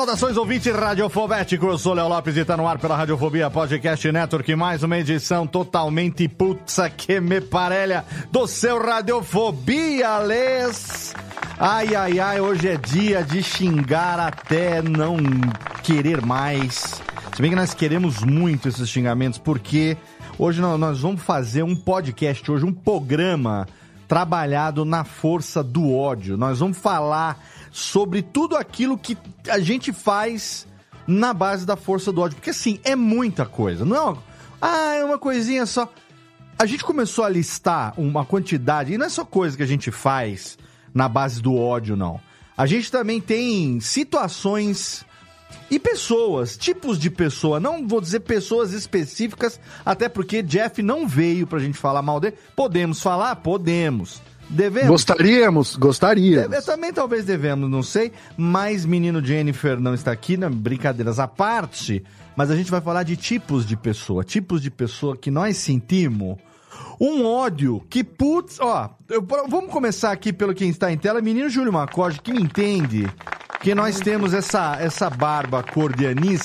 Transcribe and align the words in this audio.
Saudações 0.00 0.38
ouvintes 0.38 0.74
radiofobéticos, 0.74 1.68
eu 1.72 1.76
sou 1.78 1.92
Léo 1.92 2.08
Lopes 2.08 2.34
e 2.34 2.42
tá 2.42 2.56
no 2.56 2.66
ar 2.66 2.78
pela 2.78 2.96
Radiofobia 2.96 3.50
Podcast 3.50 4.10
Network, 4.10 4.56
mais 4.56 4.82
uma 4.82 4.96
edição 4.96 5.46
totalmente 5.46 6.26
putza 6.26 6.88
que 6.88 7.20
me 7.20 7.38
parelha 7.38 8.02
do 8.32 8.46
seu 8.46 8.80
Radiofobia, 8.82 10.16
Les. 10.20 11.12
Ai, 11.58 11.94
ai, 11.94 12.18
ai, 12.18 12.40
hoje 12.40 12.68
é 12.68 12.76
dia 12.78 13.22
de 13.22 13.42
xingar 13.42 14.18
até 14.18 14.80
não 14.80 15.18
querer 15.82 16.22
mais. 16.24 17.02
Se 17.36 17.42
bem 17.42 17.50
que 17.50 17.56
nós 17.56 17.74
queremos 17.74 18.22
muito 18.22 18.68
esses 18.70 18.88
xingamentos, 18.88 19.38
porque 19.38 19.98
hoje 20.38 20.62
nó- 20.62 20.78
nós 20.78 21.00
vamos 21.00 21.20
fazer 21.20 21.62
um 21.62 21.76
podcast, 21.76 22.50
hoje 22.50 22.64
um 22.64 22.72
programa 22.72 23.68
trabalhado 24.08 24.86
na 24.86 25.04
força 25.04 25.62
do 25.62 25.94
ódio. 25.94 26.38
Nós 26.38 26.58
vamos 26.58 26.78
falar 26.78 27.38
sobre 27.70 28.22
tudo 28.22 28.56
aquilo 28.56 28.98
que 28.98 29.16
a 29.48 29.58
gente 29.58 29.92
faz 29.92 30.66
na 31.06 31.32
base 31.32 31.66
da 31.66 31.76
força 31.76 32.12
do 32.12 32.20
ódio. 32.20 32.36
Porque 32.36 32.50
assim, 32.50 32.78
é 32.84 32.94
muita 32.94 33.44
coisa. 33.46 33.84
Não 33.84 33.96
é 33.96 34.00
uma, 34.00 34.18
ah, 34.60 34.94
é 34.94 35.04
uma 35.04 35.18
coisinha 35.18 35.66
só. 35.66 35.92
A 36.58 36.66
gente 36.66 36.84
começou 36.84 37.24
a 37.24 37.28
listar 37.28 37.94
uma 37.98 38.24
quantidade, 38.24 38.92
e 38.92 38.98
não 38.98 39.06
é 39.06 39.08
só 39.08 39.24
coisa 39.24 39.56
que 39.56 39.62
a 39.62 39.66
gente 39.66 39.90
faz 39.90 40.58
na 40.92 41.08
base 41.08 41.40
do 41.40 41.56
ódio, 41.56 41.96
não. 41.96 42.20
A 42.56 42.66
gente 42.66 42.92
também 42.92 43.20
tem 43.20 43.80
situações 43.80 45.04
e 45.70 45.78
pessoas, 45.78 46.56
tipos 46.56 46.98
de 46.98 47.08
pessoa. 47.08 47.58
Não 47.58 47.88
vou 47.88 48.00
dizer 48.00 48.20
pessoas 48.20 48.72
específicas, 48.72 49.58
até 49.86 50.08
porque 50.08 50.42
Jeff 50.42 50.82
não 50.82 51.08
veio 51.08 51.46
pra 51.46 51.58
gente 51.58 51.78
falar 51.78 52.02
mal 52.02 52.20
dele. 52.20 52.36
Podemos 52.54 53.00
falar? 53.00 53.36
Podemos. 53.36 54.20
Devemos? 54.50 54.88
Gostaríamos, 54.90 55.76
gostaríamos. 55.76 56.52
Eu 56.56 56.64
também 56.64 56.92
talvez 56.92 57.24
devemos, 57.24 57.70
não 57.70 57.82
sei. 57.82 58.12
Mas 58.36 58.84
menino 58.84 59.24
Jennifer 59.24 59.78
não 59.78 59.94
está 59.94 60.10
aqui, 60.10 60.36
né? 60.36 60.48
brincadeiras 60.48 61.18
à 61.20 61.28
parte. 61.28 62.02
Mas 62.36 62.50
a 62.50 62.56
gente 62.56 62.70
vai 62.70 62.80
falar 62.80 63.04
de 63.04 63.16
tipos 63.16 63.64
de 63.66 63.76
pessoa. 63.76 64.24
Tipos 64.24 64.60
de 64.60 64.70
pessoa 64.70 65.16
que 65.16 65.30
nós 65.30 65.56
sentimos 65.56 66.36
um 67.00 67.24
ódio 67.24 67.80
que, 67.88 68.02
putz, 68.04 68.58
ó. 68.60 68.90
eu- 69.08 69.24
vamos 69.48 69.70
começar 69.70 70.10
aqui 70.12 70.32
pelo 70.32 70.52
quem 70.54 70.68
está 70.68 70.92
em 70.92 70.98
tela. 70.98 71.20
Menino 71.22 71.48
Júlio 71.48 71.72
Macorde, 71.72 72.20
que 72.20 72.32
me 72.32 72.42
entende 72.42 73.08
que 73.60 73.74
nós 73.74 74.00
temos 74.00 74.34
essa, 74.34 74.76
essa 74.80 75.08
barba 75.08 75.62
cor 75.62 75.94
de 75.94 76.06
anis 76.06 76.42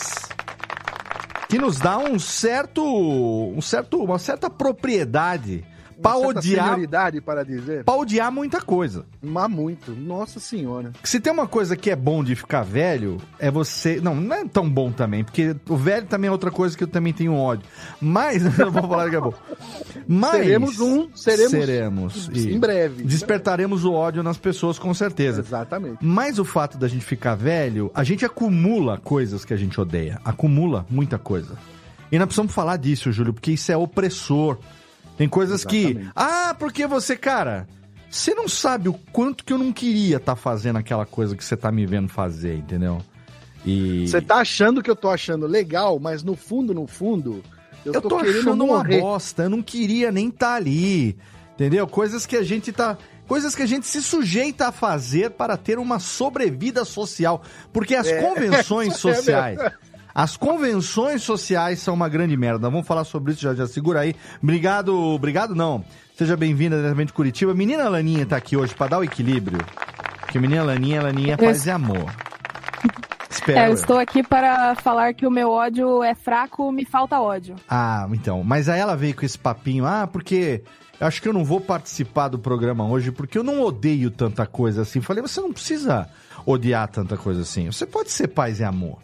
que 1.50 1.58
nos 1.58 1.78
dá 1.80 1.98
um 1.98 2.18
certo, 2.20 2.84
um 2.84 3.62
certo, 3.62 4.04
uma 4.04 4.18
certa 4.20 4.50
propriedade 4.50 5.64
pra 6.10 6.20
certa 6.20 6.40
odiar, 6.40 7.22
para 7.24 7.44
dizer. 7.44 7.84
pra 7.84 7.96
odiar 7.96 8.32
muita 8.32 8.62
coisa. 8.62 9.06
Mas 9.22 9.50
muito. 9.50 9.92
Nossa 9.92 10.40
senhora. 10.40 10.92
Se 11.04 11.20
tem 11.20 11.32
uma 11.32 11.48
coisa 11.48 11.76
que 11.76 11.90
é 11.90 11.96
bom 11.96 12.24
de 12.24 12.36
ficar 12.36 12.64
velho, 12.64 13.18
é 13.40 13.50
você. 13.50 14.00
Não, 14.02 14.16
não 14.16 14.36
é 14.36 14.46
tão 14.46 14.70
bom 14.70 14.92
também, 14.92 15.24
porque 15.24 15.56
o 15.70 15.76
velho 15.76 16.06
também 16.06 16.28
é 16.28 16.32
outra 16.32 16.52
coisa 16.52 16.78
que 16.78 16.84
eu 16.84 16.88
também 16.88 17.14
tenho 17.14 17.34
ódio. 17.34 17.66
Mas, 18.00 18.44
eu 18.60 18.72
vou 18.72 18.84
falar 18.84 19.06
daqui 19.06 19.16
a 19.16 19.22
pouco. 19.22 19.40
Mas. 20.08 20.32
Seremos 20.32 20.80
um, 20.80 21.10
seremos 21.16 21.52
Seremos. 21.52 22.30
em 22.36 22.60
breve. 22.60 23.04
Despertaremos 23.04 23.84
o 23.84 23.94
ódio 23.94 24.24
nas 24.24 24.38
pessoas, 24.38 24.78
com 24.78 24.94
certeza. 24.94 25.42
Exatamente. 25.42 25.98
Mas 26.02 26.40
o 26.40 26.46
fato 26.46 26.78
da 26.78 26.88
gente 26.88 27.06
ficar 27.06 27.36
velho, 27.36 27.92
a 27.94 28.04
gente 28.04 28.26
acumula 28.26 28.98
coisas 28.98 29.46
que 29.46 29.54
a 29.54 29.58
gente 29.58 29.80
odeia. 29.80 30.20
Acumula 30.24 30.86
muita 30.90 31.18
coisa. 31.18 31.58
E 32.12 32.18
nós 32.18 32.28
precisamos 32.28 32.54
falar 32.54 32.78
disso, 32.78 33.12
Júlio, 33.12 33.34
porque 33.34 33.52
isso 33.52 33.72
é 33.72 33.78
opressor. 33.78 34.58
Tem 35.18 35.28
coisas 35.30 35.64
que. 35.64 35.78
Exatamente. 35.78 36.12
Ah, 36.16 36.56
porque 36.58 36.86
você, 36.88 37.16
cara. 37.16 37.68
Você 38.10 38.34
não 38.34 38.48
sabe 38.48 38.88
o 38.88 38.94
quanto 39.12 39.44
que 39.44 39.52
eu 39.52 39.58
não 39.58 39.74
queria 39.74 40.18
estar 40.18 40.36
fazendo 40.38 40.78
aquela 40.78 41.06
coisa 41.06 41.36
que 41.36 41.44
você 41.44 41.58
tá 41.58 41.70
me 41.72 41.86
vendo 41.86 42.08
fazer, 42.08 42.56
entendeu? 42.56 43.00
E. 43.66 44.08
Você 44.08 44.22
tá 44.22 44.36
achando 44.38 44.82
que 44.82 44.90
eu 44.90 44.96
tô 44.96 45.10
achando 45.10 45.46
legal, 45.48 46.00
mas 46.00 46.24
no 46.24 46.36
fundo, 46.36 46.74
no 46.74 46.88
fundo, 46.88 47.44
eu, 47.84 47.94
eu 47.94 48.02
tô, 48.02 48.10
tô 48.10 48.18
achando 48.18 48.64
uma 48.64 48.78
morrer. 48.78 49.02
bosta, 49.02 49.44
eu 49.44 49.50
não 49.50 49.62
queria 49.62 50.12
nem 50.12 50.30
estar 50.30 50.56
ali. 50.56 51.18
Entendeu? 51.56 51.88
Coisas 51.88 52.26
que 52.26 52.36
a 52.38 52.44
gente 52.44 52.72
tá. 52.72 52.98
Coisas 53.28 53.56
que 53.56 53.64
a 53.64 53.66
gente 53.66 53.88
se 53.88 54.04
sujeita 54.04 54.68
a 54.68 54.72
fazer 54.72 55.32
para 55.32 55.58
ter 55.58 55.80
uma 55.80 56.00
sobrevida 56.00 56.86
social. 56.86 57.42
Porque 57.74 57.96
as 57.96 58.08
É. 58.08 58.22
convenções 58.22 58.94
É 58.94 58.98
sociais. 58.98 59.60
As 60.16 60.38
convenções 60.38 61.24
sociais 61.24 61.80
são 61.80 61.94
uma 61.94 62.08
grande 62.08 62.38
merda. 62.38 62.70
Vamos 62.70 62.88
falar 62.88 63.04
sobre 63.04 63.34
isso, 63.34 63.42
já, 63.42 63.54
já 63.54 63.68
segura 63.68 64.00
aí. 64.00 64.16
Obrigado, 64.42 64.98
obrigado 64.98 65.54
não. 65.54 65.84
Seja 66.18 66.38
bem-vinda 66.38 66.78
diretamente 66.78 67.08
de 67.08 67.14
Curitiba. 67.14 67.54
Menina 67.54 67.90
Laninha 67.90 68.26
tá 68.26 68.38
aqui 68.38 68.56
hoje 68.56 68.74
para 68.74 68.92
dar 68.92 69.00
o 69.00 69.04
equilíbrio. 69.04 69.60
Porque 70.22 70.40
menina 70.40 70.64
Laninha, 70.64 71.02
Laninha 71.02 71.34
é 71.34 71.38
paz 71.38 71.66
e 71.66 71.70
amor. 71.70 72.10
Espero. 73.30 73.60
É, 73.60 73.66
eu 73.66 73.72
eu. 73.72 73.74
estou 73.74 74.00
aqui 74.00 74.24
para 74.24 74.74
falar 74.76 75.14
que 75.14 75.28
o 75.28 75.32
meu 75.32 75.52
ódio 75.52 76.02
é 76.02 76.16
fraco, 76.16 76.72
me 76.72 76.86
falta 76.86 77.20
ódio. 77.20 77.58
Ah, 77.70 78.08
então. 78.14 78.42
Mas 78.42 78.70
aí 78.70 78.80
ela 78.80 78.96
veio 78.96 79.14
com 79.18 79.26
esse 79.26 79.38
papinho, 79.38 79.86
ah, 79.86 80.08
porque 80.08 80.64
eu 80.98 81.08
acho 81.08 81.22
que 81.22 81.28
eu 81.28 81.34
não 81.34 81.44
vou 81.44 81.60
participar 81.60 82.30
do 82.30 82.40
programa 82.40 82.88
hoje 82.88 83.12
porque 83.12 83.38
eu 83.38 83.44
não 83.44 83.62
odeio 83.62 84.10
tanta 84.10 84.46
coisa 84.46 84.84
assim. 84.84 85.02
Falei, 85.02 85.22
você 85.22 85.42
não 85.42 85.52
precisa 85.52 86.08
odiar 86.46 86.88
tanta 86.88 87.18
coisa 87.18 87.42
assim. 87.42 87.70
Você 87.70 87.86
pode 87.86 88.12
ser 88.12 88.30
paz 88.30 88.62
e 88.62 88.64
amor. 88.64 88.98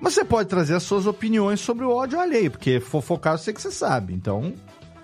Mas 0.00 0.14
você 0.14 0.24
pode 0.24 0.48
trazer 0.48 0.74
as 0.74 0.82
suas 0.82 1.06
opiniões 1.06 1.60
sobre 1.60 1.84
o 1.84 1.90
ódio 1.90 2.18
alheio, 2.20 2.50
porque 2.50 2.80
fofocar 2.80 3.34
eu 3.34 3.38
sei 3.38 3.52
que 3.54 3.60
você 3.62 3.70
sabe. 3.70 4.12
Então, 4.14 4.52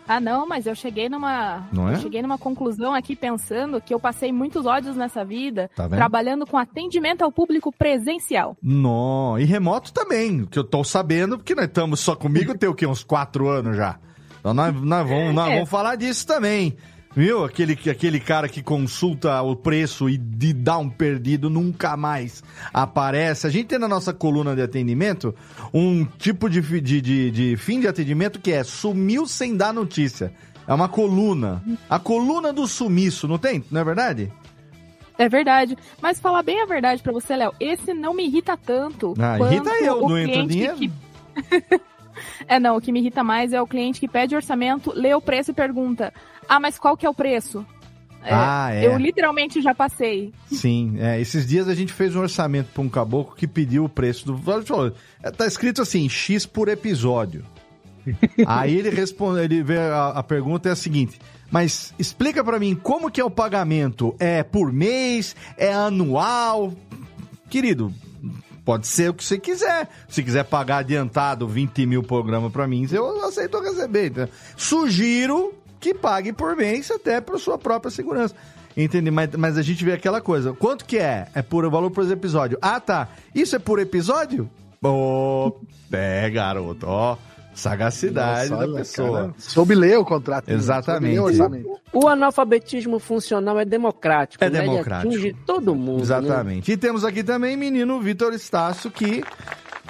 Ah, 0.06 0.20
não, 0.20 0.46
mas 0.46 0.66
eu 0.66 0.74
cheguei 0.74 1.08
numa. 1.08 1.66
Não 1.72 1.88
é? 1.88 1.94
Eu 1.94 2.00
cheguei 2.00 2.20
numa 2.20 2.36
conclusão 2.36 2.92
aqui 2.92 3.14
pensando 3.16 3.80
que 3.80 3.94
eu 3.94 4.00
passei 4.00 4.32
muitos 4.32 4.66
ódios 4.66 4.96
nessa 4.96 5.24
vida 5.24 5.70
Tá 5.74 5.88
trabalhando 5.88 6.44
com 6.46 6.58
atendimento 6.58 7.22
ao 7.22 7.32
público 7.32 7.72
presencial. 7.72 8.56
nó. 8.62 9.38
E 9.38 9.44
remoto 9.44 9.92
também, 9.92 10.44
que 10.44 10.58
eu 10.58 10.64
tô 10.64 10.82
sabendo, 10.84 11.38
porque 11.38 11.54
nós 11.54 11.64
estamos 11.66 12.00
só 12.00 12.14
comigo 12.16 12.56
tem 12.58 12.68
o 12.68 12.74
quê? 12.74 12.86
Uns 12.86 13.02
quatro 13.04 13.48
anos 13.48 13.76
já. 13.76 13.98
Então 14.40 14.52
nós, 14.52 14.74
nós, 14.74 15.08
vamos, 15.08 15.34
nós 15.34 15.48
É. 15.50 15.54
vamos 15.54 15.70
falar 15.70 15.94
disso 15.96 16.26
também. 16.26 16.76
Viu? 17.14 17.44
Aquele, 17.44 17.72
aquele 17.90 18.18
cara 18.18 18.48
que 18.48 18.62
consulta 18.62 19.42
o 19.42 19.54
preço 19.54 20.08
e 20.08 20.16
de 20.16 20.52
dá 20.54 20.78
um 20.78 20.88
perdido 20.88 21.50
nunca 21.50 21.94
mais 21.96 22.42
aparece. 22.72 23.46
A 23.46 23.50
gente 23.50 23.66
tem 23.66 23.78
na 23.78 23.86
nossa 23.88 24.14
coluna 24.14 24.54
de 24.56 24.62
atendimento 24.62 25.34
um 25.74 26.04
tipo 26.06 26.48
de, 26.48 26.60
de, 26.80 27.00
de, 27.02 27.30
de 27.30 27.56
fim 27.58 27.80
de 27.80 27.86
atendimento 27.88 28.40
que 28.40 28.50
é 28.50 28.64
sumiu 28.64 29.26
sem 29.26 29.54
dar 29.56 29.74
notícia. 29.74 30.32
É 30.66 30.72
uma 30.72 30.88
coluna. 30.88 31.62
A 31.90 31.98
coluna 31.98 32.50
do 32.52 32.66
sumiço, 32.66 33.28
não 33.28 33.36
tem? 33.36 33.62
Não 33.70 33.80
é 33.80 33.84
verdade? 33.84 34.32
É 35.18 35.28
verdade. 35.28 35.76
Mas 36.00 36.18
falar 36.18 36.42
bem 36.42 36.62
a 36.62 36.66
verdade 36.66 37.02
pra 37.02 37.12
você, 37.12 37.36
Léo, 37.36 37.52
esse 37.60 37.92
não 37.92 38.14
me 38.14 38.24
irrita 38.24 38.56
tanto. 38.56 39.12
Ah, 39.18 39.38
irrita 39.38 39.70
eu, 39.82 40.04
o 40.04 40.08
não 40.08 40.18
entra 40.18 40.46
dinheiro. 40.46 40.76
que- 40.76 40.90
É, 42.46 42.60
não, 42.60 42.76
o 42.76 42.80
que 42.80 42.92
me 42.92 43.00
irrita 43.00 43.24
mais 43.24 43.52
é 43.54 43.60
o 43.62 43.66
cliente 43.66 43.98
que 43.98 44.06
pede 44.06 44.36
orçamento, 44.36 44.92
lê 44.94 45.14
o 45.14 45.20
preço 45.20 45.50
e 45.50 45.54
pergunta: 45.54 46.12
Ah, 46.52 46.60
mas 46.60 46.78
qual 46.78 46.98
que 46.98 47.06
é 47.06 47.08
o 47.08 47.14
preço? 47.14 47.64
É, 48.22 48.28
Ah, 48.30 48.68
é. 48.74 48.86
Eu 48.86 48.98
literalmente 48.98 49.62
já 49.62 49.74
passei. 49.74 50.34
Sim, 50.50 50.96
é, 50.98 51.18
esses 51.18 51.46
dias 51.46 51.66
a 51.66 51.74
gente 51.74 51.94
fez 51.94 52.14
um 52.14 52.20
orçamento 52.20 52.68
para 52.74 52.82
um 52.82 52.90
caboclo 52.90 53.34
que 53.34 53.48
pediu 53.48 53.86
o 53.86 53.88
preço 53.88 54.26
do. 54.26 54.94
É, 55.22 55.30
Tá 55.30 55.46
escrito 55.46 55.80
assim, 55.80 56.06
X 56.10 56.44
por 56.44 56.68
episódio. 56.68 57.42
Aí 58.46 58.76
ele 58.76 58.90
responde, 58.90 59.40
ele 59.40 59.62
vê 59.62 59.78
a, 59.78 60.08
a 60.08 60.22
pergunta 60.22 60.68
é 60.68 60.72
a 60.72 60.76
seguinte: 60.76 61.18
mas 61.50 61.94
explica 61.98 62.44
para 62.44 62.58
mim 62.58 62.74
como 62.74 63.10
que 63.10 63.18
é 63.18 63.24
o 63.24 63.30
pagamento? 63.30 64.14
É 64.18 64.42
por 64.42 64.70
mês? 64.70 65.34
É 65.56 65.72
anual? 65.72 66.74
Querido, 67.48 67.90
pode 68.62 68.86
ser 68.88 69.08
o 69.08 69.14
que 69.14 69.24
você 69.24 69.38
quiser. 69.38 69.88
Se 70.06 70.22
quiser 70.22 70.44
pagar 70.44 70.78
adiantado 70.78 71.48
20 71.48 71.86
mil 71.86 72.02
programa 72.02 72.50
para 72.50 72.68
mim, 72.68 72.86
eu 72.92 73.24
aceito 73.24 73.58
receber. 73.58 74.28
Sugiro 74.54 75.61
que 75.82 75.92
pague 75.92 76.32
por 76.32 76.54
mês 76.56 76.90
até 76.92 77.20
para 77.20 77.36
sua 77.38 77.58
própria 77.58 77.90
segurança. 77.90 78.34
Entendi, 78.76 79.10
mas, 79.10 79.28
mas 79.36 79.58
a 79.58 79.62
gente 79.62 79.84
vê 79.84 79.92
aquela 79.92 80.20
coisa. 80.20 80.52
Quanto 80.54 80.84
que 80.84 80.96
é? 80.96 81.26
É 81.34 81.42
por 81.42 81.68
valor 81.68 81.90
por 81.90 82.08
episódio. 82.10 82.56
Ah, 82.62 82.78
tá. 82.80 83.08
Isso 83.34 83.56
é 83.56 83.58
por 83.58 83.80
episódio? 83.80 84.48
Ô, 84.82 85.52
é, 85.92 86.30
garoto, 86.30 86.86
ó. 86.86 87.16
Sagacidade 87.54 88.48
Nossa, 88.48 88.66
da 88.66 88.74
pessoa. 88.78 89.20
cara, 89.20 89.34
soube 89.36 89.74
ler 89.74 89.98
o 89.98 90.04
contrato. 90.06 90.48
né? 90.48 90.54
Exatamente. 90.54 91.18
O 91.18 91.24
orçamento. 91.24 91.68
O 91.92 92.08
analfabetismo 92.08 92.98
funcional 92.98 93.60
é 93.60 93.64
democrático. 93.66 94.42
É 94.42 94.48
né? 94.48 94.60
Ele 94.60 94.70
democrático. 94.70 95.12
atinge 95.12 95.36
todo 95.44 95.74
mundo. 95.74 95.96
né? 95.98 96.02
Exatamente. 96.02 96.72
E 96.72 96.76
temos 96.78 97.04
aqui 97.04 97.22
também 97.22 97.54
menino 97.56 98.00
Vitor 98.00 98.32
Estácio, 98.32 98.90
que, 98.90 99.22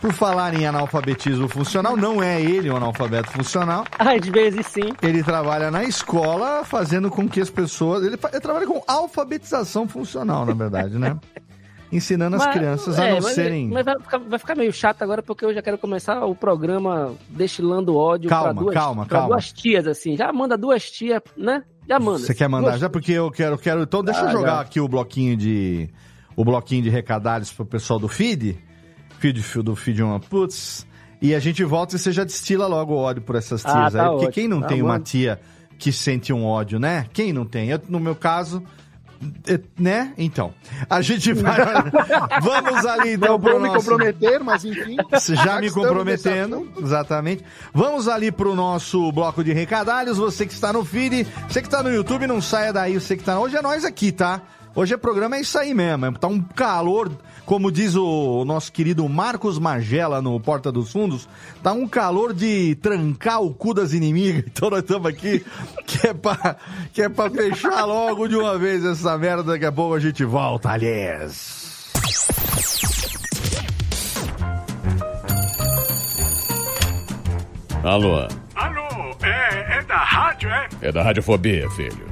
por 0.03 0.13
falar 0.13 0.53
em 0.53 0.67
analfabetismo 0.67 1.49
funcional, 1.49 1.97
não 1.97 2.21
é 2.21 2.43
ele 2.43 2.69
um 2.69 2.77
analfabeto 2.77 3.31
funcional. 3.31 3.85
Às 3.99 4.27
vezes 4.27 4.67
sim. 4.67 4.93
Ele 5.01 5.23
trabalha 5.23 5.71
na 5.71 5.85
escola 5.85 6.65
fazendo 6.65 7.09
com 7.09 7.29
que 7.29 7.41
as 7.41 7.49
pessoas. 7.49 8.03
Ele, 8.05 8.19
ele 8.33 8.41
trabalha 8.41 8.67
com 8.67 8.83
alfabetização 8.87 9.87
funcional, 9.89 10.45
na 10.45 10.53
verdade, 10.55 10.99
né? 10.99 11.17
Ensinando 11.93 12.37
as 12.37 12.45
Mas- 12.47 12.55
crianças 12.55 12.99
a 12.99 13.05
é, 13.07 13.15
não 13.15 13.21
mas- 13.21 13.35
serem. 13.35 13.69
Mas 13.69 13.85
vai 13.85 13.99
ficar, 14.01 14.19
vai 14.19 14.39
ficar 14.39 14.55
meio 14.57 14.73
chato 14.73 15.03
agora 15.03 15.23
porque 15.23 15.45
eu 15.45 15.55
já 15.55 15.63
quero 15.63 15.79
começar 15.79 16.25
o 16.25 16.35
programa 16.35 17.15
destilando 17.29 17.95
ódio 17.97 18.29
Calma, 18.31 18.55
duas, 18.55 18.75
calma, 18.75 19.07
calma. 19.07 19.29
duas 19.29 19.53
tias, 19.53 19.87
assim. 19.87 20.17
Já 20.17 20.33
manda 20.33 20.57
duas 20.59 20.91
tias, 20.91 21.21
né? 21.37 21.63
Já 21.89 22.01
manda. 22.01 22.19
Você 22.21 22.35
quer 22.35 22.49
mandar 22.49 22.71
Duas- 22.71 22.81
já? 22.81 22.89
Porque 22.91 23.13
eu 23.13 23.31
quero, 23.31 23.57
quero. 23.59 23.83
Então 23.83 24.03
deixa 24.03 24.23
eu 24.23 24.29
Ah, 24.29 24.33
jogar 24.33 24.55
já. 24.55 24.61
aqui 24.63 24.81
o 24.81 24.89
bloquinho 24.89 25.37
de. 25.37 25.91
O 26.35 26.45
bloquinho 26.45 26.83
de 26.83 26.89
recadalhos 26.91 27.53
pro 27.53 27.65
pessoal 27.67 27.99
do 28.01 28.09
feed. 28.09 28.59
Feed 29.23 29.63
do 29.63 29.77
feed 29.77 30.03
uma 30.03 30.19
putz. 30.19 30.85
E 31.21 31.33
a 31.33 31.39
gente 31.39 31.63
volta 31.63 31.95
e 31.95 31.99
você 32.01 32.11
já 32.11 32.25
destila 32.25 32.67
logo 32.67 32.93
o 32.95 32.97
ódio 32.99 33.23
por 33.23 33.37
essas 33.37 33.65
Ah, 33.65 33.73
tias 33.73 33.93
tá 33.93 34.03
aí. 34.03 34.09
Porque 34.09 34.17
ótimo. 34.27 34.33
quem 34.33 34.49
não 34.49 34.61
Tá 34.61 34.67
tem 34.67 34.83
uma 34.83 34.99
bom. 34.99 35.05
tia 35.05 35.41
que 35.79 35.93
sente 35.93 36.33
um 36.33 36.45
ódio, 36.45 36.81
né? 36.81 37.07
Quem 37.13 37.33
não 37.33 37.45
tem? 37.45 37.69
Eu, 37.71 37.81
no 37.89 38.01
meu 38.01 38.17
caso. 38.17 38.61
é, 39.47 39.61
Né? 39.79 40.13
Então. 40.19 40.53
A 40.91 41.01
gente 41.01 41.33
vai. 41.35 41.55
Vamos 42.43 42.85
ali 42.85 43.13
então 43.13 43.29
Não 43.35 43.39
vou 43.39 43.61
me 43.61 43.69
nosso... 43.69 43.89
comprometer, 43.89 44.41
mas 44.43 44.65
enfim. 44.65 44.97
Já 45.45 45.61
me 45.61 45.71
comprometendo, 45.71 46.69
exatamente. 46.81 47.45
Vamos 47.73 48.09
ali 48.09 48.33
pro 48.33 48.57
nosso 48.57 49.13
bloco 49.13 49.45
de 49.45 49.53
recadalhos. 49.53 50.19
Você 50.19 50.45
que 50.45 50.53
está 50.53 50.73
no 50.73 50.85
feed, 50.85 51.29
você 51.49 51.61
que 51.63 51.69
está 51.69 51.81
no 51.81 51.91
YouTube, 51.95 52.27
não 52.27 52.41
saia 52.41 52.73
daí. 52.73 52.99
Você 52.99 53.17
que 53.17 53.23
tá. 53.23 53.39
Hoje 53.39 53.57
é 53.57 53.63
nós 53.63 53.85
aqui, 53.85 54.11
tá? 54.11 54.43
Hoje 54.75 54.95
é 54.95 54.97
programa, 54.97 55.37
é 55.37 55.41
isso 55.43 55.57
aí 55.57 55.73
mesmo. 55.75 56.19
Tá 56.19 56.27
um 56.27 56.41
calor, 56.41 57.13
como 57.45 57.71
diz 57.71 57.95
o 57.95 58.45
nosso 58.45 58.73
querido 58.73 59.09
Marcos 59.09 59.59
Magela 59.59 60.23
no 60.23 60.39
Porta 60.41 60.71
dos 60.71 60.93
Fundos, 60.93 61.29
tá 61.63 61.73
um 61.73 61.89
calor 61.89 62.33
de 62.33 62.75
trancar 62.77 63.43
o 63.43 63.53
cu 63.53 63.75
das 63.75 63.93
inimigas. 63.93 64.45
Então 64.53 64.71
nós 64.71 64.81
estamos 64.81 65.09
aqui, 65.09 65.45
que 65.87 66.07
é, 66.07 66.15
pra, 66.15 66.57
que 66.93 67.03
é 67.03 67.09
pra 67.09 67.31
fechar 67.31 67.85
logo 67.85 68.29
de 68.29 68.37
uma 68.37 68.57
vez 68.57 68.85
essa 68.85 69.17
merda. 69.19 69.43
Daqui 69.43 69.65
a 69.65 69.73
pouco 69.73 69.95
a 69.95 70.01
gente 70.01 70.25
volta, 70.25 70.71
aliás. 70.71 71.91
Alô, 77.83 78.29
Alô, 78.55 79.17
é, 79.23 79.79
é 79.79 79.83
da 79.83 79.97
rádio, 79.97 80.49
é? 80.49 80.69
é 80.83 80.93
da 80.93 81.03
Radiofobia, 81.03 81.69
filho. 81.71 82.12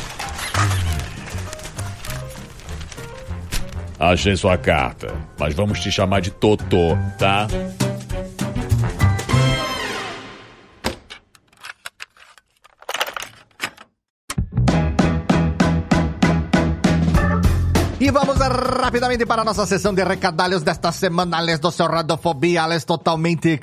Achei 4.03 4.35
sua 4.35 4.57
carta, 4.57 5.13
mas 5.37 5.53
vamos 5.53 5.79
te 5.79 5.91
chamar 5.91 6.21
de 6.21 6.31
Totô, 6.31 6.97
tá? 7.19 7.47
E 17.99 18.09
vamos 18.09 18.37
rapidamente 18.39 19.23
para 19.23 19.43
a 19.43 19.45
nossa 19.45 19.67
sessão 19.67 19.93
de 19.93 20.03
recadalhos 20.03 20.63
desta 20.63 20.91
semana, 20.91 21.37
Ales 21.37 21.59
do 21.59 21.69
seu 21.69 21.85
Radiofobia, 21.85 22.63
Ales 22.63 22.83
totalmente... 22.83 23.59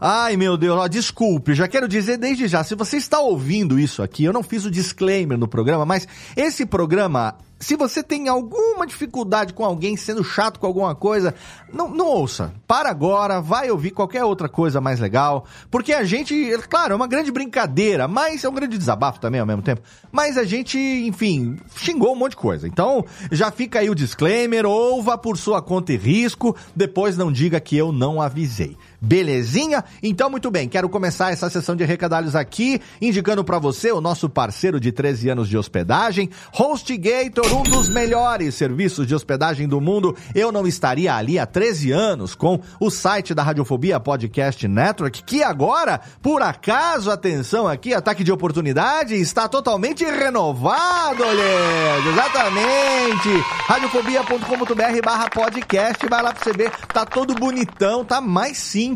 Ai, 0.00 0.36
meu 0.36 0.56
Deus, 0.56 0.78
ó, 0.78 0.86
desculpe, 0.86 1.52
já 1.56 1.66
quero 1.66 1.88
dizer 1.88 2.16
desde 2.16 2.46
já, 2.46 2.62
se 2.62 2.76
você 2.76 2.96
está 2.96 3.18
ouvindo 3.18 3.76
isso 3.76 4.04
aqui, 4.04 4.22
eu 4.22 4.32
não 4.32 4.44
fiz 4.44 4.64
o 4.64 4.70
disclaimer 4.70 5.36
no 5.36 5.48
programa, 5.48 5.84
mas 5.84 6.06
esse 6.36 6.64
programa... 6.64 7.34
Se 7.58 7.74
você 7.74 8.02
tem 8.02 8.28
alguma 8.28 8.86
dificuldade 8.86 9.52
com 9.52 9.64
alguém 9.64 9.96
sendo 9.96 10.22
chato 10.22 10.60
com 10.60 10.66
alguma 10.66 10.94
coisa, 10.94 11.34
não, 11.72 11.88
não 11.88 12.06
ouça. 12.06 12.52
Para 12.66 12.88
agora, 12.88 13.40
vai 13.40 13.70
ouvir 13.70 13.90
qualquer 13.90 14.24
outra 14.24 14.48
coisa 14.48 14.80
mais 14.80 15.00
legal. 15.00 15.44
Porque 15.70 15.92
a 15.92 16.04
gente, 16.04 16.56
claro, 16.68 16.92
é 16.92 16.96
uma 16.96 17.08
grande 17.08 17.32
brincadeira, 17.32 18.06
mas 18.06 18.44
é 18.44 18.48
um 18.48 18.54
grande 18.54 18.78
desabafo 18.78 19.18
também 19.18 19.40
ao 19.40 19.46
mesmo 19.46 19.62
tempo. 19.62 19.82
Mas 20.12 20.38
a 20.38 20.44
gente, 20.44 20.78
enfim, 20.78 21.58
xingou 21.74 22.12
um 22.12 22.16
monte 22.16 22.30
de 22.30 22.36
coisa. 22.36 22.68
Então, 22.68 23.04
já 23.32 23.50
fica 23.50 23.80
aí 23.80 23.90
o 23.90 23.94
disclaimer, 23.94 24.64
ouva 24.64 25.18
por 25.18 25.36
sua 25.36 25.60
conta 25.60 25.92
e 25.92 25.96
risco, 25.96 26.54
depois 26.76 27.16
não 27.16 27.32
diga 27.32 27.58
que 27.58 27.76
eu 27.76 27.90
não 27.90 28.22
avisei. 28.22 28.76
Belezinha? 29.00 29.84
Então, 30.02 30.28
muito 30.28 30.50
bem, 30.50 30.68
quero 30.68 30.88
começar 30.88 31.32
essa 31.32 31.48
sessão 31.48 31.76
de 31.76 31.84
recadalhos 31.84 32.34
aqui, 32.34 32.80
indicando 33.00 33.44
para 33.44 33.58
você 33.58 33.92
o 33.92 34.00
nosso 34.00 34.28
parceiro 34.28 34.80
de 34.80 34.90
13 34.90 35.30
anos 35.30 35.48
de 35.48 35.56
hospedagem, 35.56 36.30
HostGator, 36.52 37.46
um 37.54 37.62
dos 37.62 37.88
melhores 37.88 38.54
serviços 38.54 39.06
de 39.06 39.14
hospedagem 39.14 39.68
do 39.68 39.80
mundo. 39.80 40.16
Eu 40.34 40.50
não 40.50 40.66
estaria 40.66 41.14
ali 41.14 41.38
há 41.38 41.46
13 41.46 41.92
anos 41.92 42.34
com 42.34 42.60
o 42.80 42.90
site 42.90 43.34
da 43.34 43.42
Radiofobia 43.42 44.00
Podcast 44.00 44.66
Network, 44.66 45.22
que 45.22 45.42
agora, 45.42 46.00
por 46.20 46.42
acaso, 46.42 47.10
atenção 47.10 47.68
aqui, 47.68 47.94
ataque 47.94 48.24
de 48.24 48.32
oportunidade, 48.32 49.14
está 49.14 49.48
totalmente 49.48 50.04
renovado, 50.04 51.22
olha! 51.22 52.08
Exatamente! 52.10 53.44
radiofobia.com.br 53.66 55.02
barra 55.04 55.28
podcast, 55.30 56.06
vai 56.08 56.22
lá 56.22 56.32
pra 56.32 56.42
você 56.42 56.52
ver, 56.52 56.70
tá 56.92 57.04
todo 57.04 57.34
bonitão, 57.34 58.04
tá 58.04 58.20
mais 58.20 58.58
simples, 58.58 58.87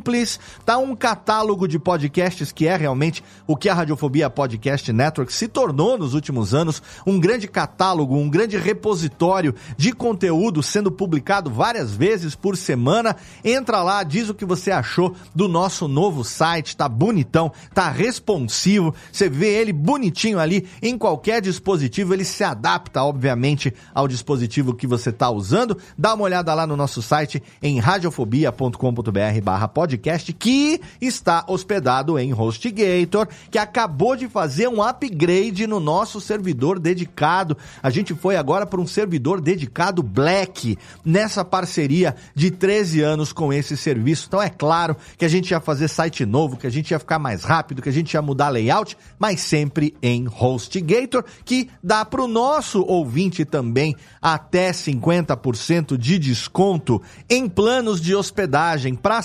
tá 0.65 0.79
um 0.79 0.95
catálogo 0.95 1.67
de 1.67 1.79
podcasts 1.79 2.53
que 2.53 2.67
é 2.67 2.77
realmente 2.77 3.23
o 3.47 3.57
que 3.57 3.69
a 3.69 3.75
Radiofobia 3.75 4.31
Podcast 4.31 4.93
Network 4.93 5.33
se 5.33 5.49
tornou 5.49 5.99
nos 5.99 6.15
últimos 6.15 6.55
anos, 6.55 6.83
um 7.07 7.19
grande 7.19 7.49
catálogo, 7.49 8.17
um 8.17 8.29
grande 8.29 8.57
repositório 8.57 9.55
de 9.77 9.93
conteúdo 9.93 10.63
sendo 10.63 10.91
publicado 10.91 11.51
várias 11.51 11.95
vezes 11.95 12.35
por 12.35 12.57
semana. 12.57 13.17
Entra 13.45 13.83
lá, 13.83 14.03
diz 14.03 14.29
o 14.29 14.35
que 14.35 14.45
você 14.45 14.71
achou 14.71 15.15
do 15.35 15.49
nosso 15.49 15.89
novo 15.89 16.25
site, 16.25 16.77
tá 16.77 16.89
bonitão, 16.89 17.53
tá 17.75 17.91
responsivo, 17.91 18.95
você 19.11 19.29
vê 19.29 19.55
ele 19.55 19.73
bonitinho 19.73 20.39
ali 20.39 20.67
em 20.81 20.97
qualquer 20.97 21.41
dispositivo, 21.41 22.15
ele 22.15 22.25
se 22.25 22.45
adapta, 22.45 23.03
obviamente, 23.03 23.73
ao 23.95 24.07
dispositivo 24.07 24.75
que 24.75 24.87
você 24.87 25.11
está 25.11 25.31
usando. 25.31 25.77
Dá 25.97 26.15
uma 26.15 26.25
olhada 26.25 26.55
lá 26.55 26.67
no 26.67 26.77
nosso 26.77 27.03
site 27.03 27.43
em 27.63 27.79
radiofobia.com.br 27.79 29.41
barra 29.43 29.69
Podcast, 29.83 30.33
que 30.33 30.81
está 31.01 31.45
hospedado 31.49 32.17
em 32.17 32.33
HostGator, 32.33 33.27
que 33.51 33.59
acabou 33.59 34.15
de 34.15 34.29
fazer 34.29 34.69
um 34.69 34.81
upgrade 34.81 35.67
no 35.67 35.81
nosso 35.81 36.21
servidor 36.21 36.79
dedicado. 36.79 37.57
A 37.83 37.91
gente 37.91 38.15
foi 38.15 38.37
agora 38.37 38.65
para 38.65 38.81
um 38.81 38.87
servidor 38.87 39.41
dedicado 39.41 40.01
Black, 40.01 40.79
nessa 41.05 41.45
parceria 41.45 42.15
de 42.33 42.53
13 42.53 43.01
anos 43.01 43.33
com 43.33 43.53
esse 43.53 43.77
serviço. 43.77 44.27
Então 44.29 44.41
é 44.41 44.49
claro 44.49 44.97
que 45.19 45.25
a 45.25 45.29
gente 45.29 45.51
ia 45.51 45.59
fazer 45.59 45.89
site 45.89 46.25
novo, 46.25 46.57
que 46.57 46.67
a 46.69 46.71
gente 46.71 46.93
ia 46.93 46.99
ficar 47.01 47.19
mais 47.19 47.43
rápido, 47.43 47.83
que 47.83 47.89
a 47.89 47.93
gente 47.93 48.13
ia 48.13 48.23
mudar 48.23 48.51
layout, 48.51 48.97
mas 49.19 49.41
sempre 49.41 49.97
em 50.01 50.29
HostGator, 50.29 51.25
que 51.45 51.69
dá 51.83 52.05
para 52.05 52.23
o 52.23 52.29
nosso 52.29 52.83
ouvinte 52.83 53.45
também 53.45 53.97
até 54.21 54.71
50% 54.71 55.97
de 55.97 56.21
desconto 56.21 57.03
em 57.29 57.49
planos 57.49 58.01
de 58.01 58.15
hospedagem 58.15 58.95
para 58.95 59.21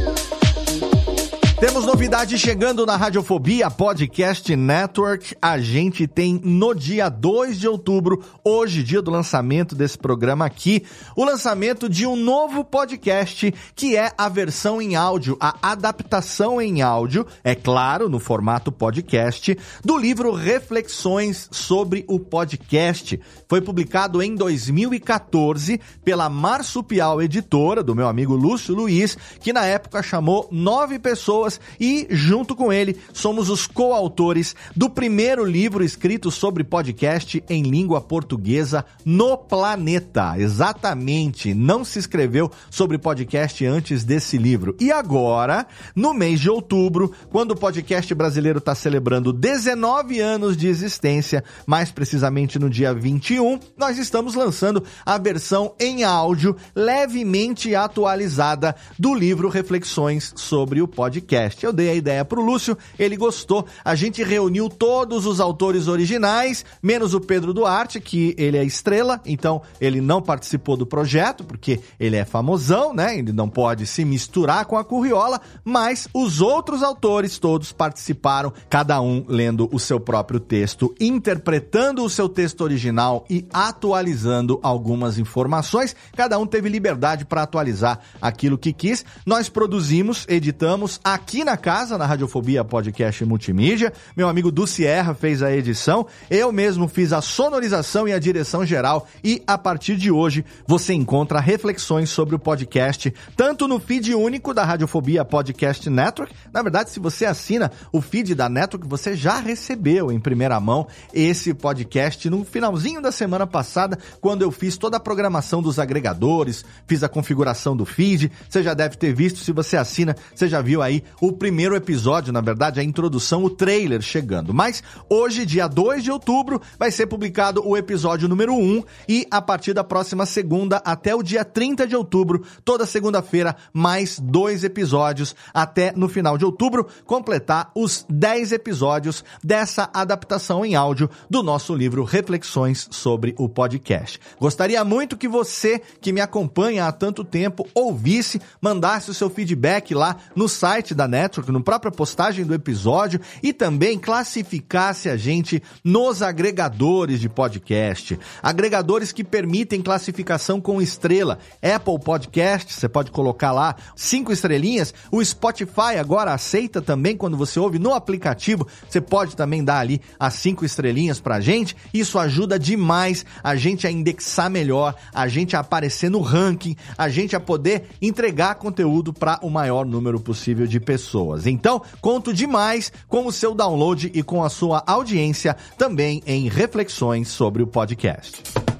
Temos 1.66 1.87
novidade 1.87 2.38
chegando 2.38 2.85
na 2.85 2.94
Radiofobia 2.94 3.71
Podcast 3.71 4.54
Network. 4.54 5.35
A 5.40 5.59
gente 5.59 6.06
tem 6.06 6.38
no 6.44 6.75
dia 6.75 7.09
2 7.09 7.59
de 7.59 7.66
outubro, 7.66 8.23
hoje, 8.44 8.83
dia 8.83 9.00
do 9.00 9.11
lançamento 9.11 9.75
desse 9.75 9.97
programa 9.97 10.44
aqui, 10.44 10.85
o 11.16 11.25
lançamento 11.25 11.88
de 11.88 12.06
um 12.06 12.16
novo 12.16 12.62
podcast 12.64 13.50
que 13.75 13.97
é 13.97 14.12
a 14.18 14.28
versão 14.28 14.83
em 14.83 14.94
áudio, 14.94 15.38
a 15.40 15.56
adaptação 15.62 16.61
em 16.61 16.83
áudio, 16.83 17.26
é 17.42 17.54
claro, 17.54 18.11
no 18.11 18.21
formato 18.21 18.71
podcast, 18.71 19.56
do 19.83 19.97
livro 19.97 20.33
Reflexões 20.33 21.49
sobre 21.50 22.04
o 22.06 22.21
Podcast. 22.21 23.18
Foi 23.49 23.62
publicado 23.62 24.23
em 24.23 24.35
2014 24.35 25.80
pela 26.04 26.28
Marsupial 26.28 27.23
Editora, 27.23 27.83
do 27.83 27.94
meu 27.94 28.06
amigo 28.06 28.37
Lúcio 28.37 28.75
Luiz, 28.75 29.16
que 29.40 29.50
na 29.50 29.64
época 29.64 30.02
chamou 30.02 30.47
nove 30.52 30.99
pessoas 30.99 31.54
e, 31.79 32.07
junto 32.11 32.55
com 32.55 32.73
ele, 32.73 32.97
somos 33.13 33.51
os 33.51 33.67
coautores 33.67 34.55
do 34.75 34.89
primeiro 34.89 35.45
livro 35.45 35.85
escrito 35.85 36.31
sobre 36.31 36.65
podcast 36.65 37.43
em 37.49 37.63
língua 37.63 38.01
portuguesa 38.01 38.85
no 39.05 39.37
planeta. 39.37 40.35
Exatamente, 40.39 41.55
não 41.55 41.85
se 41.85 41.99
escreveu 41.99 42.51
sobre 42.71 42.99
podcast 42.99 43.65
antes 43.67 44.05
desse 44.05 44.39
livro. 44.39 44.77
E 44.81 44.91
agora, 44.93 45.67
no 45.95 46.15
mês 46.15 46.41
de 46.41 46.49
outubro, 46.49 47.13
quando 47.31 47.53
o 47.53 47.57
podcast 47.57 48.15
brasileiro 48.15 48.59
está 48.59 48.75
celebrando 48.75 49.33
19 49.33 50.21
anos 50.21 50.57
de 50.57 50.69
existência, 50.69 51.45
mais 51.67 51.91
precisamente 51.91 52.59
no 52.59 52.71
dia 52.71 52.95
21, 52.95 53.59
nós 53.77 53.99
estamos 53.99 54.35
lançando 54.35 54.83
a 55.05 55.19
versão 55.19 55.75
em 55.81 56.05
áudio 56.05 56.57
levemente 56.75 57.75
atualizada 57.75 58.75
do 58.99 59.15
livro 59.15 59.49
Reflexões 59.49 60.33
sobre 60.37 60.81
o 60.81 60.89
podcast 60.89 61.34
podcast. 61.35 61.64
Eu 61.64 61.73
dei 61.73 61.91
a 61.91 61.95
ideia 61.95 62.25
pro 62.25 62.45
Lúcio, 62.45 62.79
ele 62.99 63.17
gostou. 63.17 63.67
A 63.85 63.95
gente 63.95 64.23
reuniu 64.23 64.69
todos 64.69 65.26
os 65.26 65.41
autores 65.41 65.88
originais, 65.88 66.64
menos 66.83 67.14
o 67.14 67.21
Pedro 67.21 67.53
Duarte, 67.53 68.00
que 68.00 68.35
ele 68.38 68.57
é 68.57 68.64
estrela, 68.64 69.21
então 69.26 69.62
ele 69.81 70.00
não 70.00 70.23
participou 70.23 70.76
do 70.76 70.87
projeto, 70.87 71.45
porque 71.45 71.81
ele 71.99 72.17
é 72.17 72.25
famosão, 72.25 72.95
né? 72.95 73.19
Ele 73.19 73.33
não 73.33 73.49
pode 73.49 73.87
se 73.87 74.05
misturar 74.05 74.64
com 74.67 74.76
a 74.76 74.85
curriola, 74.85 75.41
mas 75.64 76.09
os 76.14 76.41
outros 76.41 76.83
autores 76.83 77.38
todos 77.38 77.73
participaram, 77.73 78.53
cada 78.71 79.00
um 79.00 79.25
lendo 79.26 79.69
o 79.73 79.79
seu 79.79 79.99
próprio 79.99 80.38
texto, 80.38 80.95
interpretando 81.00 82.05
o 82.05 82.11
seu 82.11 82.29
texto 82.29 82.61
original 82.61 83.25
e 83.29 83.47
atualizando 83.53 84.61
algumas 84.62 85.19
informações. 85.19 85.97
Cada 86.17 86.38
um 86.38 86.47
teve 86.47 86.69
liberdade 86.69 87.25
para 87.25 87.43
atualizar 87.43 88.00
aquilo 88.21 88.59
que 88.59 88.73
quis. 88.73 89.05
Nós 89.26 89.49
produzimos, 89.49 90.26
editamos 90.29 91.00
aqui 91.03 91.24
aqui 91.25 91.43
na 91.43 91.57
casa, 91.57 91.97
na 91.97 92.04
Radiofobia 92.04 92.62
Podcast 92.62 93.25
Multimídia. 93.25 93.95
Meu 94.14 94.28
amigo 94.28 94.52
Du 94.52 94.66
Sierra 94.66 95.14
fez 95.14 95.43
a 95.43 95.50
edição. 95.50 96.07
Eu 96.31 96.52
mesmo 96.52 96.87
fiz 96.87 97.14
a 97.14 97.23
sonorização 97.23 98.07
e 98.07 98.12
a 98.12 98.19
direção 98.19 98.66
geral. 98.66 99.09
E 99.25 99.43
a 99.47 99.57
partir 99.57 99.97
de 99.97 100.11
hoje 100.11 100.45
você 100.66 100.93
encontra 100.93 101.40
reflexões 101.40 102.11
sobre 102.11 102.35
o 102.35 102.38
podcast, 102.38 103.12
tanto 103.35 103.66
no 103.66 103.81
feed 103.81 104.14
único 104.14 104.52
da 104.52 104.64
Radiofobia 104.64 105.25
Podcast 105.25 105.88
Network. 105.88 106.35
Na 106.52 106.61
verdade, 106.61 106.90
se 106.90 107.00
você 107.00 107.25
assina 107.25 107.73
o 107.90 108.02
feed 108.02 108.35
da 108.35 108.50
Network, 108.50 108.87
você 108.87 109.16
já 109.16 109.38
recebeu 109.38 110.12
em 110.12 110.21
primeira 110.21 110.61
mão 110.61 110.87
esse 111.14 111.54
podcast 111.54 112.28
no 112.28 112.45
finalzinho 112.45 113.00
da 113.00 113.11
semana 113.11 113.47
passada, 113.47 113.99
quando 114.21 114.43
eu 114.43 114.50
fiz 114.50 114.76
toda 114.76 114.99
a 114.99 115.00
programação 115.00 115.62
dos 115.62 115.78
agregadores, 115.78 116.66
fiz 116.87 117.02
a 117.02 117.09
configuração 117.09 117.75
do 117.75 117.87
feed. 117.87 118.31
Você 118.47 118.62
já 118.62 118.75
deve 118.75 118.99
ter 118.99 119.14
visto, 119.14 119.38
se 119.38 119.52
você 119.52 119.78
assina, 119.78 120.14
você 120.35 120.47
já 120.47 120.61
viu 120.61 120.83
aí 120.83 121.02
o 121.21 121.33
primeiro 121.33 121.75
episódio, 121.76 122.33
na 122.33 122.40
verdade, 122.40 122.80
a 122.80 122.85
introdução, 122.85 123.44
o 123.44 123.50
trailer 123.50 124.00
chegando. 124.02 124.52
Mas 124.52 124.83
hoje, 125.09 125.47
dia 125.47 125.68
2 125.68 126.04
de 126.04 126.11
outubro, 126.11 126.61
vai 126.78 126.90
ser 126.90 127.06
publicado 127.06 127.66
o 127.66 127.76
episódio 127.76 128.28
número 128.28 128.54
1 128.54 128.83
e 129.09 129.26
a 129.30 129.40
partir 129.40 129.73
da 129.73 129.85
próxima 129.85 130.26
segunda 130.26 130.83
até 130.85 131.14
o 131.14 131.23
dia 131.23 131.44
30 131.44 131.87
de 131.87 131.97
outubro, 131.97 132.44
toda 132.64 132.87
segunda-feira, 132.87 133.56
mais 133.73 134.18
dois 134.18 134.64
episódios 134.64 135.35
até 135.52 135.92
no 135.92 136.09
final 136.09 136.38
de 136.38 136.44
outubro, 136.44 136.87
completar 137.04 137.71
os 137.75 138.04
10 138.09 138.52
episódios 138.52 139.25
dessa 139.42 139.90
adaptação 139.92 140.64
em 140.64 140.75
áudio 140.75 141.11
do 141.28 141.42
nosso 141.42 141.75
livro 141.75 142.04
Reflexões 142.04 142.88
sobre 142.90 143.35
o 143.38 143.49
Podcast. 143.49 144.21
Gostaria 144.38 144.85
muito 144.85 145.16
que 145.16 145.28
você, 145.28 145.80
que 146.00 146.12
me 146.12 146.21
acompanha 146.21 146.87
há 146.87 146.92
tanto 146.92 147.25
tempo, 147.25 147.66
ouvisse, 147.75 148.40
mandasse 148.61 149.11
o 149.11 149.14
seu 149.14 149.30
feedback 149.30 149.94
lá 149.94 150.16
no 150.35 150.49
site 150.49 150.94
da 150.94 151.04
Network, 151.07 151.51
no 151.53 151.63
própria 151.63 151.93
postagem 151.93 152.45
do 152.45 152.55
episódio 152.55 153.21
e 153.43 153.53
também 153.53 153.99
classificasse 153.99 155.09
a 155.09 155.17
gente 155.17 155.63
nos 155.83 156.23
agregadores 156.23 157.21
de 157.21 157.29
podcast. 157.29 158.19
Agregadores 158.43 159.13
que 159.13 159.23
permitem 159.23 159.83
classificação 159.83 160.61
com 160.61 160.83
estrela. 160.83 161.39
Apple 161.63 161.99
Podcast, 162.03 162.73
você 162.73 162.89
pode 162.89 163.11
colocar 163.11 163.53
lá 163.53 163.77
cinco 163.95 164.33
estrelinhas. 164.33 164.93
O 165.11 165.25
Spotify 165.25 165.99
agora 165.99 166.33
aceita 166.33 166.83
também 166.83 167.17
quando 167.17 167.37
você 167.37 167.61
ouve 167.61 167.79
no 167.79 167.95
aplicativo. 167.95 168.67
Você 168.89 169.01
pode 169.01 169.37
também 169.37 169.63
dar 169.63 169.79
ali 169.79 170.01
as 170.19 170.35
cinco 170.35 170.65
estrelinhas 170.65 171.21
pra 171.21 171.41
gente. 171.41 171.77
Isso 171.93 172.19
ajuda 172.19 172.59
demais 172.59 173.25
a 173.43 173.55
gente 173.57 173.87
a 173.87 173.91
indexar 173.91 174.51
melhor, 174.51 174.95
a 175.13 175.29
gente 175.29 175.57
a 175.57 175.61
aparecer 175.61 176.11
no 176.11 176.21
ranking, 176.21 176.77
a 176.99 177.09
gente 177.09 177.37
a 177.37 177.41
poder 177.41 177.85
entregar 178.01 178.57
conteúdo 178.57 179.13
para 179.13 179.39
o 179.43 179.51
maior 179.51 179.87
número 179.87 180.19
possível 180.19 180.67
de 180.67 180.81
pessoas 180.81 180.94
pessoas. 180.95 181.45
Então, 181.45 181.83
conto 182.01 182.33
demais 182.33 182.93
com 183.09 183.27
o 183.27 183.33
seu 183.33 183.53
download 183.53 184.13
e 184.15 184.23
com 184.23 184.45
a 184.45 184.49
sua 184.49 184.85
audiência 184.87 185.57
também 185.77 186.23
em 186.25 186.49
reflexões 186.49 187.29
sobre 187.29 187.65
o 187.65 187.67
podcast. 187.67 188.74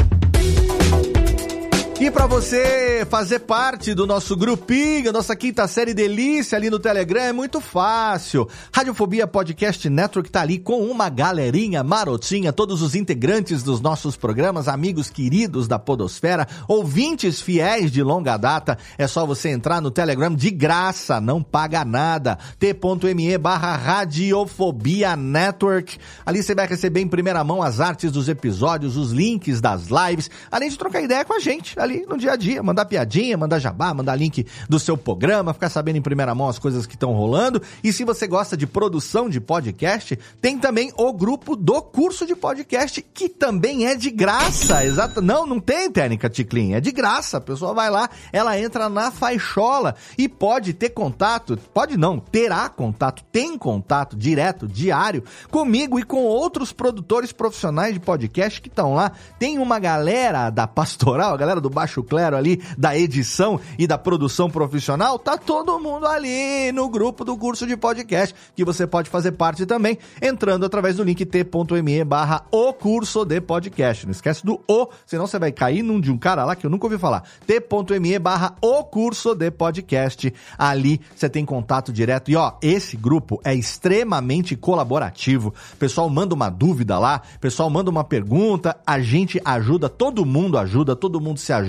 E 2.01 2.11
para 2.11 2.27
você 2.27 3.07
fazer 3.09 3.39
parte 3.39 3.95
do 3.95 4.05
nosso 4.05 4.37
grupinho, 4.37 5.13
nossa 5.13 5.37
quinta 5.37 5.67
série 5.69 5.95
delícia 5.95 6.59
ali 6.59 6.69
no 6.69 6.81
Telegram, 6.81 7.23
é 7.23 7.33
muito 7.33 7.61
fácil. 7.61 8.49
Radiofobia 8.73 9.29
Podcast 9.29 9.89
Network 9.89 10.29
tá 10.29 10.41
ali 10.41 10.59
com 10.59 10.83
uma 10.83 11.09
galerinha 11.09 11.85
marotinha, 11.85 12.53
todos 12.53 12.83
os 12.83 12.97
integrantes 12.97 13.63
dos 13.63 13.81
nossos 13.81 14.17
programas, 14.17 14.67
amigos 14.67 15.09
queridos 15.09 15.69
da 15.69 15.79
Podosfera, 15.79 16.49
ouvintes 16.67 17.41
fiéis 17.41 17.93
de 17.93 18.03
longa 18.03 18.37
data. 18.37 18.77
É 18.99 19.07
só 19.07 19.25
você 19.25 19.51
entrar 19.51 19.81
no 19.81 19.91
Telegram 19.91 20.35
de 20.35 20.51
graça, 20.51 21.21
não 21.21 21.45
paga 21.45 21.85
nada. 21.85 22.37
t.me 22.59 23.39
barra 23.39 23.77
Radiofobia 23.77 25.15
Network. 25.15 25.97
Ali 26.27 26.43
você 26.43 26.57
vai 26.57 26.67
receber 26.67 27.01
em 27.01 27.09
primeira 27.09 27.45
mão 27.45 27.63
as 27.63 27.81
artes 27.81 28.11
dos 28.11 28.29
episódios, 28.29 28.97
os 28.97 29.13
links 29.13 29.61
das 29.61 29.87
lives, 29.87 30.29
além 30.51 30.69
de 30.69 30.77
trocar 30.77 31.01
ideia 31.01 31.25
com 31.25 31.35
a 31.35 31.39
gente 31.39 31.79
ali 31.85 32.05
no 32.07 32.17
dia 32.17 32.33
a 32.33 32.37
dia, 32.37 32.63
mandar 32.63 32.85
piadinha, 32.87 33.37
mandar 33.37 33.59
jabá, 33.59 33.95
mandar 33.95 34.17
link 34.17 34.47
do 34.69 34.79
seu 34.79 34.97
programa, 34.97 35.55
ficar 35.55 35.69
sabendo 35.69 35.97
em 35.97 36.03
primeira 36.03 36.35
mão 36.35 36.49
as 36.49 36.59
coisas 36.59 36.87
que 36.87 36.95
estão 36.95 37.13
rolando. 37.13 37.63
E 37.83 37.93
se 37.93 38.05
você 38.05 38.27
gosta 38.27 38.57
de 38.57 38.67
produção 38.67 39.29
de 39.29 39.41
podcast, 39.41 40.19
tem 40.41 40.59
também 40.59 40.93
o 40.97 41.13
grupo 41.13 41.55
do 41.55 41.81
curso 41.83 42.27
de 42.27 42.35
podcast, 42.35 43.01
que 43.03 43.29
também 43.29 43.87
é 43.87 43.95
de 43.95 44.11
graça. 44.11 44.85
Exato. 44.85 45.21
Não, 45.21 45.47
não 45.47 45.61
tem 45.61 45.91
técnica, 45.91 46.29
Ticlin, 46.29 46.73
é 46.73 46.81
de 46.81 46.91
graça. 46.91 47.37
A 47.37 47.41
pessoa 47.41 47.75
vai 47.75 47.91
lá, 47.91 48.09
ela 48.33 48.59
entra 48.59 48.89
na 48.89 49.11
faixola 49.11 49.95
e 50.17 50.29
pode 50.29 50.73
ter 50.73 50.91
contato, 50.91 51.57
pode 51.73 51.97
não, 51.97 52.19
terá 52.19 52.69
contato, 52.69 53.23
tem 53.31 53.57
contato 53.59 54.17
direto, 54.17 54.67
diário, 54.67 55.23
comigo 55.51 55.99
e 55.99 56.03
com 56.03 56.23
outros 56.25 56.73
produtores 56.73 57.33
profissionais 57.33 57.95
de 57.95 58.01
podcast 58.01 58.61
que 58.61 58.69
estão 58.69 58.95
lá. 58.95 59.13
Tem 59.39 59.59
uma 59.59 59.79
galera 59.79 60.51
da 60.51 60.67
pastoral, 60.67 61.35
a 61.35 61.37
galera 61.37 61.61
do 61.61 61.71
Baixo 61.75 62.03
Clero 62.03 62.37
ali, 62.37 62.63
da 62.79 62.97
edição 62.97 63.61
e 63.79 63.87
da 63.87 63.99
produção 63.99 64.49
profissional, 64.49 65.19
tá 65.19 65.37
todo 65.37 65.79
mundo 65.79 66.07
ali 66.07 66.73
no 66.73 66.89
grupo 66.89 67.25
do 67.25 67.37
curso 67.37 67.67
de 67.67 67.77
podcast, 67.77 68.35
que 68.55 68.65
você 68.65 68.87
pode 68.87 69.11
fazer 69.11 69.33
parte 69.33 69.67
também, 69.67 69.99
entrando 70.23 70.65
através 70.65 70.97
do 70.97 71.05
link 71.05 71.27
t.me 71.27 72.05
barra 72.05 72.47
o 72.51 72.73
curso 72.73 73.25
de 73.25 73.41
podcast. 73.41 74.07
Não 74.07 74.13
esquece 74.13 74.47
do 74.47 74.61
o, 74.69 74.89
senão 75.05 75.27
você 75.27 75.39
vai 75.39 75.51
cair 75.53 75.83
num 75.83 76.01
de 76.01 76.11
um 76.11 76.17
cara 76.17 76.45
lá 76.45 76.55
que 76.55 76.65
eu 76.65 76.71
nunca 76.71 76.87
ouvi 76.87 76.97
falar. 76.97 77.25
t.me 77.47 78.19
barra 78.19 78.55
o 78.61 78.85
curso 78.85 79.35
de 79.35 79.51
podcast. 79.51 80.33
Ali 80.57 81.01
você 81.15 81.29
tem 81.29 81.45
contato 81.45 81.93
direto. 81.93 82.31
E 82.31 82.37
ó, 82.37 82.53
esse 82.63 82.97
grupo 82.97 83.41
é 83.45 83.55
extremamente 83.55 84.57
colaborativo. 84.57 85.53
O 85.73 85.77
pessoal 85.77 86.09
manda 86.09 86.35
uma 86.35 86.49
dúvida 86.49 86.99
lá, 86.99 87.21
o 87.37 87.39
pessoal 87.41 87.69
manda 87.69 87.91
uma 87.91 88.05
pergunta, 88.05 88.77
a 88.87 89.01
gente 89.01 89.41
ajuda, 89.45 89.89
todo 89.89 90.25
mundo 90.25 90.57
ajuda, 90.57 90.95
todo 90.95 91.21
mundo 91.21 91.39
se 91.39 91.53
ajuda. 91.53 91.64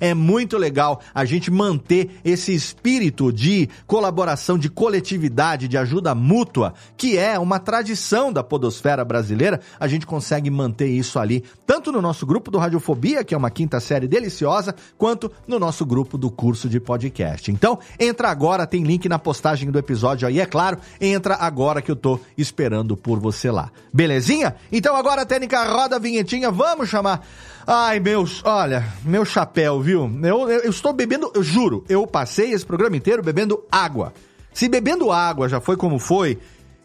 É 0.00 0.14
muito 0.14 0.56
legal 0.56 1.00
a 1.14 1.24
gente 1.24 1.50
manter 1.50 2.20
esse 2.24 2.54
espírito 2.54 3.32
de 3.32 3.68
colaboração, 3.86 4.58
de 4.58 4.68
coletividade, 4.68 5.68
de 5.68 5.78
ajuda 5.78 6.14
mútua, 6.14 6.74
que 6.96 7.16
é 7.16 7.38
uma 7.38 7.58
tradição 7.58 8.32
da 8.32 8.42
podosfera 8.42 9.04
brasileira. 9.04 9.60
A 9.78 9.86
gente 9.88 10.06
consegue 10.06 10.50
manter 10.50 10.88
isso 10.88 11.18
ali, 11.18 11.44
tanto 11.66 11.92
no 11.92 12.02
nosso 12.02 12.26
grupo 12.26 12.50
do 12.50 12.58
Radiofobia, 12.58 13.24
que 13.24 13.34
é 13.34 13.38
uma 13.38 13.50
quinta 13.50 13.80
série 13.80 14.08
deliciosa, 14.08 14.74
quanto 14.96 15.30
no 15.46 15.58
nosso 15.58 15.84
grupo 15.84 16.18
do 16.18 16.30
curso 16.30 16.68
de 16.68 16.80
podcast. 16.80 17.50
Então, 17.50 17.78
entra 17.98 18.28
agora, 18.28 18.66
tem 18.66 18.82
link 18.82 19.08
na 19.08 19.18
postagem 19.18 19.70
do 19.70 19.78
episódio 19.78 20.26
aí, 20.26 20.40
é 20.40 20.46
claro, 20.46 20.78
entra 21.00 21.34
agora 21.34 21.82
que 21.82 21.90
eu 21.90 21.96
tô 21.96 22.18
esperando 22.36 22.96
por 22.96 23.18
você 23.18 23.50
lá. 23.50 23.70
Belezinha? 23.92 24.54
Então 24.70 24.96
agora, 24.96 25.26
técnica, 25.26 25.64
roda 25.64 25.96
a 25.96 25.98
vinhetinha, 25.98 26.50
vamos 26.50 26.88
chamar 26.88 27.26
Ai, 27.66 27.98
meus, 27.98 28.44
olha, 28.44 28.86
meu 29.02 29.24
chapéu, 29.24 29.80
viu? 29.80 30.08
Eu, 30.22 30.48
eu, 30.48 30.60
eu, 30.60 30.70
estou 30.70 30.92
bebendo, 30.92 31.32
eu 31.34 31.42
juro, 31.42 31.84
eu 31.88 32.06
passei 32.06 32.52
esse 32.52 32.64
programa 32.64 32.96
inteiro 32.96 33.24
bebendo 33.24 33.60
água. 33.72 34.14
Se 34.54 34.68
bebendo 34.68 35.10
água 35.10 35.48
já 35.48 35.60
foi 35.60 35.76
como 35.76 35.98
foi, 35.98 36.38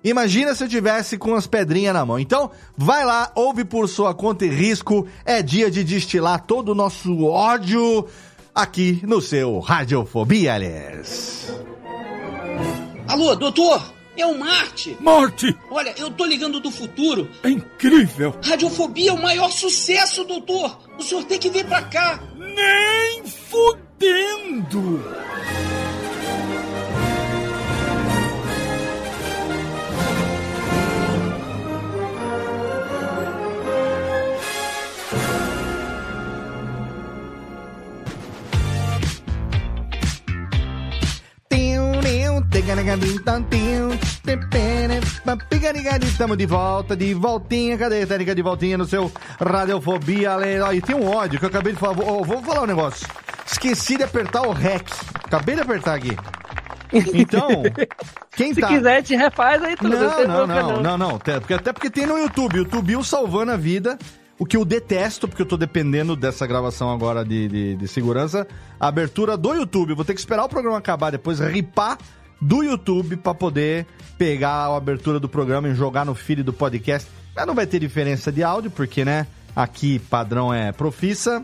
imagina 0.03 0.55
se 0.55 0.63
eu 0.63 0.67
tivesse 0.67 1.19
com 1.19 1.35
as 1.35 1.45
pedrinhas 1.45 1.93
na 1.93 2.03
mão. 2.03 2.17
Então, 2.17 2.49
vai 2.75 3.05
lá, 3.05 3.31
ouve 3.35 3.63
por 3.63 3.87
sua 3.87 4.15
conta 4.15 4.43
e 4.43 4.49
risco. 4.49 5.07
É 5.23 5.43
dia 5.43 5.69
de 5.69 5.83
destilar 5.83 6.41
todo 6.47 6.69
o 6.69 6.75
nosso 6.75 7.25
ódio 7.25 8.07
aqui 8.55 9.01
no 9.03 9.21
seu 9.21 9.59
Radiofobia, 9.59 10.55
aliás. 10.55 11.53
Alô, 13.07 13.35
doutor? 13.35 14.00
É 14.21 14.25
o 14.25 14.37
Marte! 14.37 14.95
Marte! 14.99 15.57
Olha, 15.71 15.95
eu 15.97 16.11
tô 16.11 16.25
ligando 16.25 16.59
do 16.59 16.69
futuro. 16.69 17.27
É 17.41 17.49
incrível! 17.49 18.35
Radiofobia 18.43 19.09
é 19.09 19.13
o 19.13 19.19
maior 19.19 19.51
sucesso, 19.51 20.23
doutor! 20.23 20.77
O 20.99 21.01
senhor 21.01 21.23
tem 21.23 21.39
que 21.39 21.49
vir 21.49 21.65
pra 21.65 21.81
cá! 21.81 22.21
Nem 22.37 23.23
fudendo! 23.25 25.03
Estamos 46.05 46.37
de 46.37 46.45
volta, 46.45 46.97
de 46.97 47.13
voltinha. 47.13 47.77
Cadê 47.77 48.01
a 48.01 48.07
técnica 48.07 48.35
de 48.35 48.41
voltinha 48.41 48.77
no 48.77 48.85
seu 48.85 49.09
Radiofobia? 49.39 50.37
E 50.75 50.81
tem 50.81 50.93
um 50.93 51.07
ódio 51.07 51.39
que 51.39 51.45
eu 51.45 51.49
acabei 51.49 51.71
de 51.71 51.79
falar. 51.79 51.93
Vou, 51.93 52.25
vou 52.25 52.43
falar 52.43 52.63
um 52.63 52.65
negócio. 52.65 53.07
Esqueci 53.49 53.95
de 53.95 54.03
apertar 54.03 54.41
o 54.41 54.51
REC. 54.51 54.85
Acabei 55.23 55.55
de 55.55 55.61
apertar 55.61 55.95
aqui. 55.95 56.15
Então, 57.13 57.47
quem 58.35 58.53
Se 58.53 58.59
tá... 58.59 58.67
quiser, 58.67 59.01
te 59.01 59.15
refaz 59.15 59.63
aí 59.63 59.77
tudo. 59.77 59.89
Não, 59.89 60.27
não, 60.27 60.47
não, 60.47 60.81
não, 60.81 60.97
não. 60.97 61.15
Até 61.15 61.39
porque, 61.39 61.53
até 61.53 61.71
porque 61.71 61.89
tem 61.89 62.05
no 62.05 62.17
YouTube. 62.17 62.55
O 62.55 62.57
YouTube 62.63 63.03
salvando 63.05 63.53
a 63.53 63.57
vida. 63.57 63.97
O 64.37 64.45
que 64.45 64.57
eu 64.57 64.65
detesto, 64.65 65.27
porque 65.27 65.43
eu 65.43 65.45
tô 65.45 65.55
dependendo 65.55 66.15
dessa 66.15 66.45
gravação 66.45 66.91
agora 66.91 67.23
de, 67.23 67.47
de, 67.47 67.75
de 67.75 67.87
segurança, 67.87 68.47
a 68.79 68.87
abertura 68.87 69.37
do 69.37 69.53
YouTube. 69.53 69.93
Vou 69.93 70.03
ter 70.03 70.15
que 70.15 70.19
esperar 70.19 70.43
o 70.43 70.49
programa 70.49 70.79
acabar, 70.79 71.11
depois 71.11 71.39
ripar 71.39 71.97
do 72.41 72.63
YouTube 72.63 73.17
para 73.17 73.33
poder 73.33 73.85
pegar 74.17 74.67
a 74.67 74.75
abertura 74.75 75.19
do 75.19 75.29
programa 75.29 75.69
e 75.69 75.75
jogar 75.75 76.05
no 76.05 76.15
feed 76.15 76.43
do 76.43 76.51
podcast. 76.51 77.07
Mas 77.35 77.45
não 77.45 77.55
vai 77.55 77.67
ter 77.67 77.79
diferença 77.79 78.31
de 78.31 78.43
áudio, 78.43 78.71
porque, 78.71 79.05
né? 79.05 79.27
Aqui 79.55 79.99
padrão 79.99 80.53
é 80.53 80.71
profissa. 80.71 81.43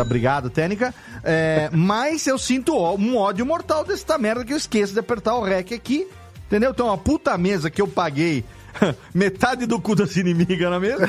Obrigado, 0.00 0.50
técnica. 0.50 0.94
É, 1.24 1.70
mas 1.72 2.26
eu 2.26 2.38
sinto 2.38 2.76
um 2.76 3.16
ódio 3.16 3.44
mortal 3.46 3.84
dessa 3.84 4.18
merda 4.18 4.44
que 4.44 4.52
eu 4.52 4.56
esqueço 4.56 4.92
de 4.92 5.00
apertar 5.00 5.34
o 5.36 5.42
REC 5.42 5.72
aqui. 5.72 6.06
Entendeu? 6.46 6.70
Então, 6.70 6.90
a 6.90 6.96
puta 6.96 7.36
mesa 7.36 7.70
que 7.70 7.80
eu 7.80 7.86
paguei 7.86 8.44
metade 9.14 9.66
do 9.66 9.80
cu 9.80 9.94
das 9.94 10.16
inimigas 10.16 10.70
na 10.70 10.78
mesa 10.80 11.08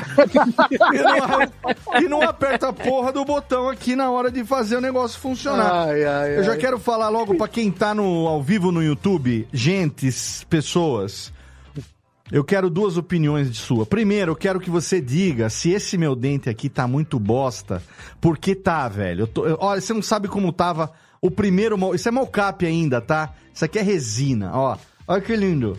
e, 0.92 0.98
não, 1.02 2.00
e 2.02 2.08
não 2.08 2.22
aperta 2.22 2.68
a 2.68 2.72
porra 2.72 3.12
do 3.12 3.24
botão 3.24 3.68
aqui 3.68 3.94
na 3.96 4.10
hora 4.10 4.30
de 4.30 4.44
fazer 4.44 4.76
o 4.76 4.80
negócio 4.80 5.18
funcionar. 5.20 5.88
Ai, 5.88 6.04
ai, 6.04 6.38
Eu 6.38 6.44
já 6.44 6.52
ai. 6.52 6.58
quero 6.58 6.78
falar 6.78 7.08
logo 7.08 7.34
pra 7.36 7.48
quem 7.48 7.70
tá 7.70 7.94
no, 7.94 8.26
ao 8.26 8.42
vivo 8.42 8.70
no 8.72 8.82
YouTube, 8.82 9.46
gentes, 9.52 10.44
pessoas. 10.48 11.32
Eu 12.32 12.44
quero 12.44 12.70
duas 12.70 12.96
opiniões 12.96 13.50
de 13.50 13.56
sua. 13.58 13.84
Primeiro, 13.84 14.30
eu 14.30 14.36
quero 14.36 14.60
que 14.60 14.70
você 14.70 15.00
diga 15.00 15.50
se 15.50 15.70
esse 15.72 15.98
meu 15.98 16.14
dente 16.14 16.48
aqui 16.48 16.68
tá 16.68 16.86
muito 16.86 17.18
bosta. 17.18 17.82
Por 18.20 18.38
que 18.38 18.54
tá, 18.54 18.86
velho? 18.88 19.22
Eu 19.22 19.26
tô- 19.26 19.46
eu- 19.46 19.58
olha, 19.60 19.80
você 19.80 19.92
não 19.92 20.00
sabe 20.02 20.28
como 20.28 20.52
tava 20.52 20.92
o 21.20 21.28
primeiro. 21.28 21.76
Isso 21.92 22.08
é 22.08 22.12
mocap 22.12 22.64
ainda, 22.64 23.00
tá? 23.00 23.32
Isso 23.52 23.64
aqui 23.64 23.80
é 23.80 23.82
resina, 23.82 24.52
ó. 24.54 24.76
Olha 25.08 25.20
que 25.20 25.34
lindo. 25.34 25.76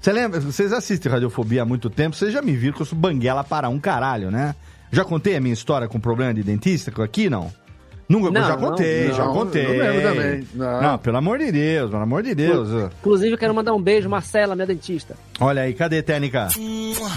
Você 0.00 0.12
lembra? 0.12 0.40
Vocês 0.40 0.72
assistem 0.72 1.10
Radiofobia 1.10 1.62
há 1.62 1.64
muito 1.64 1.90
tempo, 1.90 2.14
vocês 2.16 2.32
já 2.32 2.40
me 2.40 2.52
viram 2.56 2.74
que 2.74 2.82
eu 2.82 2.86
sou 2.86 2.98
banguela 2.98 3.42
para 3.42 3.68
um 3.68 3.78
caralho, 3.78 4.30
né? 4.30 4.54
Já 4.90 5.04
contei 5.04 5.36
a 5.36 5.40
minha 5.40 5.52
história 5.52 5.86
com 5.88 5.98
problema 6.00 6.32
de 6.32 6.42
dentista 6.42 6.92
aqui, 7.02 7.28
não? 7.28 7.52
Nunca, 8.08 8.30
Não, 8.30 8.40
já 8.40 8.56
não, 8.56 8.70
contei, 8.70 9.08
não, 9.08 9.14
já 9.14 9.26
contei. 9.26 9.66
eu 9.66 9.78
lembro 9.78 10.02
também. 10.02 10.48
Não. 10.54 10.96
pelo 10.96 11.18
amor 11.18 11.38
de 11.38 11.52
Deus, 11.52 11.90
pelo 11.90 12.02
amor 12.02 12.22
de 12.22 12.34
Deus. 12.34 12.90
Inclusive, 13.00 13.32
eu 13.32 13.36
quero 13.36 13.54
mandar 13.54 13.74
um 13.74 13.82
beijo, 13.82 14.08
Marcela, 14.08 14.54
minha 14.54 14.66
dentista. 14.66 15.14
Olha 15.38 15.60
aí, 15.60 15.74
cadê 15.74 16.02
Técnica? 16.02 16.48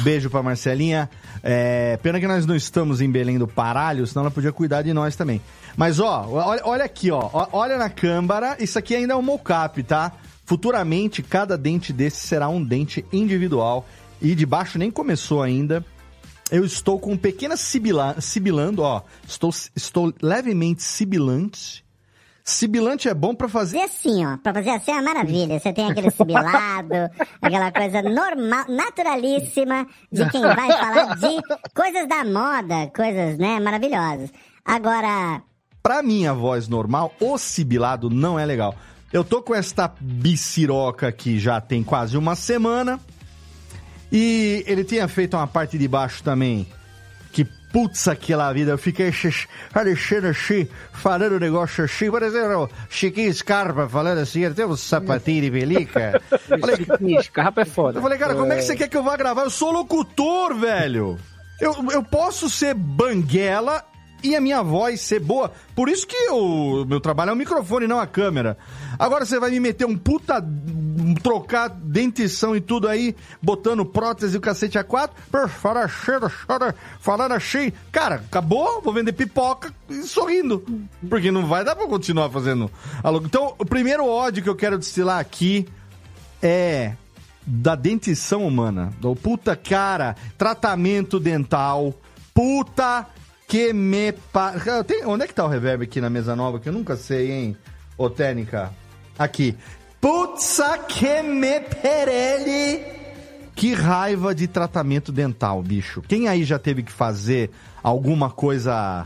Beijo 0.03 0.29
pra 0.29 0.43
Marcelinha. 0.43 1.09
É, 1.41 1.97
pena 2.03 2.19
que 2.19 2.27
nós 2.27 2.45
não 2.45 2.57
estamos 2.57 2.99
em 2.99 3.09
Belém 3.09 3.39
do 3.39 3.47
Paralho, 3.47 4.05
senão 4.05 4.23
ela 4.23 4.31
podia 4.31 4.51
cuidar 4.51 4.81
de 4.81 4.93
nós 4.93 5.15
também. 5.15 5.39
Mas 5.77 5.97
ó, 5.97 6.27
olha, 6.29 6.61
olha 6.65 6.83
aqui. 6.83 7.09
Ó, 7.09 7.47
Olha 7.53 7.77
na 7.77 7.89
câmara, 7.89 8.57
isso 8.59 8.77
aqui 8.77 8.93
ainda 8.93 9.13
é 9.13 9.15
um 9.15 9.21
mocap, 9.21 9.81
tá? 9.83 10.11
Futuramente, 10.51 11.23
cada 11.23 11.57
dente 11.57 11.93
desse 11.93 12.27
será 12.27 12.49
um 12.49 12.61
dente 12.61 13.05
individual. 13.13 13.85
E 14.21 14.35
de 14.35 14.45
baixo 14.45 14.77
nem 14.77 14.91
começou 14.91 15.41
ainda. 15.41 15.85
Eu 16.51 16.65
estou 16.65 16.99
com 16.99 17.15
pequenas 17.15 17.61
sibila, 17.61 18.19
sibilando, 18.19 18.81
ó. 18.81 19.01
Estou, 19.25 19.49
estou 19.73 20.13
levemente 20.21 20.83
sibilante. 20.83 21.85
Sibilante 22.43 23.07
é 23.07 23.13
bom 23.13 23.33
pra 23.33 23.47
fazer. 23.47 23.77
E 23.77 23.83
assim, 23.83 24.25
ó, 24.25 24.35
pra 24.39 24.53
fazer 24.53 24.71
assim 24.71 24.91
é 24.91 24.95
uma 24.95 25.03
maravilha. 25.03 25.57
Você 25.57 25.71
tem 25.71 25.89
aquele 25.89 26.11
sibilado, 26.11 26.95
aquela 27.41 27.71
coisa 27.71 28.01
normal, 28.01 28.65
naturalíssima 28.67 29.87
de 30.11 30.29
quem 30.31 30.41
vai 30.41 30.69
falar 30.69 31.15
de 31.15 31.41
coisas 31.73 32.09
da 32.09 32.25
moda, 32.25 32.91
coisas, 32.93 33.37
né, 33.37 33.57
maravilhosas. 33.61 34.29
Agora, 34.65 35.41
Pra 35.81 36.03
minha 36.03 36.31
voz 36.31 36.67
normal, 36.67 37.11
o 37.19 37.39
sibilado 37.39 38.07
não 38.07 38.37
é 38.37 38.45
legal. 38.45 38.75
Eu 39.13 39.23
tô 39.23 39.41
com 39.41 39.53
esta 39.53 39.93
biciroca 39.99 41.07
aqui 41.07 41.37
já 41.37 41.59
tem 41.59 41.83
quase 41.83 42.17
uma 42.17 42.35
semana. 42.35 42.99
E 44.11 44.63
ele 44.67 44.83
tinha 44.83 45.07
feito 45.07 45.35
uma 45.35 45.47
parte 45.47 45.77
de 45.77 45.87
baixo 45.87 46.23
também. 46.23 46.67
Que 47.31 47.45
putz 47.71 48.07
aquela 48.07 48.51
vida. 48.53 48.71
Eu 48.71 48.77
fiquei 48.77 49.11
parecendo 49.73 50.27
assim, 50.27 50.67
falando 50.93 51.35
um 51.35 51.39
negócio 51.39 51.83
assim. 51.83 52.09
Parecendo 52.09 52.69
Chiquinho 52.89 53.33
Scarpa 53.33 53.87
falando 53.87 54.19
assim. 54.19 54.43
Ele 54.43 54.53
tem 54.53 54.65
um 54.65 54.77
sapatinho 54.77 55.41
de 55.41 55.51
pelica. 55.51 56.21
Falei, 56.47 56.75
Chiquinho 56.77 57.23
Scarpa 57.23 57.61
é 57.61 57.65
foda. 57.65 57.99
eu 57.99 58.01
falei, 58.01 58.17
cara, 58.17 58.35
como 58.35 58.51
é 58.51 58.57
que 58.57 58.63
você 58.63 58.75
quer 58.75 58.87
que 58.87 58.97
eu 58.97 59.03
vá 59.03 59.15
gravar? 59.17 59.43
Eu 59.43 59.49
sou 59.49 59.71
locutor, 59.71 60.55
velho. 60.55 61.17
Eu, 61.59 61.75
eu 61.91 62.03
posso 62.03 62.49
ser 62.49 62.73
banguela 62.73 63.85
e 64.23 64.35
a 64.35 64.41
minha 64.41 64.61
voz 64.61 65.01
ser 65.01 65.19
boa. 65.19 65.51
Por 65.75 65.89
isso 65.89 66.05
que 66.05 66.29
o 66.29 66.85
meu 66.85 66.99
trabalho 66.99 67.29
é 67.29 67.33
o 67.33 67.35
microfone, 67.37 67.87
não 67.87 67.99
a 67.99 68.07
câmera. 68.07 68.57
Agora 68.99 69.25
você 69.25 69.39
vai 69.39 69.51
me 69.51 69.59
meter 69.59 69.85
um 69.85 69.97
puta. 69.97 70.43
trocar 71.23 71.69
dentição 71.69 72.55
e 72.55 72.61
tudo 72.61 72.87
aí, 72.87 73.15
botando 73.41 73.85
prótese 73.85 74.35
e 74.35 74.37
o 74.37 74.41
cacete 74.41 74.77
a 74.77 74.83
quatro. 74.83 75.15
Pô, 75.31 75.47
Fala 75.47 75.87
cheiro, 75.87 76.31
chora, 76.45 76.75
falando 76.99 77.33
assim. 77.33 77.71
Cara, 77.91 78.15
acabou, 78.15 78.81
vou 78.81 78.93
vender 78.93 79.13
pipoca 79.13 79.73
sorrindo. 80.03 80.63
Porque 81.09 81.31
não 81.31 81.47
vai 81.47 81.63
dar 81.63 81.75
pra 81.75 81.87
continuar 81.87 82.29
fazendo. 82.29 82.69
Então, 83.23 83.55
o 83.57 83.65
primeiro 83.65 84.05
ódio 84.05 84.43
que 84.43 84.49
eu 84.49 84.55
quero 84.55 84.77
destilar 84.77 85.19
aqui 85.19 85.67
é 86.41 86.93
da 87.45 87.75
dentição 87.75 88.45
humana. 88.45 88.91
Do 88.99 89.15
puta 89.15 89.55
cara, 89.55 90.15
tratamento 90.37 91.19
dental, 91.19 91.93
puta 92.33 93.07
que 93.51 93.73
me 93.73 94.13
pa... 94.13 94.53
Onde 95.05 95.25
é 95.25 95.27
que 95.27 95.33
tá 95.33 95.43
o 95.43 95.49
reverb 95.49 95.83
aqui 95.83 95.99
na 95.99 96.09
mesa 96.09 96.37
nova? 96.37 96.57
Que 96.57 96.69
eu 96.69 96.73
nunca 96.73 96.95
sei, 96.95 97.33
hein, 97.33 97.57
ô 97.97 98.09
técnica. 98.09 98.71
Aqui. 99.19 99.57
Putza 99.99 100.77
que 100.77 101.21
me 101.21 101.59
perele. 101.59 102.81
Que 103.53 103.73
raiva 103.73 104.33
de 104.33 104.47
tratamento 104.47 105.11
dental, 105.11 105.61
bicho. 105.61 106.01
Quem 106.07 106.29
aí 106.29 106.45
já 106.45 106.57
teve 106.57 106.81
que 106.81 106.93
fazer 106.93 107.51
alguma 107.83 108.29
coisa 108.29 109.05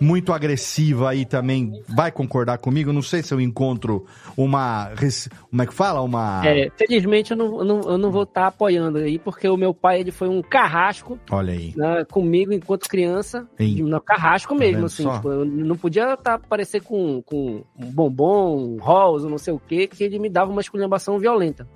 muito 0.00 0.32
agressiva 0.32 1.10
aí 1.10 1.24
também 1.24 1.82
vai 1.88 2.12
concordar 2.12 2.58
comigo? 2.58 2.92
Não 2.92 3.02
sei 3.02 3.22
se 3.22 3.32
eu 3.32 3.40
encontro 3.40 4.06
uma. 4.36 4.90
Como 5.50 5.62
é 5.62 5.66
que 5.66 5.74
fala? 5.74 6.00
Uma. 6.02 6.42
É, 6.46 6.70
felizmente 6.76 7.30
eu 7.30 7.36
não, 7.36 7.58
eu 7.58 7.64
não, 7.64 7.80
eu 7.80 7.98
não 7.98 8.10
vou 8.10 8.24
estar 8.24 8.48
apoiando 8.48 8.98
aí, 8.98 9.18
porque 9.18 9.48
o 9.48 9.56
meu 9.56 9.72
pai 9.72 10.00
ele 10.00 10.10
foi 10.10 10.28
um 10.28 10.42
carrasco 10.42 11.18
Olha 11.30 11.52
aí. 11.52 11.72
né, 11.76 12.04
comigo 12.04 12.52
enquanto 12.52 12.88
criança. 12.88 13.46
Ei. 13.58 13.82
No 13.82 14.00
carrasco 14.00 14.54
mesmo, 14.54 14.76
vendo 14.76 14.86
assim. 14.86 15.08
Tipo, 15.08 15.30
eu 15.30 15.44
não 15.44 15.76
podia 15.76 16.16
tá, 16.16 16.34
aparecer 16.34 16.82
com, 16.82 17.22
com 17.22 17.64
um 17.78 17.90
bombom, 17.90 18.56
um 18.56 18.78
rosa, 18.78 19.28
não 19.28 19.38
sei 19.38 19.54
o 19.54 19.60
que, 19.60 19.86
que 19.86 20.04
ele 20.04 20.18
me 20.18 20.28
dava 20.28 20.50
uma 20.50 20.60
esculhambação 20.60 21.18
violenta. 21.18 21.66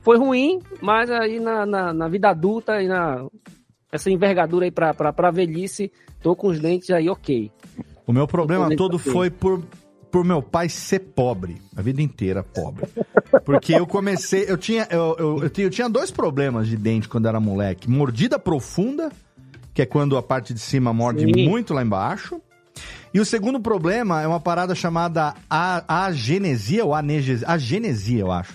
Foi 0.00 0.16
ruim, 0.16 0.60
mas 0.80 1.10
aí 1.10 1.40
na, 1.40 1.66
na, 1.66 1.92
na 1.92 2.08
vida 2.08 2.28
adulta 2.28 2.80
e 2.80 2.86
na 2.86 3.26
essa 3.90 4.10
envergadura 4.10 4.64
aí 4.64 4.70
pra, 4.70 4.92
pra, 4.92 5.12
pra 5.12 5.30
velhice, 5.30 5.90
tô 6.22 6.34
com 6.34 6.48
os 6.48 6.58
dentes 6.60 6.90
aí 6.90 7.08
ok. 7.08 7.50
O 8.06 8.12
meu 8.12 8.26
problema 8.26 8.74
todo 8.76 8.98
foi 8.98 9.30
por, 9.30 9.62
por 10.10 10.24
meu 10.24 10.42
pai 10.42 10.68
ser 10.68 11.00
pobre, 11.00 11.56
a 11.76 11.82
vida 11.82 12.00
inteira 12.02 12.42
pobre. 12.42 12.86
Porque 13.44 13.74
eu 13.74 13.86
comecei, 13.86 14.44
eu 14.48 14.56
tinha, 14.56 14.86
eu, 14.90 15.16
eu, 15.18 15.42
eu 15.44 15.50
tinha, 15.50 15.66
eu 15.66 15.70
tinha 15.70 15.88
dois 15.88 16.10
problemas 16.10 16.68
de 16.68 16.76
dente 16.76 17.08
quando 17.08 17.26
era 17.28 17.40
moleque. 17.40 17.88
Mordida 17.90 18.38
profunda, 18.38 19.10
que 19.74 19.82
é 19.82 19.86
quando 19.86 20.16
a 20.16 20.22
parte 20.22 20.54
de 20.54 20.60
cima 20.60 20.92
morde 20.92 21.24
Sim. 21.24 21.48
muito 21.48 21.74
lá 21.74 21.82
embaixo. 21.82 22.40
E 23.12 23.20
o 23.20 23.24
segundo 23.24 23.58
problema 23.60 24.20
é 24.20 24.26
uma 24.26 24.40
parada 24.40 24.74
chamada 24.74 25.34
a- 25.48 26.04
agenesia 26.06 26.84
ou 26.84 26.94
anegesia, 26.94 27.46
agenesia, 27.48 28.20
eu 28.20 28.30
acho. 28.30 28.54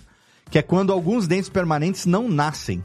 Que 0.49 0.59
é 0.59 0.61
quando 0.61 0.91
alguns 0.93 1.27
dentes 1.27 1.49
permanentes 1.49 2.05
não 2.05 2.29
nascem. 2.29 2.83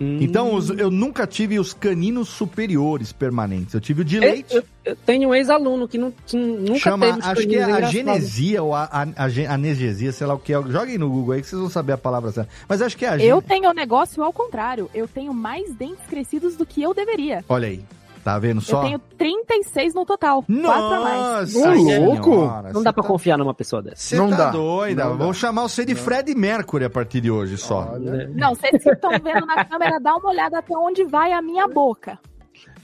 Então, 0.00 0.54
os- 0.54 0.70
eu 0.70 0.90
nunca 0.90 1.26
tive 1.26 1.58
os 1.58 1.72
caninos 1.72 2.28
superiores 2.28 3.12
permanentes. 3.12 3.74
Eu 3.74 3.80
tive 3.80 4.02
o 4.02 4.04
de 4.04 4.16
Eu, 4.16 4.22
leite. 4.22 4.54
eu- 4.56 4.64
eu 4.84 4.96
tenho 4.96 5.28
um 5.30 5.34
ex-aluno 5.34 5.86
que, 5.88 5.96
não, 5.98 6.12
que 6.26 6.36
nunca 6.36 6.78
Chama, 6.78 7.06
teve 7.06 7.18
os 7.20 7.26
acho 7.26 7.46
que 7.48 7.56
é 7.56 7.62
a 7.64 7.80
genesia 7.82 8.62
ou 8.62 8.74
a, 8.74 8.84
a, 8.84 9.02
a 9.02 9.54
anegesia, 9.54 10.12
sei 10.12 10.26
lá 10.26 10.34
o 10.34 10.38
que 10.38 10.52
é. 10.52 10.62
Joguem 10.62 10.98
no 10.98 11.08
Google 11.08 11.34
aí 11.34 11.40
que 11.42 11.46
vocês 11.48 11.60
vão 11.60 11.70
saber 11.70 11.92
a 11.92 11.98
palavra 11.98 12.32
certa. 12.32 12.50
Mas 12.68 12.82
acho 12.82 12.96
que 12.96 13.04
é 13.04 13.08
a 13.08 13.16
Eu 13.18 13.40
tenho 13.40 13.70
o 13.70 13.74
negócio 13.74 14.22
ao 14.22 14.32
contrário. 14.32 14.90
Eu 14.94 15.06
tenho 15.08 15.32
mais 15.32 15.72
dentes 15.74 16.04
crescidos 16.08 16.56
do 16.56 16.66
que 16.66 16.82
eu 16.82 16.92
deveria. 16.92 17.44
Olha 17.48 17.68
aí. 17.68 17.84
Tá 18.24 18.38
vendo 18.38 18.60
só? 18.62 18.78
Eu 18.84 18.98
tenho 18.98 18.98
36 19.18 19.92
no 19.94 20.06
total. 20.06 20.42
Quatro 20.42 20.94
a 20.94 21.00
mais. 21.00 21.54
Nossa 21.54 21.68
louco! 22.00 22.24
senhora, 22.32 22.72
Não 22.72 22.82
dá 22.82 22.90
pra 22.92 23.02
tá- 23.02 23.08
confiar 23.08 23.36
numa 23.36 23.52
pessoa 23.52 23.82
dessa. 23.82 23.96
Você 23.98 24.16
Não 24.16 24.30
tá 24.30 24.36
dá. 24.36 24.50
doida. 24.50 25.04
Não 25.04 25.18
dá. 25.18 25.24
Vou 25.24 25.34
chamar 25.34 25.62
você 25.62 25.84
de 25.84 25.94
Fred 25.94 26.34
Mercury 26.34 26.86
a 26.86 26.90
partir 26.90 27.20
de 27.20 27.30
hoje 27.30 27.58
só. 27.58 27.90
Olha. 27.92 28.28
Não, 28.34 28.54
vocês 28.54 28.82
que 28.82 28.90
estão 28.90 29.10
vendo 29.22 29.44
na 29.46 29.62
câmera, 29.66 30.00
dá 30.00 30.16
uma 30.16 30.30
olhada 30.30 30.58
até 30.58 30.74
onde 30.76 31.04
vai 31.04 31.32
a 31.32 31.42
minha 31.42 31.68
boca. 31.68 32.18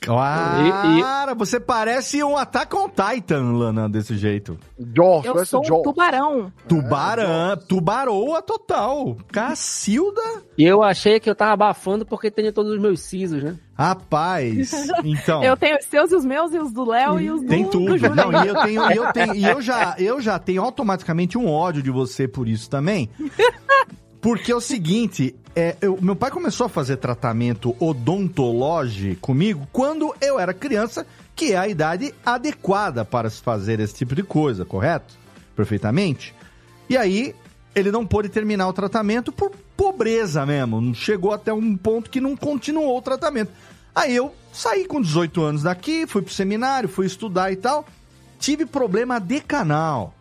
Cara, 0.00 1.34
você 1.34 1.60
parece 1.60 2.22
um 2.24 2.36
Attack 2.36 2.74
on 2.74 2.88
Titan, 2.88 3.52
Lana, 3.52 3.88
desse 3.88 4.16
jeito. 4.16 4.58
Jaws, 4.96 5.24
Eu 5.26 5.44
sou 5.46 5.60
o 5.60 5.62
um 5.62 5.66
Jaws. 5.66 5.82
tubarão. 5.82 6.52
Tubarão, 6.66 7.56
tubaroa 7.68 8.40
total. 8.42 9.16
Cacilda. 9.30 10.22
E 10.56 10.64
eu 10.64 10.82
achei 10.82 11.20
que 11.20 11.28
eu 11.28 11.34
tava 11.34 11.52
abafando 11.52 12.06
porque 12.06 12.30
tenho 12.30 12.52
todos 12.52 12.72
os 12.72 12.80
meus 12.80 13.00
sisos, 13.00 13.42
né? 13.42 13.56
Rapaz, 13.74 14.72
então. 15.04 15.42
Eu 15.42 15.56
tenho 15.56 15.76
os 15.78 15.84
seus 15.86 16.12
e 16.12 16.14
os 16.14 16.24
meus, 16.24 16.52
e 16.52 16.58
os 16.58 16.70
do 16.72 16.84
Léo 16.84 17.18
e 17.20 17.30
os 17.30 17.40
do, 17.40 17.48
Tem 17.48 17.64
do 17.64 17.70
tudo. 17.70 17.96
Júlio. 17.98 18.14
Não, 18.14 18.44
e 18.44 18.48
eu 18.48 18.54
tenho, 18.62 18.90
e 18.92 18.96
eu 18.96 19.12
tenho, 19.12 19.34
e 19.34 19.44
eu 19.44 19.60
já, 19.62 19.94
eu 19.98 20.20
já 20.20 20.38
tenho 20.38 20.62
automaticamente 20.62 21.38
um 21.38 21.48
ódio 21.48 21.82
de 21.82 21.90
você 21.90 22.26
por 22.28 22.46
isso 22.48 22.68
também. 22.68 23.08
Porque 24.20 24.52
é 24.52 24.56
o 24.56 24.60
seguinte, 24.60 25.34
é, 25.56 25.76
eu- 25.80 25.98
meu 26.00 26.14
pai 26.14 26.30
começou 26.30 26.66
a 26.66 26.68
fazer 26.68 26.96
tratamento 26.98 27.74
odontológico 27.80 29.20
comigo 29.20 29.66
quando 29.72 30.14
eu 30.20 30.38
era 30.38 30.52
criança, 30.52 31.06
que 31.34 31.52
é 31.52 31.56
a 31.56 31.68
idade 31.68 32.14
adequada 32.24 33.04
para 33.04 33.30
se 33.30 33.40
fazer 33.40 33.80
esse 33.80 33.94
tipo 33.94 34.14
de 34.14 34.22
coisa, 34.22 34.64
correto? 34.64 35.14
Perfeitamente. 35.56 36.34
E 36.88 36.96
aí, 36.96 37.34
ele 37.74 37.90
não 37.90 38.04
pôde 38.06 38.28
terminar 38.28 38.68
o 38.68 38.72
tratamento 38.72 39.32
por 39.32 39.50
pobreza 39.76 40.44
mesmo. 40.44 40.94
Chegou 40.94 41.32
até 41.32 41.52
um 41.52 41.76
ponto 41.76 42.10
que 42.10 42.20
não 42.20 42.36
continuou 42.36 42.98
o 42.98 43.02
tratamento. 43.02 43.52
Aí 43.94 44.14
eu 44.14 44.34
saí 44.52 44.84
com 44.84 45.00
18 45.00 45.42
anos 45.42 45.62
daqui, 45.62 46.06
fui 46.06 46.20
pro 46.22 46.32
seminário, 46.32 46.88
fui 46.88 47.06
estudar 47.06 47.52
e 47.52 47.56
tal. 47.56 47.86
Tive 48.38 48.66
problema 48.66 49.18
de 49.18 49.40
canal. 49.40 50.14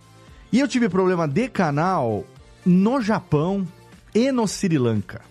E 0.52 0.60
eu 0.60 0.68
tive 0.68 0.90
problema 0.90 1.28
de 1.28 1.48
canal 1.50 2.24
no 2.66 3.02
Japão 3.02 3.68
e 4.13 4.32
no 4.32 4.48
Sri 4.48 4.78
Lanka. 4.78 5.22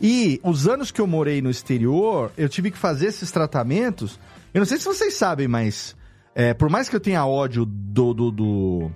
E 0.00 0.40
os 0.44 0.68
anos 0.68 0.90
que 0.90 1.00
eu 1.00 1.06
morei 1.06 1.42
no 1.42 1.50
exterior, 1.50 2.30
eu 2.36 2.48
tive 2.48 2.70
que 2.70 2.78
fazer 2.78 3.06
esses 3.06 3.30
tratamentos. 3.30 4.18
Eu 4.54 4.60
não 4.60 4.66
sei 4.66 4.78
se 4.78 4.84
vocês 4.84 5.14
sabem, 5.14 5.48
mas 5.48 5.96
é, 6.34 6.54
por 6.54 6.70
mais 6.70 6.88
que 6.88 6.94
eu 6.96 7.00
tenha 7.00 7.26
ódio 7.26 7.64
do, 7.64 8.14
do- 8.14 8.30
do- 8.30 8.90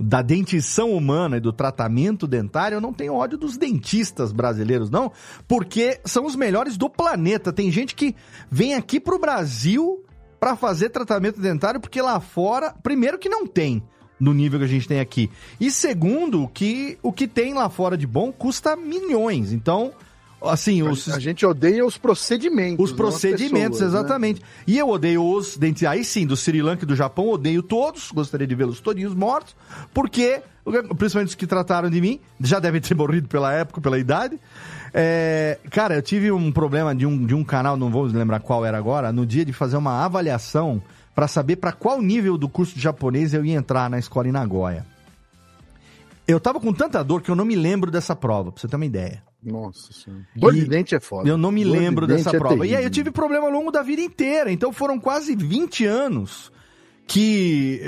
da 0.00 0.22
dentição 0.22 0.92
humana 0.92 1.36
e 1.38 1.40
do 1.40 1.52
tratamento 1.52 2.26
dentário, 2.26 2.76
eu 2.76 2.80
não 2.80 2.92
tenho 2.92 3.14
ódio 3.14 3.36
dos 3.38 3.56
dentistas 3.56 4.30
brasileiros, 4.32 4.90
não, 4.90 5.10
porque 5.46 6.00
são 6.04 6.24
os 6.24 6.36
melhores 6.36 6.76
do 6.76 6.88
planeta. 6.88 7.52
Tem 7.52 7.70
gente 7.70 7.94
que 7.96 8.14
vem 8.50 8.74
aqui 8.74 9.00
pro 9.00 9.18
Brasil 9.18 10.04
para 10.38 10.54
fazer 10.54 10.90
tratamento 10.90 11.40
dentário, 11.40 11.80
porque 11.80 12.00
lá 12.00 12.20
fora, 12.20 12.72
primeiro 12.82 13.18
que 13.18 13.28
não 13.28 13.44
tem 13.46 13.82
no 14.18 14.34
nível 14.34 14.58
que 14.58 14.64
a 14.64 14.68
gente 14.68 14.88
tem 14.88 15.00
aqui. 15.00 15.30
E 15.60 15.70
segundo, 15.70 16.48
que 16.48 16.98
o 17.02 17.12
que 17.12 17.26
tem 17.26 17.54
lá 17.54 17.68
fora 17.68 17.96
de 17.96 18.06
bom 18.06 18.32
custa 18.32 18.76
milhões. 18.76 19.52
Então, 19.52 19.92
assim, 20.42 20.82
os, 20.82 21.08
A 21.08 21.18
gente 21.18 21.44
odeia 21.44 21.84
os 21.84 21.96
procedimentos. 21.98 22.84
os 22.84 22.92
procedimentos, 22.92 23.78
pessoas, 23.78 23.92
né? 23.92 23.98
exatamente. 23.98 24.42
E 24.66 24.78
eu 24.78 24.88
odeio 24.88 25.24
os 25.24 25.56
dentes. 25.56 25.84
Aí 25.84 26.04
sim, 26.04 26.26
do 26.26 26.36
Sri 26.36 26.62
Lanka 26.62 26.84
e 26.84 26.86
do 26.86 26.96
Japão, 26.96 27.28
odeio 27.28 27.62
todos. 27.62 28.10
Gostaria 28.12 28.46
de 28.46 28.54
vê-los 28.54 28.80
todinhos 28.80 29.14
mortos. 29.14 29.54
Porque, 29.92 30.40
principalmente 30.96 31.30
os 31.30 31.34
que 31.34 31.46
trataram 31.46 31.90
de 31.90 32.00
mim, 32.00 32.20
já 32.40 32.58
devem 32.58 32.80
ter 32.80 32.94
morrido 32.96 33.28
pela 33.28 33.52
época, 33.52 33.80
pela 33.80 33.98
idade. 33.98 34.38
É, 34.92 35.58
cara, 35.70 35.96
eu 35.96 36.02
tive 36.02 36.32
um 36.32 36.50
problema 36.50 36.94
de 36.94 37.04
um, 37.04 37.26
de 37.26 37.34
um 37.34 37.44
canal, 37.44 37.76
não 37.76 37.90
vou 37.90 38.04
lembrar 38.04 38.40
qual 38.40 38.64
era 38.64 38.78
agora, 38.78 39.12
no 39.12 39.26
dia 39.26 39.44
de 39.44 39.52
fazer 39.52 39.76
uma 39.76 40.04
avaliação 40.04 40.82
para 41.18 41.26
saber 41.26 41.56
para 41.56 41.72
qual 41.72 42.00
nível 42.00 42.38
do 42.38 42.48
curso 42.48 42.76
de 42.76 42.80
japonês 42.80 43.34
eu 43.34 43.44
ia 43.44 43.56
entrar 43.56 43.90
na 43.90 43.98
escola 43.98 44.28
em 44.28 44.30
Nagoya. 44.30 44.86
Eu 46.28 46.38
tava 46.38 46.60
com 46.60 46.72
tanta 46.72 47.02
dor 47.02 47.22
que 47.22 47.28
eu 47.28 47.34
não 47.34 47.44
me 47.44 47.56
lembro 47.56 47.90
dessa 47.90 48.14
prova, 48.14 48.52
pra 48.52 48.60
você 48.60 48.68
ter 48.68 48.76
uma 48.76 48.86
ideia. 48.86 49.24
Nossa 49.42 49.92
senhora. 49.92 50.22
Dor 50.36 50.54
de 50.54 50.64
dente 50.64 50.94
é 50.94 51.00
foda. 51.00 51.28
Eu 51.28 51.36
não 51.36 51.50
me 51.50 51.64
Dor 51.64 51.72
de 51.72 51.80
lembro 51.80 52.06
dente 52.06 52.22
dessa 52.22 52.36
é 52.36 52.38
prova. 52.38 52.64
E 52.64 52.76
aí 52.76 52.84
eu 52.84 52.90
tive 52.90 53.10
problema 53.10 53.46
ao 53.46 53.52
longo 53.52 53.72
da 53.72 53.82
vida 53.82 54.00
inteira. 54.00 54.52
Então 54.52 54.72
foram 54.72 54.96
quase 55.00 55.34
20 55.34 55.84
anos 55.86 56.52
que, 57.04 57.82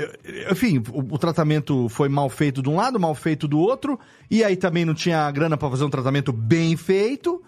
enfim, 0.51 0.83
o, 0.91 1.15
o 1.15 1.17
tratamento 1.17 1.87
foi 1.87 2.09
mal 2.09 2.29
feito 2.29 2.61
de 2.61 2.67
um 2.67 2.75
lado, 2.75 2.99
mal 2.99 3.15
feito 3.15 3.47
do 3.47 3.57
outro. 3.59 3.97
E 4.29 4.43
aí 4.43 4.57
também 4.57 4.83
não 4.83 4.93
tinha 4.93 5.31
grana 5.31 5.55
pra 5.55 5.69
fazer 5.69 5.85
um 5.85 5.89
tratamento 5.89 6.33
bem 6.33 6.75
feito. 6.75 7.41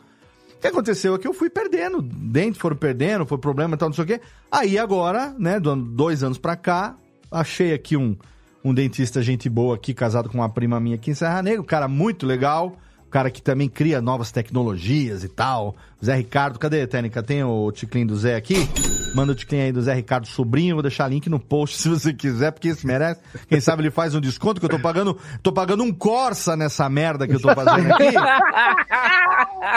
O 0.63 0.65
que 0.65 0.69
aconteceu 0.69 1.13
é 1.13 1.17
que 1.17 1.27
eu 1.27 1.33
fui 1.33 1.49
perdendo, 1.49 2.01
dentes 2.01 2.57
foram 2.57 2.77
perdendo, 2.77 3.25
foi 3.25 3.37
problema 3.37 3.75
e 3.75 3.77
tal, 3.77 3.89
não 3.89 3.93
sei 3.93 4.05
o 4.05 4.07
quê. 4.07 4.21
Aí 4.49 4.77
agora, 4.77 5.35
né, 5.37 5.59
dois 5.59 6.23
anos 6.23 6.37
pra 6.37 6.55
cá, 6.55 6.95
achei 7.29 7.73
aqui 7.73 7.97
um, 7.97 8.15
um 8.63 8.73
dentista 8.73 9.21
gente 9.21 9.49
boa 9.49 9.75
aqui, 9.75 9.93
casado 9.93 10.29
com 10.29 10.37
uma 10.37 10.47
prima 10.47 10.79
minha 10.79 10.95
aqui 10.95 11.11
em 11.11 11.13
Serra 11.13 11.41
Negra, 11.41 11.59
um 11.59 11.65
cara 11.65 11.89
muito 11.89 12.25
legal, 12.25 12.77
cara 13.13 13.29
que 13.29 13.43
também 13.43 13.69
cria 13.69 14.01
novas 14.01 14.31
tecnologias 14.31 15.23
e 15.23 15.27
tal. 15.29 15.75
Zé 16.03 16.15
Ricardo, 16.15 16.57
cadê 16.57 16.81
a 16.81 16.87
técnica? 16.87 17.21
Tem 17.21 17.43
o 17.43 17.71
ticlin 17.71 18.07
do 18.07 18.15
Zé 18.17 18.35
aqui? 18.35 18.67
Manda 19.13 19.31
o 19.33 19.35
ticlin 19.35 19.59
aí 19.59 19.71
do 19.71 19.79
Zé 19.83 19.93
Ricardo 19.93 20.25
Sobrinho, 20.27 20.75
vou 20.75 20.81
deixar 20.81 21.07
link 21.07 21.29
no 21.29 21.39
post 21.39 21.77
se 21.79 21.87
você 21.87 22.11
quiser, 22.11 22.51
porque 22.51 22.69
isso 22.69 22.87
merece. 22.87 23.21
Quem 23.47 23.59
sabe 23.61 23.83
ele 23.83 23.91
faz 23.91 24.15
um 24.15 24.19
desconto, 24.19 24.59
que 24.59 24.65
eu 24.65 24.69
tô 24.69 24.79
pagando, 24.79 25.15
tô 25.43 25.51
pagando 25.51 25.83
um 25.83 25.93
Corsa 25.93 26.57
nessa 26.57 26.89
merda 26.89 27.27
que 27.27 27.35
eu 27.35 27.39
tô 27.39 27.53
fazendo 27.53 27.93
aqui. 27.93 28.13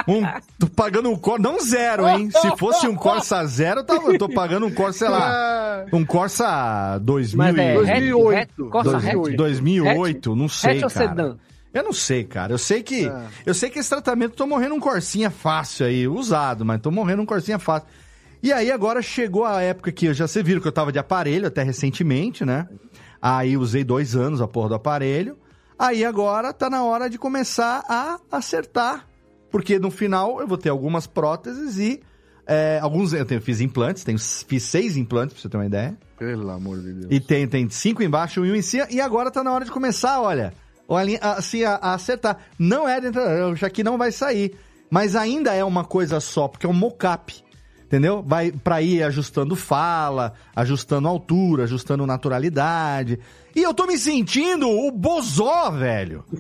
Um, 0.09 0.23
tô 0.59 0.67
pagando 0.69 1.11
um 1.11 1.17
Corsa, 1.17 1.43
não 1.43 1.61
zero, 1.61 2.09
hein? 2.09 2.29
Se 2.31 2.57
fosse 2.57 2.87
um 2.89 2.95
Corsa 2.95 3.45
zero, 3.47 3.81
eu, 3.81 3.85
tava, 3.85 4.13
eu 4.13 4.19
tô 4.19 4.29
pagando 4.29 4.67
um 4.67 4.71
Corsa, 4.71 4.99
sei 4.99 5.09
lá, 5.09 5.85
um 5.93 6.05
Corsa 6.05 6.99
2000 7.03 7.39
Mas 7.39 7.57
é 7.59 7.71
e- 7.71 7.75
2008. 7.75 8.37
hatch, 8.65 8.71
Corsa 8.71 8.91
Dois- 8.91 9.05
hatch? 9.07 9.37
2008, 9.37 10.37
não 10.37 10.49
sei, 10.49 10.73
Hatch 10.79 10.83
ou 10.85 10.91
cara. 10.91 11.09
sedã? 11.09 11.37
Eu 11.79 11.85
não 11.85 11.93
sei, 11.93 12.25
cara. 12.25 12.53
Eu 12.53 12.59
sei 12.59 12.83
que 12.83 13.07
É. 13.07 13.27
eu 13.45 13.55
sei 13.55 13.69
que 13.71 13.79
esse 13.79 13.89
tratamento 13.91 14.35
tô 14.35 14.47
morrendo 14.47 14.75
um 14.75 14.81
corsinha 14.81 15.31
fácil 15.31 15.87
aí, 15.87 16.09
usado, 16.09 16.65
mas 16.65 16.81
tô 16.81 16.91
morrendo 16.91 17.23
um 17.23 17.27
corsinha 17.27 17.59
fácil. 17.59 17.89
E 18.43 18.53
aí 18.53 18.71
agora 18.71 19.03
chegou 19.03 19.45
a 19.45 19.61
época 19.63 19.91
que 19.91 20.07
eu 20.07 20.15
já 20.15 20.27
você 20.29 20.43
viram 20.43 20.61
que 20.61 20.69
eu 20.69 20.73
tava 20.73 20.93
de 20.93 20.99
aparelho 20.99 21.47
até 21.47 21.63
recentemente, 21.63 22.45
né? 22.45 22.69
Aí 23.21 23.57
usei 23.57 23.83
dois 23.83 24.15
anos 24.15 24.41
a 24.41 24.47
porra 24.49 24.69
do 24.71 24.75
aparelho. 24.75 25.37
Aí 25.79 26.05
agora 26.05 26.53
tá 26.53 26.71
na 26.71 26.83
hora 26.85 27.11
de 27.11 27.19
começar 27.19 27.83
a 27.89 28.19
acertar, 28.31 29.07
porque 29.51 29.79
no 29.79 29.91
final 29.91 30.41
eu 30.41 30.47
vou 30.47 30.57
ter 30.57 30.71
algumas 30.71 31.07
próteses 31.07 31.77
e 31.79 32.01
é, 32.47 32.79
alguns 32.81 33.13
eu 33.13 33.27
tenho, 33.27 33.43
fiz 33.43 33.61
implantes, 33.61 34.05
tenho, 34.05 34.19
fiz 34.19 34.63
seis 34.63 34.97
implantes 34.97 35.35
pra 35.35 35.43
você 35.43 35.49
ter 35.49 35.57
uma 35.57 35.67
ideia. 35.67 35.99
Pelo 36.19 36.49
amor 36.51 36.81
de 36.81 36.93
Deus. 36.93 37.07
E 37.11 37.21
tem, 37.21 37.47
tem 37.47 37.69
cinco 37.69 38.03
embaixo 38.03 38.45
e 38.47 38.51
um 38.51 38.55
em 38.55 38.63
cima. 38.63 38.87
E 38.91 39.01
agora 39.01 39.31
tá 39.31 39.43
na 39.45 39.53
hora 39.53 39.65
de 39.65 39.71
começar, 39.71 40.21
olha. 40.21 40.55
Olha 40.89 41.19
assim, 41.21 41.65
a, 41.65 41.75
a 41.75 41.95
acertar. 41.95 42.39
Não 42.59 42.89
é 42.89 43.01
dentro. 43.01 43.57
Já 43.57 43.71
que 43.71 43.85
não 43.85 43.99
vai 43.99 44.13
sair. 44.13 44.57
Mas 44.91 45.17
ainda 45.17 45.53
é 45.53 45.65
uma 45.65 45.85
coisa 45.85 46.21
só, 46.21 46.49
porque 46.49 46.67
é 46.67 46.69
um 46.69 46.73
mocap. 46.73 47.35
Entendeu? 47.85 48.21
Vai 48.21 48.51
pra 48.51 48.83
ir 48.83 49.03
ajustando 49.05 49.55
fala, 49.55 50.33
ajustando 50.57 51.07
altura, 51.07 51.65
ajustando 51.65 52.05
naturalidade. 52.05 53.21
E 53.55 53.63
eu 53.63 53.73
tô 53.73 53.87
me 53.87 53.97
sentindo 53.97 54.69
o 54.69 54.91
bozó, 54.91 55.71
velho. 55.71 56.25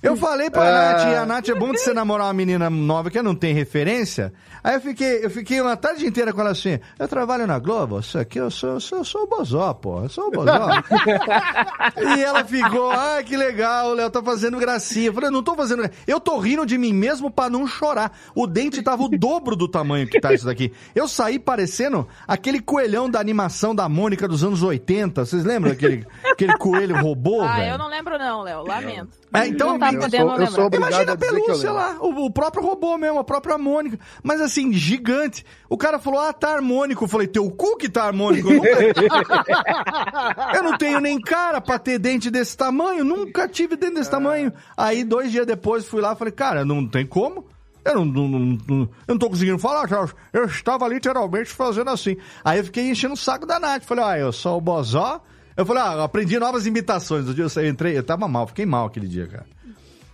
Eu 0.00 0.16
falei 0.16 0.48
pra 0.48 0.62
Ah. 0.62 0.92
Nath, 0.92 1.08
e 1.12 1.14
a 1.16 1.26
Nath 1.26 1.48
é 1.48 1.54
bom 1.54 1.72
de 1.72 1.78
você 1.80 1.92
namorar 1.92 2.28
uma 2.28 2.32
menina 2.32 2.70
nova 2.70 3.10
que 3.10 3.20
não 3.20 3.34
tem 3.34 3.52
referência. 3.52 4.32
Aí 4.62 4.74
eu 4.76 4.80
fiquei, 4.80 5.24
eu 5.24 5.30
fiquei 5.30 5.60
uma 5.60 5.76
tarde 5.76 6.06
inteira 6.06 6.32
com 6.32 6.40
ela 6.40 6.50
assim, 6.50 6.78
eu 6.98 7.08
trabalho 7.08 7.46
na 7.46 7.58
Globo, 7.58 7.98
isso 8.00 8.18
aqui 8.18 8.38
eu 8.38 8.50
sou, 8.50 8.70
eu 8.74 8.80
sou, 8.80 8.98
eu 8.98 9.04
sou 9.04 9.22
o 9.22 9.26
Bozó, 9.26 9.72
pô, 9.74 10.02
eu 10.02 10.08
sou 10.08 10.28
o 10.28 10.30
Bozó. 10.30 10.68
e 12.16 12.22
ela 12.22 12.44
ficou, 12.44 12.90
ah, 12.90 13.20
que 13.24 13.36
legal, 13.36 13.88
o 13.90 13.94
Léo 13.94 14.10
tá 14.10 14.22
fazendo 14.22 14.58
gracinha. 14.58 15.06
Eu 15.06 15.14
falei, 15.14 15.30
não 15.30 15.42
tô 15.42 15.54
fazendo 15.54 15.78
gracinha. 15.78 16.02
Eu 16.06 16.20
tô 16.20 16.38
rindo 16.38 16.64
de 16.66 16.78
mim 16.78 16.92
mesmo 16.92 17.30
pra 17.30 17.48
não 17.50 17.66
chorar. 17.66 18.16
O 18.34 18.46
dente 18.46 18.82
tava 18.82 19.02
o 19.02 19.08
dobro 19.08 19.56
do 19.56 19.66
tamanho 19.68 20.06
que 20.06 20.20
tá 20.20 20.32
isso 20.32 20.44
daqui. 20.46 20.72
Eu 20.94 21.08
saí 21.08 21.38
parecendo 21.38 22.06
aquele 22.26 22.60
coelhão 22.60 23.10
da 23.10 23.18
animação 23.20 23.74
da 23.74 23.88
Mônica 23.88 24.28
dos 24.28 24.44
anos 24.44 24.62
80. 24.62 25.24
Vocês 25.24 25.44
lembram 25.44 25.70
daquele 25.72 26.06
aquele 26.30 26.56
coelho 26.56 26.96
robô, 27.00 27.42
Ah, 27.42 27.56
velho? 27.56 27.72
eu 27.72 27.78
não 27.78 27.88
lembro 27.88 28.16
não, 28.18 28.42
Léo. 28.42 28.62
Lamento. 28.64 29.17
É, 29.34 29.46
então, 29.46 29.78
tá 29.78 29.92
eu 29.92 30.00
sou- 30.10 30.36
eu 30.40 30.46
sou 30.46 30.64
obrigado 30.66 30.90
Imagina 30.92 31.10
a 31.10 31.14
a 31.14 31.16
dizer 31.16 31.30
que 31.32 31.36
eu 31.38 31.44
pelúcia 31.44 31.70
lá, 31.72 31.96
o, 32.00 32.24
o 32.26 32.30
próprio 32.30 32.62
robô 32.64 32.96
mesmo, 32.96 33.18
a 33.18 33.24
própria 33.24 33.58
Mônica. 33.58 33.98
Mas 34.22 34.40
assim, 34.40 34.72
gigante. 34.72 35.44
O 35.68 35.76
cara 35.76 35.98
falou, 35.98 36.20
ah, 36.20 36.32
tá 36.32 36.54
harmônico. 36.54 37.04
Eu 37.04 37.08
falei, 37.08 37.26
teu 37.26 37.50
cu 37.50 37.76
que 37.76 37.88
tá 37.88 38.04
harmônico. 38.04 38.48
Eu, 38.50 38.54
nunca... 38.56 39.44
eu 40.56 40.62
não 40.62 40.78
tenho 40.78 41.00
nem 41.00 41.20
cara 41.20 41.60
pra 41.60 41.78
ter 41.78 41.98
dente 41.98 42.30
desse 42.30 42.56
tamanho. 42.56 43.04
Nunca 43.04 43.46
tive 43.48 43.76
dente 43.76 43.94
desse 43.94 44.10
tamanho. 44.10 44.52
Aí, 44.76 45.04
dois 45.04 45.30
dias 45.30 45.46
depois, 45.46 45.84
fui 45.84 46.00
lá 46.00 46.12
e 46.12 46.16
falei, 46.16 46.32
cara, 46.32 46.64
não 46.64 46.86
tem 46.86 47.06
como. 47.06 47.46
Eu 47.84 48.04
não, 48.04 48.04
não, 48.06 48.28
não, 48.28 48.58
não- 48.68 48.80
eu 48.80 48.88
não 49.14 49.18
tô 49.18 49.28
conseguindo 49.30 49.58
falar. 49.58 49.88
Eu 50.32 50.44
estava 50.46 50.86
literalmente 50.88 51.50
fazendo 51.50 51.90
assim. 51.90 52.16
Aí 52.44 52.58
eu 52.58 52.64
fiquei 52.64 52.90
enchendo 52.90 53.14
o 53.14 53.16
saco 53.16 53.46
da 53.46 53.58
Nath. 53.58 53.84
Falei, 53.84 54.04
ah, 54.04 54.18
eu 54.18 54.32
sou 54.32 54.58
o 54.58 54.60
Bozó. 54.60 55.20
Eu 55.58 55.66
falei, 55.66 55.82
ah, 55.82 55.92
eu 55.94 56.02
aprendi 56.04 56.38
novas 56.38 56.66
imitações. 56.66 57.26
No 57.26 57.34
dia 57.34 57.44
eu 57.44 57.48
saí, 57.48 57.68
entrei, 57.68 57.98
eu 57.98 58.02
tava 58.04 58.28
mal, 58.28 58.46
fiquei 58.46 58.64
mal 58.64 58.86
aquele 58.86 59.08
dia, 59.08 59.26
cara. 59.26 59.44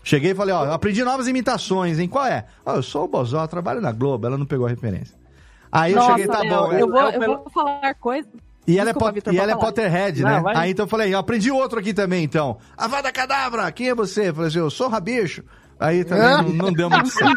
Cheguei 0.03 0.31
e 0.31 0.35
falei, 0.35 0.55
ó, 0.55 0.65
eu 0.65 0.73
aprendi 0.73 1.05
novas 1.05 1.29
imitações, 1.29 1.99
hein? 1.99 2.09
Qual 2.09 2.25
é? 2.27 2.47
Ó, 2.65 2.77
eu 2.77 2.83
sou 2.83 3.05
o 3.05 3.09
Bozó, 3.09 3.43
eu 3.45 3.49
trabalho 3.49 3.81
na 3.81 3.93
Globo, 3.93 4.27
ela 4.27 4.39
não 4.39 4.47
pegou 4.47 4.67
a 4.67 4.71
referência. 4.71 5.15
Aí 5.71 5.93
eu 5.93 5.97
Nossa, 5.99 6.11
cheguei, 6.13 6.27
tá 6.27 6.39
bom. 6.45 6.73
Eu 6.73 6.89
vou, 6.91 7.01
eu 7.11 7.21
pelo- 7.21 7.37
vou 7.39 7.51
falar 7.51 7.95
coisa. 7.97 8.27
E 8.67 8.79
ela, 8.79 8.93
Desculpa, 8.93 9.11
é, 9.11 9.13
Vitor, 9.13 9.35
e 9.35 9.39
ela 9.39 9.53
é. 9.53 9.57
Potterhead, 9.57 10.23
Não, 10.23 10.31
né? 10.31 10.41
vai. 10.41 10.57
Aí 10.57 10.71
então 10.71 10.85
eu 10.85 10.89
falei, 10.89 11.13
eu 11.13 11.19
aprendi 11.19 11.51
outro 11.51 11.79
aqui 11.79 11.93
também, 11.93 12.25
então. 12.25 12.57
A 12.77 12.89
Vada 12.89 13.13
Cadabra, 13.13 13.71
quem 13.71 13.91
é 13.91 13.95
você? 13.95 14.31
Eu 14.31 14.35
falei 14.35 14.49
assim, 14.49 14.59
eu 14.61 14.71
sou 14.71 14.87
o 14.87 14.91
Rabicho. 14.91 15.43
Aí 15.79 16.05
também 16.05 16.25
não, 16.55 16.67
não 16.67 16.73
deu 16.73 16.89
muito 16.89 17.09
certo. 17.11 17.37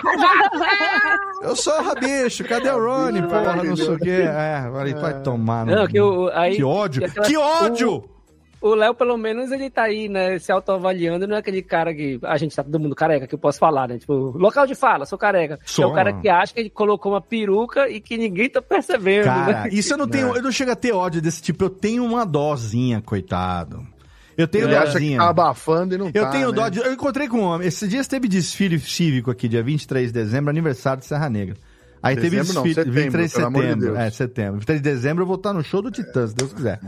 Eu 1.41 1.56
sou 1.56 1.73
o 1.80 1.84
Rabicho, 1.84 2.43
cadê 2.43 2.69
o 2.69 2.78
Rony? 2.84 3.21
Porra, 3.23 3.63
não 3.63 3.76
sei 3.76 3.89
o 3.89 3.97
quê. 3.97 4.10
É, 4.28 4.69
falei, 4.71 4.93
vai 4.93 5.21
tomar. 5.21 5.65
no- 5.65 5.76
Não, 5.76 5.88
que, 5.88 6.00
o, 6.00 6.30
aí, 6.34 6.56
Que 6.56 6.63
ódio, 6.63 7.06
aquela- 7.06 7.26
que 7.26 7.38
ódio! 7.38 7.89
O- 7.97 8.17
O 8.60 8.73
Léo, 8.73 8.95
pelo 8.95 9.15
menos, 9.17 9.52
ele 9.52 9.69
tá 9.69 9.84
aí, 9.84 10.10
né, 10.10 10.39
se 10.39 10.52
autoavaliando, 10.52 11.28
não 11.28 11.36
é 11.36 11.39
aquele 11.39 11.62
cara 11.62 11.93
que. 11.93 12.19
A 12.23 12.38
gente 12.38 12.56
tá 12.56 12.63
todo 12.63 12.80
mundo 12.80 12.95
careca, 12.95 13.28
que 13.28 13.36
eu 13.36 13.39
posso 13.39 13.60
falar, 13.60 13.88
né? 13.88 14.00
Tipo, 14.00 14.36
local 14.36 14.65
de 14.65 14.73
fala, 14.73 15.06
sou 15.06 15.15
careca. 15.17 15.60
Sou. 15.63 15.86
É 15.86 15.88
o 15.88 15.93
cara 15.93 16.12
que 16.13 16.28
acha 16.28 16.56
que 16.56 16.62
ele 16.62 16.69
colocou 16.71 17.12
uma 17.13 17.21
peruca 17.21 17.88
e 17.88 18.02
que 18.02 18.17
ninguém 18.17 18.50
tá 18.50 18.60
percebendo. 18.60 19.26
Cara, 19.26 19.63
né? 19.65 19.69
isso 19.71 19.93
eu 19.93 19.97
não 20.00 20.08
tenho, 20.08 20.36
eu 20.36 20.41
não 20.41 20.52
chego 20.52 20.71
a 20.71 20.76
ter 20.76 20.91
ódio 20.91 21.21
desse 21.21 21.39
tipo, 21.39 21.65
eu 21.65 21.69
tenho 21.69 22.04
uma 22.04 22.26
dozinha, 22.26 23.00
coitado. 23.00 23.86
Eu 24.38 24.47
tenho 24.47 24.65
Ele 24.65 24.76
acha 24.76 25.00
que 25.00 25.17
tá 25.17 25.30
abafando 25.30 25.95
e 25.95 25.97
não 25.97 26.12
Eu 26.13 26.23
tá, 26.23 26.30
tenho 26.30 26.50
né? 26.50 26.54
dó 26.56 26.69
de. 26.69 26.80
Eu 26.80 26.93
encontrei 26.93 27.28
com 27.28 27.39
um 27.39 27.43
homem. 27.43 27.67
Esse 27.67 27.88
dia 27.88 28.04
teve 28.06 28.28
desfile 28.28 28.80
cívico 28.80 29.32
aqui, 29.32 29.47
dia 29.47 29.63
23 29.63 30.08
de 30.08 30.13
dezembro, 30.13 30.50
aniversário 30.52 31.00
de 31.00 31.08
Serra 31.08 31.30
Negra. 31.30 31.56
Aí 32.04 32.15
teve 32.15 32.38
Dezembro 32.38 32.54
não, 32.54 32.63
desfile. 32.63 32.76
setembro, 32.86 33.02
23 33.02 33.32
de 33.32 33.36
de 33.38 33.43
setembro. 33.43 33.86
Deus. 33.88 33.97
É, 33.97 34.10
setembro. 34.12 34.54
23 34.60 34.80
de 34.82 34.89
dezembro 34.89 35.23
eu 35.23 35.28
vou 35.28 35.36
estar 35.38 35.52
no 35.54 35.63
show 35.63 35.82
do 35.82 35.89
Titã, 35.89 36.28
se 36.28 36.36
Deus 36.36 36.54
quiser. 36.54 36.80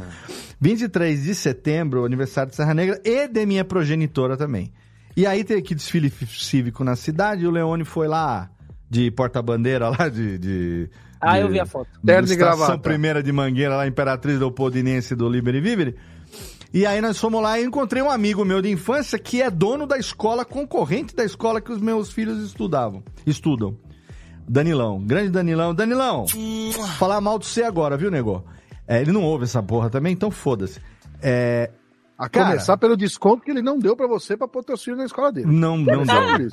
23 0.62 1.24
de 1.24 1.36
setembro, 1.36 2.06
aniversário 2.06 2.52
de 2.52 2.56
Serra 2.56 2.74
Negra 2.74 3.02
e 3.04 3.28
de 3.28 3.46
minha 3.46 3.66
progenitora 3.66 4.38
também. 4.38 4.72
E 5.18 5.26
aí 5.26 5.44
teve 5.44 5.60
aqui 5.62 5.74
desfile 5.76 6.10
cívico 6.10 6.84
na 6.84 6.96
cidade 6.96 7.44
e 7.44 7.48
o 7.48 7.52
Leone 7.52 7.84
foi 7.84 8.08
lá 8.08 8.50
de 8.90 9.10
porta-bandeira 9.12 9.90
lá 9.90 10.08
de. 10.10 10.38
de 10.38 10.90
Ah, 11.20 11.38
de- 11.38 11.42
eu 11.42 11.50
vi 11.50 11.60
a 11.60 11.66
foto. 11.66 11.88
de 11.92 12.06
Terno 12.06 12.28
e 12.28 12.32
Estação 12.32 12.58
gravata. 12.58 12.78
Primeira 12.80 13.24
de 13.24 13.32
Mangueira, 13.32 13.76
lá, 13.78 13.88
Imperatriz 13.88 14.38
Leopoldinense 14.40 15.16
do 15.16 15.28
Liberi 15.28 15.60
Vivere. 15.60 15.96
E 16.74 16.86
aí 16.86 17.02
nós 17.02 17.18
fomos 17.18 17.42
lá 17.42 17.60
e 17.60 17.64
encontrei 17.66 18.02
um 18.02 18.10
amigo 18.12 18.46
meu 18.46 18.62
de 18.62 18.70
infância 18.70 19.18
que 19.18 19.42
é 19.42 19.50
dono 19.50 19.88
da 19.88 19.98
escola 19.98 20.46
concorrente 20.46 21.16
da 21.16 21.24
escola 21.26 21.60
que 21.60 21.72
os 21.72 21.82
meus 21.82 22.12
filhos 22.12 22.44
estudavam, 22.46 23.04
estudam. 23.26 23.76
Danilão, 24.48 25.00
grande 25.04 25.30
Danilão. 25.30 25.74
Danilão, 25.74 26.26
falar 26.98 27.22
mal 27.22 27.38
de 27.40 27.46
você 27.48 27.64
agora, 27.64 27.98
viu, 27.98 28.10
nego? 28.12 28.44
É, 28.88 29.02
ele 29.02 29.12
não 29.12 29.24
ouve 29.24 29.44
essa 29.46 29.62
porra 29.62 29.90
também, 29.90 30.14
então 30.14 30.30
foda-se. 30.32 30.80
É, 31.22 31.72
A 32.18 32.28
Cara. 32.30 32.48
começar 32.48 32.78
pelo 32.78 32.96
desconto 32.98 33.44
que 33.44 33.52
ele 33.52 33.62
não 33.62 33.78
deu 33.78 33.96
pra 33.96 34.08
você 34.08 34.36
pra 34.38 34.48
pôr 34.48 34.64
teu 34.64 34.78
filho 34.78 34.98
na 34.98 35.06
escola 35.06 35.32
dele. 35.32 35.48
não, 35.48 35.78
não 35.78 36.04
deu. 36.38 36.50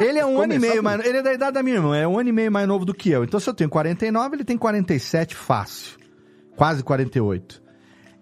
Ele 0.00 0.18
é 0.18 0.26
um 0.26 0.40
ano 0.40 0.54
e 0.54 0.58
meio 0.58 0.82
mais. 0.82 1.04
Ele 1.06 1.18
é 1.18 1.22
da 1.22 1.32
idade 1.32 1.52
da 1.52 1.62
minha 1.62 1.76
irmã, 1.76 1.96
é 1.96 2.06
um 2.08 2.18
ano 2.18 2.28
e 2.28 2.32
meio 2.32 2.50
mais 2.50 2.66
novo 2.66 2.84
do 2.84 2.92
que 2.94 3.10
eu. 3.10 3.22
Então, 3.24 3.38
se 3.38 3.48
eu 3.48 3.54
tenho 3.54 3.70
49, 3.70 4.36
ele 4.36 4.44
tem 4.44 4.58
47 4.58 5.34
fácil. 5.36 5.98
Quase 6.56 6.82
48. 6.82 7.62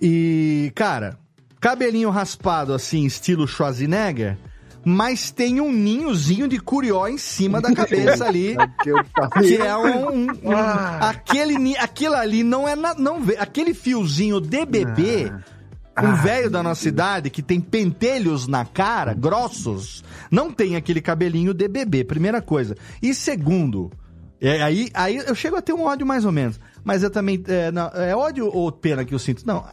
E, 0.00 0.72
cara, 0.74 1.18
cabelinho 1.62 2.10
raspado 2.10 2.74
assim, 2.74 3.06
estilo 3.06 3.46
Schwarzenegger, 3.48 4.36
mas 4.84 5.30
tem 5.30 5.60
um 5.60 5.72
ninhozinho 5.72 6.48
de 6.48 6.58
curió 6.58 7.06
em 7.06 7.16
cima 7.16 7.60
da 7.60 7.72
cabeça 7.72 8.26
ali. 8.26 8.56
Que 8.82 8.90
eu 8.90 8.96
Que 9.40 9.56
é 9.56 9.76
um. 9.76 10.08
um- 10.10 10.26
um- 10.42 10.56
Ah. 10.56 11.10
aquele, 11.10 11.76
aquilo 11.78 12.16
ali 12.16 12.42
não 12.42 12.68
é. 12.68 12.74
na- 12.74 12.94
não 12.94 13.22
vê, 13.22 13.36
aquele 13.38 13.72
fiozinho 13.74 14.40
de 14.40 14.66
bebê. 14.66 15.32
Um 16.02 16.14
velho 16.16 16.48
da 16.50 16.62
nossa 16.62 16.88
idade 16.88 17.28
que 17.28 17.42
tem 17.42 17.60
pentelhos 17.60 18.48
na 18.48 18.64
cara, 18.64 19.12
grossos, 19.12 20.02
não 20.30 20.50
tem 20.50 20.74
aquele 20.74 21.02
cabelinho 21.02 21.52
de 21.52 21.68
bebê, 21.68 22.02
primeira 22.02 22.40
coisa. 22.40 22.74
E 23.02 23.12
segundo, 23.14 23.90
é, 24.40 24.62
aí, 24.62 24.88
aí 24.94 25.16
eu 25.18 25.34
chego 25.34 25.54
a 25.56 25.60
ter 25.62 25.74
um 25.74 25.82
ódio 25.84 26.06
mais 26.06 26.24
ou 26.24 26.32
menos. 26.32 26.58
Mas 26.82 27.02
eu 27.02 27.10
também. 27.10 27.44
É, 27.46 27.70
não, 27.70 27.88
é 27.88 28.16
ódio 28.16 28.46
ou 28.50 28.72
pena 28.72 29.04
que 29.04 29.14
eu 29.14 29.18
sinto? 29.18 29.46
Não. 29.46 29.64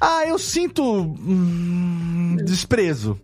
Ah, 0.00 0.24
eu 0.26 0.38
sinto. 0.38 0.82
hum, 0.82 2.36
desprezo. 2.44 3.18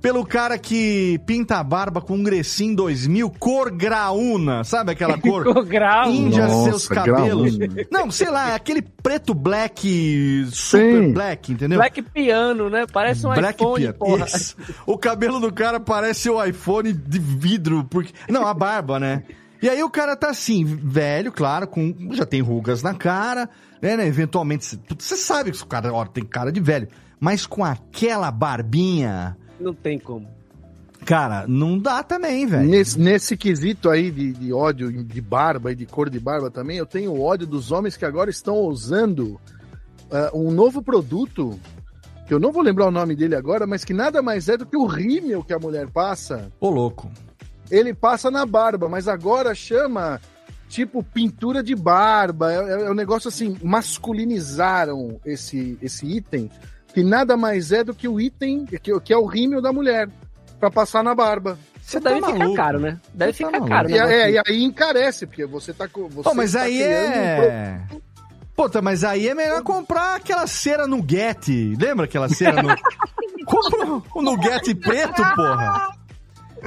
Pelo 0.00 0.26
cara 0.26 0.58
que 0.58 1.20
pinta 1.26 1.58
a 1.58 1.62
barba 1.62 2.00
com 2.00 2.14
um 2.14 2.22
Grecinho 2.24 2.74
2000, 2.74 3.30
cor 3.38 3.70
graúna, 3.70 4.64
sabe 4.64 4.90
aquela 4.90 5.16
cor? 5.20 5.46
Ficou 5.46 5.64
grau. 5.64 6.10
Índia 6.10 6.48
Nossa, 6.48 6.70
seus 6.70 6.88
cabelos. 6.88 7.56
graúna. 7.56 7.86
Não, 7.88 8.10
sei 8.10 8.28
lá, 8.28 8.52
aquele 8.56 8.82
preto 8.82 9.32
black, 9.32 10.44
super 10.50 11.02
Sim. 11.04 11.12
black, 11.12 11.52
entendeu? 11.52 11.78
Black 11.78 12.02
piano, 12.02 12.68
né? 12.68 12.84
Parece 12.92 13.24
um 13.28 13.32
Black 13.32 13.62
iPhone, 13.62 13.80
piano. 13.80 13.94
porra. 13.96 14.26
Isso. 14.26 14.56
O 14.84 14.98
cabelo 14.98 15.38
do 15.38 15.52
cara 15.52 15.78
parece 15.78 16.28
o 16.28 16.44
iPhone 16.44 16.92
de 16.92 17.20
vidro, 17.20 17.84
porque. 17.84 18.12
Não, 18.28 18.44
a 18.44 18.52
barba, 18.52 18.98
né? 18.98 19.22
E 19.62 19.68
aí 19.68 19.84
o 19.84 19.90
cara 19.90 20.16
tá 20.16 20.30
assim, 20.30 20.64
velho, 20.64 21.30
claro, 21.30 21.68
com 21.68 21.94
já 22.10 22.26
tem 22.26 22.40
rugas 22.40 22.82
na 22.82 22.92
cara, 22.94 23.48
né? 23.82 23.96
né, 23.96 24.06
Eventualmente, 24.06 24.64
cê- 24.64 24.78
você 24.98 25.16
sabe 25.16 25.50
que 25.52 25.62
o 25.62 25.66
cara 25.66 25.92
ó, 25.92 26.06
tem 26.06 26.24
cara 26.24 26.50
de 26.52 26.60
velho, 26.60 26.88
mas 27.20 27.44
com 27.46 27.64
aquela 27.64 28.30
barbinha, 28.30 29.36
Não 29.60 29.74
tem 29.74 29.98
como. 29.98 30.26
cara, 31.04 31.44
não 31.48 31.78
dá 31.78 32.02
também, 32.02 32.46
velho. 32.46 32.68
Nesse, 32.68 32.98
nesse 32.98 33.36
quesito 33.36 33.90
aí 33.90 34.10
de, 34.10 34.32
de 34.32 34.52
ódio 34.52 34.90
de 35.04 35.20
barba 35.20 35.72
e 35.72 35.74
de 35.74 35.84
cor 35.86 36.08
de 36.08 36.18
barba 36.20 36.50
também, 36.50 36.76
eu 36.78 36.86
tenho 36.86 37.20
ódio 37.20 37.46
dos 37.46 37.70
homens 37.72 37.96
que 37.96 38.04
agora 38.04 38.30
estão 38.30 38.56
usando 38.60 39.38
ah, 40.10 40.30
um 40.32 40.50
novo 40.50 40.80
produto, 40.82 41.58
que 42.26 42.32
eu 42.34 42.38
não 42.40 42.52
vou 42.52 42.62
lembrar 42.62 42.86
o 42.86 42.90
nome 42.92 43.16
dele 43.16 43.34
agora, 43.34 43.66
mas 43.66 43.84
que 43.84 43.92
nada 43.92 44.22
mais 44.22 44.48
é 44.48 44.56
do 44.56 44.64
que 44.66 44.76
o 44.76 44.86
rímel 44.86 45.42
que 45.42 45.52
a 45.52 45.58
mulher 45.58 45.88
passa. 45.90 46.52
Ô, 46.60 46.70
louco. 46.70 47.10
Ele 47.70 47.94
passa 47.94 48.30
na 48.30 48.44
barba, 48.44 48.88
mas 48.88 49.08
agora 49.08 49.54
chama 49.54 50.20
tipo 50.72 51.02
pintura 51.02 51.62
de 51.62 51.74
barba. 51.76 52.50
É, 52.50 52.56
é- 52.56 52.82
é 52.86 52.90
um 52.90 52.94
negócio 52.94 53.28
assim, 53.28 53.56
masculinizaram 53.62 55.20
esse, 55.24 55.78
esse 55.82 56.06
item, 56.06 56.50
que 56.94 57.02
nada 57.04 57.36
mais 57.36 57.72
é 57.72 57.84
do 57.84 57.94
que 57.94 58.08
o 58.08 58.18
item, 58.18 58.64
que, 58.64 59.00
que 59.00 59.12
é 59.12 59.16
o 59.16 59.26
rímel 59.26 59.60
da 59.60 59.72
mulher, 59.72 60.08
pra 60.58 60.70
passar 60.70 61.04
na 61.04 61.14
barba. 61.14 61.58
Você 61.82 62.00
deve 62.00 62.20
tá 62.20 62.26
ficar 62.28 62.38
maluco. 62.38 62.56
caro, 62.56 62.80
né? 62.80 63.00
Deve 63.12 63.32
Você 63.32 63.42
tá 63.42 63.48
ficar 63.48 63.60
maluco. 63.60 63.68
caro. 63.70 63.90
E, 63.90 63.92
né? 63.92 64.14
é, 64.14 64.30
e 64.32 64.38
aí 64.46 64.64
encarece, 64.64 65.26
porque 65.26 65.44
você 65.44 65.72
tá 65.74 65.86
com. 65.88 66.08
Você 66.08 66.22
Pô, 66.28 66.34
mas 66.34 66.52
tá 66.52 66.62
aí 66.62 66.78
criando 66.78 67.12
um 67.12 67.18
é. 67.18 67.86
Puta, 68.54 68.80
mas 68.82 69.02
aí 69.04 69.28
é 69.28 69.34
melhor 69.34 69.62
comprar 69.62 70.16
aquela 70.16 70.46
cera 70.46 70.86
Nugget. 70.86 71.74
Lembra 71.80 72.04
aquela 72.04 72.28
cera 72.28 72.62
no... 72.62 72.68
Compra 73.46 74.02
o 74.14 74.22
Nugget 74.22 74.74
preto, 74.76 75.22
porra. 75.34 75.90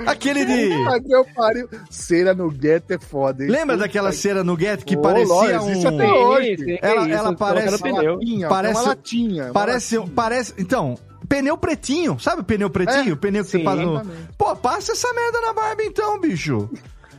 Aquele 0.06 0.46
de. 0.46 0.74
Ah, 0.88 1.00
que 1.00 1.14
eu 1.14 1.26
pariu. 1.36 1.70
Cera 1.90 2.34
no 2.34 2.50
gueto 2.50 2.94
é 2.94 3.00
foda, 3.00 3.44
hein? 3.44 3.50
Lembra 3.50 3.78
daquela 3.78 4.10
que- 4.10 4.16
cera 4.18 4.44
Nugget 4.44 4.84
que 4.86 4.96
Ô, 4.98 5.02
parecia 5.02 5.34
lógico, 5.34 5.66
um. 5.66 5.72
Isso 5.72 5.88
até 5.88 6.12
hoje. 6.12 6.48
Sim, 6.50 6.58
sim, 6.58 6.66
que 6.66 6.80
Ela- 6.82 7.02
isso, 7.08 7.18
ela 7.18 7.36
parece 7.36 7.72
no 7.72 7.80
pneu. 7.80 8.14
Latinha, 8.16 8.48
Parece- 8.50 8.80
uma 8.82 8.88
latinha. 8.88 9.44
uma 9.46 9.54
Parece, 9.54 9.98
latinha. 9.98 10.14
parece. 10.16 10.54
Então, 10.58 10.98
pneu 11.30 11.58
pretinho. 11.58 12.20
Sabe 12.20 12.42
o 12.42 12.44
pneu 12.44 12.70
pretinho? 12.70 13.10
É, 13.10 13.14
o 13.14 13.18
pneu 13.18 13.44
que 13.44 13.50
você 13.52 13.58
sim, 13.60 13.64
faz 13.64 13.80
no. 13.80 13.94
exatamente. 13.96 14.30
Pô, 14.38 14.56
passa 14.56 14.92
essa 14.92 15.14
merda 15.14 15.42
na 15.42 15.54
barba 15.54 15.84
então, 15.84 16.20
bicho. 16.20 16.70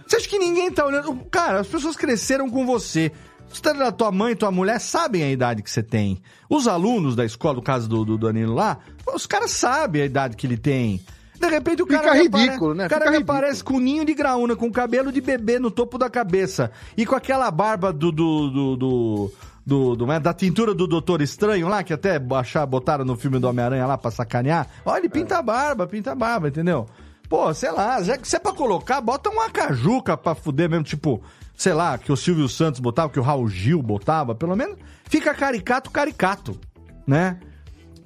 Você 0.07 0.17
acha 0.17 0.29
que 0.29 0.39
ninguém 0.39 0.71
tá 0.71 0.85
olhando? 0.87 1.15
Cara, 1.31 1.61
as 1.61 1.67
pessoas 1.67 1.97
cresceram 1.97 2.49
com 2.49 2.65
você. 2.67 3.11
Você 3.53 3.63
tá 3.63 3.73
na 3.73 3.91
tua 3.91 4.13
mãe 4.13 4.33
e 4.33 4.37
tua 4.37 4.51
mulher 4.51 4.79
sabem 4.81 5.23
a 5.23 5.31
idade 5.31 5.63
que 5.63 5.71
você 5.71 5.83
tem. 5.83 6.21
Os 6.51 6.69
alunos 6.69 7.17
da 7.17 7.25
escola, 7.25 7.55
no 7.55 7.63
caso 7.63 7.89
do, 7.89 8.05
do 8.05 8.19
Danilo 8.19 8.55
lá, 8.55 8.79
os 9.15 9.25
caras 9.27 9.51
sabem 9.53 10.03
a 10.03 10.05
idade 10.05 10.37
que 10.37 10.47
ele 10.47 10.57
tem. 10.57 11.01
De 11.39 11.49
repente 11.49 11.83
o 11.83 11.87
Fica 11.87 12.01
cara 12.01 12.15
ridículo, 12.15 12.73
apare- 12.73 12.75
né? 12.75 12.87
O 12.87 12.89
cara 12.89 13.05
Fica 13.07 13.17
me 13.19 13.23
aparece 13.23 13.63
com 13.65 13.75
um 13.75 13.81
ninho 13.81 14.05
de 14.05 14.15
graúna, 14.15 14.57
com 14.57 14.71
cabelo 14.71 15.13
de 15.13 15.21
bebê 15.21 15.59
no 15.59 15.71
topo 15.71 15.99
da 15.99 16.09
cabeça 16.11 16.71
e 16.97 17.05
com 17.07 17.15
aquela 17.15 17.51
barba 17.51 17.93
do 17.93 18.11
do 18.13 18.51
do, 18.51 18.77
do, 18.77 19.33
do- 19.67 19.97
do- 19.97 20.07
né, 20.07 20.19
da 20.21 20.33
tintura 20.33 20.75
do 20.75 20.87
Doutor 20.87 21.21
Estranho 21.23 21.69
lá, 21.69 21.83
que 21.83 21.93
até 21.93 22.21
achar, 22.35 22.65
botaram 22.67 23.05
no 23.05 23.17
filme 23.17 23.39
do 23.39 23.49
Homem-Aranha 23.49 23.87
lá 23.87 23.99
pra 23.99 24.11
sacanear. 24.11 24.67
Olha, 24.85 24.99
ele 24.99 25.09
pinta 25.09 25.39
a 25.39 25.43
barba, 25.43 25.87
pinta 25.87 26.13
a 26.13 26.15
barba, 26.15 26.49
entendeu? 26.49 26.87
Pô, 27.29 27.53
sei 27.53 27.73
lá, 27.73 28.01
já 28.03 28.17
que 28.17 28.29
se 28.29 28.37
é 28.37 28.39
pra 28.39 28.53
colocar, 28.53 29.01
bota 29.01 29.29
uma 29.31 29.51
cajuca 29.51 30.17
pra 30.17 30.35
fuder 30.37 30.71
mesmo, 30.71 30.85
tipo, 30.85 31.21
sei 31.57 31.73
lá, 31.75 31.99
que 31.99 32.13
o 32.13 32.17
Silvio 32.17 32.49
Santos 32.49 32.79
botava, 32.79 33.11
que 33.11 33.19
o 33.19 33.23
Raul 33.23 33.49
Gil 33.49 33.83
botava, 33.83 34.33
pelo 34.35 34.55
menos 34.55 34.77
fica 35.09 35.35
caricato, 35.35 35.91
caricato, 35.91 36.57
né? 37.05 37.39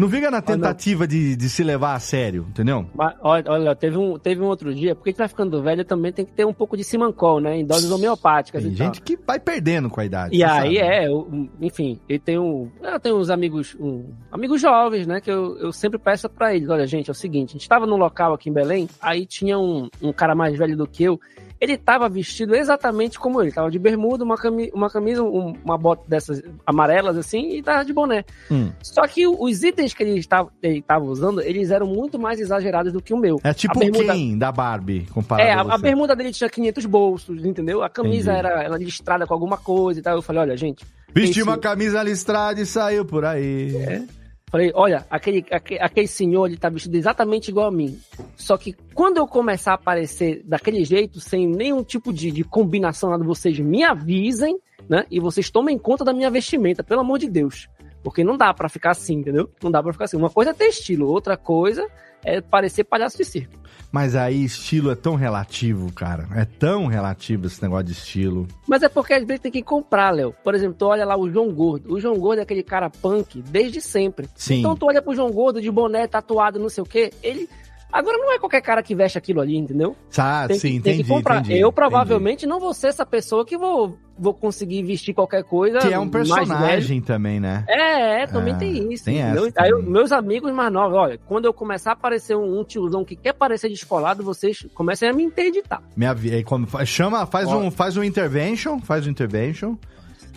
Não 0.00 0.08
fica 0.08 0.30
na 0.30 0.40
tentativa 0.40 1.06
de, 1.06 1.36
de 1.36 1.48
se 1.50 1.62
levar 1.62 1.92
a 1.94 1.98
sério, 2.00 2.46
entendeu? 2.48 2.86
Mas, 2.94 3.14
olha, 3.20 3.76
teve 3.76 3.98
um, 3.98 4.18
teve 4.18 4.40
um 4.40 4.46
outro 4.46 4.74
dia, 4.74 4.94
porque 4.94 5.10
a 5.10 5.12
gente 5.12 5.18
vai 5.18 5.28
ficando 5.28 5.62
velho 5.62 5.84
também 5.84 6.10
tem 6.10 6.24
que 6.24 6.32
ter 6.32 6.46
um 6.46 6.54
pouco 6.54 6.74
de 6.74 6.82
simancol, 6.82 7.38
né? 7.38 7.58
Em 7.58 7.66
doses 7.66 7.90
homeopáticas 7.90 8.62
Tem 8.62 8.72
e 8.72 8.74
tal. 8.76 8.86
gente 8.86 9.02
que 9.02 9.18
vai 9.26 9.38
perdendo 9.38 9.90
com 9.90 10.00
a 10.00 10.04
idade. 10.06 10.34
E 10.34 10.42
aí 10.42 10.76
sabe. 10.76 10.78
é, 10.78 11.06
eu- 11.06 11.48
enfim, 11.60 12.00
eu 12.08 12.18
tenho, 12.18 12.72
eu 12.82 12.98
tenho 12.98 13.18
uns 13.18 13.28
amigos, 13.28 13.76
um- 13.78 14.06
amigos 14.32 14.58
jovens, 14.62 15.06
né, 15.06 15.20
que 15.20 15.30
eu, 15.30 15.58
eu 15.58 15.70
sempre 15.70 15.98
peço 15.98 16.30
pra 16.30 16.54
eles, 16.54 16.70
olha 16.70 16.86
gente, 16.86 17.10
é 17.10 17.12
o 17.12 17.14
seguinte, 17.14 17.50
a 17.50 17.52
gente 17.58 17.68
tava 17.68 17.84
num 17.84 17.96
local 17.98 18.32
aqui 18.32 18.48
em 18.48 18.52
Belém, 18.54 18.88
aí 19.02 19.26
tinha 19.26 19.58
um, 19.58 19.90
um 20.00 20.14
cara 20.14 20.34
mais 20.34 20.56
velho 20.56 20.78
do 20.78 20.86
que 20.86 21.04
eu, 21.04 21.20
ele 21.60 21.76
tava 21.76 22.08
vestido 22.08 22.54
exatamente 22.54 23.18
como 23.18 23.42
ele, 23.42 23.52
tava 23.52 23.70
de 23.70 23.78
bermuda, 23.78 24.24
uma, 24.24 24.36
cami 24.36 24.70
uma 24.74 24.88
camisa, 24.88 25.22
um- 25.22 25.54
uma 25.64 25.76
bota 25.76 26.02
dessas 26.08 26.42
amarelas 26.66 27.16
assim, 27.18 27.50
e 27.56 27.62
tava 27.62 27.84
de 27.84 27.92
boné. 27.92 28.24
Hum. 28.50 28.70
Só 28.82 29.06
que 29.06 29.26
os 29.26 29.62
itens 29.62 29.92
que 29.92 30.02
ele 30.02 30.18
estava, 30.18 30.50
ele 30.62 30.78
estava 30.78 31.04
usando, 31.04 31.40
eles 31.42 31.70
eram 31.70 31.86
muito 31.86 32.18
mais 32.18 32.40
exagerados 32.40 32.92
do 32.92 33.02
que 33.02 33.12
o 33.12 33.18
meu. 33.18 33.38
É 33.44 33.52
tipo 33.52 33.76
a 33.76 33.80
bermuda, 33.80 34.12
quem 34.14 34.38
da 34.38 34.50
Barbie, 34.50 35.06
comparado 35.12 35.48
é, 35.48 35.52
a, 35.52 35.60
a, 35.60 35.78
bermuda 35.78 36.16
dele 36.16 36.32
tinha 36.32 36.48
500 36.48 36.86
bolsos, 36.86 37.44
entendeu? 37.44 37.82
A 37.82 37.90
camisa 37.90 38.32
Entendi. 38.32 38.48
era 38.48 38.76
listrada 38.78 39.26
com 39.26 39.34
alguma 39.34 39.58
coisa 39.58 40.00
e 40.00 40.02
tal. 40.02 40.16
Eu 40.16 40.22
falei, 40.22 40.42
olha, 40.42 40.56
gente, 40.56 40.84
Vestiu 41.12 41.42
esse- 41.42 41.42
uma 41.42 41.58
camisa 41.58 42.02
listrada 42.02 42.60
e 42.60 42.64
saiu 42.64 43.04
por 43.04 43.24
aí. 43.24 44.06
Falei, 44.50 44.72
olha, 44.74 45.06
aquele, 45.08 45.44
aquele, 45.50 45.80
aquele 45.80 46.06
senhor, 46.08 46.46
ele 46.46 46.56
tá 46.56 46.68
vestido 46.68 46.96
exatamente 46.96 47.48
igual 47.48 47.68
a 47.68 47.70
mim. 47.70 47.96
Só 48.36 48.56
que 48.56 48.74
quando 48.94 49.18
eu 49.18 49.26
começar 49.26 49.72
a 49.72 49.74
aparecer 49.74 50.42
daquele 50.44 50.84
jeito, 50.84 51.20
sem 51.20 51.46
nenhum 51.46 51.84
tipo 51.84 52.12
de, 52.12 52.32
de 52.32 52.42
combinação, 52.42 53.10
nada, 53.10 53.22
vocês 53.22 53.58
me 53.60 53.84
avisem, 53.84 54.58
né? 54.88 55.06
E 55.08 55.20
vocês 55.20 55.50
tomem 55.50 55.78
conta 55.78 56.04
da 56.04 56.12
minha 56.12 56.30
vestimenta, 56.30 56.82
pelo 56.82 57.00
amor 57.00 57.18
de 57.18 57.30
Deus. 57.30 57.68
Porque 58.02 58.24
não 58.24 58.36
dá 58.36 58.52
pra 58.54 58.68
ficar 58.68 58.90
assim, 58.92 59.14
entendeu? 59.14 59.50
Não 59.62 59.70
dá 59.70 59.82
pra 59.82 59.92
ficar 59.92 60.06
assim. 60.06 60.16
Uma 60.16 60.30
coisa 60.30 60.50
é 60.50 60.54
ter 60.54 60.66
estilo, 60.68 61.06
outra 61.08 61.36
coisa 61.36 61.86
é 62.24 62.40
parecer 62.40 62.84
palhaço 62.84 63.16
de 63.16 63.24
circo. 63.24 63.58
Mas 63.92 64.14
aí 64.14 64.44
estilo 64.44 64.90
é 64.90 64.94
tão 64.94 65.14
relativo, 65.16 65.90
cara. 65.92 66.28
É 66.36 66.44
tão 66.44 66.86
relativo 66.86 67.46
esse 67.46 67.60
negócio 67.62 67.86
de 67.86 67.92
estilo. 67.92 68.46
Mas 68.68 68.82
é 68.82 68.88
porque 68.88 69.14
às 69.14 69.24
vezes 69.24 69.40
tem 69.42 69.50
que 69.50 69.62
comprar, 69.62 70.10
Léo. 70.10 70.34
Por 70.44 70.54
exemplo, 70.54 70.76
tu 70.78 70.86
olha 70.86 71.04
lá 71.04 71.16
o 71.16 71.28
João 71.30 71.50
Gordo. 71.52 71.92
O 71.92 71.98
João 72.00 72.16
Gordo 72.18 72.38
é 72.38 72.42
aquele 72.42 72.62
cara 72.62 72.88
punk 72.88 73.42
desde 73.42 73.80
sempre. 73.80 74.28
Sim. 74.34 74.60
Então 74.60 74.76
tu 74.76 74.86
olha 74.86 75.02
pro 75.02 75.14
João 75.14 75.30
Gordo 75.30 75.60
de 75.60 75.70
boné, 75.70 76.06
tatuado, 76.06 76.58
não 76.58 76.68
sei 76.68 76.82
o 76.82 76.86
quê. 76.86 77.10
Ele. 77.22 77.48
Agora 77.92 78.16
não 78.18 78.32
é 78.32 78.38
qualquer 78.38 78.60
cara 78.60 78.84
que 78.84 78.94
veste 78.94 79.18
aquilo 79.18 79.40
ali, 79.40 79.56
entendeu? 79.56 79.96
Ah, 80.16 80.44
Tem, 80.46 80.56
sim, 80.56 80.68
que, 80.74 80.80
tem 80.80 80.92
entendi, 80.92 81.02
que 81.02 81.08
comprar. 81.08 81.40
entendi, 81.40 81.58
eu 81.58 81.72
provavelmente 81.72 82.46
não 82.46 82.60
vou 82.60 82.72
ser 82.72 82.86
essa 82.86 83.04
pessoa 83.04 83.44
que 83.44 83.58
vou, 83.58 83.98
vou 84.20 84.34
conseguir 84.34 84.82
vestir 84.82 85.14
qualquer 85.14 85.42
coisa. 85.42 85.78
Que 85.78 85.92
é 85.92 85.98
um 85.98 86.08
personagem 86.08 87.00
também, 87.00 87.40
né? 87.40 87.64
É, 87.66 88.22
é, 88.22 88.26
também 88.26 88.52
Ah, 88.54 88.58
tem 88.58 88.92
isso. 88.92 89.04
tem 89.06 89.22
Aí, 89.22 89.52
também. 89.52 89.82
meus 89.90 90.12
amigos 90.12 90.52
mais 90.52 90.70
novos, 90.72 90.96
olha, 90.98 91.18
quando 91.26 91.46
eu 91.46 91.54
começar 91.54 91.90
a 91.90 91.92
aparecer 91.94 92.36
um, 92.36 92.60
um 92.60 92.64
tiozão 92.64 93.04
que 93.04 93.16
quer 93.16 93.32
parecer 93.32 93.68
descolado, 93.70 94.22
vocês 94.22 94.66
comecem 94.74 95.08
a 95.08 95.12
me 95.12 95.22
interditar. 95.22 95.82
Minha, 95.96 96.12
vi- 96.14 96.34
aí 96.34 96.44
como- 96.44 96.66
chama, 96.84 97.24
faz 97.26 97.48
Ó. 97.48 97.58
um, 97.58 97.70
faz 97.70 97.96
um 97.96 98.04
intervention, 98.04 98.78
faz 98.80 99.06
um 99.06 99.10
intervention. 99.10 99.76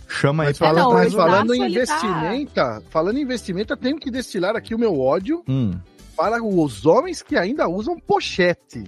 Chama 0.08 0.44
aí 0.44 0.50
Mas 0.50 0.58
pra 0.60 0.68
falando, 0.68 0.84
não, 0.84 0.94
mas 0.94 1.14
falando 1.14 1.54
em 1.56 1.66
investimento, 1.72 2.84
falando 2.90 3.18
em 3.18 3.22
investimento, 3.22 3.74
eu 3.74 3.78
tenho 3.78 3.98
que 3.98 4.12
destilar 4.12 4.56
aqui 4.56 4.76
o 4.76 4.80
meu 4.80 5.00
ódio 5.00 5.44
Hum. 5.48 5.72
para 6.16 6.42
os 6.44 6.86
homens 6.86 7.22
que 7.24 7.36
ainda 7.36 7.68
usam 7.68 7.98
pochete. 8.00 8.84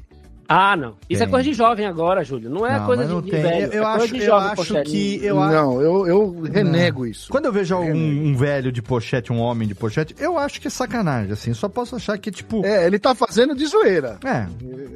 Ah, 0.47 0.75
não. 0.75 0.95
Isso 1.09 1.19
Tem. 1.19 1.27
é 1.27 1.31
coisa 1.31 1.43
de 1.49 1.53
jovem 1.53 1.85
agora, 1.87 2.23
Júlio. 2.23 2.49
Não 2.49 2.65
é 2.67 2.77
Não, 2.77 2.85
coisa 2.85 3.05
não 3.05 3.21
de 3.21 3.31
tem. 3.31 3.41
velho. 3.41 3.65
Eu, 3.65 3.71
eu 3.71 3.83
é 3.83 3.85
coisa 3.91 4.03
acho, 4.05 4.13
de 4.13 4.19
eu 4.19 4.25
jovem, 4.25 4.49
acho 4.51 4.83
que. 4.83 5.25
Eu, 5.25 5.35
não, 5.37 5.81
eu, 5.81 6.07
eu 6.07 6.41
renego 6.41 7.05
isso. 7.05 7.31
Quando 7.31 7.45
eu 7.45 7.51
vejo 7.51 7.75
um, 7.77 8.27
um 8.27 8.35
velho 8.35 8.71
de 8.71 8.81
pochete, 8.81 9.33
um 9.33 9.39
homem 9.39 9.67
de 9.67 9.73
pochete, 9.73 10.15
eu 10.19 10.37
acho 10.37 10.61
que 10.61 10.67
é 10.67 10.69
sacanagem, 10.69 11.31
assim. 11.31 11.53
Só 11.53 11.67
posso 11.67 11.95
achar 11.95 12.17
que, 12.17 12.29
tipo. 12.29 12.63
É, 12.65 12.85
ele 12.85 12.99
tá 12.99 13.15
fazendo 13.15 13.55
de 13.55 13.65
zoeira. 13.65 14.19
É. 14.23 14.45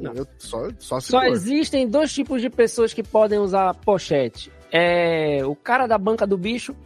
Eu- 0.02 0.14
eu- 0.14 0.26
só, 0.38 0.68
só 0.78 1.00
se 1.00 1.08
Só 1.08 1.22
existem 1.24 1.88
dois 1.88 2.12
tipos 2.12 2.40
de 2.40 2.48
pessoas 2.48 2.92
que 2.94 3.02
podem 3.02 3.38
usar 3.38 3.74
pochete. 3.74 4.52
É 4.72 5.40
o 5.44 5.56
cara 5.56 5.86
da 5.88 5.98
banca 5.98 6.24
do 6.26 6.38
bicho 6.38 6.76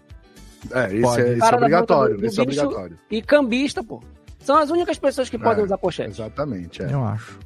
É, 0.72 0.94
isso 0.94 1.20
é, 1.20 1.35
isso 1.35 1.44
é 1.44 1.55
obrigatório. 1.55 2.24
Isso 2.27 2.40
é 2.40 2.42
obrigatório. 2.42 2.98
e 3.11 3.20
cambista, 3.20 3.85
pô. 3.85 4.03
São 4.40 4.57
as 4.57 4.70
únicas 4.70 4.98
pessoas 4.98 5.29
que 5.29 5.38
podem 5.38 5.61
É, 5.62 5.64
usar 5.66 5.77
pochete. 5.79 6.11
Exatamente. 6.11 6.83
é. 6.83 6.90
Eu 6.92 7.05
acho. 7.05 7.38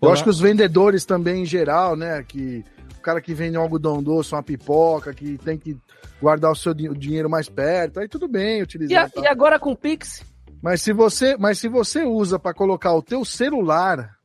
Eu 0.00 0.12
acho 0.12 0.22
que 0.24 0.30
os 0.30 0.40
vendedores 0.40 1.04
também, 1.04 1.42
em 1.42 1.46
geral, 1.46 1.96
né? 1.96 2.22
Que 2.22 2.64
o 2.98 3.00
cara 3.00 3.20
que 3.20 3.34
vende 3.34 3.56
um 3.58 3.60
algodão 3.62 4.02
doce, 4.02 4.32
uma 4.34 4.42
pipoca, 4.42 5.12
que 5.14 5.36
tem 5.38 5.58
que 5.58 5.76
guardar 6.20 6.50
o 6.50 6.54
seu 6.56 6.72
di- 6.74 6.88
o 6.88 6.94
dinheiro 6.96 7.28
mais 7.30 7.48
perto, 7.48 8.00
aí 8.00 8.08
tudo 8.08 8.26
bem 8.28 8.58
E, 8.58 8.62
utilizar. 8.62 9.04
a- 9.04 9.08
tá? 9.08 9.20
e 9.22 9.26
agora 9.26 9.58
com 9.58 9.72
o 9.72 9.76
Pix? 9.76 10.24
Mas 10.62 10.82
se 10.82 10.92
você, 10.92 11.36
mas 11.36 11.58
se 11.58 11.68
você 11.68 12.02
usa 12.04 12.38
pra 12.38 12.52
colocar 12.52 12.92
o 12.92 13.02
teu 13.02 13.24
celular, 13.24 14.16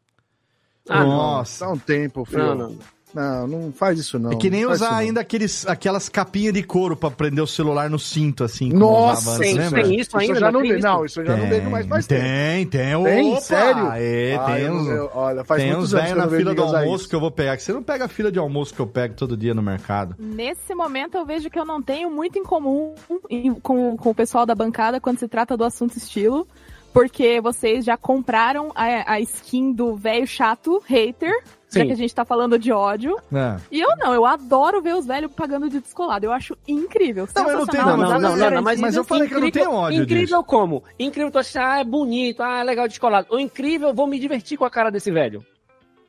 Ah. 0.90 1.04
Nossa. 1.04 1.66
dá 1.66 1.72
um 1.72 1.78
tempo, 1.78 2.26
filho. 2.26 2.44
Não, 2.56 2.56
não. 2.70 2.78
Não, 3.14 3.48
não 3.48 3.72
faz 3.72 4.00
isso 4.00 4.18
não. 4.18 4.32
É 4.32 4.36
que 4.36 4.50
nem 4.50 4.66
usar 4.66 4.86
isso, 4.88 4.96
ainda 4.96 5.22
aqueles, 5.22 5.68
aquelas 5.68 6.10
capinhas 6.10 6.54
de 6.54 6.64
couro 6.64 6.96
pra 6.96 7.12
prender 7.12 7.44
o 7.44 7.48
celular 7.48 7.90
no 7.90 8.00
cinto, 8.00 8.44
assim. 8.44 8.70
como 8.72 8.80
Nossa, 8.80 9.40
tem- 9.40 10.00
isso 10.00 10.18
ainda, 10.18 10.34
eu 10.34 10.40
já 10.40 10.52
não 10.52 10.60
não 10.60 10.68
tem 10.68 10.78
isso? 10.78 10.88
Não, 10.88 11.06
isso 11.06 11.22
eu 11.22 11.26
já 11.26 11.38
não 11.38 11.48
vejo 11.50 11.70
mais 11.70 11.86
faz 11.88 12.08
tempo. 12.08 12.22
Tem, 12.24 12.66
tem. 12.68 13.04
Tem? 13.04 13.32
Opa, 13.32 13.42
Sério? 13.42 13.88
É, 13.94 14.36
Ah, 14.36 14.46
tem 14.46 14.62
eu- 14.66 14.74
uns, 14.74 14.88
eu- 14.88 15.12
olha, 15.14 15.44
faz 15.44 15.62
tem 15.62 15.72
muitos 15.72 15.94
uns 15.94 15.94
anos 15.94 16.06
velhos 16.10 16.14
que 16.14 16.20
eu 16.20 16.32
na 16.32 16.38
fila 16.38 16.56
do 16.56 16.64
almoço 16.78 16.96
isso. 17.02 17.10
que 17.10 17.16
eu 17.16 17.20
vou 17.20 17.32
pegar. 17.32 17.56
Que 17.58 17.64
você 17.64 17.74
não 17.74 17.84
pega 17.84 18.06
a 18.06 18.08
fila 18.08 18.32
de 18.32 18.40
almoço 18.40 18.74
que 18.74 18.80
eu 18.80 18.88
pego 18.88 19.14
todo 19.16 19.38
dia 19.38 19.54
no 19.54 19.62
mercado. 19.62 20.16
Nesse 20.18 20.74
momento 20.74 21.16
eu 21.16 21.26
vejo 21.26 21.50
que 21.50 21.60
eu 21.60 21.66
não 21.66 21.82
tenho 21.82 22.10
muito 22.10 22.38
em 22.40 22.44
comum 22.44 22.96
em- 23.30 23.54
com, 23.54 23.96
com 23.96 24.10
o 24.10 24.16
pessoal 24.16 24.46
da 24.46 24.56
bancada 24.56 25.00
quando 25.00 25.20
se 25.20 25.28
trata 25.28 25.56
do 25.56 25.64
assunto 25.64 25.98
estilo, 25.98 26.48
porque 26.94 27.42
vocês 27.42 27.84
já 27.86 27.98
compraram 27.98 28.72
a, 28.76 29.14
a 29.14 29.20
skin 29.20 29.72
do 29.74 29.96
velho 29.96 30.28
chato, 30.28 30.82
hater, 30.86 31.34
Já 31.74 31.82
Sim. 31.82 31.88
que 31.88 31.94
a 31.94 31.96
gente 31.98 32.14
tá 32.16 32.24
falando 32.24 32.58
de 32.60 32.72
ódio. 32.72 33.18
É. 33.34 33.58
E 33.72 33.82
eu 33.82 33.90
não, 33.98 34.14
eu 34.14 34.26
adoro 34.26 34.82
ver 34.82 34.96
os 34.96 35.06
velhos 35.06 35.32
pagando 35.34 35.70
de 35.70 35.80
descolado. 35.80 36.26
Eu 36.26 36.32
acho 36.32 36.56
incrível. 36.68 37.28
Não, 37.36 37.50
eu 37.50 37.58
não 37.60 37.66
tenho- 37.66 37.86
Não, 37.86 37.98
não, 37.98 38.20
não, 38.20 38.36
não, 38.38 38.52
não, 38.52 38.62
mas, 38.62 38.80
Mas 38.80 38.96
eu 38.96 39.04
falei 39.04 39.28
que 39.28 39.34
eu 39.34 39.40
não 39.40 39.48
incrível- 39.48 39.70
tenho 39.72 39.80
ódio 39.82 40.04
Incrível 40.04 40.40
disso. 40.40 40.44
como? 40.44 40.84
Incrível 41.00 41.32
tu 41.32 41.40
achar, 41.40 41.78
ah, 41.78 41.80
é 41.80 41.84
bonito, 41.84 42.42
ah, 42.42 42.60
é 42.60 42.64
legal 42.64 42.88
descolado. 42.88 43.28
O 43.32 43.40
incrível, 43.40 43.90
eu 43.90 43.94
vou 43.94 44.08
me 44.08 44.20
divertir 44.20 44.58
com 44.58 44.66
a 44.66 44.70
cara 44.70 44.90
desse 44.90 45.12
velho. 45.12 45.46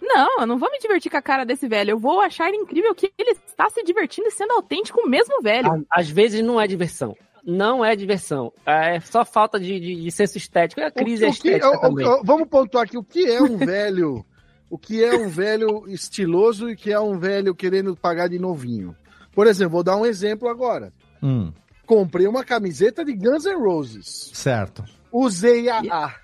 Não, 0.02 0.40
eu 0.40 0.46
não 0.46 0.58
vou 0.58 0.70
me 0.70 0.78
divertir 0.78 1.10
com 1.10 1.16
a 1.16 1.22
cara 1.22 1.44
desse 1.44 1.66
velho. 1.66 1.92
Eu 1.92 1.98
vou 1.98 2.20
achar 2.20 2.52
incrível 2.52 2.94
que 2.94 3.10
ele 3.18 3.30
está 3.30 3.70
se 3.70 3.82
divertindo 3.82 4.28
e 4.28 4.30
sendo 4.30 4.52
autêntico 4.52 5.08
mesmo 5.08 5.40
velho. 5.40 5.84
Às 5.90 6.10
vezes 6.10 6.42
não 6.44 6.60
é 6.60 6.66
diversão. 6.66 7.16
Não 7.46 7.84
é 7.84 7.94
diversão. 7.96 8.52
É 8.66 9.00
só 9.00 9.24
falta 9.24 9.58
de, 9.58 9.78
de, 9.80 9.94
de 9.96 10.10
senso 10.10 10.36
estético. 10.38 10.80
É 10.80 10.86
a 10.86 10.90
crise 10.90 11.24
O- 11.24 11.28
o 11.28 11.30
que- 11.32 11.36
estética 11.48 11.70
o- 11.70 11.74
o- 11.76 11.80
também. 11.80 12.06
o- 12.06 12.22
vamos 12.22 12.48
pontuar 12.48 12.84
aqui 12.84 12.96
o 12.98 13.02
que 13.04 13.26
é 13.30 13.40
um 13.42 13.56
velho. 13.56 14.24
O 14.74 14.78
que 14.78 15.02
é 15.04 15.14
um 15.14 15.28
velho 15.28 15.84
estiloso 15.88 16.68
e 16.68 16.72
o 16.74 16.76
que 16.76 16.92
é 16.92 16.98
um 16.98 17.18
velho 17.18 17.54
querendo 17.54 17.94
pagar 17.96 18.28
de 18.28 18.38
novinho. 18.38 18.94
Por 19.32 19.46
exemplo, 19.46 19.72
vou 19.72 19.82
dar 19.84 19.96
um 19.96 20.04
exemplo 20.06 20.48
agora. 20.48 20.92
Hum, 21.22 21.52
Comprei 21.86 22.26
uma 22.26 22.42
camiseta 22.44 23.04
de 23.04 23.12
Guns 23.12 23.44
N' 23.44 23.56
Roses. 23.62 24.30
certo. 24.32 24.84
Usei 25.12 25.68
a 25.68 25.78
A. 25.90 26.14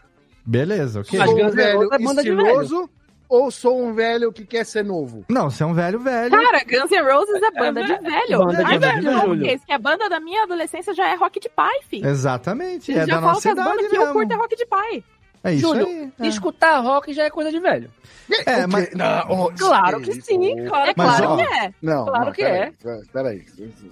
Beleza, 0.44 1.00
ok. 1.00 1.18
Mas 1.18 1.30
Sou 1.30 1.44
um 1.44 1.50
velho 1.50 1.94
é 1.94 1.98
banda 1.98 2.22
de 2.22 2.28
estiloso 2.30 2.90
ou 3.28 3.50
sou 3.52 3.80
um 3.86 3.92
velho 3.94 4.32
que 4.32 4.44
quer 4.44 4.64
ser 4.66 4.84
novo? 4.84 5.24
Não, 5.28 5.48
você 5.48 5.62
é 5.62 5.66
um 5.66 5.74
velho 5.74 6.00
velho. 6.00 6.30
Cara, 6.30 6.64
Guns 6.64 6.90
N' 6.90 7.02
Roses 7.12 7.40
é 7.42 7.50
banda 7.52 7.80
É, 7.80 7.84
de 7.84 7.92
é, 7.92 8.00
velho. 8.00 8.38
banda 8.38 8.56
de 8.56 8.62
Ai, 8.64 8.78
velho, 8.78 9.02
velho, 9.02 9.20
Júlio. 9.20 9.60
que 9.64 9.72
a 9.72 9.78
banda 9.78 10.08
da 10.08 10.18
minha 10.18 10.42
adolescência 10.42 10.92
já 10.92 11.06
é 11.08 11.14
rock 11.14 11.38
de 11.38 11.48
pai, 11.48 11.78
filho. 11.88 12.08
Exatamente, 12.08 12.92
Já 12.92 13.02
é 13.02 13.06
da 13.06 13.14
falo 13.20 13.26
nossa 13.28 13.42
que 13.42 13.48
as 13.48 13.52
idade 13.54 13.68
bandas 13.70 13.90
que 13.90 13.96
eu 13.96 14.00
mesmo. 14.00 14.12
curto 14.14 14.32
é 14.32 14.36
rock 14.36 14.56
de 14.56 14.66
pai. 14.66 15.04
É 15.42 15.54
isso 15.54 15.62
Júlio, 15.68 15.86
aí. 15.86 16.12
é. 16.20 16.26
escutar 16.26 16.78
rock 16.80 17.12
já 17.14 17.24
é 17.24 17.30
coisa 17.30 17.50
de 17.50 17.58
velho. 17.58 17.90
É, 18.46 18.64
O 18.66 18.68
mas-? 18.68 18.90
Não, 18.94 19.26
oh, 19.30 19.52
Claro 19.58 20.00
que 20.02 20.20
sim, 20.20 20.64
claro 20.68 20.90
É 20.90 20.94
Mas, 20.96 21.16
claro 21.18 21.30
ó, 21.32 21.36
que 21.36 21.42
é. 21.42 21.74
Não, 21.82 22.04
Claro 22.04 22.24
não, 22.26 22.32
que 22.32 22.42
peraí, 22.42 22.72
Peraí. 23.12 23.44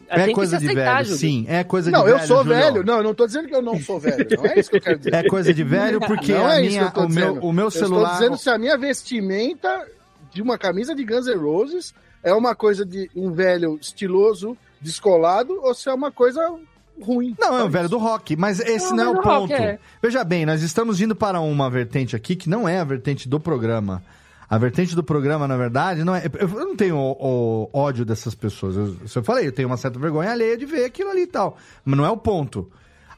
É 0.09 0.33
coisa 0.33 0.59
de 0.59 0.67
aceitar, 0.67 0.93
velho, 0.97 1.05
Júlio. 1.07 1.19
sim. 1.19 1.47
É 1.49 1.65
coisa 1.65 1.91
Não, 1.91 2.01
de 2.01 2.05
velho. 2.11 2.19
eu 2.23 2.27
sou 2.27 2.45
velho. 2.45 2.85
Não, 2.85 2.97
eu 2.99 3.03
não 3.03 3.15
tô 3.15 3.27
dizendo 3.27 3.49
que 3.49 3.55
eu 3.55 3.63
não 3.63 3.81
sou 3.81 3.99
velho. 3.99 4.27
Não 4.37 4.47
é 4.47 4.61
isso 4.61 4.71
que 4.71 4.77
eu 4.77 4.81
quero 4.81 4.99
dizer. 4.99 5.15
É 5.15 5.23
coisa 5.29 5.53
de 5.55 5.65
velho 5.65 6.01
porque 6.01 6.33
não 6.35 6.47
a 6.47 6.57
é 6.57 6.61
isso 6.63 6.71
minha, 6.79 6.93
eu 6.95 7.03
o, 7.03 7.09
meu, 7.09 7.09
dizendo. 7.09 7.47
o 7.47 7.53
meu 7.53 7.65
Eu 7.65 7.71
celular. 7.71 8.03
estou 8.13 8.19
dizendo 8.21 8.37
se 8.39 8.51
a 8.51 8.59
minha 8.59 8.77
vestimenta 8.79 9.87
de 10.33 10.43
uma 10.43 10.59
camisa 10.59 10.95
de 10.95 11.05
Guns 11.05 11.27
N' 11.27 11.35
Roses 11.37 11.95
é 12.23 12.33
uma 12.35 12.55
coisa 12.55 12.85
de 12.85 13.11
um 13.17 13.33
velho 13.33 13.77
estiloso, 13.81 14.57
descolado, 14.81 15.59
ou 15.63 15.75
se 15.75 15.89
é 15.89 15.95
uma 15.95 16.13
coisa 16.13 16.41
ruim. 17.03 17.35
Não, 17.39 17.59
é 17.59 17.65
o 17.65 17.69
velho 17.69 17.89
do 17.89 17.99
rock, 17.99 18.37
mas 18.37 18.61
esse 18.61 18.91
Não, 18.91 18.97
não, 18.97 19.05
é 19.05 19.09
o 19.09 19.13
o 19.13 19.15
rock 19.23 19.49
ponto. 19.49 19.53
é. 19.53 19.79
Veja 20.03 20.25
bem, 20.25 20.45
nós 20.47 20.63
estamos 20.63 21.01
indo 21.01 21.15
para 21.17 21.41
uma 21.41 21.69
vertente 21.71 22.15
aqui 22.17 22.37
que 22.37 22.49
não 22.49 22.69
é 22.69 22.79
a 22.81 22.85
vertente 22.85 23.29
do 23.29 23.39
programa. 23.41 24.03
A 24.51 24.57
vertente 24.57 24.95
do 24.95 25.05
programa, 25.05 25.47
na 25.47 25.57
verdade, 25.59 26.03
não 26.03 26.15
é. 26.15 26.25
Eu 26.39 26.49
não 26.49 26.75
tenho 26.75 26.97
o, 26.97 27.69
o 27.71 27.79
ódio 27.79 28.05
dessas 28.05 28.35
pessoas. 28.35 28.77
Eu, 28.77 28.97
isso 29.05 29.19
eu 29.19 29.23
falei, 29.23 29.47
eu 29.47 29.53
tenho 29.53 29.69
uma 29.69 29.77
certa 29.77 29.99
vergonha 29.99 30.31
alheia 30.33 30.57
de 30.57 30.65
ver 30.65 30.87
aquilo 30.87 31.11
ali 31.11 31.23
e 31.23 31.27
tal. 31.27 31.59
Mas 31.85 31.97
não 31.99 32.05
é 32.07 32.11
o 32.11 32.17
ponto. 32.17 32.71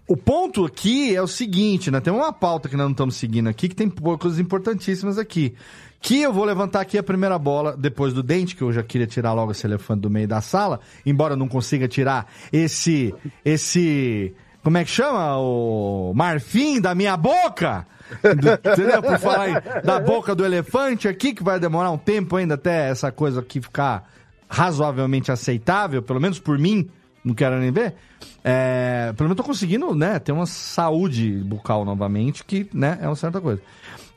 O 0.09 0.17
ponto 0.17 0.65
aqui 0.65 1.15
é 1.15 1.23
o 1.23 1.29
seguinte, 1.29 1.89
né? 1.89 2.01
Tem 2.01 2.13
uma 2.13 2.33
pauta 2.33 2.69
que 2.69 2.77
nós 2.77 2.85
não 2.85 2.91
estamos 2.91 3.15
seguindo 3.15 3.49
aqui, 3.49 3.69
que 3.69 3.77
tem 3.77 3.89
coisas 3.89 4.41
importantíssimas 4.41 5.19
aqui. 5.19 5.55
Que 6.01 6.23
eu 6.23 6.33
vou 6.33 6.45
levantar 6.45 6.81
aqui 6.81 6.97
a 6.97 7.03
primeira 7.03 7.39
bola 7.39 7.77
depois 7.77 8.13
do 8.15 8.23
dente, 8.23 8.57
que 8.57 8.63
eu 8.63 8.73
já 8.73 8.83
queria 8.83 9.07
tirar 9.07 9.33
logo 9.35 9.53
esse 9.53 9.67
elefante 9.67 10.01
do 10.01 10.09
meio 10.11 10.27
da 10.27 10.41
sala, 10.41 10.81
embora 11.05 11.35
eu 11.35 11.37
não 11.37 11.47
consiga 11.49 11.87
tirar 11.87 12.27
esse. 12.53 13.15
esse. 13.45 14.35
Como 14.63 14.77
é 14.79 14.85
que 14.85 14.91
chama? 14.91 15.37
O 15.39 16.13
marfim 16.15 16.81
da 16.81 16.95
minha 16.95 17.17
boca! 17.17 17.87
Do- 18.23 18.71
entendeu? 18.73 19.03
Por 19.03 19.19
falar 19.19 19.49
em- 19.51 19.83
da 19.85 20.01
boca 20.01 20.35
do 20.35 20.45
elefante 20.45 21.07
aqui, 21.07 21.33
que 21.35 21.43
vai 21.45 21.61
demorar 21.61 21.91
um 21.91 21.99
tempo 21.99 22.35
ainda 22.37 22.55
até 22.55 22.89
essa 22.91 23.13
coisa 23.13 23.41
aqui 23.41 23.61
ficar 23.61 24.11
razoavelmente 24.49 25.31
aceitável, 25.31 26.03
pelo 26.03 26.21
menos 26.21 26.39
por 26.39 26.59
mim, 26.59 26.89
não 27.25 27.35
quero 27.35 27.59
nem 27.59 27.71
ver. 27.71 27.95
É, 28.43 29.13
pelo 29.17 29.29
menos 29.29 29.37
tô 29.37 29.45
conseguindo, 29.45 29.95
né, 29.95 30.19
ter 30.19 30.33
uma 30.33 30.47
saúde 30.47 31.31
bucal 31.45 31.85
novamente, 31.85 32.45
que, 32.45 32.69
né, 32.75 32.99
é 33.01 33.07
uma 33.07 33.15
certa 33.17 33.41
coisa. 33.41 33.63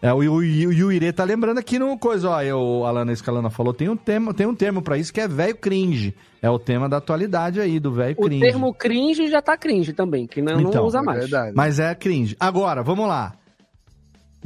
É, 0.04 0.12
o, 0.14 0.18
o, 0.18 0.36
o 0.36 0.44
Yuire 0.44 1.14
tá 1.14 1.24
lembrando 1.24 1.60
aqui 1.60 1.80
no 1.80 1.98
coisa, 1.98 2.30
ó, 2.30 2.42
eu, 2.42 2.84
a 2.86 2.90
Alana 2.90 3.14
Escalana 3.14 3.50
falou, 3.50 3.74
tem 3.74 3.88
um 3.88 3.96
tema, 3.96 4.34
tem 4.34 4.46
um 4.46 4.54
termo 4.54 4.82
pra 4.82 4.98
isso 4.98 5.14
que 5.14 5.22
é 5.22 5.30
velho 5.30 5.56
cringe. 5.56 6.14
É 6.42 6.50
o 6.50 6.60
tema 6.60 6.90
da 6.90 6.98
atualidade 6.98 7.62
aí, 7.62 7.80
do 7.80 7.90
velho 7.94 8.14
O 8.20 8.26
cringe. 8.26 8.42
termo 8.42 8.74
cringe 8.74 9.30
já 9.30 9.42
tá 9.42 9.56
cringe 9.56 9.94
também, 9.94 10.28
que 10.28 10.42
não, 10.42 10.60
Então, 10.60 10.82
não 10.82 10.88
usa 10.88 11.00
É 11.00 11.02
mais. 11.02 11.20
verdade. 11.20 11.54
Mas 11.56 11.80
é 11.80 11.96
cringe. 11.96 12.36
Agora, 12.38 12.84
vamos 12.84 13.08
lá. 13.08 13.32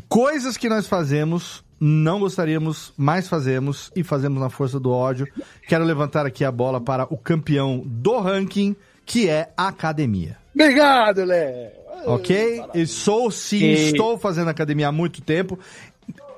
Coisas 0.08 0.56
que 0.58 0.70
nós 0.70 0.86
fazemos, 0.86 1.64
não 1.80 2.20
gostaríamos, 2.20 2.94
mas 2.96 3.28
fazemos 3.28 3.92
e 3.96 4.04
fazemos 4.04 4.40
na 4.40 4.52
força 4.52 4.80
do 4.80 4.92
ódio. 4.92 5.28
Quero 5.68 5.84
levantar 5.84 6.24
aqui 6.26 6.46
a 6.46 6.52
bola 6.52 6.80
para 6.80 7.12
o 7.12 7.18
campeão 7.18 7.82
do 7.84 8.20
ranking, 8.20 8.76
que 9.06 9.28
é 9.28 9.50
a 9.58 9.70
academia. 9.70 10.38
Obrigado, 10.54 11.24
Léo. 11.26 11.72
Ok? 12.06 12.62
E 12.74 12.86
sou 12.86 13.30
sim, 13.32 13.58
E- 13.64 13.74
estou 13.90 14.18
fazendo 14.18 14.50
academia 14.50 14.88
há 14.88 14.92
muito 14.92 15.22
tempo. 15.22 15.58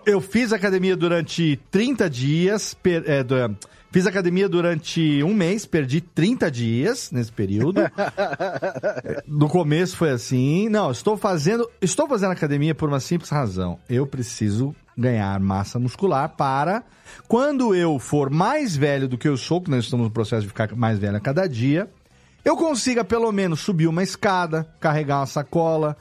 Eu 0.06 0.20
fiz 0.22 0.52
academia 0.54 0.96
durante 0.96 1.60
30 1.70 2.10
dias. 2.10 2.74
per- 2.74 3.04
é, 3.06 3.24
fiz 3.92 4.08
academia 4.08 4.48
durante 4.50 5.22
um 5.24 5.34
mês, 5.34 5.66
perdi 5.66 6.02
30 6.02 6.50
dias 6.50 7.12
nesse 7.12 7.32
período. 7.32 7.82
No 9.28 9.48
começo 9.48 9.96
foi 9.96 10.10
assim. 10.10 10.68
Não, 10.70 10.92
estou 10.92 11.16
fazendo. 11.18 11.70
Estou 11.82 12.08
fazendo 12.08 12.32
academia 12.32 12.74
por 12.74 12.90
uma 12.90 13.00
simples 13.00 13.30
razão. 13.30 13.78
Eu 13.90 14.06
preciso 14.08 14.76
ganhar 14.98 15.40
massa 15.40 15.80
muscular 15.80 16.30
para. 16.30 16.84
Quando 17.28 17.74
eu 17.76 17.98
for 18.00 18.30
mais 18.30 18.76
velho 18.76 19.08
do 19.08 19.18
que 19.18 19.28
eu 19.28 19.38
sou, 19.38 19.62
que 19.62 19.70
nós 19.70 19.86
estamos 19.86 20.06
no 20.08 20.12
processo 20.12 20.42
de 20.44 20.48
ficar 20.48 20.76
mais 20.76 21.00
velho 21.00 21.16
a 21.18 21.20
cada 21.20 21.48
dia, 21.48 21.90
eu 22.50 22.58
consiga 22.58 23.04
pelo 23.04 23.32
menos 23.32 23.60
subir 23.60 23.88
uma 23.88 24.02
escada, 24.02 24.68
carregar 24.80 25.20
uma 25.20 25.28
sacola, 25.28 25.96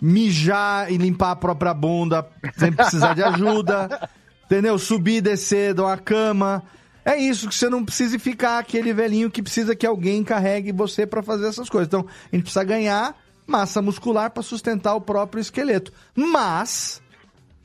mijar 0.00 0.92
e 0.92 0.96
limpar 0.96 1.32
a 1.32 1.36
própria 1.36 1.74
bunda 1.74 2.24
sem 2.56 2.72
precisar 2.72 3.14
de 3.14 3.22
ajuda, 3.24 4.08
entendeu? 4.46 4.78
Subir 4.78 5.16
e 5.16 5.20
descer 5.20 5.74
de 5.74 5.80
uma 5.80 5.96
cama. 5.96 6.62
É 7.04 7.16
isso, 7.16 7.48
que 7.48 7.54
você 7.54 7.68
não 7.68 7.84
precisa 7.84 8.16
ficar 8.16 8.60
aquele 8.60 8.92
velhinho 8.92 9.28
que 9.28 9.42
precisa 9.42 9.74
que 9.74 9.84
alguém 9.84 10.22
carregue 10.22 10.70
você 10.70 11.04
para 11.04 11.20
fazer 11.20 11.48
essas 11.48 11.68
coisas. 11.68 11.88
Então, 11.88 12.06
a 12.06 12.36
gente 12.36 12.44
precisa 12.44 12.62
ganhar 12.62 13.16
massa 13.44 13.82
muscular 13.82 14.30
para 14.30 14.42
sustentar 14.44 14.94
o 14.94 15.00
próprio 15.00 15.40
esqueleto. 15.40 15.92
Mas 16.14 17.02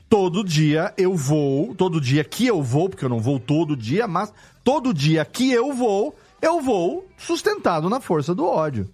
todo 0.08 0.42
dia 0.42 0.92
eu 0.96 1.14
vou, 1.14 1.72
todo 1.72 2.00
dia 2.00 2.24
que 2.24 2.48
eu 2.48 2.60
vou, 2.60 2.88
porque 2.88 3.04
eu 3.04 3.08
não 3.08 3.20
vou 3.20 3.38
todo 3.38 3.76
dia, 3.76 4.08
mas 4.08 4.32
todo 4.64 4.92
dia 4.92 5.24
que 5.24 5.52
eu 5.52 5.72
vou, 5.72 6.16
eu 6.44 6.60
vou 6.60 7.08
sustentado 7.16 7.88
na 7.88 8.00
força 8.00 8.34
do 8.34 8.44
ódio. 8.44 8.86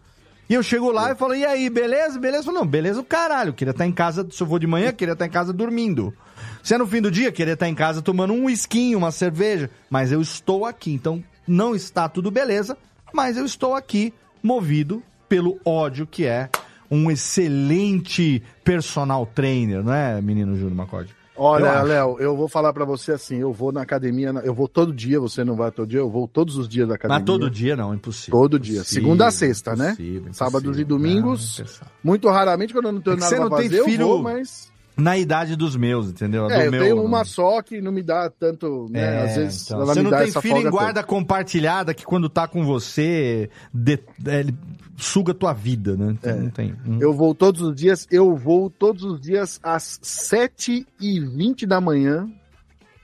E 0.49 0.55
eu 0.55 0.63
chego 0.63 0.91
lá 0.93 1.11
e 1.11 1.17
falo, 1.17 1.35
e 1.35 1.45
aí, 1.45 1.69
beleza? 1.69 2.19
Beleza? 2.19 2.45
Falo, 2.45 2.59
não, 2.59 2.67
beleza 2.67 3.01
o 3.01 3.05
caralho. 3.05 3.53
Queria 3.53 3.73
estar 3.73 3.87
em 3.87 3.93
casa, 3.93 4.27
se 4.31 4.41
eu 4.41 4.47
vou 4.47 4.59
de 4.59 4.69
manhã, 4.69 4.93
queria 4.93 5.15
estar 5.15 5.27
em 5.27 5.31
casa 5.31 5.53
dormindo. 5.53 6.15
Se 6.63 6.75
é 6.75 6.79
no 6.79 6.87
fim 6.87 7.01
do 7.01 7.11
dia, 7.11 7.33
queria 7.33 7.55
estar 7.55 7.69
em 7.69 7.75
casa 7.75 8.03
tomando 8.03 8.33
um 8.33 8.45
whisky, 8.45 8.95
uma 8.95 9.11
cerveja. 9.11 9.69
Mas 9.89 10.13
eu 10.13 10.21
estou 10.21 10.65
aqui, 10.65 10.93
então 10.93 11.23
não 11.47 11.75
está 11.75 12.09
tudo 12.09 12.31
beleza, 12.31 12.77
mas 13.13 13.37
eu 13.37 13.45
estou 13.45 13.75
aqui 13.75 14.15
movido 14.41 15.03
pelo 15.29 15.59
ódio 15.65 16.07
que 16.07 16.27
é 16.27 16.49
um 16.89 17.11
excelente 17.11 18.43
personal 18.65 19.27
trainer, 19.27 19.83
não 19.83 19.93
é, 19.93 20.21
menino 20.21 20.57
Júlio 20.57 20.75
Macode? 20.75 21.20
Olha. 21.43 21.83
Léo, 21.83 22.17
eu 22.21 22.37
vou 22.37 22.49
falar 22.49 22.71
pra 22.71 22.85
você 22.85 23.13
assim, 23.13 23.39
eu 23.39 23.51
vou 23.51 23.73
na 23.73 23.81
academia, 23.81 24.29
eu 24.45 24.53
vou 24.53 24.69
todo 24.69 24.93
dia, 24.93 25.19
você 25.19 25.43
não 25.43 25.57
vai 25.57 25.73
todo 25.73 25.89
dia, 25.89 25.99
eu 25.99 26.11
vou 26.11 26.29
todos 26.29 26.59
os 26.59 26.69
dias 26.69 26.87
da 26.87 26.97
academia. 26.97 27.19
Mas 27.19 27.27
todo 27.27 27.51
dia 27.51 27.75
não, 27.75 27.95
impossível. 27.95 28.39
Todo 28.39 28.59
dia, 28.59 28.81
Impossível, 28.81 29.03
segunda 29.03 29.27
a 29.27 29.31
sexta, 29.31 29.75
né? 29.75 29.93
impossível, 29.93 30.35
Sábados 30.35 30.79
e 30.79 30.85
domingos. 30.85 31.59
Não. 31.59 31.89
Muito 32.05 32.29
raramente, 32.29 32.75
quando 32.75 32.87
eu 32.87 32.93
não 32.93 33.01
tenho 33.01 33.17
É 33.17 33.21
nada 33.21 33.29
você 33.31 33.41
não 33.41 33.49
pra 33.49 33.59
tem 33.59 33.71
fazer, 33.71 33.85
filho 33.85 34.03
eu 34.03 34.09
vou, 34.09 34.23
mas... 34.23 34.71
Na 35.01 35.17
idade 35.19 35.57
dos 35.57 35.75
meus, 35.77 36.09
entendeu? 36.11 36.47
A 36.47 36.53
É, 36.53 36.59
do 36.59 36.65
eu 36.67 36.71
meu, 36.71 36.83
tenho 36.83 36.97
não. 36.97 37.05
uma 37.05 37.25
só 37.25 37.63
que 37.63 37.81
não 37.81 37.91
me 37.93 38.03
dá 38.03 38.29
tanto, 38.31 38.87
né? 38.91 39.01
É, 39.01 39.23
Às 39.23 39.37
vezes 39.37 39.65
então. 39.67 39.79
ela 39.83 39.87
Você 39.95 39.99
me 40.01 40.05
não 40.05 40.11
dá 40.11 40.19
tem 40.19 40.29
essa 40.29 40.43
filho 40.43 40.59
em 40.59 40.71
guarda 40.71 41.03
compartilhada 41.03 41.95
que 41.95 42.05
quando 42.05 42.29
tá 42.29 42.47
com 42.47 42.65
você, 42.65 43.49
de- 43.73 43.99
é, 44.27 44.41
ele 44.41 44.55
suga 44.97 45.33
tua 45.33 45.53
vida, 45.53 45.97
né? 45.97 46.11
Então, 46.21 46.37
Não 46.37 46.51
tem. 46.51 46.73
Hum. 46.73 46.93
toda. 46.93 47.05
Eu 47.05 47.13
vou 47.15 47.35
todos 47.35 47.63
os 47.63 47.75
dias, 47.75 48.07
eu 48.11 48.37
vou 48.37 48.69
todos 48.69 49.03
os 49.05 49.21
dias 49.21 49.59
às 49.63 49.99
7h20 50.03 51.67
da 51.67 51.81
manhã, 51.81 52.29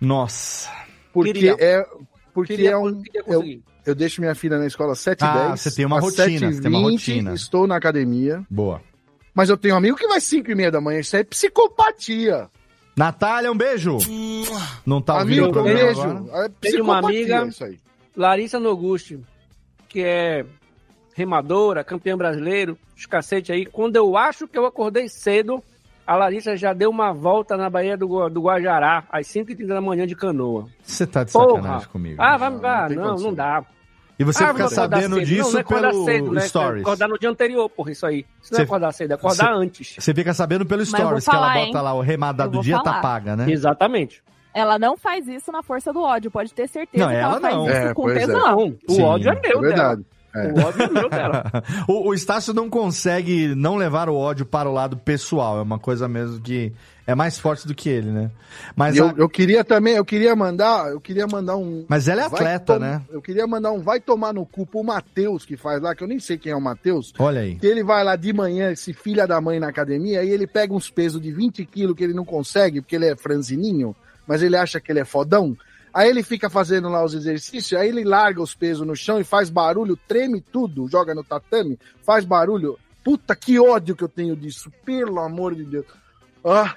Nossa. 0.01 0.69
porque 1.13 1.33
Queria. 1.33 1.57
é... 1.59 1.87
Porque 2.35 2.55
Queria- 2.55 2.73
é 2.73 2.77
um... 2.77 3.03
Eu, 3.27 3.43
eu 3.87 3.95
deixo 3.95 4.21
minha 4.21 4.35
filha 4.35 4.59
na 4.59 4.67
escola 4.67 4.93
às 4.93 4.99
7h10. 4.99 5.23
Ah, 5.23 5.57
você 5.57 5.71
tem 5.75 5.87
uma 5.87 5.97
às 5.99 6.05
rotina, 6.05 6.53
você 6.53 6.61
tem 6.61 6.71
uma 6.71 6.81
7h20, 6.81 6.93
rotina. 6.93 7.35
estou 7.35 7.67
na 7.67 7.77
academia. 7.77 8.45
Boa. 8.51 8.83
Mas 9.37 9.51
eu 9.51 9.57
tenho 9.57 9.75
um 9.75 9.79
amigo 9.79 9.97
que 9.99 10.09
vai 10.09 10.19
5 10.21 10.51
e 10.51 10.55
meia 10.55 10.71
da 10.71 10.81
manhã. 10.81 10.99
Isso 10.99 11.15
é 11.17 11.23
psicopatia. 11.23 12.49
Natália, 12.97 13.53
um 13.53 13.57
beijo. 13.57 13.99
Não 14.87 15.03
tá 15.03 15.19
ouvindo 15.19 15.45
amigo, 15.45 15.47
o 15.47 15.49
um 15.51 15.53
programa 15.53 15.79
beijo. 15.81 16.01
agora? 16.01 16.47
É 16.47 16.49
Tem 16.61 16.81
uma 16.81 16.99
amiga- 16.99 17.47
isso 17.47 17.63
aí. 17.65 17.79
Larissa 18.17 18.59
Noguchi, 18.59 19.21
que 19.89 20.03
é 20.03 20.47
remadora, 21.15 21.85
campeã 21.85 22.17
brasileiro, 22.17 22.79
os 22.97 23.05
cacete 23.05 23.53
aí. 23.53 23.67
Quando 23.67 23.97
eu 23.97 24.17
acho 24.17 24.49
que 24.49 24.59
eu 24.59 24.65
acordei 24.67 25.09
cedo, 25.09 25.63
A 26.09 26.15
Larissa 26.15 26.57
já 26.57 26.73
deu 26.73 26.89
uma 26.89 27.13
volta 27.13 27.57
na 27.57 27.69
Baía 27.69 27.97
do, 27.97 28.29
do 28.29 28.41
Guajará, 28.43 29.03
às 29.11 29.27
5h30 29.27 29.67
da 29.67 29.81
manhã 29.81 30.07
de 30.07 30.15
canoa. 30.15 30.69
Você 30.85 31.05
tá 31.05 31.25
de 31.25 31.33
Porra. 31.33 31.57
sacanagem 31.57 31.89
comigo. 31.89 32.23
Ah, 32.23 32.37
vai, 32.37 32.51
vai, 32.53 32.87
tem 32.89 32.97
não, 32.97 33.03
não, 33.05 33.11
condição. 33.11 33.35
dá. 33.35 33.65
E 34.19 34.25
você 34.25 34.43
Ah, 34.45 34.53
fica 34.55 34.69
sabendo 34.69 35.17
cedo. 35.17 35.27
disso 35.27 35.43
não, 35.43 35.51
não 35.53 35.59
é 35.59 35.61
acordar 35.61 35.91
pelo 35.91 36.05
cedo, 36.07 36.33
né? 36.33 36.41
Stories. 36.43 36.83
Acordar 36.83 37.09
no 37.09 37.19
dia 37.19 37.29
anterior, 37.31 37.69
porra, 37.69 37.91
isso 37.93 38.07
aí. 38.07 38.25
Isso 38.43 38.53
não 38.53 38.57
Você- 38.57 38.63
é 38.63 38.65
acordar 38.65 38.93
cedo, 38.93 39.11
é 39.11 39.15
acordar 39.15 39.47
você- 39.49 39.53
antes. 39.63 39.95
Você 39.99 40.15
fica 40.15 40.33
sabendo 40.33 40.65
pelo 40.65 40.85
Stories 40.87 41.25
que 41.25 41.31
ela 41.31 41.41
falar, 41.49 41.55
bota 41.67 41.79
hein? 41.79 41.85
lá 41.85 41.93
o 41.95 42.01
remada 42.01 42.49
do 42.49 42.61
dia 42.63 42.79
tá 42.79 42.85
falar. 42.85 43.01
paga, 43.03 43.37
né? 43.37 43.51
Exatamente. 43.51 44.23
Ela 44.55 44.79
não 44.79 44.97
faz 44.97 45.29
isso 45.29 45.53
na 45.53 45.63
força 45.63 45.93
do 45.93 46.01
ódio, 46.01 46.31
pode 46.31 46.55
ter 46.55 46.67
certeza 46.67 47.05
Não, 47.05 47.13
que 47.13 47.19
ela, 47.19 47.33
ela 47.33 47.41
faz 47.41 47.55
não. 47.55 47.67
isso 47.67 47.77
É, 47.77 47.95
com 47.95 48.11
é. 48.11 48.15
tesão. 48.15 48.39
Não, 48.41 48.77
o 48.89 48.93
Sim, 48.93 49.03
ódio 49.03 49.29
é 49.31 49.35
meu 49.35 49.43
É 49.43 49.43
dela. 49.53 49.61
verdade. 49.61 50.07
É. 50.35 50.47
O 50.49 50.67
ódio 50.67 50.83
é 50.83 50.89
meu 50.89 51.09
dela. 51.11 51.45
o, 51.87 52.09
o 52.09 52.15
Estácio 52.15 52.55
não 52.55 52.71
consegue 52.71 53.55
não 53.55 53.77
levar 53.77 54.09
o 54.09 54.17
ódio 54.17 54.47
para 54.47 54.67
o 54.69 54.73
lado 54.73 54.97
pessoal. 54.97 55.59
É 55.59 55.63
uma 55.63 55.79
coisa 55.79 56.09
mesmo 56.09 56.41
que 56.41 56.73
é 57.07 57.15
mais 57.15 57.39
forte 57.39 57.67
do 57.67 57.75
que 57.75 57.89
ele, 57.89 58.11
né? 58.11 58.31
Mas, 58.75 58.97
E 58.97 58.99
eu, 58.99 59.09
a- 59.09 59.15
eu 59.17 59.29
queria 59.29 59.63
também, 59.65 59.95
eu 59.95 60.05
queria 60.05 60.35
mandar, 60.35 60.91
eu 60.91 61.01
queria 61.01 61.27
mandar 61.27 61.57
um. 61.57 61.85
mas 61.89 62.09
ela 62.09 62.23
é 62.23 62.25
atleta, 62.27 62.75
tom- 62.75 62.79
né? 62.81 63.03
Eu 63.11 63.23
queria 63.23 63.47
mandar 63.47 63.71
um 63.73 63.81
vai 63.81 64.01
tomar 64.01 64.33
no 64.33 64.45
cu 64.45 64.67
pro 64.67 64.83
Matheus 64.83 65.45
que 65.45 65.57
faz 65.57 65.81
lá, 65.81 65.95
que 65.95 66.03
eu 66.03 66.09
nem 66.09 66.19
sei 66.19 66.37
quem 66.37 66.53
é 66.53 66.57
o 66.57 66.61
Matheus. 66.61 67.13
Olha 67.19 67.41
aí. 67.43 67.55
Que 67.57 67.67
ele 67.67 67.85
vai 67.85 68.03
lá 68.03 68.17
de 68.17 68.33
manhã, 68.33 68.71
esse 68.73 68.93
filha 68.93 69.27
da 69.27 69.41
mãe 69.41 69.61
na 69.61 69.69
academia, 69.69 70.21
aí 70.21 70.31
ele 70.31 70.47
pega 70.47 70.75
uns 70.75 70.91
pesos 70.91 71.21
de 71.21 71.31
20 71.33 71.65
quilos 71.65 71.97
que 71.97 72.03
ele 72.05 72.15
não 72.15 72.25
consegue, 72.25 72.81
porque 72.81 72.97
ele 72.97 73.07
é 73.07 73.17
franzininho, 73.17 73.95
mas 74.27 74.43
ele 74.43 74.57
acha 74.57 74.81
que 74.81 74.91
ele 74.91 75.01
é 75.01 75.05
fodão. 75.05 75.57
Aí 75.95 76.11
ele 76.11 76.23
fica 76.23 76.51
fazendo 76.51 76.89
lá 76.91 77.03
os 77.03 77.15
exercícios, 77.15 77.81
aí 77.81 77.89
ele 77.89 78.05
larga 78.05 78.43
os 78.43 78.55
pesos 78.55 78.87
no 78.87 78.95
chão 78.95 79.19
e 79.19 79.25
faz 79.25 79.49
barulho, 79.49 79.97
treme 80.07 80.43
tudo, 80.43 80.87
joga 80.89 81.15
no 81.15 81.25
tatame, 81.25 81.79
faz 82.03 82.23
barulho. 82.25 82.79
Puta, 83.03 83.35
que 83.35 83.59
ódio 83.59 83.97
que 83.97 84.05
eu 84.05 84.09
tenho 84.09 84.37
disso, 84.37 84.71
pelo 84.85 85.21
amor 85.21 85.55
de 85.55 85.65
Deus. 85.65 85.87
Ah, 86.45 86.75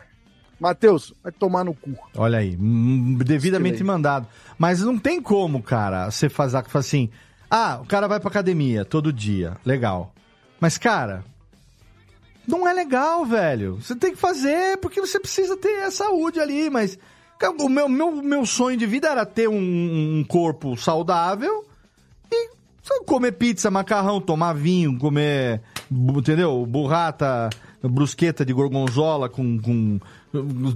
Matheus, 0.59 1.13
vai 1.23 1.31
tomar 1.31 1.63
no 1.63 1.73
cu. 1.73 1.97
Olha 2.15 2.39
aí. 2.39 2.55
Devidamente 2.55 3.83
mandado. 3.83 4.27
Mas 4.57 4.81
não 4.81 4.97
tem 4.97 5.21
como, 5.21 5.63
cara, 5.63 6.11
você 6.11 6.27
fazer 6.27 6.63
assim. 6.73 7.09
Ah, 7.49 7.79
o 7.81 7.85
cara 7.85 8.07
vai 8.07 8.19
pra 8.19 8.29
academia 8.29 8.83
todo 8.83 9.13
dia. 9.13 9.55
Legal. 9.65 10.13
Mas, 10.59 10.77
cara. 10.77 11.23
Não 12.45 12.67
é 12.67 12.73
legal, 12.73 13.25
velho. 13.25 13.75
Você 13.75 13.95
tem 13.95 14.11
que 14.11 14.17
fazer 14.17 14.77
porque 14.77 14.99
você 14.99 15.19
precisa 15.19 15.55
ter 15.55 15.83
a 15.83 15.91
saúde 15.91 16.39
ali, 16.39 16.69
mas. 16.69 16.97
O 17.59 17.69
meu, 17.69 17.87
meu, 17.87 18.11
meu 18.11 18.45
sonho 18.45 18.75
de 18.75 18.85
vida 18.85 19.07
era 19.07 19.25
ter 19.25 19.47
um, 19.47 19.55
um 20.19 20.25
corpo 20.27 20.75
saudável 20.75 21.65
e 22.29 22.49
comer 23.05 23.31
pizza, 23.33 23.71
macarrão, 23.71 24.19
tomar 24.19 24.53
vinho, 24.53 24.97
comer, 24.99 25.61
entendeu? 25.89 26.65
Burrata, 26.65 27.49
brusqueta 27.81 28.45
de 28.45 28.51
gorgonzola 28.51 29.29
com, 29.29 29.57
com 29.59 29.99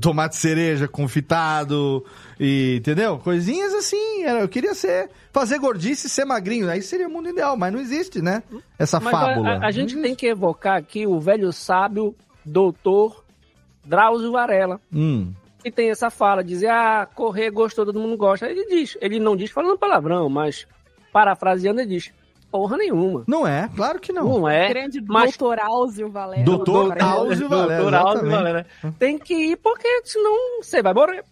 tomate 0.01 0.35
cereja 0.35 0.87
confitado 0.87 2.03
e, 2.39 2.77
entendeu? 2.79 3.19
Coisinhas 3.19 3.73
assim, 3.73 4.23
era, 4.23 4.39
eu 4.39 4.49
queria 4.49 4.73
ser, 4.73 5.09
fazer 5.31 5.59
gordice 5.59 6.07
e 6.07 6.09
ser 6.09 6.25
magrinho, 6.25 6.69
aí 6.69 6.81
seria 6.81 7.07
o 7.07 7.11
mundo 7.11 7.29
ideal, 7.29 7.55
mas 7.55 7.71
não 7.71 7.79
existe, 7.79 8.21
né? 8.21 8.43
Essa 8.77 8.99
Mas 8.99 9.11
fábula. 9.11 9.57
a, 9.57 9.67
a 9.67 9.71
gente 9.71 9.95
tem 10.01 10.15
que 10.15 10.27
evocar 10.27 10.77
aqui 10.77 11.05
o 11.05 11.19
velho 11.19 11.51
sábio 11.53 12.15
doutor 12.43 13.23
Drauzio 13.85 14.31
Varela, 14.31 14.79
Hum, 14.91 15.33
que 15.61 15.71
tem 15.71 15.89
essa 15.89 16.09
fala, 16.09 16.43
dizer, 16.43 16.69
ah, 16.69 17.07
correr 17.13 17.49
gostou, 17.49 17.85
todo 17.85 17.99
mundo 17.99 18.17
gosta. 18.17 18.47
Ele 18.47 18.65
diz, 18.65 18.97
ele 18.99 19.19
não 19.19 19.35
diz 19.35 19.49
falando 19.51 19.77
palavrão, 19.77 20.29
mas 20.29 20.67
parafraseando 21.11 21.79
ele 21.79 21.95
diz, 21.95 22.11
porra 22.53 22.77
nenhuma. 22.77 23.23
não 23.27 23.47
é, 23.47 23.67
claro 23.75 23.99
que 23.99 24.13
não. 24.13 24.25
Não 24.25 24.47
é. 24.47 24.69
Grande 24.69 25.01
mas 25.01 25.35
doutor 25.35 25.59
Áuzio 25.59 26.11
Valério. 26.11 26.45
Doutor. 26.45 27.01
Áuzio 27.01 27.49
Valério, 27.49 27.81
Doutor 27.81 27.93
Áuzio. 27.95 28.29
Valério. 28.29 28.65
Tem 28.99 29.17
que 29.17 29.33
ir 29.33 29.57
porque 29.57 29.87
senão 30.05 30.61
você 30.61 30.83
vai 30.83 30.93
morrer. 30.93 31.23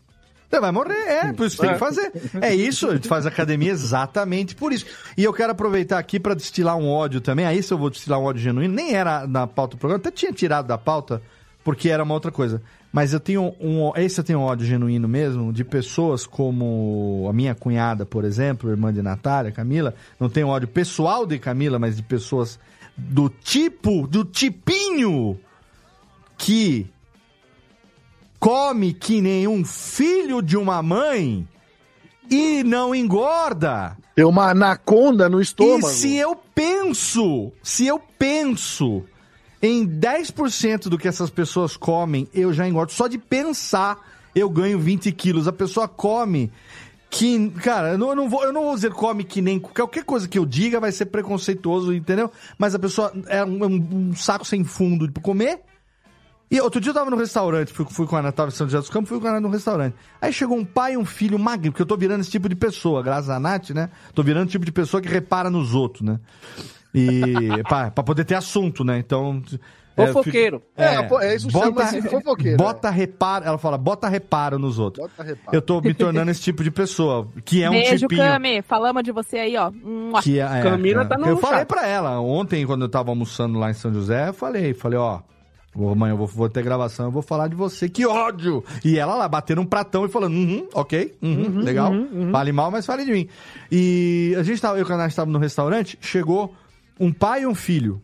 Você 0.50 0.60
vai 0.60 0.72
morrer, 0.72 1.08
é, 1.08 1.32
por 1.32 1.46
isso 1.46 1.62
tem 1.62 1.72
que 1.72 1.80
fazer. 1.80 2.12
É 2.42 2.54
isso, 2.54 2.90
a 2.90 2.96
gente 2.96 3.08
faz 3.08 3.26
academia 3.26 3.72
exatamente 3.72 4.54
por 4.54 4.74
isso. 4.74 4.86
E 5.16 5.24
eu 5.24 5.32
quero 5.32 5.52
aproveitar 5.52 5.98
aqui 5.98 6.20
para 6.20 6.34
destilar 6.34 6.76
um 6.76 6.90
ódio 6.90 7.22
também. 7.22 7.46
Aí 7.46 7.62
se 7.62 7.72
eu 7.72 7.78
vou 7.78 7.90
destilar 7.90 8.20
um 8.20 8.24
ódio 8.24 8.42
genuíno, 8.42 8.74
nem 8.74 8.94
era 8.94 9.26
na 9.28 9.46
pauta 9.46 9.78
do 9.78 9.80
programa, 9.80 10.02
até 10.02 10.12
tinha 10.12 10.34
tirado 10.34 10.66
da 10.66 10.78
pauta, 10.78 11.22
porque 11.64 11.88
era 11.90 12.04
uma 12.04 12.16
outra 12.16 12.32
coisa. 12.32 12.62
Mas 12.92 13.14
eu 13.14 13.20
tenho 13.20 13.56
um. 13.60 13.92
Esse 13.96 14.20
eu 14.20 14.24
tenho 14.24 14.42
ódio 14.42 14.66
genuíno 14.66 15.08
mesmo, 15.08 15.54
de 15.54 15.64
pessoas 15.64 16.26
como 16.26 17.26
a 17.30 17.34
minha 17.34 17.56
cunhada, 17.56 18.06
por 18.06 18.26
exemplo, 18.26 18.70
irmã 18.70 18.94
de 18.94 19.02
Natália, 19.02 19.52
Camila. 19.52 19.96
Não 20.20 20.30
tenho 20.30 20.48
ódio 20.50 20.68
pessoal 20.68 21.26
de 21.26 21.40
Camila, 21.40 21.80
mas 21.80 21.96
de 21.96 22.04
pessoas 22.04 22.60
do 22.98 23.30
tipo, 23.30 24.06
do 24.08 24.26
tipinho 24.26 25.40
que 26.38 26.88
come 28.40 28.94
que 28.94 29.22
nem 29.22 29.48
um 29.48 29.64
filho 29.64 30.42
de 30.42 30.58
uma 30.58 30.82
mãe 30.82 31.48
e 32.30 32.64
não 32.64 32.94
engorda. 32.94 33.96
Tem 34.16 34.26
uma 34.26 34.50
anaconda 34.50 35.30
no 35.30 35.40
E 35.40 35.44
estômago. 35.44 35.88
se 35.88 36.16
eu 36.18 36.36
penso, 36.36 37.52
se 37.64 37.88
eu 37.88 38.00
penso 38.00 39.04
em 39.62 39.88
10% 39.88 40.90
do 40.90 40.98
que 40.98 41.08
essas 41.08 41.30
pessoas 41.30 41.78
comem, 41.78 42.28
eu 42.34 42.52
já 42.54 42.68
engordo. 42.68 42.92
Só 42.92 43.08
de 43.08 43.18
pensar, 43.18 43.98
eu 44.34 44.50
ganho 44.50 44.80
20 44.80 45.12
quilos. 45.12 45.48
A 45.48 45.54
pessoa 45.54 45.88
come 45.88 46.52
que, 47.10 47.50
cara, 47.62 47.90
eu 47.92 47.98
não, 47.98 48.10
eu 48.10 48.16
não 48.16 48.30
vou, 48.30 48.44
eu 48.44 48.54
não 48.54 48.64
vou 48.64 48.74
dizer 48.76 48.92
come 48.92 49.24
que 49.24 49.42
nem 49.42 49.60
qualquer 49.60 50.04
coisa 50.04 50.28
que 50.28 50.40
eu 50.40 50.46
diga 50.46 50.80
vai 50.80 50.92
ser 50.92 51.08
preconceituoso, 51.08 51.94
entendeu? 51.94 52.32
Mas 52.58 52.74
a 52.74 52.80
pessoa 52.80 53.12
é 53.28 53.44
um, 53.44 53.64
um- 53.66 53.90
um 54.10 54.16
saco 54.16 54.46
sem 54.46 54.64
fundo 54.64 55.08
de 55.08 55.20
comer. 55.20 55.60
E 56.50 56.60
outro 56.60 56.82
dia 56.82 56.90
eu 56.90 56.94
tava 56.94 57.10
no 57.10 57.16
restaurante, 57.16 57.72
fui, 57.72 57.86
fui 57.90 58.06
com 58.06 58.18
a 58.18 58.22
Natália 58.22 58.52
São 58.52 58.68
José 58.68 58.78
dos 58.80 58.90
Campos, 58.90 59.08
fui 59.10 59.22
com 59.22 59.28
ela 59.28 59.40
no 59.40 59.48
restaurante. 59.50 59.96
Aí 60.22 60.34
chegou 60.34 60.58
um 60.58 60.66
pai 60.66 60.94
e 60.94 60.98
um 60.98 61.06
filho 61.06 61.40
magrinho, 61.40 61.72
porque 61.72 61.82
eu 61.82 61.86
tô 61.86 61.96
virando 61.96 62.20
esse 62.22 62.30
tipo 62.32 62.50
de 62.50 62.56
pessoa, 62.56 63.02
graças 63.02 63.30
a 63.30 63.40
Nath, 63.40 63.70
né? 63.70 63.90
Tô 64.14 64.22
virando 64.22 64.48
o 64.48 64.52
tipo 64.52 64.66
de 64.66 64.72
pessoa 64.72 65.00
que 65.02 65.08
repara 65.08 65.50
nos 65.50 65.74
outros, 65.74 66.02
né? 66.02 66.20
E 66.94 67.64
pra, 67.68 67.90
pra 67.92 68.04
poder 68.04 68.26
ter 68.26 68.36
assunto, 68.36 68.84
né? 68.84 68.98
Então. 68.98 69.42
é, 69.96 70.08
Fofoqueiro. 70.08 70.62
É, 70.76 71.02
pô, 71.04 71.20
é, 71.22 71.36
isso 71.36 71.50
chama-se 71.50 72.02
fofoqueiro, 72.02 72.58
Bota 72.58 72.90
reparo, 72.90 73.46
ela 73.46 73.58
fala, 73.58 73.78
bota 73.78 74.08
reparo 74.10 74.60
nos 74.60 74.78
outros. 74.78 75.08
Bota 75.08 75.24
reparo. 75.24 75.56
Eu 75.56 75.62
tô 75.62 75.80
me 75.82 75.94
tornando 75.94 76.32
esse 76.32 76.42
tipo 76.42 76.64
de 76.64 76.72
pessoa, 76.72 77.28
que 77.46 77.64
é 77.64 77.70
um 77.70 77.74
Beijo, 77.74 78.08
tipinho. 78.08 78.22
Cami. 78.22 78.62
Falamos 78.62 79.04
de 79.04 79.12
você 79.12 79.38
aí, 79.38 79.56
ó. 79.58 79.72
Que 80.22 80.40
é, 80.40 80.62
Camila 80.62 81.04
é, 81.04 81.06
tá 81.06 81.18
no 81.18 81.28
Eu 81.28 81.38
falei 81.38 81.66
pra 81.66 81.88
ela, 81.88 82.20
ontem, 82.20 82.66
quando 82.66 82.84
eu 82.84 82.90
tava 82.90 83.10
almoçando 83.10 83.58
lá 83.58 83.70
em 83.70 83.74
São 83.74 83.94
José, 83.94 84.30
eu 84.30 84.34
falei, 84.34 84.74
falei, 84.74 85.00
ó, 85.00 85.22
ô, 85.74 85.96
mãe, 85.96 86.12
eu 86.12 86.18
vou, 86.18 86.28
vou 86.28 86.50
ter 86.50 86.62
gravação, 86.62 87.06
eu 87.06 87.12
vou 87.12 87.22
falar 87.22 87.48
de 87.48 87.56
você, 87.56 87.88
que 87.88 88.06
ódio! 88.06 88.64
E 88.84 88.98
ela 89.00 89.16
lá, 89.16 89.28
batendo 89.30 89.62
um 89.62 89.66
pratão 89.66 90.06
e 90.06 90.10
falando, 90.10 90.34
uhum, 90.34 90.68
ok, 90.74 91.16
uhum, 91.22 91.60
legal, 91.60 91.92
fale 92.32 92.52
mal, 92.52 92.70
mas 92.70 92.86
fale 92.86 93.06
de 93.06 93.12
mim. 93.14 93.30
E 93.72 94.36
a 94.38 94.44
gente 94.44 94.62
tava, 94.62 94.76
eu 94.76 94.80
e 94.80 94.84
o 94.84 94.86
Canal 94.86 95.08
estava 95.08 95.32
no 95.32 95.40
restaurante, 95.40 95.98
chegou 96.02 96.54
um 97.02 97.12
pai 97.12 97.42
e 97.42 97.48
um 97.48 97.56
filho, 97.56 98.02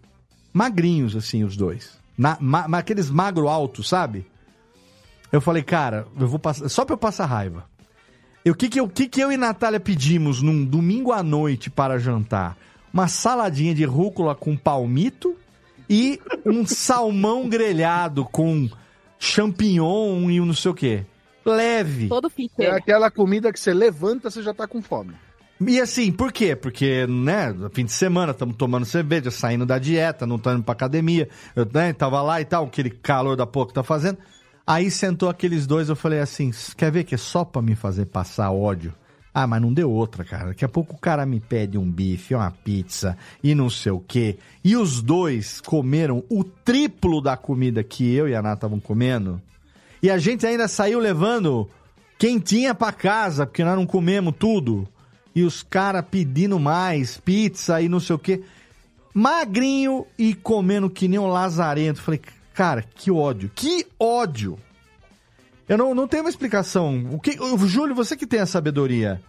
magrinhos, 0.51 1.15
assim, 1.15 1.43
os 1.43 1.55
dois. 1.55 1.97
Na, 2.17 2.37
ma, 2.41 2.67
ma- 2.67 2.79
aqueles 2.79 3.09
magro 3.09 3.47
altos, 3.47 3.87
sabe? 3.87 4.25
Eu 5.31 5.39
falei, 5.39 5.61
cara, 5.63 6.07
eu 6.19 6.27
vou 6.27 6.39
passar, 6.39 6.67
só 6.69 6.83
pra 6.83 6.93
eu 6.93 6.97
passar 6.97 7.25
raiva. 7.25 7.65
O 8.45 8.53
que 8.55 8.69
que 8.69 8.79
eu, 8.79 8.85
o 8.85 8.89
que 8.89 9.07
que 9.07 9.19
eu 9.21 9.31
e 9.31 9.37
Natália 9.37 9.79
pedimos 9.79 10.41
num 10.41 10.63
domingo 10.65 11.11
à 11.11 11.21
noite 11.21 11.69
para 11.69 11.99
jantar? 11.99 12.57
Uma 12.93 13.07
saladinha 13.09 13.75
de 13.75 13.83
rúcula 13.83 14.33
com 14.33 14.55
palmito 14.55 15.35
e 15.89 16.19
um 16.45 16.65
salmão 16.67 17.47
grelhado 17.49 18.23
com 18.25 18.69
champignon 19.19 20.29
e 20.31 20.39
um 20.41 20.45
não 20.45 20.53
sei 20.53 20.71
o 20.71 20.73
quê. 20.73 21.05
Leve. 21.45 22.07
Todo 22.07 22.29
fit. 22.29 22.51
É 22.57 22.71
aquela 22.71 23.11
comida 23.11 23.51
que 23.53 23.59
você 23.59 23.73
levanta, 23.73 24.29
você 24.29 24.41
já 24.41 24.53
tá 24.53 24.65
com 24.67 24.81
fome. 24.81 25.13
E 25.65 25.81
assim, 25.81 26.11
por 26.11 26.31
quê? 26.31 26.55
Porque, 26.55 27.07
né, 27.07 27.55
fim 27.71 27.85
de 27.85 27.91
semana 27.91 28.31
estamos 28.31 28.55
tomando 28.55 28.85
cerveja, 28.85 29.31
saindo 29.31 29.65
da 29.65 29.79
dieta, 29.79 30.27
não 30.27 30.35
estamos 30.35 30.59
indo 30.59 30.65
pra 30.65 30.73
academia. 30.73 31.27
Eu 31.55 31.67
né, 31.73 31.93
tava 31.93 32.21
lá 32.21 32.39
e 32.39 32.45
tal, 32.45 32.65
aquele 32.65 32.91
calor 32.91 33.35
da 33.35 33.47
porra 33.47 33.67
que 33.67 33.73
tá 33.73 33.83
fazendo. 33.83 34.19
Aí 34.65 34.91
sentou 34.91 35.29
aqueles 35.29 35.65
dois, 35.65 35.89
eu 35.89 35.95
falei 35.95 36.19
assim: 36.19 36.51
quer 36.75 36.91
ver 36.91 37.05
que 37.05 37.15
é 37.15 37.17
só 37.17 37.43
pra 37.43 37.61
me 37.61 37.75
fazer 37.75 38.05
passar 38.05 38.51
ódio? 38.51 38.93
Ah, 39.33 39.47
mas 39.47 39.61
não 39.61 39.71
deu 39.71 39.91
outra, 39.91 40.23
cara. 40.23 40.47
Daqui 40.47 40.65
a 40.65 40.69
pouco 40.69 40.95
o 40.95 40.99
cara 40.99 41.25
me 41.25 41.39
pede 41.39 41.77
um 41.77 41.89
bife, 41.89 42.33
uma 42.33 42.51
pizza 42.51 43.15
e 43.43 43.53
não 43.53 43.69
sei 43.69 43.91
o 43.91 43.99
quê. 43.99 44.37
E 44.63 44.75
os 44.75 45.01
dois 45.01 45.61
comeram 45.61 46.23
o 46.27 46.43
triplo 46.43 47.21
da 47.21 47.37
comida 47.37 47.83
que 47.83 48.13
eu 48.15 48.27
e 48.27 48.35
a 48.35 48.41
Nath 48.41 48.57
estavam 48.57 48.79
comendo. 48.79 49.39
E 50.01 50.09
a 50.09 50.17
gente 50.17 50.45
ainda 50.45 50.67
saiu 50.67 50.99
levando 50.99 51.69
quentinha 52.17 52.73
pra 52.73 52.91
casa, 52.91 53.45
porque 53.45 53.63
nós 53.63 53.75
não 53.75 53.85
comemos 53.85 54.33
tudo. 54.37 54.87
E 55.37 55.43
os 55.43 55.61
caras 55.61 56.03
pedindo 56.09 56.59
mais, 56.59 57.19
pizza 57.19 57.79
e 57.79 57.87
não 57.87 57.99
sei 57.99 58.15
o 58.15 58.17
quê. 58.17 58.41
Magrinho 59.13 60.03
e 60.17 60.33
comendo 60.33 60.89
que 60.89 61.07
nem 61.07 61.19
um 61.19 61.27
lazarento. 61.27 62.01
Falei, 62.01 62.19
cara, 62.55 62.81
que 62.81 63.11
ódio. 63.11 63.51
Que 63.53 63.85
ódio. 63.99 64.57
Eu 65.69 65.77
não, 65.77 65.93
não 65.93 66.07
tenho 66.07 66.23
uma 66.23 66.29
explicação. 66.31 67.07
O 67.11 67.19
que, 67.19 67.39
o 67.39 67.55
Júlio, 67.67 67.93
você 67.93 68.17
que 68.17 68.25
tem 68.25 68.39
a 68.39 68.47
sabedoria. 68.47 69.21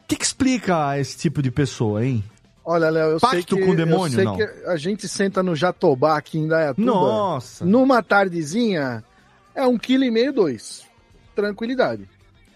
O 0.00 0.08
que, 0.08 0.16
que 0.16 0.24
explica 0.24 0.98
esse 0.98 1.16
tipo 1.16 1.40
de 1.40 1.52
pessoa, 1.52 2.04
hein? 2.04 2.24
Olha, 2.64 2.90
Léo, 2.90 3.10
eu 3.12 3.20
sei 3.20 3.28
Pacto 3.28 3.54
que, 3.54 3.64
com 3.64 3.70
o 3.70 3.76
demônio, 3.76 4.06
eu 4.06 4.10
sei 4.16 4.24
não. 4.24 4.36
que 4.36 4.42
a 4.66 4.76
gente 4.76 5.06
senta 5.06 5.44
no 5.44 5.54
Jatobá 5.54 6.18
aqui 6.18 6.38
em 6.38 6.48
Dayatuba. 6.48 6.90
Nossa. 6.90 7.64
Numa 7.64 8.02
tardezinha, 8.02 9.04
é 9.54 9.64
um 9.64 9.78
quilo 9.78 10.02
e 10.02 10.10
meio, 10.10 10.32
dois. 10.32 10.82
Tranquilidade. 11.36 12.08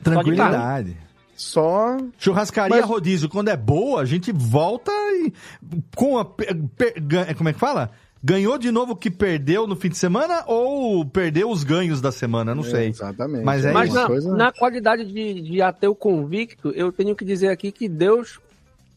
Tranquilidade. 0.03 0.97
Só. 1.39 1.97
Churrascaria 2.19 2.77
Mas- 2.81 2.85
rodízio, 2.85 3.29
quando 3.29 3.49
é 3.49 3.57
boa, 3.57 4.03
a 4.03 4.05
gente 4.05 4.33
volta 4.33 4.91
e. 4.93 5.33
Com 5.97 6.19
a, 6.19 6.25
per- 6.25 6.55
como 7.37 7.49
é 7.49 7.53
que 7.53 7.59
fala? 7.59 7.91
Ganhou 8.23 8.59
de 8.59 8.73
novo 8.73 8.93
o 8.95 8.97
que 8.97 9.09
perdeu 9.11 9.65
no 9.67 9.77
fim 9.77 9.89
de 9.89 9.97
semana 9.97 10.43
ou 10.49 11.07
perdeu 11.07 11.49
os 11.49 11.63
ganhos 11.63 12.01
da 12.01 12.11
semana? 12.11 12.53
Não 12.53 12.65
sei. 12.65 12.89
Exatamente. 12.89 13.45
Mas 13.45 13.65
é 13.65 13.73
Mas 13.73 13.91
isso. 13.91 13.99
na, 14.01 14.07
coisa- 14.07 14.37
na 14.37 14.53
qualidade 14.53 15.05
de, 15.05 15.41
de 15.41 15.63
ateu 15.63 15.95
convicto, 15.95 16.71
eu 16.75 16.91
tenho 16.91 17.15
que 17.15 17.25
dizer 17.25 17.49
aqui 17.49 17.71
que 17.71 17.89
Deus 17.89 18.41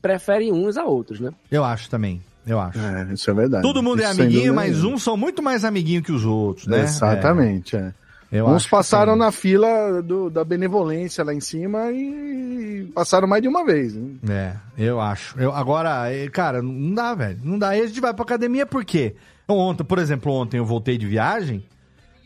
prefere 0.01 0.51
uns 0.51 0.75
a 0.77 0.85
outros, 0.85 1.19
né? 1.19 1.29
Eu 1.51 1.63
acho 1.63 1.87
também. 1.89 2.19
Eu 2.47 2.59
acho. 2.59 2.79
É, 2.79 3.13
isso 3.13 3.29
é 3.29 3.33
verdade. 3.35 3.61
Todo 3.61 3.83
mundo 3.83 4.01
é 4.01 4.05
Isso 4.05 4.15
sem 4.15 4.25
amiguinho, 4.25 4.55
mas 4.55 4.83
uns 4.83 5.03
são 5.03 5.15
muito 5.15 5.43
mais 5.43 5.63
amiguinho 5.63 6.01
que 6.01 6.11
os 6.11 6.25
outros, 6.25 6.65
né? 6.65 6.81
Exatamente, 6.81 7.75
é. 7.75 7.93
Eu 8.31 8.47
Uns 8.47 8.65
passaram 8.65 9.15
na 9.17 9.29
fila 9.31 10.01
do- 10.01 10.29
da 10.29 10.43
benevolência 10.45 11.21
lá 11.23 11.33
em 11.33 11.41
cima 11.41 11.91
e 11.91 12.89
passaram 12.95 13.27
mais 13.27 13.41
de 13.41 13.49
uma 13.49 13.65
vez. 13.65 13.93
né? 13.93 14.57
É, 14.77 14.85
eu 14.87 15.01
acho. 15.01 15.37
Eu, 15.37 15.51
agora, 15.53 16.05
cara, 16.31 16.61
não 16.61 16.93
dá, 16.93 17.13
velho. 17.13 17.39
Não 17.43 17.59
dá. 17.59 17.69
Aí 17.69 17.81
a 17.81 17.87
gente 17.87 17.99
vai 17.99 18.13
pra 18.13 18.23
academia 18.23 18.65
por 18.65 18.85
quê? 18.85 19.15
Ontem, 19.47 19.83
por 19.83 19.99
exemplo, 19.99 20.31
ontem 20.31 20.57
eu 20.59 20.65
voltei 20.65 20.97
de 20.97 21.05
viagem, 21.05 21.65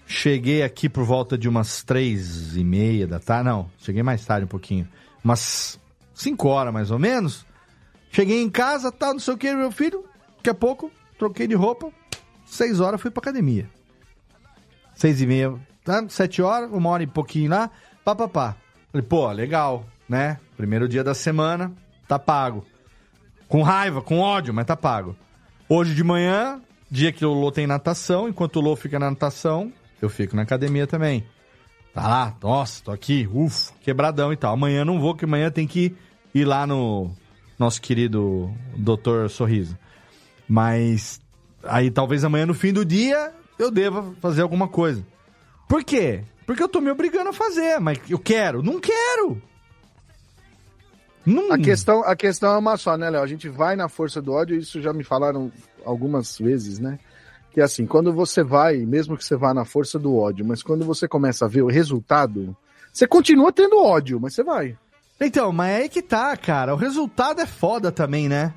cheguei 0.05 0.61
aqui 0.61 0.87
por 0.87 1.03
volta 1.03 1.35
de 1.35 1.49
umas 1.49 1.83
três 1.83 2.55
e 2.55 2.63
meia 2.63 3.07
da 3.07 3.19
tarde. 3.19 3.45
Não, 3.49 3.67
cheguei 3.79 4.03
mais 4.03 4.23
tarde 4.23 4.45
um 4.45 4.49
pouquinho. 4.49 4.87
Umas 5.23 5.79
cinco 6.13 6.49
horas 6.49 6.71
mais 6.71 6.91
ou 6.91 6.99
menos. 6.99 7.43
Cheguei 8.11 8.43
em 8.43 8.49
casa, 8.49 8.91
tal, 8.91 9.13
não 9.13 9.19
sei 9.19 9.33
o 9.33 9.37
que, 9.37 9.51
meu 9.55 9.71
filho. 9.71 10.05
Daqui 10.37 10.51
a 10.51 10.53
pouco, 10.53 10.91
troquei 11.17 11.47
de 11.47 11.55
roupa. 11.55 11.89
Seis 12.45 12.79
horas 12.79 13.01
fui 13.01 13.09
pra 13.09 13.21
academia. 13.21 13.67
Seis 14.93 15.19
e 15.19 15.25
meia, 15.25 15.53
tá? 15.85 16.03
Sete 16.09 16.41
horas, 16.41 16.69
uma 16.71 16.89
hora 16.89 17.03
e 17.03 17.07
pouquinho 17.07 17.51
lá, 17.51 17.69
pá, 18.03 18.13
pá, 18.13 18.27
pá. 18.27 18.55
Falei, 18.91 19.07
pô, 19.07 19.31
legal, 19.31 19.85
né? 20.09 20.39
Primeiro 20.57 20.89
dia 20.89 21.03
da 21.03 21.13
semana, 21.13 21.71
tá 22.07 22.19
pago. 22.19 22.65
Com 23.47 23.61
raiva, 23.61 24.01
com 24.01 24.19
ódio, 24.19 24.53
mas 24.53 24.65
tá 24.65 24.75
pago. 24.75 25.15
Hoje 25.69 25.93
de 25.93 26.03
manhã, 26.03 26.59
dia 26.89 27.11
que 27.11 27.25
o 27.25 27.33
Lô 27.33 27.51
tem 27.51 27.67
natação, 27.67 28.27
enquanto 28.27 28.57
o 28.57 28.61
Lô 28.61 28.75
fica 28.75 28.97
na 28.99 29.09
natação, 29.09 29.71
eu 30.01 30.09
fico 30.09 30.35
na 30.35 30.41
academia 30.41 30.87
também. 30.87 31.23
Tá 31.93 32.07
lá, 32.07 32.35
nossa, 32.41 32.83
tô 32.83 32.91
aqui, 32.91 33.29
ufa, 33.31 33.71
quebradão 33.81 34.33
e 34.33 34.35
tal. 34.35 34.53
Amanhã 34.53 34.83
não 34.83 34.99
vou, 34.99 35.13
porque 35.13 35.25
amanhã 35.25 35.49
tem 35.49 35.65
que 35.65 35.95
ir 36.33 36.43
lá 36.43 36.67
no 36.67 37.11
nosso 37.57 37.81
querido 37.81 38.53
Doutor 38.75 39.29
Sorriso. 39.29 39.77
Mas 40.47 41.21
aí 41.63 41.89
talvez 41.89 42.23
amanhã 42.23 42.45
no 42.45 42.53
fim 42.53 42.73
do 42.73 42.83
dia 42.83 43.31
eu 43.57 43.71
deva 43.71 44.13
fazer 44.21 44.41
alguma 44.41 44.67
coisa. 44.67 45.05
Por 45.67 45.83
quê? 45.83 46.23
Porque 46.45 46.61
eu 46.61 46.69
tô 46.69 46.79
me 46.79 46.91
obrigando 46.91 47.29
a 47.29 47.33
fazer, 47.33 47.79
mas 47.79 47.99
eu 48.09 48.19
quero, 48.19 48.61
não 48.61 48.79
quero. 48.79 49.41
Não... 51.25 51.51
A 51.51 51.57
questão, 51.57 52.03
a 52.03 52.15
questão 52.15 52.53
é 52.53 52.57
uma 52.57 52.77
só, 52.77 52.95
né, 52.95 53.09
Léo? 53.09 53.23
A 53.23 53.27
gente 53.27 53.49
vai 53.49 53.75
na 53.75 53.89
força 53.89 54.21
do 54.21 54.31
ódio, 54.31 54.55
isso 54.55 54.79
já 54.79 54.93
me 54.93 55.03
falaram 55.03 55.51
algumas 55.83 56.37
vezes, 56.37 56.77
né? 56.77 56.99
Que 57.51 57.61
assim, 57.61 57.87
quando 57.87 58.13
você 58.13 58.43
vai, 58.43 58.77
mesmo 58.77 59.17
que 59.17 59.25
você 59.25 59.35
vá 59.35 59.53
na 59.53 59.65
força 59.65 59.97
do 59.97 60.15
ódio, 60.15 60.45
mas 60.45 60.61
quando 60.61 60.85
você 60.85 61.07
começa 61.07 61.45
a 61.45 61.47
ver 61.47 61.63
o 61.63 61.67
resultado, 61.67 62.55
você 62.93 63.07
continua 63.07 63.51
tendo 63.51 63.81
ódio, 63.81 64.19
mas 64.19 64.35
você 64.35 64.43
vai. 64.43 64.77
Então, 65.19 65.51
mas 65.51 65.71
é 65.71 65.75
aí 65.77 65.89
que 65.89 66.01
tá, 66.01 66.35
cara. 66.37 66.73
O 66.73 66.77
resultado 66.77 67.41
é 67.41 67.45
foda 67.45 67.91
também, 67.91 68.27
né? 68.27 68.53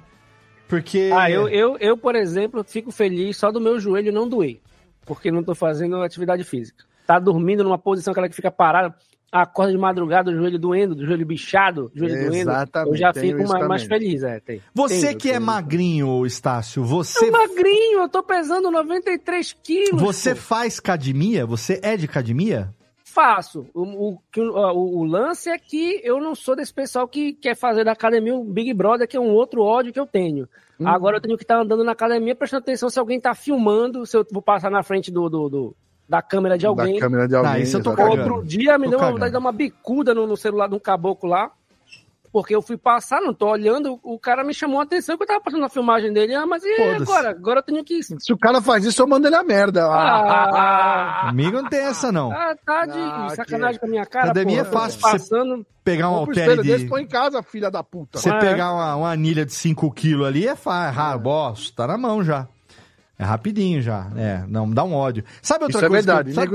Porque. 0.67 1.11
Ah, 1.15 1.31
eu, 1.31 1.49
eu, 1.49 1.79
eu, 1.79 1.97
por 1.97 2.15
exemplo, 2.15 2.65
fico 2.65 2.91
feliz 2.91 3.37
só 3.37 3.51
do 3.51 3.61
meu 3.61 3.81
joelho 3.81 4.13
não 4.13 4.29
doer. 4.29 4.61
Porque 5.07 5.31
não 5.31 5.43
tô 5.43 5.55
fazendo 5.55 6.03
atividade 6.03 6.45
física. 6.45 6.85
Tá 7.09 7.19
dormindo 7.19 7.65
numa 7.65 7.79
posição 7.79 8.13
aquela 8.13 8.29
que 8.29 8.37
fica 8.37 8.51
parada, 8.51 8.95
acorda 9.33 9.73
de 9.73 9.79
madrugada, 9.79 10.31
o 10.31 10.35
joelho 10.35 10.59
doendo, 10.59 10.95
o 10.95 11.07
joelho 11.07 11.25
bichado, 11.25 11.91
o 11.95 11.99
joelho 11.99 12.15
doendo. 12.29 12.51
Exatamente, 12.51 12.91
Eu 12.93 12.97
já 12.99 13.15
fico 13.15 13.49
mais, 13.49 13.67
mais 13.67 13.83
feliz, 13.85 14.23
é. 14.23 14.39
Tem. 14.41 14.61
Você 14.75 15.07
Tem, 15.09 15.17
que 15.17 15.31
é 15.31 15.39
magrinho, 15.39 16.27
Estácio, 16.27 16.85
você. 16.85 17.25
Eu 17.29 17.33
magrinho, 17.33 18.01
eu 18.01 18.09
tô 18.11 18.23
pesando 18.23 18.71
93 18.71 19.55
quilos. 19.55 20.03
Você 20.03 20.35
pô. 20.35 20.41
faz 20.43 20.79
academia? 20.79 21.47
Você 21.47 21.81
é 21.83 21.97
de 21.97 22.05
academia? 22.05 22.75
Faço. 23.03 23.67
O, 23.73 24.11
o, 24.11 24.19
que 24.31 24.39
o, 24.43 24.53
o- 24.55 25.03
lance 25.05 25.49
é 25.49 25.59
que 25.59 26.03
eu 26.05 26.21
não 26.21 26.35
sou 26.35 26.55
desse 26.55 26.75
pessoal 26.75 27.09
que 27.09 27.33
quer 27.33 27.57
fazer 27.57 27.85
da 27.85 27.93
academia 27.93 28.35
um 28.35 28.45
Big 28.45 28.75
Brother, 28.75 29.09
que 29.09 29.17
é 29.17 29.21
um 29.21 29.31
outro 29.33 29.63
ódio 29.63 29.95
que 29.95 29.99
eu 29.99 30.07
tenho. 30.07 30.47
Hum. 30.79 30.87
Agora 30.87 31.17
eu 31.17 31.21
tenho 31.23 31.39
que 31.39 31.43
estar 31.43 31.59
andando 31.59 31.83
na 31.83 31.93
academia 31.93 32.37
prestando 32.37 32.61
atenção 32.65 32.91
se 32.91 32.99
alguém 32.99 33.19
tá 33.19 33.35
filmando, 33.35 34.05
se 34.05 34.15
eu 34.15 34.27
vou 34.31 34.43
passar 34.43 34.71
na 34.71 34.83
frente 34.83 35.11
do, 35.11 35.27
do- 35.31 35.49
do- 35.49 35.77
da 36.09 36.23
câmera 36.23 36.57
de 36.57 36.67
alguém. 36.67 36.95
Da 36.95 37.01
câmera 37.01 37.29
de 37.29 37.35
alguém. 37.37 37.53
Tá, 37.53 37.59
isso 37.59 37.77
eu 37.77 37.83
tô 37.83 37.93
exatamente. 37.93 38.21
Outro 38.31 38.47
dia 38.47 38.79
me 38.79 38.85
Tô 38.85 38.91
deu 38.91 38.99
uma 38.99 39.05
cagando. 39.07 39.13
vontade 39.17 39.31
de 39.31 39.33
dar 39.35 39.39
uma 39.39 39.53
bicuda 39.53 40.15
no, 40.15 40.27
no 40.27 40.37
celular 40.37 40.69
de 40.69 40.75
um 40.75 40.79
caboclo 40.81 41.29
lá. 41.29 41.51
Porque 42.31 42.55
eu 42.55 42.61
fui 42.61 42.77
passar, 42.77 43.23
não 43.23 43.33
tô 43.33 43.49
olhando, 43.49 43.99
o 44.03 44.19
cara 44.19 44.45
me 44.45 44.53
chamou 44.53 44.81
a 44.81 44.83
atenção 44.83 45.17
que 45.17 45.23
eu 45.23 45.27
tava 45.27 45.41
passando 45.41 45.65
a 45.65 45.69
filmagem 45.71 46.13
dele. 46.13 46.35
Ah, 46.35 46.47
mas 46.47 46.63
e 46.63 46.75
agora? 46.83 47.31
Agora 47.31 47.61
eu 47.61 47.63
tenho 47.63 47.83
que. 47.83 48.03
Se 48.03 48.33
o 48.35 48.37
cara 48.39 48.61
faz 48.61 48.85
isso, 48.85 49.01
eu 49.01 49.07
mando 49.07 49.27
ele 49.27 49.35
a 49.35 49.43
merda. 49.43 49.87
Ah, 49.91 51.27
Comigo 51.29 51.63
não 51.63 51.69
tem 51.71 51.81
essa, 51.81 52.13
não. 52.13 52.31
ah, 52.31 52.55
tá 52.67 52.85
de 52.85 52.99
Ah, 52.99 53.29
sacanagem 53.35 53.81
com 53.81 53.87
a 53.87 53.89
minha 53.89 54.05
cara. 54.07 54.27
Academia 54.27 54.63
porra. 54.65 54.69
é 54.69 54.81
fácil, 54.83 55.01
Passando. 55.01 55.67
Pegar 55.83 56.11
um 56.11 56.15
halter 56.17 56.37
espelho 56.45 56.63
desse, 56.63 56.85
de. 56.85 56.91
põe 56.91 57.03
em 57.03 57.07
casa, 57.09 57.43
filha 57.43 57.71
da 57.71 57.83
puta. 57.83 58.19
Você 58.19 58.29
É. 58.29 58.39
pegar 58.39 58.75
uma, 58.75 58.95
uma 58.97 59.11
anilha 59.11 59.47
de 59.47 59.55
5 59.55 59.91
kg 59.93 60.25
ali 60.27 60.47
é 60.47 60.55
fácil. 60.55 61.01
Ah, 61.01 61.17
bosta, 61.17 61.75
tá 61.75 61.87
na 61.87 61.97
mão 61.97 62.23
já. 62.23 62.47
É 63.19 63.25
rapidinho 63.25 63.83
já. 63.83 64.11
É, 64.17 64.45
não, 64.47 64.71
dá 64.71 64.85
um 64.85 64.95
ódio. 64.95 65.25
Sabe 65.43 65.65
outra 65.65 65.79
Isso 65.79 65.87
é 65.87 65.89
coisa? 65.89 66.05
que 66.05 66.11
eu- 66.11 66.15
verdade. 66.15 66.33
sabe- 66.35 66.47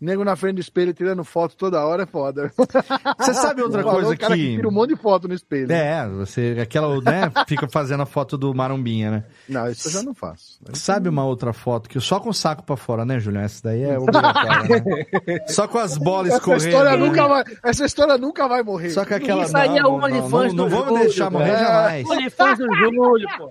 Nego, 0.00 0.24
na 0.24 0.36
frente, 0.36 0.56
do 0.56 0.60
espelho 0.60 0.94
tirando 0.94 1.24
foto 1.24 1.56
toda 1.56 1.84
hora 1.84 2.04
é 2.04 2.06
foda. 2.06 2.52
Você 3.18 3.34
sabe 3.34 3.62
outra 3.62 3.82
Falou 3.82 3.96
coisa 4.00 4.14
o 4.14 4.18
cara 4.18 4.36
que... 4.36 4.42
que. 4.42 4.56
tira 4.56 4.68
um 4.68 4.72
monte 4.72 4.90
de 4.90 4.96
foto 4.96 5.26
no 5.26 5.34
espelho. 5.34 5.72
É, 5.72 6.08
você. 6.08 6.56
Aquela, 6.60 7.00
né? 7.00 7.32
Fica 7.48 7.68
fazendo 7.68 8.02
a 8.02 8.06
foto 8.06 8.38
do 8.38 8.54
Marombinha, 8.54 9.10
né? 9.10 9.24
Não, 9.48 9.68
isso 9.68 9.88
eu 9.88 9.92
já 9.92 10.02
não 10.02 10.14
faço. 10.14 10.60
Sabe 10.72 11.08
uma 11.08 11.24
outra 11.24 11.52
foto 11.52 11.88
que 11.88 12.00
só 12.00 12.20
com 12.20 12.30
o 12.30 12.34
saco 12.34 12.62
pra 12.62 12.76
fora, 12.76 13.04
né, 13.04 13.18
Julião? 13.18 13.42
Essa 13.42 13.64
daí 13.64 13.82
é 13.82 13.98
obrigatória, 13.98 14.62
né? 14.68 15.38
Só 15.48 15.66
com 15.66 15.78
as 15.78 15.98
bolas 15.98 16.28
Essa 16.28 16.38
escorrendo. 16.38 16.66
história, 16.68 16.90
né? 16.92 16.96
nunca 16.96 17.28
vai, 17.28 17.44
essa 17.64 17.84
história 17.84 18.18
nunca 18.18 18.48
vai 18.48 18.62
morrer. 18.62 18.90
Só 18.90 19.04
com 19.04 19.14
aquela. 19.14 19.42
Isso 19.44 19.56
aí 19.56 19.78
é 19.78 19.82
não, 19.82 19.96
o 19.96 20.00
não, 20.00 20.08
não, 20.08 20.18
não 20.54 20.68
vamos 20.68 20.86
Júlio, 20.88 21.02
deixar 21.02 21.30
morrer 21.30 21.50
é. 21.50 21.58
jamais. 21.58 22.08
OnlyFans 22.08 22.58
do 22.58 22.74
Júlio, 22.76 23.28
pô. 23.36 23.50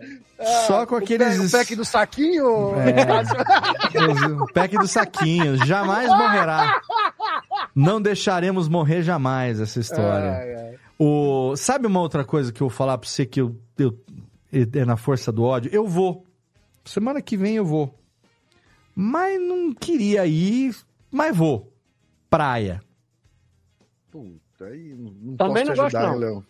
Só 0.68 0.86
com 0.86 0.96
O 0.96 0.98
aqueles. 1.00 1.52
pack 1.52 1.76
do 1.76 1.84
saquinho. 1.84 2.74
O 4.40 4.54
pack 4.54 4.78
do 4.78 4.88
saquinho. 4.88 5.58
Jamais 5.66 6.08
morrerá. 6.38 6.82
Não 7.76 8.02
deixaremos 8.02 8.68
morrer 8.68 9.02
jamais 9.04 9.60
essa 9.60 9.80
história. 9.80 10.32
Ai, 10.32 10.56
ai. 10.56 10.76
O... 11.00 11.56
Sabe 11.56 11.86
uma 11.88 12.00
outra 12.00 12.24
coisa 12.26 12.52
que 12.52 12.62
eu 12.62 12.68
vou 12.70 12.76
falar 12.76 12.98
pra 12.98 13.08
você 13.10 13.26
que 13.26 13.40
eu, 13.42 13.56
eu- 13.78 13.98
é 14.52 14.86
na 14.86 14.98
força 14.98 15.32
do 15.32 15.44
ódio? 15.44 15.70
Eu 15.74 15.86
vou. 15.88 16.26
Semana 16.86 17.22
que 17.22 17.38
vem 17.38 17.56
eu 17.56 17.66
vou. 17.66 17.94
Mas 18.96 19.40
não 19.40 19.74
queria 19.74 20.26
ir, 20.26 20.76
mas 21.12 21.36
vou. 21.38 21.72
Praia. 22.30 22.82
Puta, 24.10 24.66
aí 24.66 24.96
não, 24.98 25.12
não 25.12 25.36
Também 25.38 25.66
posso 25.66 25.74
te 25.74 25.78
não 25.78 25.84
gosto, 25.84 25.96
ajudar, 25.98 26.08
não. 26.08 26.14
hein, 26.16 26.20
Léo. 26.20 26.46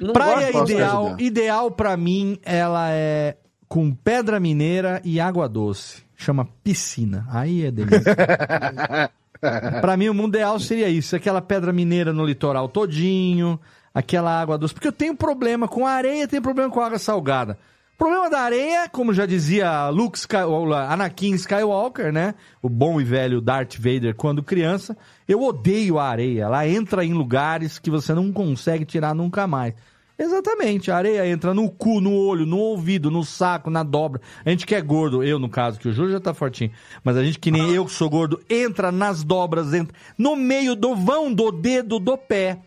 Não 0.00 0.12
Praia 0.14 0.52
gosto, 0.52 0.72
ideal, 0.72 1.06
ajudar. 1.08 1.22
ideal 1.22 1.70
para 1.70 1.96
mim, 1.96 2.38
ela 2.42 2.90
é 2.90 3.36
com 3.68 3.92
pedra 3.94 4.40
mineira 4.40 5.02
e 5.04 5.20
água 5.20 5.48
doce. 5.48 6.02
Chama 6.16 6.46
piscina. 6.64 7.26
Aí 7.30 7.66
é 7.66 7.70
delícia. 7.70 8.14
Pra 9.80 9.96
mim, 9.96 10.08
o 10.08 10.14
mundo 10.14 10.36
ideal 10.36 10.58
seria 10.58 10.88
isso: 10.88 11.16
aquela 11.16 11.42
pedra 11.42 11.72
mineira 11.72 12.12
no 12.12 12.24
litoral 12.24 12.68
todinho, 12.68 13.58
aquela 13.92 14.40
água 14.40 14.56
doce. 14.56 14.72
Porque 14.72 14.88
eu 14.88 14.92
tenho 14.92 15.16
problema 15.16 15.66
com 15.66 15.86
a 15.86 15.90
areia, 15.90 16.28
tenho 16.28 16.42
problema 16.42 16.70
com 16.70 16.80
a 16.80 16.86
água 16.86 16.98
salgada. 16.98 17.58
O 17.94 17.98
problema 17.98 18.28
da 18.30 18.40
areia, 18.40 18.88
como 18.88 19.12
já 19.12 19.26
dizia 19.26 19.88
Luke 19.88 20.18
Sky, 20.18 20.38
ou 20.38 20.74
Anakin 20.74 21.34
Skywalker, 21.34 22.12
né? 22.12 22.34
O 22.60 22.68
bom 22.68 23.00
e 23.00 23.04
velho 23.04 23.40
Darth 23.40 23.76
Vader 23.76 24.14
quando 24.16 24.42
criança, 24.42 24.96
eu 25.28 25.40
odeio 25.42 25.98
a 25.98 26.08
areia. 26.08 26.44
Ela 26.44 26.66
entra 26.66 27.04
em 27.04 27.12
lugares 27.12 27.78
que 27.78 27.90
você 27.90 28.12
não 28.14 28.32
consegue 28.32 28.84
tirar 28.84 29.14
nunca 29.14 29.46
mais. 29.46 29.74
Exatamente, 30.22 30.90
a 30.90 30.96
areia 30.96 31.26
entra 31.26 31.52
no 31.52 31.68
cu, 31.68 32.00
no 32.00 32.14
olho, 32.14 32.46
no 32.46 32.58
ouvido, 32.58 33.10
no 33.10 33.24
saco, 33.24 33.68
na 33.70 33.82
dobra. 33.82 34.20
A 34.44 34.50
gente 34.50 34.64
que 34.64 34.74
é 34.74 34.80
gordo, 34.80 35.24
eu 35.24 35.38
no 35.38 35.48
caso, 35.48 35.80
que 35.80 35.88
o 35.88 35.92
Júlio 35.92 36.12
já 36.12 36.20
tá 36.20 36.32
fortinho, 36.32 36.70
mas 37.02 37.16
a 37.16 37.24
gente 37.24 37.40
que 37.40 37.50
nem 37.50 37.72
eu 37.72 37.84
que 37.84 37.90
sou 37.90 38.08
gordo, 38.08 38.40
entra 38.48 38.92
nas 38.92 39.24
dobras, 39.24 39.74
entra 39.74 39.92
no 40.16 40.36
meio 40.36 40.76
do 40.76 40.94
vão 40.94 41.32
do 41.32 41.50
dedo 41.50 41.98
do 41.98 42.16
pé, 42.16 42.58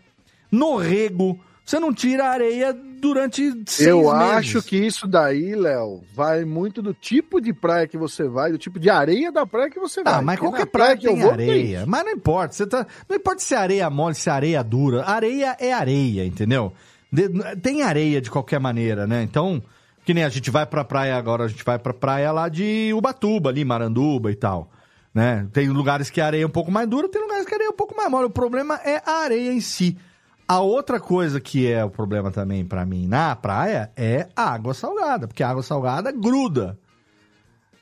no 0.51 0.75
rego. 0.75 1.39
Você 1.65 1.79
não 1.79 1.91
tira 1.91 2.25
a 2.25 2.29
areia 2.29 2.73
durante 2.73 3.41
seis 3.65 3.87
Eu 3.87 4.03
meses. 4.03 4.21
acho 4.21 4.61
que 4.61 4.77
isso 4.77 5.07
daí, 5.07 5.55
Léo, 5.55 6.03
vai 6.13 6.45
muito 6.45 6.79
do 6.81 6.93
tipo 6.93 7.41
de 7.41 7.53
praia 7.53 7.87
que 7.87 7.97
você 7.97 8.27
vai, 8.27 8.51
do 8.51 8.57
tipo 8.57 8.79
de 8.79 8.87
areia 8.89 9.31
da 9.31 9.47
praia 9.47 9.69
que 9.69 9.79
você 9.79 10.03
vai. 10.03 10.13
Ah, 10.13 10.21
mas 10.21 10.35
Porque 10.37 10.49
qualquer 10.51 10.65
na 10.65 10.71
praia 10.71 10.97
que 10.97 11.07
eu 11.07 11.13
tem 11.13 11.21
vou, 11.21 11.31
areia. 11.31 11.85
Mas 11.87 12.05
não 12.05 12.11
importa. 12.11 12.53
Você 12.53 12.67
tá... 12.67 12.85
Não 13.09 13.15
importa 13.15 13.41
se 13.41 13.55
é 13.55 13.57
areia 13.57 13.89
mole, 13.89 14.13
se 14.13 14.29
é 14.29 14.31
areia 14.31 14.63
dura. 14.63 15.05
Areia 15.05 15.57
é 15.59 15.73
areia, 15.73 16.23
entendeu? 16.25 16.71
Tem 17.61 17.81
areia 17.83 18.21
de 18.21 18.29
qualquer 18.29 18.59
maneira, 18.59 19.05
né? 19.07 19.23
Então, 19.23 19.61
Que 20.05 20.13
nem 20.13 20.23
a 20.23 20.29
gente 20.29 20.51
vai 20.51 20.67
pra 20.67 20.83
praia 20.83 21.17
agora, 21.17 21.45
a 21.45 21.47
gente 21.47 21.65
vai 21.65 21.79
pra 21.79 21.91
praia 21.91 22.31
lá 22.31 22.47
de 22.47 22.93
Ubatuba, 22.93 23.49
ali, 23.49 23.65
Maranduba 23.65 24.31
e 24.31 24.35
tal. 24.35 24.71
Né? 25.11 25.47
Tem 25.51 25.67
lugares 25.67 26.11
que 26.11 26.21
a 26.21 26.27
areia 26.27 26.43
é 26.43 26.45
um 26.45 26.51
pouco 26.51 26.71
mais 26.71 26.87
dura, 26.87 27.09
tem 27.09 27.21
lugares 27.21 27.45
que 27.45 27.53
a 27.53 27.57
areia 27.57 27.69
é 27.69 27.71
um 27.71 27.75
pouco 27.75 27.97
mais 27.97 28.09
mole. 28.09 28.25
O 28.25 28.29
problema 28.29 28.79
é 28.85 29.01
a 29.03 29.23
areia 29.23 29.51
em 29.51 29.59
si. 29.59 29.97
A 30.47 30.59
outra 30.59 30.99
coisa 30.99 31.41
que 31.41 31.71
é 31.71 31.83
o 31.83 31.89
problema 31.89 32.29
também 32.29 32.63
pra 32.63 32.85
mim 32.85 33.07
na 33.07 33.35
praia 33.35 33.89
é 33.95 34.27
a 34.35 34.53
água 34.53 34.75
salgada, 34.75 35.27
porque 35.27 35.41
a 35.41 35.49
água 35.49 35.63
salgada 35.63 36.11
gruda. 36.11 36.77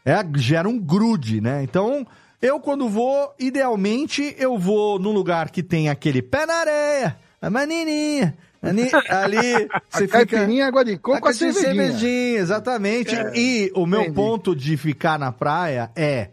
É, 0.05 0.15
gera 0.37 0.69
um 0.69 0.79
grude, 0.79 1.41
né? 1.41 1.61
Então, 1.61 2.07
eu 2.41 2.59
quando 2.61 2.87
vou, 2.87 3.33
idealmente, 3.37 4.33
eu 4.37 4.57
vou 4.57 4.97
num 4.97 5.11
lugar 5.11 5.49
que 5.49 5.61
tem 5.61 5.89
aquele 5.89 6.21
pé 6.21 6.45
na 6.45 6.53
areia, 6.53 7.17
a 7.41 7.49
manininha, 7.49 8.37
ali, 8.63 8.89
ali 9.09 9.67
você 9.89 10.05
A 10.05 10.07
fica... 10.07 10.25
caipirinha, 10.25 10.67
água 10.67 10.83
de 10.85 10.97
coco, 10.97 11.27
a 11.27 11.31
a 11.31 11.33
cervejinha. 11.33 11.73
cervejinha, 11.73 12.39
exatamente. 12.39 13.13
É, 13.15 13.31
e 13.35 13.71
o 13.75 13.85
meu 13.85 14.01
entendi. 14.01 14.15
ponto 14.15 14.55
de 14.55 14.77
ficar 14.77 15.19
na 15.19 15.31
praia 15.31 15.91
é 15.95 16.29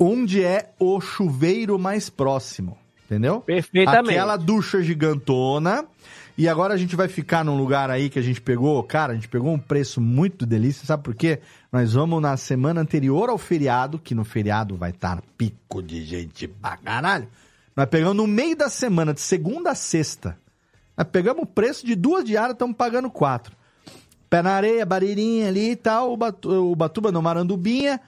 onde 0.00 0.42
é 0.42 0.70
o 0.78 1.00
chuveiro 1.00 1.78
mais 1.78 2.08
próximo, 2.08 2.78
entendeu? 3.04 3.40
Perfeitamente. 3.42 4.10
Aquela 4.10 4.36
ducha 4.36 4.82
gigantona. 4.82 5.84
E 6.36 6.48
agora 6.48 6.72
a 6.72 6.78
gente 6.78 6.96
vai 6.96 7.08
ficar 7.08 7.44
num 7.44 7.58
lugar 7.58 7.90
aí 7.90 8.08
que 8.08 8.18
a 8.18 8.22
gente 8.22 8.40
pegou, 8.40 8.82
cara, 8.82 9.12
a 9.12 9.14
gente 9.14 9.28
pegou 9.28 9.52
um 9.52 9.58
preço 9.58 10.00
muito 10.00 10.46
delícia, 10.46 10.86
sabe 10.86 11.02
por 11.02 11.14
quê? 11.14 11.40
Nós 11.70 11.92
vamos 11.92 12.22
na 12.22 12.38
semana 12.38 12.80
anterior 12.80 13.28
ao 13.28 13.36
feriado, 13.36 13.98
que 13.98 14.14
no 14.14 14.24
feriado 14.24 14.74
vai 14.74 14.90
estar 14.90 15.22
pico 15.36 15.82
de 15.82 16.02
gente 16.06 16.48
pra 16.48 16.78
caralho. 16.78 17.28
Nós 17.76 17.86
pegamos 17.86 18.16
no 18.16 18.26
meio 18.26 18.56
da 18.56 18.70
semana, 18.70 19.12
de 19.12 19.20
segunda 19.20 19.72
a 19.72 19.74
sexta. 19.74 20.38
Nós 21.02 21.10
pegamos 21.10 21.42
o 21.42 21.46
preço 21.46 21.84
de 21.84 21.96
duas 21.96 22.24
diárias, 22.24 22.52
estamos 22.52 22.76
pagando 22.76 23.10
quatro. 23.10 23.56
Pé 24.30 24.40
na 24.40 24.52
areia, 24.52 24.86
Baririnha 24.86 25.48
ali 25.48 25.72
e 25.72 25.76
tal, 25.76 26.12
Ubatu- 26.12 26.70
Ubatuba 26.70 27.10
no 27.10 27.20
Marandubinha. 27.20 28.00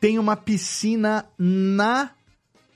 Tem 0.00 0.18
uma 0.18 0.36
piscina 0.36 1.24
na 1.38 2.10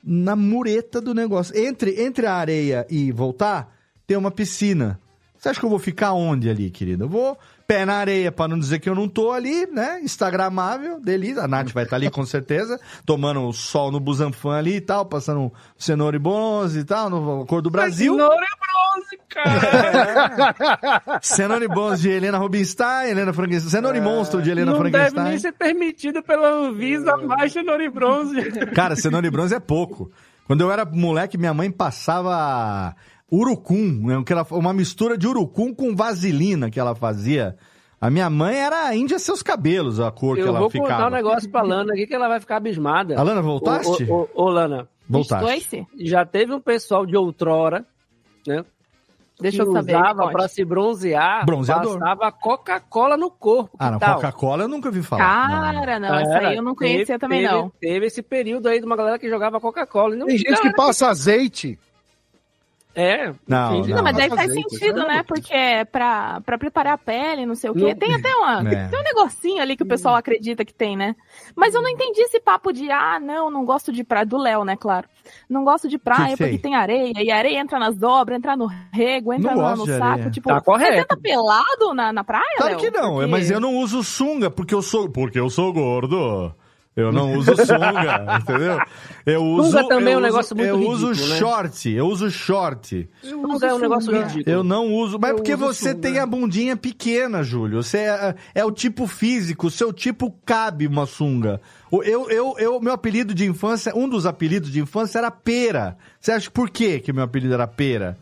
na 0.02 0.36
mureta 0.36 1.00
do 1.00 1.12
negócio. 1.12 1.54
Entre, 1.58 2.00
entre 2.02 2.24
a 2.24 2.34
areia 2.34 2.86
e 2.88 3.10
voltar, 3.10 3.76
tem 4.06 4.16
uma 4.16 4.30
piscina. 4.30 4.98
Você 5.36 5.48
acha 5.48 5.58
que 5.60 5.66
eu 5.66 5.70
vou 5.70 5.78
ficar 5.78 6.12
onde 6.12 6.48
ali, 6.48 6.70
querido? 6.70 7.04
Eu 7.04 7.08
vou 7.08 7.36
pé 7.68 7.84
na 7.84 7.96
areia, 7.96 8.32
pra 8.32 8.48
não 8.48 8.58
dizer 8.58 8.78
que 8.78 8.88
eu 8.88 8.94
não 8.94 9.06
tô 9.06 9.30
ali, 9.30 9.66
né? 9.66 10.00
Instagramável, 10.02 10.98
delícia. 10.98 11.42
A 11.42 11.46
Nath 11.48 11.70
vai 11.70 11.84
estar 11.84 11.96
ali 11.96 12.10
com 12.10 12.24
certeza, 12.24 12.80
tomando 13.04 13.52
sol 13.52 13.92
no 13.92 14.00
Busanfan 14.00 14.56
ali 14.56 14.76
e 14.76 14.80
tal, 14.80 15.04
passando 15.04 15.52
cenoura 15.76 16.16
e 16.16 16.18
bronze 16.18 16.78
e 16.78 16.84
tal, 16.84 17.10
no 17.10 17.44
cor 17.44 17.60
do 17.60 17.68
Brasil. 17.68 18.14
Cenoura 18.14 18.46
e 18.46 18.56
bronze, 18.58 19.18
cara. 19.28 21.20
Cenoura 21.20 21.62
e 21.62 21.68
bronze 21.68 22.00
de 22.00 22.08
Helena 22.08 22.38
Rubinstein, 22.38 23.10
Helena 23.10 23.34
Frankenstein. 23.34 23.70
Cenoura 23.70 23.98
e 23.98 24.00
monstro 24.00 24.40
de 24.40 24.50
Helena 24.50 24.72
Não 24.72 24.78
deve 24.78 24.90
Frankenstein. 24.90 25.24
nem 25.28 25.38
ser 25.38 25.52
permitido 25.52 26.22
pela 26.22 26.48
Anvisa 26.48 27.18
mais 27.18 27.52
cenoura 27.52 27.84
e 27.84 27.90
bronze. 27.90 28.40
Cara, 28.74 28.96
cenoura 28.96 29.26
e 29.26 29.30
bronze 29.30 29.54
é 29.54 29.60
pouco. 29.60 30.10
Quando 30.46 30.62
eu 30.62 30.72
era 30.72 30.86
moleque, 30.86 31.36
minha 31.36 31.52
mãe 31.52 31.70
passava 31.70 32.96
urucum, 33.30 34.06
né? 34.06 34.22
que 34.24 34.32
ela- 34.32 34.46
uma 34.50 34.72
mistura 34.72 35.16
de 35.18 35.26
urucum 35.26 35.74
com 35.74 35.94
vaselina 35.94 36.70
que 36.70 36.80
ela 36.80 36.94
fazia. 36.94 37.56
A 38.00 38.08
minha 38.10 38.30
mãe 38.30 38.56
era 38.56 38.86
a 38.86 38.94
Índia 38.96 39.18
seus 39.18 39.42
cabelos, 39.42 39.98
a 39.98 40.10
cor 40.10 40.36
que 40.36 40.42
Eu 40.42 40.48
ela 40.48 40.60
vou 40.60 40.70
ficava. 40.70 40.90
contar 40.92 41.06
um 41.08 41.10
negócio 41.10 41.50
pra 41.50 41.62
Lana 41.62 41.92
aqui 41.92 42.06
que 42.06 42.14
ela 42.14 42.28
vai 42.28 42.38
ficar 42.40 42.56
abismada. 42.56 43.18
Alana, 43.18 43.42
voltaste? 43.42 44.04
Ô, 44.10 44.14
ô, 44.14 44.28
ô, 44.34 44.44
ô, 44.44 44.48
Lana, 44.50 44.88
Voltaste. 45.08 45.84
já 45.98 46.24
teve 46.24 46.52
um 46.54 46.60
pessoal 46.60 47.04
de 47.04 47.16
outrora, 47.16 47.84
né? 48.46 48.64
Deixa 49.40 49.62
que 49.62 49.68
eu 49.70 49.72
saber, 49.72 49.94
usava 49.96 50.30
pra 50.30 50.48
se 50.48 50.64
bronzear, 50.64 51.46
Bronzeador. 51.46 51.96
passava 52.00 52.32
Coca-Cola 52.32 53.16
no 53.16 53.30
corpo. 53.30 53.76
Ah, 53.78 53.96
que 53.96 54.04
não? 54.06 54.14
Coca-Cola 54.14 54.64
eu 54.64 54.68
nunca 54.68 54.90
vi 54.90 55.00
falar. 55.00 55.22
Cara, 55.22 56.00
não, 56.00 56.14
essa 56.16 56.30
Era, 56.38 56.48
aí 56.48 56.56
eu 56.56 56.62
não 56.62 56.74
conhecia 56.74 57.06
teve- 57.06 57.18
também, 57.20 57.42
teve- 57.42 57.52
não. 57.54 57.72
Teve 57.80 58.06
esse 58.06 58.20
período 58.20 58.66
aí 58.68 58.80
de 58.80 58.86
uma 58.86 58.96
galera 58.96 59.16
que 59.16 59.28
jogava 59.28 59.60
Coca-Cola. 59.60 60.16
não- 60.16 60.26
Tem 60.26 60.38
gente 60.38 60.60
que 60.60 60.72
passa 60.74 61.08
azeite. 61.08 61.78
É. 63.00 63.32
Não, 63.46 63.76
gente- 63.84 63.94
Não, 63.94 64.02
mas 64.02 64.16
daí 64.16 64.28
faz 64.28 64.52
sentido, 64.52 65.06
né? 65.06 65.22
Porque 65.22 65.54
é 65.54 65.84
pra, 65.84 66.40
pra 66.40 66.58
preparar 66.58 66.94
a 66.94 66.98
pele, 66.98 67.46
não 67.46 67.54
sei 67.54 67.70
o 67.70 67.74
quê. 67.74 67.80
Não- 67.90 67.94
Tem 67.94 68.14
até 68.14 68.34
uma, 68.34 68.68
É. 68.68 68.88
tem 68.88 68.98
um 68.98 69.02
negocinho 69.04 69.62
ali 69.62 69.76
que 69.76 69.84
o 69.84 69.86
pessoal 69.86 70.16
acredita 70.16 70.64
que 70.64 70.74
tem, 70.74 70.96
né? 70.96 71.14
Mas 71.54 71.74
eu 71.74 71.80
não 71.82 71.88
entendi 71.88 72.20
esse 72.22 72.40
papo 72.40 72.72
de, 72.72 72.90
ah, 72.90 73.20
não, 73.20 73.50
não 73.50 73.64
gosto 73.64 73.92
de 73.92 74.02
praia. 74.02 74.26
Do 74.26 74.36
Léo, 74.36 74.64
né, 74.64 74.76
claro. 74.76 75.06
Não 75.48 75.62
gosto 75.64 75.88
de 75.88 75.96
praia 75.96 76.30
Que 76.30 76.30
que 76.30 76.36
porque 76.38 76.50
tem? 76.50 76.58
tem 76.58 76.74
areia. 76.74 77.12
E 77.16 77.30
a 77.30 77.36
areia 77.36 77.60
entra 77.60 77.78
nas 77.78 77.96
dobras, 77.96 78.36
entra 78.36 78.56
no 78.56 78.66
rego, 78.92 79.32
entra 79.32 79.54
Não 79.54 79.62
no, 79.70 79.76
no 79.76 79.84
de 79.84 79.92
saco. 79.92 80.04
areia. 80.04 80.30
Tipo, 80.30 80.48
Tá 80.48 80.58
você 80.58 80.64
correto. 80.64 81.06
tá 81.06 81.16
pelado 81.16 81.94
na, 81.94 82.12
na 82.12 82.24
praia, 82.24 82.44
Claro 82.56 82.72
Léo? 82.72 82.80
que 82.80 82.90
não, 82.90 83.12
Porque- 83.14 83.26
mas 83.26 83.50
eu 83.50 83.60
não 83.60 83.76
uso 83.76 84.02
sunga 84.02 84.50
porque 84.50 84.74
eu 84.74 84.82
sou, 84.82 85.08
porque 85.08 85.38
eu 85.38 85.48
sou 85.48 85.72
gordo. 85.72 86.52
Eu 86.98 87.12
não 87.12 87.34
uso 87.34 87.54
sunga, 87.54 88.38
entendeu? 88.42 88.78
Eu 89.24 89.44
uso, 89.44 89.70
Sunga 89.70 89.88
também 89.88 90.14
é 90.14 90.16
um 90.16 90.20
eu 90.20 90.24
negócio 90.24 90.54
uso, 90.54 90.54
muito 90.56 90.68
Eu 90.68 90.90
uso 90.90 91.06
ridículo, 91.08 91.30
né? 91.32 91.38
short, 91.38 91.88
eu 91.90 92.06
uso 92.08 92.30
short. 92.30 93.08
Sunga 93.22 93.66
é 93.66 93.74
um 93.74 93.78
negócio 93.78 94.12
ridículo. 94.12 94.44
Eu 94.56 94.64
não 94.64 94.92
uso, 94.94 95.18
mas 95.20 95.30
é 95.30 95.32
Eu 95.32 95.36
porque 95.36 95.54
uso 95.54 95.64
você 95.64 95.90
sunga. 95.90 96.00
tem 96.02 96.18
a 96.18 96.26
bundinha 96.26 96.76
pequena, 96.76 97.42
Júlio. 97.44 97.82
Você 97.82 97.98
é, 97.98 98.34
é 98.54 98.64
o 98.64 98.72
tipo 98.72 99.06
físico, 99.06 99.68
o 99.68 99.70
seu 99.70 99.92
tipo 99.92 100.34
cabe 100.44 100.86
uma 100.86 101.06
sunga. 101.06 101.60
O- 101.90 102.02
Eu, 102.02 102.28
eu, 102.30 102.56
eu, 102.58 102.80
meu 102.80 102.92
apelido 102.94 103.32
de 103.34 103.46
infância, 103.46 103.92
um 103.94 104.08
dos 104.08 104.26
apelidos 104.26 104.72
de 104.72 104.80
infância 104.80 105.18
era 105.18 105.30
pera. 105.30 105.96
Você 106.20 106.32
acha 106.32 106.50
por 106.50 106.68
quê 106.68 106.98
que 106.98 107.12
meu 107.12 107.22
apelido 107.24 107.54
era 107.54 107.66
pera? 107.66 108.16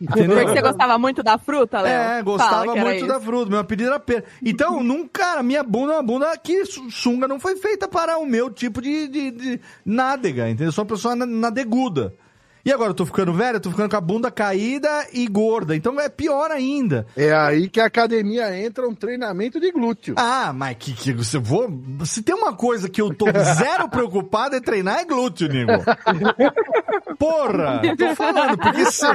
Entendeu? 0.00 0.38
Porque 0.38 0.52
você 0.54 0.62
gostava 0.62 0.98
muito 0.98 1.22
da 1.22 1.38
fruta, 1.38 1.80
Léo? 1.80 1.92
É, 1.92 2.22
gostava 2.22 2.74
muito 2.74 2.96
isso. 2.96 3.06
da 3.06 3.20
fruta. 3.20 3.50
Meu 3.50 3.58
apelido 3.60 3.88
era 3.90 4.00
pera. 4.00 4.24
Então, 4.44 4.82
num, 4.82 5.06
cara, 5.06 5.42
minha 5.42 5.62
bunda 5.62 5.92
é 5.92 5.96
uma 5.96 6.02
bunda 6.02 6.36
que 6.36 6.64
su- 6.64 6.90
sunga 6.90 7.28
não 7.28 7.38
foi 7.38 7.56
feita 7.56 7.86
para 7.86 8.18
o 8.18 8.26
meu 8.26 8.50
tipo 8.50 8.80
de, 8.80 9.06
de, 9.08 9.30
de 9.30 9.60
nádega, 9.84 10.48
entendeu? 10.48 10.66
Eu 10.68 10.72
sou 10.72 10.82
uma 10.84 10.88
pessoa 10.88 11.14
na- 11.14 11.26
nadeguda. 11.26 12.14
E 12.64 12.72
agora 12.72 12.90
eu 12.90 12.94
tô 12.94 13.04
ficando 13.04 13.32
velho, 13.32 13.56
eu 13.56 13.60
tô 13.60 13.70
ficando 13.70 13.90
com 13.90 13.96
a 13.96 14.00
bunda 14.00 14.30
caída 14.30 15.06
e 15.12 15.26
gorda. 15.26 15.74
Então 15.74 15.98
é 16.00 16.08
pior 16.08 16.50
ainda. 16.50 17.06
É 17.16 17.32
aí 17.34 17.68
que 17.68 17.80
a 17.80 17.86
academia 17.86 18.56
entra 18.56 18.86
um 18.88 18.94
treinamento 18.94 19.58
de 19.58 19.72
glúteo. 19.72 20.14
Ah, 20.16 20.52
mas 20.54 20.76
que, 20.78 20.92
que 20.92 21.12
você 21.12 21.38
vou. 21.38 21.68
Se 22.04 22.22
tem 22.22 22.34
uma 22.34 22.52
coisa 22.52 22.88
que 22.88 23.00
eu 23.02 23.12
tô 23.12 23.26
zero 23.56 23.88
preocupado 23.90 24.54
é 24.54 24.60
treinar 24.60 25.00
é 25.00 25.04
glúteo, 25.04 25.48
nego. 25.48 25.72
Porra! 27.18 27.80
Tô 27.98 28.14
falando, 28.16 28.56
porque 28.58 28.84
se, 28.90 29.06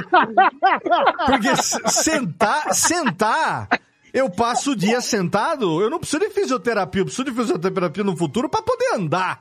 porque 1.26 1.56
se- 1.56 1.80
sentar, 1.88 2.74
sentar, 2.74 3.68
eu 4.12 4.30
passo 4.30 4.72
o 4.72 4.76
dia 4.76 5.00
sentado, 5.00 5.80
eu 5.82 5.90
não 5.90 5.98
preciso 5.98 6.20
de 6.20 6.30
fisioterapia, 6.30 7.00
eu 7.02 7.06
preciso 7.06 7.24
de 7.24 7.32
fisioterapia 7.32 8.04
no 8.04 8.16
futuro 8.16 8.48
pra 8.48 8.62
poder 8.62 8.94
andar. 8.94 9.40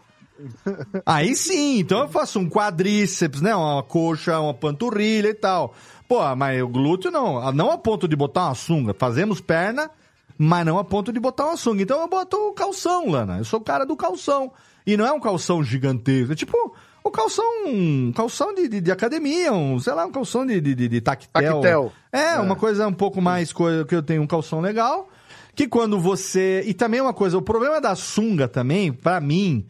Aí 1.06 1.36
sim, 1.36 1.80
então 1.80 2.02
eu 2.02 2.10
faço 2.10 2.40
um 2.40 2.50
quadríceps, 2.50 3.42
né? 3.42 3.56
Uma 3.56 3.84
coxa, 3.84 4.40
uma 4.40 4.54
panturrilha 4.54 5.30
e 5.30 5.34
tal. 5.34 5.74
Pô, 6.08 6.24
mas 6.36 6.62
o 6.62 6.68
glúteo 6.68 7.12
não, 7.12 7.52
não 7.52 7.72
a 7.72 7.78
ponto 7.78 8.08
de 8.08 8.16
botar 8.16 8.46
uma 8.46 8.56
sunga. 8.56 8.94
Fazemos 8.94 9.42
perna, 9.42 9.90
mas 10.38 10.66
não 10.66 10.80
a 10.80 10.84
ponto 10.84 11.12
de 11.12 11.20
botar 11.20 11.46
uma 11.46 11.58
sunga. 11.58 11.82
Então 11.82 12.02
eu 12.02 12.08
boto 12.08 12.38
o 12.38 12.54
calção, 12.54 13.10
Lana. 13.10 13.40
Eu 13.40 13.46
sou 13.46 13.60
o 13.60 13.64
cara 13.64 13.86
do 13.86 13.96
calção. 13.96 14.52
E 14.86 14.96
não 14.96 15.06
é 15.06 15.12
um 15.12 15.20
calção 15.20 15.62
gigantesco, 15.62 16.32
é 16.32 16.36
tipo 16.36 16.74
o 17.04 17.12
calção, 17.12 17.46
um 17.68 18.12
calção 18.14 18.54
de, 18.54 18.68
de, 18.68 18.82
de 18.82 18.92
academia, 18.92 19.52
um, 19.54 19.80
sei 19.80 19.94
lá, 19.94 20.06
um 20.06 20.12
calção 20.12 20.46
de, 20.46 20.60
de, 20.62 20.76
de, 20.76 20.88
de 20.88 21.02
tactel. 21.02 21.62
Tactel. 21.62 21.92
É, 22.12 22.38
uma 22.38 22.56
coisa 22.56 22.88
um 22.88 22.94
pouco 22.94 23.22
mais 23.22 23.52
coisa 23.52 23.86
que 23.86 23.96
eu 23.96 24.04
tenho 24.04 24.22
um 24.22 24.28
calção 24.28 24.60
legal. 24.60 25.10
Que 25.56 25.68
quando 25.68 26.00
você. 26.00 26.64
E 26.68 26.74
também 26.74 27.02
uma 27.02 27.14
coisa, 27.14 27.38
o 27.38 27.42
problema 27.42 27.82
da 27.82 27.96
sunga 27.96 28.48
também, 28.48 28.94
pra 28.94 29.20
mim, 29.20 29.66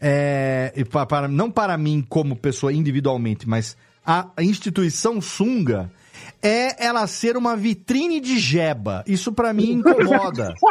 é, 0.00 0.72
pa- 0.90 1.06
para, 1.06 1.28
não 1.28 1.50
para 1.50 1.76
mim 1.76 2.04
como 2.08 2.36
pessoa 2.36 2.72
individualmente, 2.72 3.48
mas 3.48 3.76
a, 4.04 4.28
instituição 4.40 5.20
sunga 5.20 5.90
é 6.42 6.84
ela 6.86 7.06
ser 7.06 7.36
uma 7.36 7.56
vitrine 7.56 8.20
de 8.20 8.38
jeba. 8.38 9.04
Isso 9.06 9.32
pra 9.32 9.52
mim 9.52 9.72
incomoda. 9.72 10.54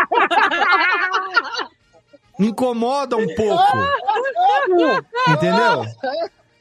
incomoda 2.39 3.17
um 3.17 3.27
pouco. 3.35 3.77
Entendeu? 5.27 5.85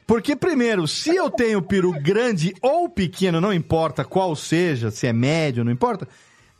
Porque, 0.05 0.35
primeiro, 0.35 0.87
se 0.87 1.15
eu 1.15 1.29
tenho 1.29 1.61
peru 1.61 1.91
grande 1.91 2.53
ou 2.61 2.89
pequeno, 2.89 3.39
não 3.39 3.53
importa 3.53 4.03
qual 4.03 4.35
seja, 4.35 4.89
se 4.89 5.05
é 5.05 5.13
médio, 5.13 5.63
não 5.63 5.71
importa, 5.71 6.07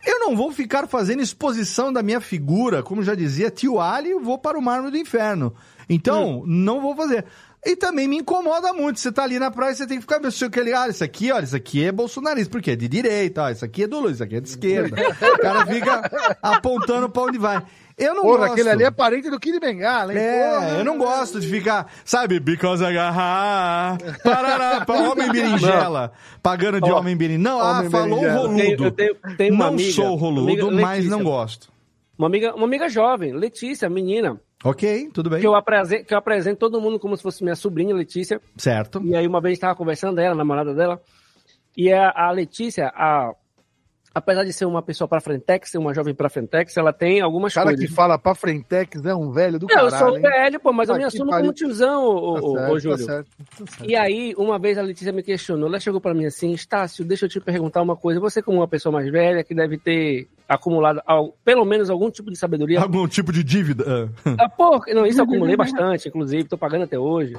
eu 0.06 0.20
não 0.20 0.36
vou 0.36 0.52
ficar 0.52 0.88
fazendo 0.88 1.22
exposição 1.22 1.92
da 1.92 2.04
minha 2.04 2.22
figura, 2.22 2.84
como 2.84 3.04
já 3.04 3.16
dizia 3.16 3.50
tio 3.50 3.80
Ali, 3.80 4.12
eu 4.12 4.24
vou 4.24 4.38
para 4.38 4.58
o 4.58 4.62
mármore 4.62 4.92
do 4.92 4.98
inferno. 4.98 5.54
Então, 5.90 6.44
não 6.46 6.80
vou 6.82 6.96
fazer. 6.96 7.26
E 7.66 7.76
também 7.76 8.08
me 8.08 8.18
incomoda 8.18 8.72
muito. 8.72 9.00
Você 9.00 9.12
tá 9.12 9.24
ali 9.24 9.38
na 9.40 9.52
praia, 9.52 9.74
você 9.76 9.86
tem 9.86 9.98
que 9.98 10.04
ficar 10.04 10.20
mexendo 10.20 10.48
aquele. 10.48 10.72
Ah, 10.74 10.88
isso 10.88 11.04
aqui, 11.04 11.30
olha, 11.32 11.44
isso 11.44 11.56
aqui 11.56 11.84
é 11.84 11.92
bolsonarista, 11.92 12.50
porque 12.52 12.72
é 12.72 12.76
de 12.76 12.88
direita, 12.88 13.44
ó, 13.44 13.50
isso 13.50 13.66
aqui 13.66 13.84
é 13.84 13.88
do 13.88 13.98
Lula, 14.00 14.12
isso 14.12 14.24
aqui 14.24 14.36
é 14.36 14.40
de 14.40 14.48
esquerda. 14.48 14.96
O 15.34 15.38
cara 15.42 15.66
fica 15.66 16.38
apontando 16.42 17.10
pra 17.10 17.24
onde 17.24 17.38
vai. 17.38 17.62
Eu 17.98 18.14
não 18.16 18.22
Porra, 18.22 18.38
gosto. 18.38 18.52
aquele 18.54 18.70
ali 18.70 18.84
é 18.86 18.92
parente 18.92 19.30
do 19.30 19.38
Kid 19.38 19.60
Bengala, 19.60 20.14
hein? 20.14 20.20
Porra. 20.20 20.70
É, 20.70 20.80
eu 20.80 20.86
não 20.86 20.98
gosto 20.98 21.38
de 21.38 21.48
ficar, 21.50 21.92
sabe, 22.06 22.40
because 22.40 22.82
agarrar, 22.86 23.98
parará, 24.24 24.86
pra 24.86 24.96
homem 25.12 25.30
berinjela, 25.30 26.14
pagando 26.42 26.80
de 26.80 26.90
Ó, 26.90 26.98
homem 27.00 27.18
berinjela. 27.18 27.44
Não, 27.44 27.60
ah, 27.60 27.80
homem 27.80 27.90
falou 27.90 28.20
berinjela. 28.22 28.48
roludo. 28.48 28.84
Eu 28.86 28.92
tenho- 28.92 29.18
eu 29.22 29.36
tenho- 29.38 29.56
não 29.58 29.66
amiga, 29.68 29.92
sou 29.92 30.16
roludo, 30.16 30.44
amiga 30.48 30.72
mas 30.72 30.98
Letícia. 31.00 31.10
não 31.10 31.24
gosto. 31.24 31.70
Uma 32.18 32.28
amiga, 32.28 32.56
uma 32.56 32.66
amiga 32.66 32.88
jovem, 32.88 33.34
Letícia, 33.34 33.90
menina, 33.90 34.40
Ok, 34.64 35.10
tudo 35.14 35.30
bem. 35.30 35.40
que 35.40 35.48
eu, 35.48 35.56
apresento, 35.56 36.06
que 36.06 36.14
eu 36.14 36.18
apresento 36.18 36.60
todo 36.60 36.82
mundo 36.82 37.00
como 37.00 37.16
se 37.16 37.24
fosse 37.24 37.44
minha 37.44 37.56
sobrinha, 37.56 37.96
Letícia. 37.96 38.42
Certo. 38.58 39.02
E 39.06 39.16
aí 39.16 39.26
uma 39.26 39.40
vez 39.40 39.54
estava 39.54 39.76
conversando, 39.76 40.20
ela, 40.20 40.34
a 40.34 40.38
namorada 40.38 40.74
dela, 40.74 41.02
e 41.78 41.92
a, 41.94 42.12
a 42.14 42.32
Letícia, 42.32 42.92
a, 42.94 43.32
apesar 44.20 44.44
de 44.44 44.54
ser 44.54 44.66
uma 44.66 44.82
pessoa 44.82 45.08
pra 45.08 45.20
frentex, 45.20 45.72
ser 45.72 45.78
uma 45.80 45.94
jovem 45.94 46.14
pra 46.14 46.30
frentex, 46.30 46.78
ela 46.78 46.94
tem 46.94 47.20
algumas 47.22 47.52
O 47.52 47.56
cara 47.56 47.70
coisas. 47.72 47.86
que 47.90 47.94
fala 47.94 48.18
pra 48.20 48.36
Frentex 48.36 49.04
é 49.04 49.16
um 49.16 49.32
velho 49.32 49.58
do 49.60 49.66
Não, 49.68 49.76
eu 49.86 49.90
caralho, 49.90 50.08
sou 50.08 50.16
hein? 50.18 50.22
velho, 50.22 50.60
pô, 50.60 50.72
mas 50.72 50.88
eu 50.90 50.96
Ah, 50.96 50.98
me 51.00 51.04
assumo 51.04 51.32
pariu. 51.32 51.46
como 51.46 51.54
tiozão, 51.54 52.06
ô, 52.06 52.34
Tá 52.36 52.40
ô, 52.40 52.52
certo, 52.54 52.70
ô, 52.70 52.74
tá 52.74 52.80
Júlio. 52.80 52.98
certo, 53.06 53.28
tá 53.38 53.66
certo. 53.68 53.90
E 53.90 53.96
aí, 53.96 54.34
uma 54.38 54.60
vez 54.60 54.78
a 54.78 54.82
Letícia 54.82 55.12
me 55.12 55.24
questionou, 55.24 55.68
ela 55.68 55.80
chegou 55.80 56.00
pra 56.00 56.14
mim 56.14 56.26
assim, 56.26 56.52
Estácio, 56.54 57.04
deixa 57.04 57.26
eu 57.26 57.30
te 57.30 57.40
perguntar 57.40 57.82
uma 57.82 57.96
coisa, 57.96 58.20
você 58.20 58.42
como 58.42 58.60
uma 58.60 58.68
pessoa 58.68 58.94
mais 58.94 59.12
velha, 59.12 59.44
que 59.44 59.56
deve 59.56 59.78
ter 59.78 60.28
acumulado 60.48 61.02
al- 61.06 61.34
pelo 61.44 61.66
menos 61.66 61.90
algum 61.90 62.10
tipo 62.10 62.32
de 62.32 62.38
sabedoria... 62.38 62.82
Algum 62.82 63.08
tipo 63.08 63.32
de 63.32 63.44
dívida. 63.44 64.10
ah. 64.26 64.36
Ah, 64.40 64.50
pô, 64.50 64.82
não, 64.94 65.06
isso 65.06 65.20
eu 65.20 65.26
acumulei 65.26 65.56
bastante, 65.58 66.08
inclusive, 66.10 66.44
tô 66.46 66.58
pagando 66.58 66.84
até 66.86 66.98
hoje. 66.98 67.36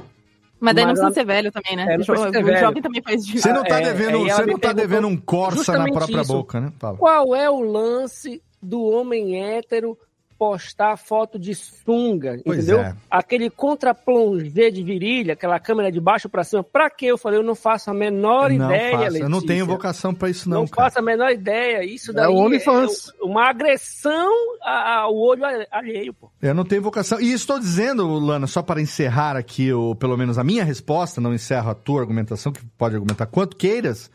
Mas 0.60 0.74
daí 0.74 0.84
não 0.84 0.92
precisa 0.92 1.14
ser 1.14 1.24
velho 1.24 1.50
também, 1.50 1.76
né? 1.76 1.94
É, 1.94 1.96
o 1.98 2.32
velho. 2.44 2.58
jovem 2.60 2.82
também 2.82 3.02
faz 3.02 3.26
Você 3.26 3.52
não 3.52 3.64
tá 3.64 3.80
É, 3.80 3.84
devendo, 3.84 4.28
ela 4.28 4.34
você 4.36 4.46
não 4.46 4.58
tá 4.58 4.72
devendo 4.72 5.06
um 5.08 5.16
Corsa 5.16 5.72
na 5.78 5.90
própria 5.90 6.20
isso. 6.20 6.32
boca, 6.32 6.60
né? 6.60 6.72
Fala. 6.78 6.98
Qual 6.98 7.34
é 7.34 7.50
o 7.50 7.60
lance 7.60 8.42
do 8.62 8.82
homem 8.84 9.42
hétero 9.42 9.96
postar 10.40 10.96
foto 10.96 11.38
de 11.38 11.54
sunga, 11.54 12.40
Pois 12.42 12.60
entendeu? 12.60 12.80
é. 12.80 12.96
Aquele 13.10 13.50
contra-plongé 13.50 14.70
de 14.70 14.82
virilha, 14.82 15.34
aquela 15.34 15.60
câmera 15.60 15.92
de 15.92 16.00
baixo 16.00 16.30
pra 16.30 16.42
cima. 16.42 16.64
Pra 16.64 16.88
quê? 16.88 17.06
Eu 17.06 17.18
falei, 17.18 17.38
eu 17.38 17.42
não 17.42 17.54
faço 17.54 17.90
a 17.90 17.94
menor 17.94 18.48
não 18.48 18.66
ideia, 18.66 18.98
faço, 18.98 19.16
eu 19.18 19.28
não 19.28 19.42
tenho 19.44 19.66
vocação 19.66 20.14
pra 20.14 20.30
isso 20.30 20.48
não, 20.48 20.60
Não 20.60 20.66
cara. 20.66 20.86
faço 20.88 20.98
a 20.98 21.02
menor 21.02 21.30
ideia. 21.30 21.84
Isso 21.84 22.12
É 22.12 22.14
daí 22.14 22.26
OnlyFans. 22.28 23.12
é 23.20 23.22
uma 23.22 23.50
agressão 23.50 24.32
ao 24.62 25.14
olho 25.14 25.42
alheio, 25.70 26.14
pô. 26.14 26.30
Eu 26.40 26.54
não 26.54 26.64
tenho 26.64 26.80
vocação. 26.80 27.20
E 27.20 27.32
estou 27.34 27.58
dizendo, 27.58 28.08
Lana, 28.18 28.46
só 28.46 28.62
para 28.62 28.80
encerrar 28.80 29.36
aqui, 29.36 29.70
o, 29.74 29.94
pelo 29.94 30.16
menos 30.16 30.38
a 30.38 30.44
minha 30.44 30.64
resposta, 30.64 31.20
não 31.20 31.34
encerro 31.34 31.68
a 31.70 31.74
tua 31.74 32.00
argumentação, 32.00 32.50
que 32.50 32.64
pode 32.78 32.94
argumentar 32.94 33.26
quanto 33.26 33.56
queiras, 33.58 34.10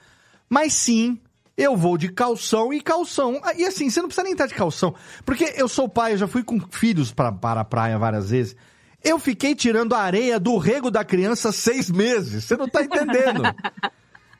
mas 0.49 0.73
sim, 0.73 1.19
eu 1.57 1.75
vou 1.75 1.97
de 1.97 2.09
calção 2.09 2.73
e 2.73 2.81
calção. 2.81 3.39
Ah, 3.43 3.53
E 3.55 3.65
assim, 3.65 3.89
você 3.89 4.01
não 4.01 4.07
precisa 4.07 4.23
nem 4.23 4.33
estar 4.33 4.47
de 4.47 4.53
calção, 4.53 4.93
porque 5.25 5.53
eu 5.55 5.67
sou 5.67 5.87
pai, 5.87 6.13
eu 6.13 6.17
já 6.17 6.27
fui 6.27 6.43
com 6.43 6.59
filhos 6.69 7.11
para 7.13 7.29
a 7.29 7.63
praia 7.63 7.97
várias 7.97 8.29
vezes. 8.29 8.55
Eu 9.03 9.19
fiquei 9.19 9.53
tirando 9.53 9.93
a 9.93 9.99
areia 9.99 10.39
do 10.39 10.57
rego 10.57 10.89
da 10.89 11.05
criança 11.05 11.51
seis 11.51 11.91
meses. 11.91 12.43
Você 12.43 12.57
não 12.57 12.67
tá 12.67 12.81
entendendo. 12.81 13.43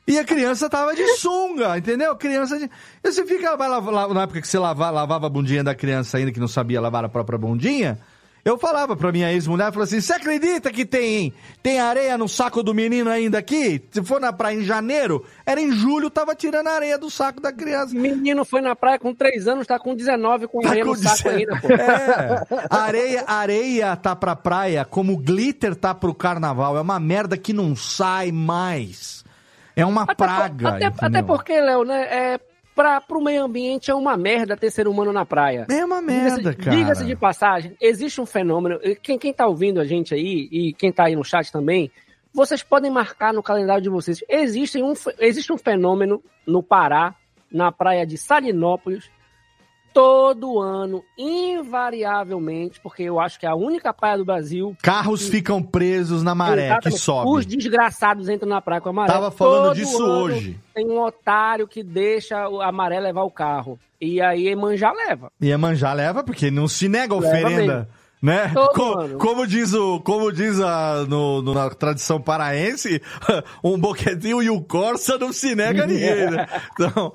E 0.08 0.18
a 0.18 0.24
criança 0.24 0.68
tava 0.68 0.94
de 0.94 1.06
sunga, 1.16 1.78
entendeu? 1.78 2.14
Criança 2.16 2.58
de. 2.58 2.64
E 2.64 3.12
Você 3.12 3.24
fica. 3.26 3.56
Vai 3.56 3.68
lavar, 3.68 4.08
na 4.08 4.22
época 4.22 4.40
que 4.40 4.46
você 4.46 4.58
lava, 4.58 4.90
lavava 4.90 5.26
a 5.26 5.28
bundinha 5.28 5.64
da 5.64 5.74
criança 5.74 6.16
ainda, 6.16 6.30
que 6.30 6.40
não 6.40 6.48
sabia 6.48 6.80
lavar 6.80 7.04
a 7.04 7.08
própria 7.08 7.38
bundinha. 7.38 7.98
Eu 8.46 8.56
falava 8.56 8.94
pra 8.96 9.10
minha 9.10 9.32
ex-mulher, 9.32 9.72
falou 9.72 9.82
assim: 9.82 10.00
você 10.00 10.12
acredita 10.12 10.70
que 10.70 10.86
tem, 10.86 11.34
tem 11.60 11.80
areia 11.80 12.16
no 12.16 12.28
saco 12.28 12.62
do 12.62 12.72
menino 12.72 13.10
ainda 13.10 13.38
aqui? 13.38 13.82
Se 13.90 14.00
for 14.04 14.20
na 14.20 14.32
praia 14.32 14.54
em 14.54 14.62
janeiro, 14.62 15.24
era 15.44 15.60
em 15.60 15.72
julho, 15.72 16.08
tava 16.08 16.32
tirando 16.32 16.68
a 16.68 16.74
areia 16.74 16.96
do 16.96 17.10
saco 17.10 17.40
da 17.40 17.52
criança. 17.52 17.92
Menino 17.92 18.44
foi 18.44 18.60
na 18.60 18.76
praia 18.76 19.00
com 19.00 19.12
3 19.12 19.48
anos, 19.48 19.66
tá 19.66 19.80
com 19.80 19.96
19 19.96 20.46
com 20.46 20.60
Tá 20.60 20.68
areia 20.68 20.84
com 20.84 20.92
no 20.92 20.96
saco 20.96 21.28
19. 21.28 21.38
ainda, 21.40 21.60
pô. 21.60 21.66
É. 21.76 22.66
Areia, 22.70 23.24
areia 23.26 23.96
tá 23.96 24.14
pra 24.14 24.36
praia 24.36 24.84
como 24.84 25.16
glitter 25.16 25.74
tá 25.74 25.92
pro 25.92 26.14
carnaval. 26.14 26.76
É 26.76 26.80
uma 26.80 27.00
merda 27.00 27.36
que 27.36 27.52
não 27.52 27.74
sai 27.74 28.30
mais. 28.30 29.24
É 29.74 29.84
uma 29.84 30.06
praga. 30.06 30.68
Até, 30.68 30.86
entendeu? 30.86 31.08
até 31.08 31.22
porque, 31.22 31.60
Léo, 31.60 31.84
né? 31.84 32.02
É, 32.04 32.40
pra, 32.76 33.00
pro 33.00 33.20
meio 33.20 33.42
ambiente 33.42 33.90
é 33.90 33.94
uma 33.94 34.16
merda 34.16 34.56
ter 34.56 34.70
ser 34.70 34.86
humano 34.86 35.12
na 35.12 35.24
praia. 35.26 35.66
É 35.68 35.84
uma 35.84 36.00
merda, 36.00 36.36
Diga-se- 36.50 36.56
cara. 36.58 36.76
Diga-se 36.76 37.04
de 37.06 37.16
passagem, 37.16 37.76
existe 37.80 38.20
um 38.20 38.26
fenômeno. 38.26 38.78
Quem, 39.02 39.18
quem 39.18 39.32
tá 39.32 39.46
ouvindo 39.46 39.80
a 39.80 39.84
gente 39.84 40.14
aí, 40.14 40.48
e 40.52 40.72
quem 40.74 40.92
tá 40.92 41.06
aí 41.06 41.16
no 41.16 41.24
chat 41.24 41.50
também, 41.50 41.90
vocês 42.32 42.62
podem 42.62 42.90
marcar 42.90 43.32
no 43.32 43.42
calendário 43.42 43.82
de 43.82 43.88
vocês. 43.88 44.22
Existe 44.28 44.80
um, 44.82 44.92
existe 45.18 45.52
um 45.52 45.56
fenômeno 45.58 46.22
no 46.46 46.62
Pará, 46.62 47.14
na 47.50 47.72
praia 47.72 48.06
de 48.06 48.18
Salinópolis, 48.18 49.10
todo 49.96 50.60
ano, 50.60 51.02
invariavelmente, 51.16 52.78
porque 52.82 53.04
eu 53.04 53.18
acho 53.18 53.40
que 53.40 53.46
é 53.46 53.48
a 53.48 53.54
única 53.54 53.94
praia 53.94 54.18
do 54.18 54.26
Brasil. 54.26 54.76
Carros 54.82 55.26
ficam 55.26 55.62
presos 55.62 56.22
na 56.22 56.34
maré 56.34 56.64
que 56.64 56.88
Exatamente. 56.88 57.00
sobe. 57.00 57.30
Os 57.30 57.46
desgraçados 57.46 58.28
entram 58.28 58.46
na 58.46 58.60
praia 58.60 58.82
com 58.82 58.90
a 58.90 58.92
maré. 58.92 59.10
Tava 59.10 59.30
falando 59.30 59.68
Todo 59.68 59.74
disso 59.74 60.04
hoje. 60.04 60.60
Tem 60.74 60.86
um 60.86 61.00
otário 61.00 61.66
que 61.66 61.82
deixa 61.82 62.44
a 62.44 62.70
maré 62.70 63.00
levar 63.00 63.22
o 63.22 63.30
carro. 63.30 63.80
E 63.98 64.20
aí 64.20 64.48
Emanjá 64.48 64.92
leva. 64.92 65.32
E 65.40 65.50
a 65.50 65.56
manjar 65.56 65.96
leva, 65.96 66.22
porque 66.22 66.50
não 66.50 66.68
se 66.68 66.90
nega 66.90 67.14
a 67.14 67.18
Leva 67.18 67.34
oferenda. 67.34 67.88
Né? 68.26 68.50
Todo 68.52 68.68
Co- 68.72 68.98
ano. 68.98 69.18
como 69.18 69.46
diz, 69.46 69.72
o, 69.72 70.00
como 70.00 70.32
diz 70.32 70.58
a, 70.58 71.04
no, 71.08 71.40
no- 71.42 71.54
na 71.54 71.70
tradição 71.70 72.20
paraense, 72.20 73.00
um 73.62 73.78
boquetinho 73.78 74.42
e 74.42 74.50
o 74.50 74.60
Corsa 74.60 75.16
não 75.16 75.32
se 75.32 75.54
nega 75.54 75.84
a 75.84 75.86
ninguém, 75.86 76.28
né? 76.30 76.46
Então, 76.74 77.12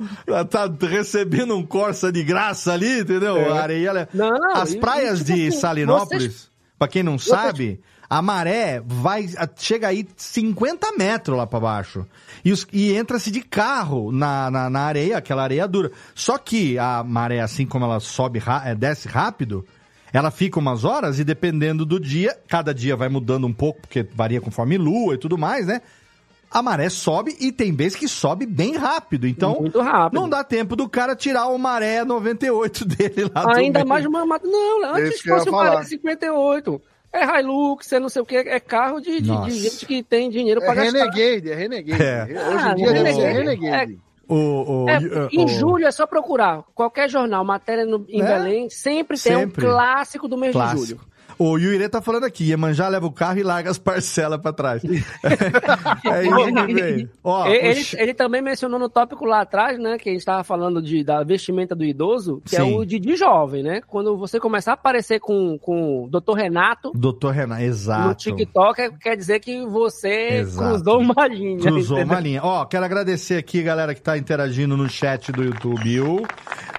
tá 0.49 0.69
recebendo 0.87 1.53
um 1.57 1.63
Corsa 1.65 2.13
de 2.13 2.23
graça 2.23 2.71
ali, 2.71 3.01
entendeu? 3.01 3.35
É. 3.37 3.49
A 3.51 3.61
areia. 3.61 4.07
Não, 4.13 4.53
As 4.55 4.73
praias 4.73 5.19
tipo 5.19 5.33
de 5.33 5.47
assim, 5.49 5.59
Salinópolis, 5.59 6.23
vocês- 6.23 6.49
pra 6.79 6.87
quem 6.87 7.03
não 7.03 7.19
sabe, 7.19 7.81
a 8.09 8.21
maré 8.21 8.81
vai, 8.85 9.27
chega 9.57 9.89
aí 9.89 10.07
50 10.15 10.93
metros 10.97 11.35
lá 11.37 11.45
pra 11.45 11.59
baixo. 11.59 12.05
E, 12.45 12.53
os- 12.53 12.65
e 12.71 12.93
entra-se 12.93 13.29
de 13.31 13.41
carro 13.41 14.13
na, 14.13 14.49
na, 14.49 14.69
na 14.69 14.79
areia, 14.81 15.17
aquela 15.17 15.43
areia 15.43 15.67
dura. 15.67 15.91
Só 16.15 16.37
que 16.37 16.79
a 16.79 17.03
maré, 17.03 17.41
assim 17.41 17.65
como 17.65 17.83
ela 17.83 17.99
sobe, 17.99 18.41
eh, 18.65 18.75
desce 18.75 19.09
rápido, 19.09 19.65
ela 20.13 20.29
fica 20.31 20.59
umas 20.59 20.83
horas 20.83 21.19
e 21.19 21.23
dependendo 21.23 21.85
do 21.85 21.99
dia, 21.99 22.37
cada 22.47 22.73
dia 22.73 22.95
vai 22.95 23.09
mudando 23.09 23.47
um 23.47 23.53
pouco, 23.53 23.81
porque 23.81 24.03
varia 24.13 24.41
conforme 24.41 24.77
lua 24.77 25.15
e 25.15 25.17
tudo 25.17 25.37
mais, 25.37 25.67
né? 25.67 25.81
A 26.53 26.61
maré 26.61 26.89
sobe 26.89 27.33
e 27.39 27.49
tem 27.49 27.73
vezes 27.73 27.97
que 27.97 28.09
sobe 28.09 28.45
bem 28.45 28.75
rápido. 28.75 29.25
Então, 29.25 29.55
Muito 29.61 29.79
rápido. 29.79 30.19
não 30.19 30.27
dá 30.27 30.43
tempo 30.43 30.75
do 30.75 30.89
cara 30.89 31.15
tirar 31.15 31.47
o 31.47 31.57
maré 31.57 32.03
98 32.03 32.83
dele 32.85 33.31
lá 33.33 33.43
do 33.45 33.49
Ainda 33.57 33.79
meio. 33.79 33.87
mais 33.87 34.05
uma. 34.05 34.25
Não, 34.43 34.95
antes 34.95 35.25
ia 35.25 35.33
fosse 35.33 35.47
o. 35.47 35.51
Pará 35.53 35.81
58. 35.83 36.81
É 37.13 37.39
Hilux, 37.39 37.91
é 37.91 37.99
não 37.99 38.07
sei 38.09 38.21
o 38.21 38.25
que, 38.25 38.35
é 38.37 38.59
carro 38.59 39.01
de, 39.01 39.19
de- 39.21 39.41
de 39.45 39.51
gente 39.51 39.85
que 39.85 40.01
tem 40.01 40.29
dinheiro 40.29 40.61
É 40.61 40.65
pra 40.65 40.75
gastar. 40.75 40.97
Renegade, 41.09 41.51
é 41.51 41.55
Renegade. 41.55 42.03
É. 42.03 42.23
Hoje 42.23 42.37
Ah, 42.65 42.71
em 42.71 42.75
dia 42.75 42.93
deve 42.93 43.13
ser 43.13 43.21
Renegade. 43.21 43.37
Renegade. 43.59 43.99
O, 44.33 44.83
o- 44.85 44.89
É, 44.89 44.97
o- 44.97 45.29
em 45.31 45.47
julho 45.47 45.85
é 45.85 45.91
só 45.91 46.07
procurar. 46.07 46.63
Qualquer 46.73 47.09
jornal, 47.09 47.43
matéria 47.43 47.85
no, 47.85 48.05
em 48.07 48.21
É. 48.21 48.25
Belém, 48.25 48.69
sempre 48.69 49.19
tem 49.19 49.35
Sempre. 49.35 49.65
um 49.65 49.69
clássico 49.69 50.27
do 50.27 50.37
mês 50.37 50.55
de 50.55 50.67
julho. 50.77 50.99
O 51.43 51.57
Yuire 51.57 51.89
tá 51.89 52.03
falando 52.03 52.25
aqui, 52.25 52.49
Iemanjá 52.49 52.87
leva 52.87 53.07
o 53.07 53.11
carro 53.11 53.39
e 53.39 53.41
larga 53.41 53.71
as 53.71 53.79
parcelas 53.79 54.39
pra 54.39 54.53
trás. 54.53 54.83
é 54.85 56.23
isso 56.23 56.67
que 56.67 56.73
vem. 56.75 57.09
Ó, 57.23 57.47
ele, 57.47 57.81
o 57.81 57.85
ele, 57.97 58.13
também 58.13 58.43
mencionou 58.43 58.79
no 58.79 58.87
tópico 58.87 59.25
lá 59.25 59.41
atrás, 59.41 59.79
né, 59.79 59.97
que 59.97 60.07
a 60.07 60.13
gente 60.13 60.23
tava 60.23 60.43
falando 60.43 60.79
de, 60.79 61.03
da 61.03 61.23
vestimenta 61.23 61.73
do 61.73 61.83
idoso, 61.83 62.43
que 62.45 62.55
é 62.55 62.59
Sim. 62.59 62.77
o 62.77 62.85
Didi 62.85 63.15
jovem, 63.15 63.63
né? 63.63 63.81
Quando 63.87 64.15
você 64.15 64.39
começar 64.39 64.71
a 64.71 64.73
aparecer 64.75 65.19
com, 65.19 65.57
com 65.57 66.03
o 66.03 66.09
Dr. 66.09 66.33
Renato 66.35 66.91
Doutor 66.93 67.31
Renan, 67.31 67.55
no 67.55 67.63
exato. 67.63 68.15
TikTok, 68.17 68.79
é- 68.79 68.91
quer 68.91 69.17
dizer 69.17 69.39
que 69.39 69.65
você 69.65 70.41
Exato. 70.41 70.69
cruzou 70.69 70.99
uma 70.99 71.27
linha. 71.27 71.59
Cruzou 71.59 71.97
entendeu? 71.97 72.13
uma 72.13 72.21
linha. 72.21 72.41
Ó, 72.43 72.65
quero 72.65 72.85
agradecer 72.85 73.37
aqui, 73.37 73.63
galera, 73.63 73.95
que 73.95 74.01
tá 74.01 74.15
interagindo 74.15 74.77
no 74.77 74.87
chat 74.87 75.31
do 75.31 75.43
YouTube. 75.43 76.01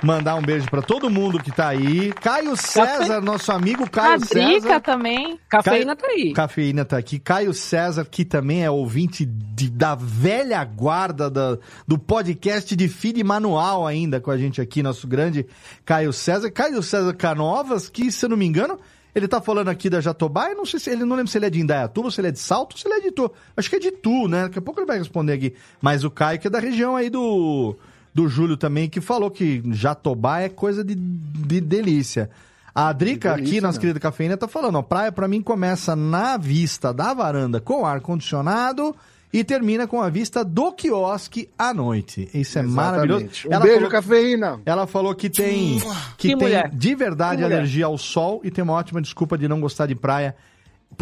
Mandar 0.02 0.34
um 0.34 0.42
beijo 0.42 0.68
pra 0.68 0.82
todo 0.82 1.08
mundo 1.08 1.38
que 1.38 1.52
tá 1.52 1.68
aí. 1.68 2.12
Caio 2.14 2.56
César, 2.56 3.20
nosso 3.20 3.52
amigo 3.52 3.88
Caio 3.88 4.14
a 4.14 4.16
Drica 4.16 4.60
César. 4.62 4.80
também. 4.80 5.38
Cafeína 5.48 5.94
tá 5.94 6.06
aí. 6.08 6.32
Cafeína 6.32 6.84
tá 6.84 6.96
aqui. 6.98 7.18
Caio 7.20 7.54
César, 7.54 8.04
que 8.04 8.24
também 8.24 8.64
é 8.64 8.70
ouvinte 8.70 9.24
de- 9.24 9.70
da 9.70 9.94
velha 9.94 10.64
guarda 10.64 11.30
da- 11.30 11.56
do 11.86 11.96
podcast 11.98 12.74
de 12.74 12.88
feed 12.88 13.22
manual 13.22 13.86
ainda 13.86 14.20
com 14.20 14.30
a 14.32 14.36
gente 14.36 14.60
aqui, 14.60 14.82
nosso 14.82 15.06
grande 15.06 15.46
Caio 15.84 16.12
César. 16.12 16.50
Caio 16.50 16.82
César 16.82 17.14
Canovas, 17.14 17.88
que, 17.88 18.10
se 18.10 18.24
eu 18.24 18.30
não 18.30 18.36
me 18.36 18.44
engano, 18.44 18.80
ele 19.14 19.28
tá 19.28 19.40
falando 19.40 19.68
aqui 19.68 19.88
da 19.88 20.00
Jatobá, 20.00 20.48
eu 20.50 20.56
não 20.56 20.66
sei 20.66 20.80
se 20.80 20.90
ele 20.90 21.04
não 21.04 21.14
lembro 21.14 21.30
se 21.30 21.38
ele 21.38 21.46
é 21.46 21.50
de 21.50 21.60
Indaiatuba, 21.60 22.10
se 22.10 22.20
ele 22.20 22.28
é 22.28 22.32
de 22.32 22.40
Salto, 22.40 22.76
se 22.76 22.88
ele 22.88 22.94
é 22.94 23.00
de 23.02 23.12
Tu. 23.12 23.30
Acho 23.56 23.70
que 23.70 23.76
é 23.76 23.78
de 23.78 23.92
Tu, 23.92 24.26
né? 24.26 24.42
Daqui 24.44 24.58
a 24.58 24.62
pouco 24.62 24.80
ele 24.80 24.86
vai 24.86 24.98
responder 24.98 25.34
aqui. 25.34 25.54
Mas 25.80 26.02
o 26.02 26.10
Caio, 26.10 26.40
que 26.40 26.48
é 26.48 26.50
da 26.50 26.58
região 26.58 26.96
aí 26.96 27.08
do, 27.08 27.76
do 28.14 28.28
Júlio 28.28 28.56
também, 28.56 28.88
que 28.88 29.00
falou 29.00 29.30
que 29.30 29.62
Jatobá 29.72 30.40
é 30.40 30.48
coisa 30.48 30.84
de, 30.84 30.94
de 30.94 31.60
delícia. 31.60 32.28
A 32.74 32.92
Drica, 32.92 33.34
delícia, 33.34 33.50
aqui, 33.52 33.60
nossa 33.60 33.76
né? 33.78 33.80
querida 33.80 34.00
cafeína, 34.00 34.36
tá 34.36 34.48
falando, 34.48 34.76
ó, 34.76 34.82
praia 34.82 35.12
pra 35.12 35.28
mim 35.28 35.42
começa 35.42 35.94
na 35.94 36.36
vista 36.36 36.92
da 36.92 37.12
varanda 37.12 37.60
com 37.60 37.84
ar-condicionado 37.84 38.94
e 39.32 39.42
termina 39.44 39.86
com 39.86 40.00
a 40.00 40.08
vista 40.10 40.44
do 40.44 40.72
quiosque 40.72 41.48
à 41.58 41.72
noite. 41.72 42.28
Isso 42.34 42.58
é 42.58 42.62
Exatamente. 42.62 42.74
maravilhoso. 42.74 43.24
Um 43.46 43.60
beijo, 43.60 43.74
falou, 43.76 43.90
cafeína. 43.90 44.60
ela 44.64 44.86
falou 44.86 45.14
que 45.14 45.28
tem, 45.30 45.78
que 45.78 45.86
Que 46.18 46.28
tem 46.28 46.36
mulher. 46.36 46.70
de 46.70 46.94
verdade 46.94 47.36
Que 47.38 47.42
mulher. 47.44 47.56
alergia 47.56 47.86
ao 47.86 47.96
sol 47.98 48.40
e 48.44 48.50
tem 48.50 48.62
uma 48.64 48.74
ótima 48.74 49.00
desculpa 49.00 49.36
de 49.38 49.48
não 49.48 49.60
gostar 49.60 49.86
de 49.86 49.94
praia. 49.94 50.34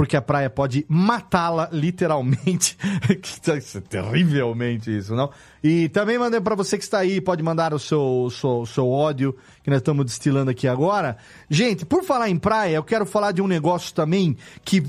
Porque 0.00 0.16
a 0.16 0.22
praia 0.22 0.48
pode 0.48 0.86
matá-la, 0.88 1.68
literalmente. 1.70 2.74
Tá- 3.44 3.56
é 3.56 3.80
Terrivelmente 3.86 4.96
isso, 4.96 5.14
não? 5.14 5.28
E 5.62 5.90
também 5.90 6.18
mandei 6.18 6.40
pra 6.40 6.54
você 6.54 6.78
que 6.78 6.84
está 6.84 7.00
aí, 7.00 7.20
pode 7.20 7.42
mandar 7.42 7.74
o 7.74 7.78
seu, 7.78 8.28
seu, 8.30 8.64
seu 8.64 8.88
ódio, 8.88 9.36
que 9.62 9.68
nós 9.68 9.80
estamos 9.80 10.06
destilando 10.06 10.50
aqui 10.50 10.66
agora. 10.66 11.18
Gente, 11.50 11.84
por 11.84 12.02
falar 12.02 12.30
em 12.30 12.38
praia, 12.38 12.76
eu 12.76 12.82
quero 12.82 13.04
falar 13.04 13.32
de 13.32 13.42
um 13.42 13.46
negócio 13.46 13.94
também 13.94 14.38
que. 14.64 14.82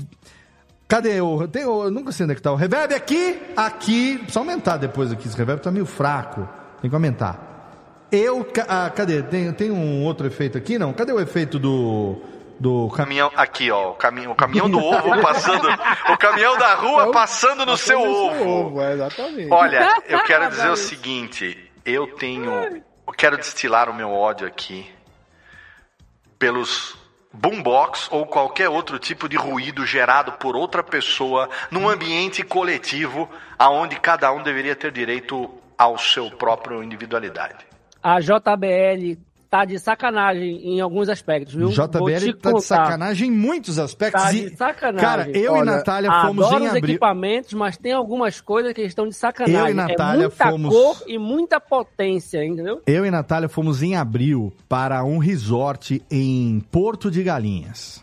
Cadê 0.88 1.20
o. 1.20 1.46
Tem, 1.46 1.60
eu 1.60 1.90
nunca 1.90 2.10
sei 2.10 2.24
onde 2.24 2.32
é 2.32 2.36
que 2.36 2.40
tá 2.40 2.50
o 2.50 2.56
reverb 2.56 2.94
aqui, 2.94 3.38
aqui. 3.54 4.16
Precisa 4.16 4.40
aumentar 4.40 4.78
depois 4.78 5.12
aqui. 5.12 5.28
Esse 5.28 5.36
reverb 5.36 5.60
tá 5.60 5.70
meio 5.70 5.84
fraco. 5.84 6.48
Tem 6.80 6.88
que 6.88 6.96
aumentar. 6.96 8.08
Eu. 8.10 8.46
Ah, 8.66 8.88
cadê? 8.88 9.22
Tem, 9.22 9.52
tem 9.52 9.70
um 9.70 10.04
outro 10.04 10.26
efeito 10.26 10.56
aqui? 10.56 10.78
Não. 10.78 10.94
Cadê 10.94 11.12
o 11.12 11.20
efeito 11.20 11.58
do. 11.58 12.16
Do 12.62 12.88
caminhão. 12.90 13.28
Aqui, 13.34 13.72
ó. 13.72 13.90
O 13.90 13.94
caminhão, 13.94 14.30
o 14.30 14.34
caminhão 14.36 14.70
do 14.70 14.78
ovo 14.78 15.20
passando. 15.20 15.68
O 16.12 16.16
caminhão 16.16 16.56
da 16.56 16.74
rua 16.76 17.10
passando 17.10 17.66
no 17.66 17.76
seu 17.76 18.00
ovo. 18.00 18.80
é, 18.80 18.92
exatamente. 18.92 19.52
Olha, 19.52 19.96
eu 20.06 20.22
quero 20.22 20.48
dizer 20.48 20.70
o 20.70 20.76
seguinte: 20.76 21.72
eu 21.84 22.06
tenho. 22.14 22.52
Eu 23.04 23.12
quero 23.16 23.36
destilar 23.36 23.90
o 23.90 23.94
meu 23.94 24.12
ódio 24.12 24.46
aqui 24.46 24.88
pelos 26.38 26.96
boombox 27.32 28.06
ou 28.12 28.26
qualquer 28.26 28.68
outro 28.68 28.96
tipo 28.96 29.28
de 29.28 29.36
ruído 29.36 29.84
gerado 29.84 30.30
por 30.32 30.54
outra 30.54 30.84
pessoa 30.84 31.50
num 31.68 31.88
ambiente 31.88 32.44
coletivo 32.44 33.28
aonde 33.58 33.98
cada 33.98 34.32
um 34.32 34.40
deveria 34.40 34.76
ter 34.76 34.92
direito 34.92 35.50
ao 35.76 35.98
seu 35.98 36.30
próprio 36.30 36.80
individualidade. 36.80 37.66
A 38.00 38.20
JBL 38.20 39.18
tá 39.52 39.66
de 39.66 39.78
sacanagem 39.78 40.66
em 40.66 40.80
alguns 40.80 41.10
aspectos, 41.10 41.52
viu? 41.54 41.68
Vou 41.68 41.74
JBL 41.86 42.18
te 42.24 42.32
tá 42.32 42.52
de 42.52 42.62
sacanagem 42.62 43.28
em 43.28 43.30
muitos 43.30 43.78
aspectos. 43.78 44.22
Tá 44.22 44.32
E, 44.32 44.48
de 44.48 44.56
sacanagem. 44.56 45.00
Cara, 45.06 45.30
eu 45.30 45.54
e 45.56 45.58
Olha, 45.60 45.64
Natália 45.72 46.10
fomos 46.22 46.46
Adoro 46.46 46.64
em 46.64 46.68
os 46.68 46.74
abril. 46.74 46.90
equipamentos, 46.94 47.52
mas 47.52 47.76
tem 47.76 47.92
algumas 47.92 48.40
coisas 48.40 48.72
que 48.72 48.80
estão 48.80 49.06
de 49.06 49.14
sacanagem. 49.14 49.60
Eu 49.60 49.68
e 49.68 49.74
Natália 49.74 50.24
é 50.24 50.28
muita 50.28 50.50
fomos- 50.50 50.74
cor 50.74 51.02
e 51.06 51.18
muita 51.18 51.60
potência, 51.60 52.42
entendeu? 52.42 52.80
Eu 52.86 53.04
e 53.04 53.10
Natália 53.10 53.46
fomos 53.46 53.82
em 53.82 53.94
abril 53.94 54.50
para 54.66 55.04
um 55.04 55.18
resort 55.18 56.02
em 56.10 56.58
Porto 56.70 57.10
de 57.10 57.22
Galinhas. 57.22 58.01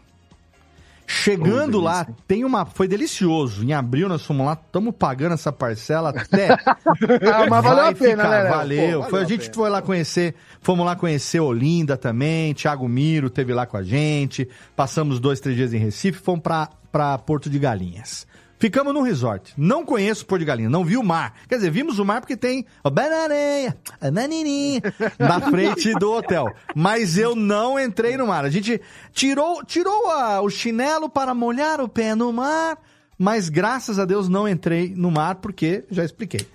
Chegando 1.11 1.79
Oh, 1.79 1.81
lá, 1.81 2.05
tem 2.27 2.45
uma. 2.45 2.67
Foi 2.67 2.87
delicioso. 2.87 3.63
Em 3.63 3.73
abril 3.73 4.07
nós 4.07 4.23
fomos 4.23 4.45
lá, 4.45 4.53
estamos 4.53 4.93
pagando 4.95 5.33
essa 5.33 5.51
parcela 5.51 6.09
até. 6.15 6.49
Ah, 6.53 7.47
mas 7.49 7.63
valeu 7.63 7.83
Vai 7.83 7.91
a 7.91 7.95
pena, 7.95 8.29
né? 8.29 8.43
Valeu. 8.47 9.01
Pô, 9.01 9.09
foi, 9.09 9.19
a 9.19 9.23
valeu 9.23 9.27
gente 9.27 9.41
pena. 9.49 9.53
foi 9.55 9.69
lá 9.71 9.81
conhecer, 9.81 10.35
fomos 10.61 10.85
lá 10.85 10.95
conhecer 10.95 11.39
Olinda 11.39 11.97
também, 11.97 12.53
Thiago 12.53 12.87
Miro 12.87 13.27
teve 13.27 13.51
lá 13.55 13.65
com 13.65 13.75
a 13.75 13.81
gente, 13.81 14.47
passamos 14.75 15.19
dois, 15.19 15.39
três 15.39 15.57
dias 15.57 15.73
em 15.73 15.79
Recife, 15.79 16.19
fomos 16.19 16.43
pra 16.43 17.17
Porto 17.17 17.49
de 17.49 17.57
Galinhas. 17.57 18.27
Ficamos 18.59 18.93
num 18.93 19.01
resort. 19.01 19.53
Não 19.57 19.85
conheço 19.85 20.25
Porto 20.25 20.41
de 20.41 20.45
Galinhas, 20.45 20.71
não 20.71 20.83
vi 20.83 20.97
o 20.97 21.03
mar. 21.03 21.33
Quer 21.47 21.55
dizer, 21.55 21.71
vimos 21.71 21.97
o 21.97 22.03
mar 22.03 22.19
porque 22.19 22.35
tem 22.35 22.65
o 22.83 22.89
bananeia, 22.89 23.77
a 24.01 24.11
nanininha, 24.11 24.81
na 25.17 25.39
frente 25.39 25.93
do 25.93 26.11
hotel. 26.11 26.53
Mas 26.75 27.17
eu 27.17 27.35
não 27.35 27.79
entrei 27.79 28.17
no 28.17 28.27
mar. 28.27 28.43
A 28.43 28.49
gente 28.49 28.81
tirou, 29.13 29.63
tirou 29.63 30.09
a- 30.11 30.41
o 30.41 30.49
chinelo 30.49 31.09
para 31.09 31.33
molhar 31.33 31.79
o 31.79 31.87
pé 31.87 32.13
no 32.15 32.33
mar, 32.33 32.77
mas 33.17 33.47
graças 33.47 33.97
a 33.97 34.03
Deus 34.05 34.27
não 34.27 34.47
entrei 34.47 34.93
no 34.95 35.09
mar 35.09 35.35
porque 35.35 35.85
já 35.89 36.03
expliquei. 36.03 36.45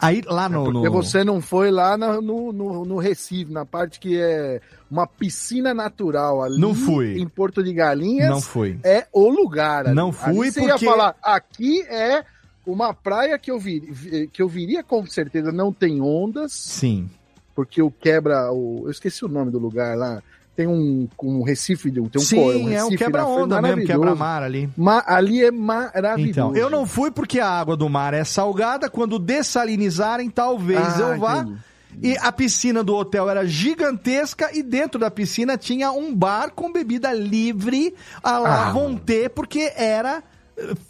Aí 0.00 0.22
lá 0.24 0.48
no. 0.48 0.64
Porque 0.64 0.86
no- 0.88 0.92
você 0.92 1.24
não 1.24 1.40
foi 1.40 1.70
lá 1.70 1.96
na- 1.96 2.20
no, 2.20 2.52
no, 2.52 2.84
no 2.84 2.98
Recife, 2.98 3.50
na 3.52 3.64
parte 3.66 3.98
que 3.98 4.16
é 4.20 4.60
uma 4.90 5.06
piscina 5.06 5.74
natural 5.74 6.42
ali. 6.42 6.60
Não 6.60 6.74
fui. 6.74 7.18
Em 7.18 7.26
Porto 7.28 7.62
de 7.62 7.72
Galinhas. 7.72 8.30
Não 8.30 8.40
fui. 8.40 8.78
É 8.84 9.06
o 9.12 9.28
lugar. 9.28 9.86
ali. 9.86 9.94
Não 9.94 10.12
fui 10.12 10.28
Ali 10.30 10.52
você 10.52 10.60
porque- 10.60 10.84
ia 10.84 10.90
falar, 10.90 11.14
aqui 11.22 11.82
é 11.82 12.24
uma 12.66 12.92
praia 12.94 13.38
que 13.38 13.50
eu, 13.50 13.58
vi, 13.58 13.80
vi- 13.80 14.28
que 14.28 14.40
eu 14.42 14.48
viria 14.48 14.82
com 14.84 15.04
certeza, 15.06 15.50
não 15.50 15.72
tem 15.72 16.00
ondas, 16.00 16.52
Sim. 16.52 17.08
porque 17.54 17.82
o 17.82 17.90
quebra. 17.90 18.52
O, 18.52 18.82
eu 18.84 18.90
esqueci 18.90 19.24
o 19.24 19.28
nome 19.28 19.50
do 19.50 19.58
lugar 19.58 19.96
lá. 19.96 20.22
Tem 20.58 20.66
um, 20.66 21.06
um 21.22 21.44
Recife, 21.44 21.88
tem 21.88 22.02
um, 22.02 22.10
um 22.16 22.18
Sim, 22.18 22.36
é 22.36 22.40
um 22.42 22.48
Recife 22.48 22.72
na 22.72 22.80
frente, 22.88 22.96
quebra-onda 22.98 23.62
mesmo, 23.62 23.86
quebra-mar 23.86 24.42
ali. 24.42 24.68
Ma- 24.76 25.04
ali 25.06 25.44
é 25.44 25.52
maravilhoso. 25.52 26.28
Então, 26.30 26.56
eu 26.56 26.68
não 26.68 26.84
fui 26.84 27.12
porque 27.12 27.38
a 27.38 27.48
água 27.48 27.76
do 27.76 27.88
mar 27.88 28.12
é 28.12 28.24
salgada. 28.24 28.90
Quando 28.90 29.20
dessalinizarem, 29.20 30.28
talvez 30.28 30.80
Ah, 30.80 31.00
eu 31.14 31.18
vá. 31.20 31.36
entendi. 31.42 31.58
E 32.02 32.18
a 32.18 32.32
piscina 32.32 32.82
do 32.82 32.96
hotel 32.96 33.30
era 33.30 33.46
gigantesca 33.46 34.50
e 34.52 34.60
dentro 34.64 34.98
da 34.98 35.08
piscina 35.12 35.56
tinha 35.56 35.92
um 35.92 36.12
bar 36.12 36.50
com 36.50 36.72
bebida 36.72 37.12
livre 37.12 37.94
a 38.20 38.38
lá 38.38 38.68
Ah. 38.70 38.72
ter, 39.06 39.30
porque 39.30 39.72
era 39.76 40.24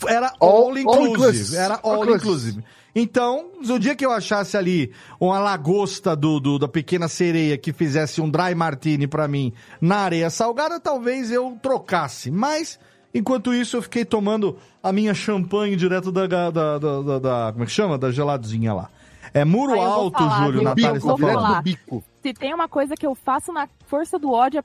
era 0.08 0.32
all, 0.40 0.48
All- 0.50 0.62
all 0.68 0.78
inclusive, 0.78 1.10
inclusive. 1.12 1.56
era 1.58 1.78
all, 1.82 2.02
All 2.04 2.14
inclusive. 2.16 2.64
Então, 3.00 3.50
no 3.64 3.78
dia 3.78 3.94
que 3.94 4.04
eu 4.04 4.10
achasse 4.10 4.56
ali 4.56 4.92
uma 5.20 5.38
lagosta 5.38 6.16
do, 6.16 6.40
do- 6.40 6.58
da 6.58 6.66
pequena 6.66 7.06
sereia 7.06 7.56
que 7.56 7.72
fizesse 7.72 8.20
um 8.20 8.28
dry 8.28 8.54
martini 8.56 9.06
pra 9.06 9.28
mim 9.28 9.52
na 9.80 9.98
areia 9.98 10.28
salgada, 10.30 10.80
talvez 10.80 11.30
eu 11.30 11.56
trocasse. 11.62 12.28
Mas 12.28 12.76
enquanto 13.14 13.54
isso 13.54 13.76
eu 13.76 13.82
fiquei 13.82 14.04
tomando 14.04 14.58
a 14.82 14.92
minha 14.92 15.14
champanhe 15.14 15.76
direto 15.76 16.10
da, 16.10 16.26
da, 16.26 16.50
da, 16.50 16.78
da- 16.78 17.18
da- 17.20 17.50
como 17.52 17.62
é 17.62 17.66
que 17.66 17.72
chama? 17.72 17.96
Da 17.96 18.10
geladinha 18.10 18.74
lá. 18.74 18.88
É 19.32 19.44
muro 19.44 19.78
alto, 19.80 20.18
falar, 20.18 20.46
Júlio? 20.46 20.62
Natália 20.62 20.96
está 20.98 21.16
falando. 21.16 21.64
Se 22.22 22.32
tem 22.34 22.52
uma 22.52 22.66
coisa 22.68 22.94
que 22.96 23.06
eu 23.06 23.14
faço 23.14 23.52
na 23.52 23.68
força 23.86 24.18
do 24.18 24.32
ódio 24.32 24.58
é 24.58 24.62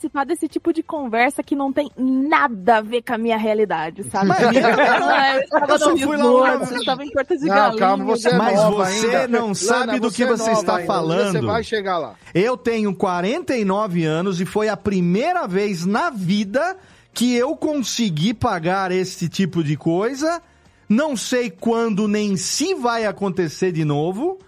participar 0.00 0.24
desse 0.24 0.48
tipo 0.48 0.72
de 0.72 0.82
conversa 0.82 1.42
que 1.42 1.54
não 1.54 1.70
tem 1.70 1.90
nada 1.96 2.78
a 2.78 2.80
ver 2.80 3.02
com 3.02 3.12
a 3.12 3.18
minha 3.18 3.36
realidade, 3.36 4.02
sabe? 4.10 4.28
Mas- 4.28 4.40
Não 4.40 5.10
é, 5.10 5.36
eu 5.36 5.40
estava 5.42 5.72
Eu 5.74 5.78
só 5.78 5.90
no 5.90 5.98
fui 5.98 6.16
lá 6.16 6.22
resort, 6.22 6.56
uma- 6.56 6.66
você 6.66 6.74
estava 6.76 7.04
em 7.04 7.10
Porto 7.10 7.36
de 7.36 7.44
Não, 7.46 7.54
Galinhas. 7.54 7.78
calma, 7.80 8.04
você 8.04 8.28
é 8.30 8.34
Mas 8.38 8.56
nova 8.56 8.84
você 8.86 9.06
ainda. 9.06 9.28
não 9.28 9.54
sabe 9.54 9.86
Lana, 9.86 10.00
do 10.00 10.10
que 10.10 10.22
é 10.22 10.26
você 10.26 10.50
está 10.52 10.76
ainda. 10.76 10.86
Falando. 10.86 11.32
Você 11.32 11.40
vai 11.42 11.62
chegar 11.62 11.98
lá. 11.98 12.14
Eu 12.34 12.56
tenho 12.56 12.94
49 12.94 14.04
anos 14.04 14.40
e 14.40 14.46
foi 14.46 14.68
a 14.70 14.76
primeira 14.76 15.46
vez 15.46 15.84
na 15.84 16.08
vida 16.08 16.76
que 17.12 17.34
eu 17.36 17.54
consegui 17.54 18.32
pagar 18.32 18.90
esse 18.92 19.28
tipo 19.28 19.62
de 19.62 19.76
coisa. 19.76 20.40
Não 20.88 21.14
sei 21.16 21.50
quando 21.50 22.08
nem 22.08 22.36
se 22.38 22.74
vai 22.74 23.04
acontecer 23.04 23.70
de 23.70 23.84
novo. 23.84 24.38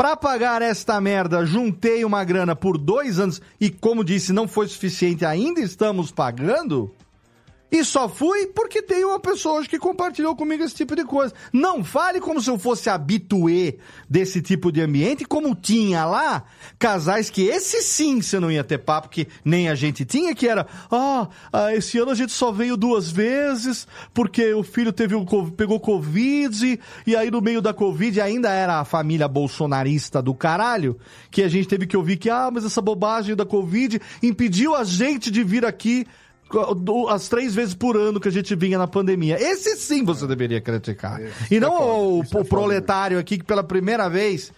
Pra 0.00 0.16
pagar 0.16 0.62
esta 0.62 0.98
merda, 0.98 1.44
juntei 1.44 2.06
uma 2.06 2.24
grana 2.24 2.56
por 2.56 2.78
dois 2.78 3.18
anos 3.18 3.38
e, 3.60 3.68
como 3.68 4.02
disse, 4.02 4.32
não 4.32 4.48
foi 4.48 4.66
suficiente, 4.66 5.26
ainda 5.26 5.60
estamos 5.60 6.10
pagando. 6.10 6.90
E 7.70 7.84
só 7.84 8.08
fui 8.08 8.46
porque 8.48 8.82
tem 8.82 9.04
uma 9.04 9.20
pessoa 9.20 9.60
hoje 9.60 9.68
que 9.68 9.78
compartilhou 9.78 10.34
comigo 10.34 10.64
esse 10.64 10.74
tipo 10.74 10.96
de 10.96 11.04
coisa. 11.04 11.32
Não 11.52 11.84
fale 11.84 12.20
como 12.20 12.40
se 12.40 12.50
eu 12.50 12.58
fosse 12.58 12.90
habituê 12.90 13.78
desse 14.08 14.42
tipo 14.42 14.72
de 14.72 14.80
ambiente, 14.80 15.24
como 15.24 15.54
tinha 15.54 16.04
lá 16.04 16.44
casais 16.78 17.30
que 17.30 17.42
esse 17.42 17.80
sim 17.82 18.20
você 18.20 18.40
não 18.40 18.50
ia 18.50 18.64
ter 18.64 18.78
papo, 18.78 19.08
que 19.08 19.28
nem 19.44 19.68
a 19.68 19.74
gente 19.74 20.04
tinha, 20.04 20.34
que 20.34 20.48
era, 20.48 20.66
ah, 20.90 21.28
ah, 21.52 21.74
esse 21.74 21.98
ano 21.98 22.10
a 22.10 22.14
gente 22.14 22.32
só 22.32 22.50
veio 22.50 22.76
duas 22.76 23.10
vezes, 23.10 23.86
porque 24.12 24.52
o 24.52 24.62
filho 24.62 24.92
teve 24.92 25.14
um, 25.14 25.24
pegou 25.50 25.78
Covid, 25.78 26.80
e 27.06 27.16
aí 27.16 27.30
no 27.30 27.40
meio 27.40 27.60
da 27.60 27.72
Covid 27.72 28.20
ainda 28.20 28.50
era 28.50 28.80
a 28.80 28.84
família 28.84 29.28
bolsonarista 29.28 30.20
do 30.20 30.34
caralho, 30.34 30.98
que 31.30 31.42
a 31.42 31.48
gente 31.48 31.68
teve 31.68 31.86
que 31.86 31.96
ouvir 31.96 32.16
que, 32.16 32.30
ah, 32.30 32.50
mas 32.52 32.64
essa 32.64 32.80
bobagem 32.80 33.36
da 33.36 33.46
Covid 33.46 34.00
impediu 34.22 34.74
a 34.74 34.82
gente 34.82 35.30
de 35.30 35.44
vir 35.44 35.64
aqui 35.64 36.06
as 37.08 37.28
três 37.28 37.54
vezes 37.54 37.74
por 37.74 37.96
ano 37.96 38.18
que 38.20 38.28
a 38.28 38.32
gente 38.32 38.54
vinha 38.54 38.78
na 38.78 38.86
pandemia. 38.86 39.36
Esse 39.40 39.76
sim 39.76 40.04
você 40.04 40.26
deveria 40.26 40.60
criticar. 40.60 41.20
e 41.50 41.60
não 41.60 41.72
o, 41.72 42.20
o 42.20 42.44
proletário 42.44 43.18
aqui 43.18 43.38
que 43.38 43.44
pela 43.44 43.62
primeira 43.62 44.08
vez 44.08 44.52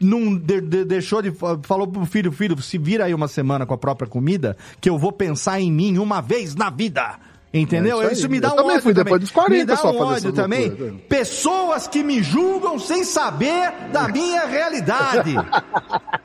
não 0.00 0.34
de- 0.34 0.60
de- 0.60 0.84
deixou 0.84 1.20
de 1.22 1.30
falou 1.62 1.86
pro 1.86 2.04
filho, 2.06 2.32
filho, 2.32 2.60
se 2.60 2.78
vira 2.78 3.04
aí 3.04 3.14
uma 3.14 3.28
semana 3.28 3.64
com 3.66 3.74
a 3.74 3.78
própria 3.78 4.08
comida, 4.08 4.56
que 4.80 4.88
eu 4.90 4.98
vou 4.98 5.12
pensar 5.12 5.60
em 5.60 5.70
mim 5.70 5.98
uma 5.98 6.20
vez 6.20 6.54
na 6.54 6.70
vida. 6.70 7.16
Entendeu? 7.52 8.02
É 8.02 8.06
isso 8.06 8.14
isso, 8.20 8.28
me 8.28 8.40
dá 8.40 8.48
Eu 8.48 8.52
um 8.52 8.56
também 8.56 8.70
ódio 8.72 8.82
fui 8.82 8.92
depois 8.92 9.10
também. 9.12 9.20
dos 9.20 9.30
40 9.30 9.54
me 9.56 9.64
dá 9.64 9.82
um 9.90 9.98
ódio 10.02 10.32
também. 10.32 10.68
loucuras, 10.68 10.92
né? 10.92 11.00
Pessoas 11.08 11.88
que 11.88 12.02
me 12.02 12.22
julgam 12.22 12.78
sem 12.78 13.04
saber 13.04 13.72
da 13.90 14.06
minha 14.12 14.44
realidade. 14.46 15.34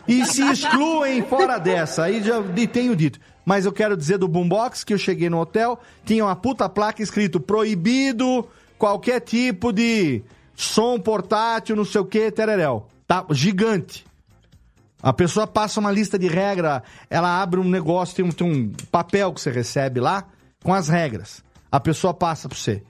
e 0.05 0.25
se 0.25 0.41
excluem 0.41 1.21
fora 1.23 1.57
dessa. 1.59 2.03
Aí 2.03 2.21
já 2.21 2.41
tenho 2.71 2.93
dito. 2.93 3.19
Mas 3.45 3.65
eu 3.65 3.71
quero 3.71 3.97
dizer 3.97 4.17
do 4.17 4.27
Boombox 4.27 4.83
que 4.83 4.93
eu 4.93 4.97
cheguei 4.97 5.29
no 5.29 5.39
hotel, 5.39 5.79
tinha 6.05 6.23
uma 6.23 6.35
puta 6.35 6.69
placa 6.69 7.01
escrito 7.01 7.39
proibido 7.39 8.47
qualquer 8.77 9.21
tipo 9.21 9.71
de 9.71 10.23
som 10.55 10.99
portátil, 10.99 11.75
não 11.75 11.85
sei 11.85 12.01
o 12.01 12.05
que, 12.05 12.31
tereréu. 12.31 12.87
Tá 13.07 13.25
gigante. 13.31 14.05
A 15.01 15.11
pessoa 15.11 15.45
passa 15.45 15.79
uma 15.79 15.91
lista 15.91 16.17
de 16.17 16.27
regra, 16.27 16.81
ela 17.09 17.41
abre 17.41 17.59
um 17.59 17.67
negócio, 17.67 18.15
tem 18.15 18.25
um, 18.25 18.31
tem 18.31 18.49
um 18.49 18.71
papel 18.89 19.33
que 19.33 19.41
você 19.41 19.51
recebe 19.51 19.99
lá 19.99 20.25
com 20.63 20.73
as 20.73 20.87
regras. 20.87 21.43
A 21.69 21.79
pessoa 21.79 22.13
passa 22.13 22.47
pra 22.47 22.57
você. 22.57 22.81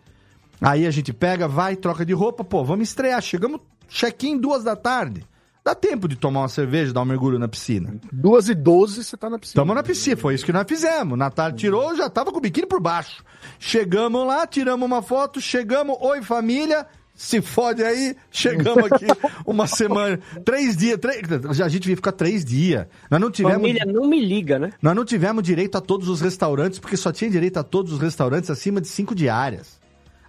Aí 0.62 0.86
a 0.86 0.92
gente 0.92 1.12
pega, 1.12 1.48
vai, 1.48 1.76
troca 1.76 2.06
de 2.06 2.14
roupa, 2.14 2.44
pô, 2.44 2.64
vamos 2.64 2.90
estrear. 2.90 3.22
Chegamos, 3.22 3.60
check-in 3.90 4.38
duas 4.38 4.64
da 4.64 4.76
tarde. 4.76 5.26
Dá 5.66 5.74
tempo 5.74 6.10
de 6.10 6.18
tomar 6.18 6.42
uma 6.42 6.50
cerveja, 6.50 6.92
dar 6.92 7.02
um 7.02 7.06
mergulho 7.06 7.40
na 7.40 7.48
piscina. 7.48 7.96
Duas 8.12 8.50
e 8.50 8.54
doze 8.54 9.02
você 9.02 9.16
tá 9.16 9.30
na 9.30 9.40
piscina. 9.40 9.62
Tamo 9.62 9.74
na 9.74 9.82
piscina, 9.82 10.18
foi 10.18 10.36
isso 10.36 10.46
que 10.46 10.52
nós 10.52 10.66
fizemos. 10.68 11.18
Natália 11.18 11.56
tirou, 11.56 11.96
já 11.96 12.10
tava 12.10 12.34
com 12.34 12.40
o 12.40 12.42
biquíni 12.42 12.68
por 12.68 12.82
baixo. 12.82 13.24
Chegamos 13.60 14.28
lá, 14.28 14.46
tiramos 14.46 14.86
uma 14.86 15.02
foto, 15.02 15.40
chegamos, 15.40 15.96
oi 16.02 16.22
família, 16.22 16.86
se 17.16 17.42
fode 17.42 17.82
aí, 17.82 18.14
chegamos 18.30 18.92
aqui 18.92 19.06
uma 19.48 19.66
semana, 19.66 20.20
três 20.44 20.76
dias, 20.76 21.00
três, 21.00 21.22
a 21.62 21.70
gente 21.70 21.90
ia 21.90 21.96
ficar 21.96 22.12
três 22.12 22.44
dias. 22.44 22.86
Nós 23.10 23.22
não 23.22 23.32
tivemos... 23.32 23.62
Família 23.62 23.86
não 23.86 24.06
me 24.06 24.20
liga, 24.20 24.60
né? 24.60 24.74
Nós 24.82 24.94
não 24.94 25.06
tivemos 25.06 25.44
direito 25.44 25.78
a 25.78 25.82
todos 25.82 26.10
os 26.10 26.20
restaurantes, 26.20 26.78
porque 26.78 26.98
só 26.98 27.10
tinha 27.10 27.32
direito 27.32 27.58
a 27.58 27.64
todos 27.64 27.94
os 27.94 28.00
restaurantes 28.00 28.50
acima 28.50 28.82
de 28.82 28.90
cinco 28.90 29.16
diárias. 29.16 29.80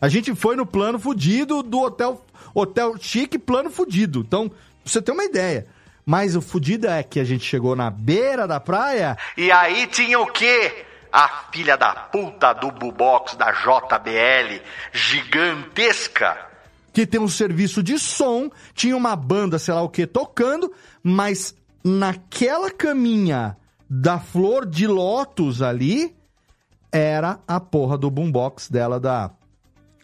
A 0.01 0.09
gente 0.09 0.32
foi 0.35 0.55
no 0.55 0.66
plano 0.66 0.99
fudido 0.99 1.61
do 1.61 1.80
hotel, 1.80 2.24
hotel 2.55 2.95
chique, 3.01 3.39
plano 3.39 3.70
fudido. 3.70 4.20
Então, 4.20 4.51
pra 4.85 4.93
você 4.93 5.03
ter 5.03 5.12
uma 5.12 5.24
ideia. 5.24 5.66
Mas 6.07 6.37
o 6.37 6.43
fudido 6.43 6.87
é 6.87 7.03
que 7.03 7.18
a 7.18 7.24
gente 7.24 7.45
chegou 7.45 7.74
na 7.74 7.91
beira 7.91 8.47
da 8.47 8.61
praia 8.61 9.16
E 9.39 9.51
aí 9.51 9.87
tinha 9.87 10.20
o 10.20 10.26
quê? 10.26 10.85
A 11.11 11.28
filha 11.51 11.76
da 11.76 11.95
puta 11.95 12.53
do 12.53 12.70
Bubox 12.70 13.37
da 13.37 13.53
JBL, 13.53 14.61
gigantesca. 14.93 16.37
que 16.93 17.07
tem 17.07 17.20
um 17.20 17.28
serviço 17.28 17.82
de 17.82 17.99
som, 17.99 18.51
tinha 18.74 18.97
uma 18.97 19.16
banda, 19.16 19.59
sei 19.59 19.74
lá 19.74 19.82
o 19.82 19.89
que, 19.89 20.07
tocando, 20.07 20.72
mas 21.03 21.55
naquela 21.82 22.70
caminha 22.70 23.57
da 23.89 24.18
flor 24.18 24.66
de 24.66 24.87
lótus 24.87 25.62
ali, 25.62 26.14
era 26.93 27.39
a 27.49 27.59
porra 27.59 27.97
do 27.99 28.11
boombox 28.11 28.68
dela 28.68 29.01
da 29.01 29.30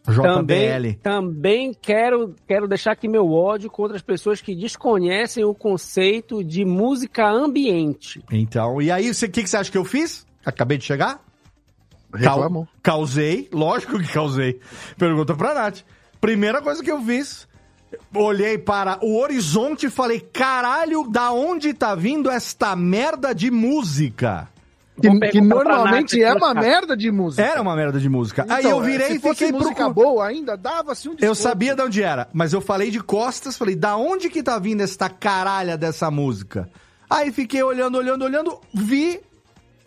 JBL. 0.09 0.99
também 1.03 1.73
quero, 1.75 2.35
quero 2.47 2.67
deixar 2.67 2.93
aqui 2.93 3.07
meu 3.09 3.31
ódio 3.33 3.71
contra 3.71 3.97
as 3.97 4.03
pessoas 4.03 4.41
que 4.41 4.55
desconhecem 4.55 5.45
o 5.45 5.55
conceito 5.55 6.43
de 6.43 6.65
música 6.65 7.29
ambiente. 7.29 8.23
Então, 8.33 8.81
e 8.81 8.91
aí, 8.91 9.11
o 9.11 9.15
que, 9.15 9.29
que 9.29 9.47
você 9.47 9.57
acha 9.57 9.71
que 9.71 9.79
eu 9.79 9.85
fiz? 9.85 10.27
Acabei 10.45 10.79
de 10.79 10.85
chegar? 10.85 11.23
Reclamou. 12.13 12.65
Cau- 12.83 12.95
causei, 12.95 13.49
lógico 13.53 13.99
que 13.99 14.13
causei. 14.13 14.59
Pergunta 14.99 15.35
pra 15.35 15.55
Nath. 15.55 15.81
Primeira 16.21 16.61
coisa 16.61 16.83
que 16.83 16.91
eu 16.91 17.01
fiz, 17.03 17.47
olhei 18.15 18.59
para 18.59 18.99
o 19.05 19.19
horizonte 19.19 19.87
e 19.87 19.91
falei: 19.91 20.19
caralho, 20.21 21.09
da 21.09 21.31
onde 21.31 21.73
tá 21.73 21.95
vindo 21.95 22.29
esta 22.31 22.75
merda 22.75 23.35
de 23.35 23.51
música? 23.51 24.49
Que, 25.01 25.29
que 25.31 25.41
normalmente 25.41 26.23
é 26.23 26.33
uma 26.33 26.55
merda 26.55 26.97
de 26.97 27.11
música. 27.11 27.43
Era 27.43 27.61
uma 27.63 27.75
merda 27.75 27.99
de 27.99 28.09
música. 28.09 28.47
aí 28.49 28.61
Então, 28.65 28.79
eu 28.79 28.83
virei 28.83 29.13
e 29.17 29.19
fiquei 29.21 29.51
música 29.53 29.75
procurando. 29.75 29.95
boa 29.95 30.27
ainda, 30.27 30.57
dava-se 30.57 31.09
um 31.09 31.13
Eu 31.13 31.17
desconto. 31.17 31.39
sabia 31.41 31.75
de 31.75 31.83
onde 31.83 32.03
era, 32.03 32.29
mas 32.33 32.53
eu 32.53 32.61
falei 32.61 32.91
de 32.91 33.01
costas, 33.01 33.57
falei, 33.57 33.75
da 33.77 33.97
onde 33.97 34.29
que 34.29 34.43
tá 34.43 34.59
vindo 34.59 34.83
esta 34.83 35.09
caralha 35.09 35.77
dessa 35.77 36.11
música? 36.11 36.69
Aí 37.09 37.33
fiquei 37.33 37.63
olhando, 37.63 37.99
olhando, 37.99 38.25
olhando, 38.25 38.61
vi, 38.73 39.21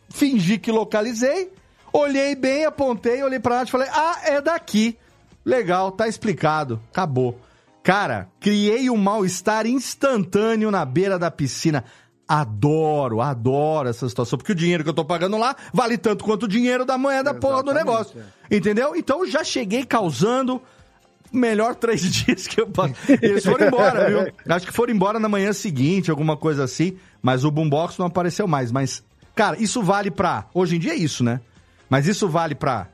fingi 0.09 0.57
que 0.57 0.72
localizei, 0.72 1.51
olhei 1.91 2.36
bem, 2.36 2.66
apontei, 2.66 3.24
olhei 3.24 3.39
pra 3.39 3.55
Nath 3.57 3.68
e 3.70 3.72
falei, 3.72 3.88
ah, 3.91 4.20
é 4.26 4.41
daqui. 4.41 4.97
Legal, 5.45 5.91
tá 5.91 6.07
explicado, 6.07 6.82
acabou. 6.91 7.39
Cara, 7.84 8.30
criei 8.39 8.89
um 8.89 8.95
mal-estar 8.95 9.66
instantâneo 9.68 10.72
na 10.72 10.86
beira 10.86 11.20
da 11.20 11.30
piscina. 11.30 11.84
Adoro, 12.28 13.21
adoro 13.21 13.89
essa 13.89 14.07
situação, 14.07 14.38
porque 14.38 14.53
o 14.53 14.55
dinheiro 14.55 14.84
que 14.84 14.89
eu 14.89 14.93
tô 14.93 15.03
pagando 15.03 15.38
lá 15.38 15.55
vale 15.74 15.97
tanto 15.97 16.24
quanto 16.24 16.43
o 16.43 16.47
dinheiro 16.47 16.86
da 16.86 16.97
manhã 16.97 17.21
da 17.21 17.34
porra 17.34 17.61
do 17.61 17.71
Exatamente, 17.71 17.86
negócio. 17.86 18.21
Entendeu? 18.49 18.95
Então 18.95 19.26
já 19.26 19.43
cheguei 19.43 19.86
causando 19.86 20.61
melhor 21.34 21.76
três 21.76 22.01
dias 22.09 22.47
que 22.47 22.61
eu 22.61 22.67
passei. 22.67 23.19
Eles 23.21 23.43
foram 23.43 23.67
embora, 23.67 24.07
viu? 24.07 24.34
Acho 24.47 24.67
que 24.67 24.71
foram 24.71 24.93
embora 24.93 25.19
na 25.19 25.28
manhã 25.28 25.51
seguinte, 25.51 26.09
alguma 26.09 26.38
coisa 26.38 26.63
assim. 26.63 26.97
Mas 27.21 27.43
o 27.43 27.51
boombox 27.51 27.97
não 27.97 28.05
apareceu 28.05 28.47
mais. 28.47 28.71
Mas, 28.71 29.03
cara, 29.36 29.61
isso 29.61 29.82
vale 29.82 30.09
pra. 30.09 30.45
Hoje 30.53 30.78
em 30.78 30.80
dia 30.80 30.93
é 30.93 30.97
isso, 30.97 31.24
né? 31.24 31.41
Mas 31.89 32.07
isso 32.07 32.30
vale 32.30 32.55
pra 32.55 32.88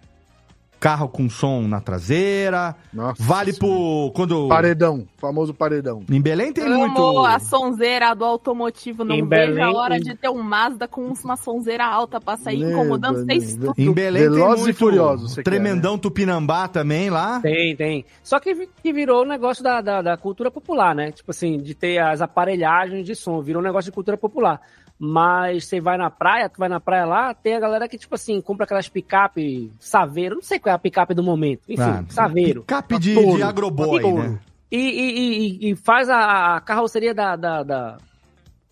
carro 0.80 1.10
com 1.10 1.30
som 1.30 1.62
na 1.68 1.82
traseira. 1.82 2.76
Nossa 2.94 3.22
vale 3.22 3.54
pro. 3.54 4.12
Quando. 4.16 4.48
Paredão, 4.48 5.06
famoso 5.18 5.54
paredão. 5.54 6.04
Em 6.10 6.22
Belém 6.22 6.54
tem 6.54 6.64
Amo 6.66 6.78
muito. 6.88 7.26
a 7.26 7.40
sonzeira 7.40 8.14
do 8.14 8.24
automotivo. 8.26 9.04
Não 9.04 9.16
Em 9.16 9.28
vejo 9.28 9.30
Belém, 9.54 9.64
a 9.64 9.72
hora 9.72 9.98
em- 9.98 10.02
de 10.02 10.16
ter 10.16 10.30
um 10.30 10.42
Mazda 10.42 10.88
com 10.88 11.02
uma 11.24 11.36
sonzeira 11.36 11.86
alta 11.86 12.20
pra 12.22 12.38
sair 12.38 12.58
Lembra, 12.60 12.74
incomodando 12.74 13.26
vocês 13.26 13.56
tudo. 13.56 13.74
Em 13.78 13.92
Belém 13.92 14.24
Velozes 14.24 14.54
tem 14.56 14.62
e 14.62 14.64
muito. 14.66 14.78
Furiosos, 14.78 15.32
você 15.32 15.44
quer, 15.44 15.50
Tremendão 15.50 15.98
Tupinambá 15.98 16.68
também 16.68 17.10
lá. 17.10 17.40
Tem, 17.42 17.76
tem. 17.76 18.06
Só 18.24 18.40
que, 18.40 18.68
que 18.82 18.94
virou 18.94 19.24
um 19.24 19.28
negócio 19.28 19.64
da, 19.64 19.82
da, 19.82 20.02
da 20.02 20.18
cultura 20.18 20.50
popular, 20.50 20.96
né? 20.96 21.12
Tipo 21.12 21.32
assim, 21.32 21.58
de 21.58 21.76
ter 21.76 21.98
as 22.00 22.22
aparelhagens 22.22 23.06
de 23.06 23.16
som. 23.16 23.42
Virou 23.42 23.62
um 23.62 23.66
negócio 23.66 23.92
de 23.92 23.96
cultura 23.96 24.18
popular. 24.18 24.62
Mas 25.02 25.66
você 25.66 25.80
vai 25.80 25.98
na 25.98 26.10
praia, 26.10 26.50
tu 26.50 26.58
vai 26.60 26.68
na 26.68 26.80
praia 26.80 27.06
lá, 27.06 27.34
tem 27.34 27.56
a 27.56 27.60
galera 27.60 27.88
que, 27.88 27.98
tipo 27.98 28.16
assim, 28.16 28.42
compra 28.42 28.66
aquelas 28.66 28.90
picape 28.90 29.72
saveiro. 29.80 30.36
Não 30.36 30.42
sei 30.42 30.60
qual 30.60 30.74
é 30.74 30.76
a 30.76 30.80
picape 30.80 31.14
do 31.14 31.24
momento. 31.24 31.62
Enfim, 31.70 31.82
Ah, 31.82 32.04
saveiro. 32.10 32.64
Cap 32.66 33.00
de, 33.00 33.14
Touro. 33.14 33.38
de 33.38 33.44
agroboy, 33.44 34.02
Touro. 34.02 34.24
né? 34.24 34.40
E, 34.70 34.78
e, 34.78 35.68
e- 35.70 35.72
e 35.72 35.76
faz 35.78 36.10
a, 36.10 36.58
a 36.58 36.62
carroceria 36.62 37.14
da, 37.14 37.36
da, 37.38 37.64
da, 37.64 37.98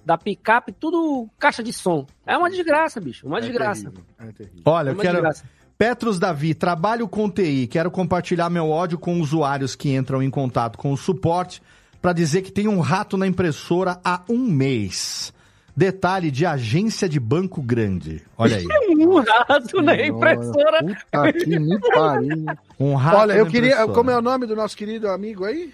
da 0.05 0.17
picape 0.17 0.73
tudo 0.73 1.29
caixa 1.39 1.63
de 1.63 1.71
som. 1.71 2.05
É 2.25 2.37
uma 2.37 2.49
desgraça, 2.49 2.99
bicho. 2.99 3.25
Uma 3.25 3.39
desgraça. 3.39 3.83
terrível, 3.89 4.03
é 4.19 4.31
terrível. 4.33 4.61
Olha, 4.65 4.89
É 4.89 4.91
eu 4.91 4.97
quero. 4.97 5.13
desgraça. 5.13 5.45
Petros 5.77 6.19
Davi, 6.19 6.53
trabalho 6.53 7.07
com 7.07 7.29
TI. 7.29 7.67
Quero 7.67 7.89
compartilhar 7.89 8.49
meu 8.49 8.69
ódio 8.69 8.97
com 8.99 9.21
usuários 9.21 9.75
que 9.75 9.95
entram 9.95 10.21
em 10.21 10.29
contato 10.29 10.77
com 10.77 10.91
o 10.91 10.97
suporte 10.97 11.61
para 12.01 12.11
dizer 12.13 12.41
que 12.41 12.51
tem 12.51 12.67
um 12.67 12.79
rato 12.81 13.15
na 13.15 13.25
impressora 13.27 13.97
há 14.03 14.21
um 14.27 14.39
mês. 14.39 15.31
Detalhe 15.77 16.31
de 16.31 16.43
agência 16.43 17.07
de 17.07 17.19
banco 17.19 17.61
grande. 17.61 18.23
Olha 18.35 18.57
aí. 18.57 18.65
Um 18.97 19.19
rato 19.19 19.81
na 19.83 19.93
impressora. 19.95 20.79
Puta 20.83 21.33
que 21.33 21.59
me 21.59 21.79
pariu. 21.93 22.45
Um 22.79 22.95
rato 22.95 23.17
Olha, 23.17 23.33
eu 23.33 23.45
queria. 23.45 23.87
Como 23.87 24.09
é 24.09 24.17
o 24.17 24.21
nome 24.21 24.47
do 24.47 24.55
nosso 24.55 24.75
querido 24.75 25.07
amigo 25.07 25.45
aí? 25.45 25.71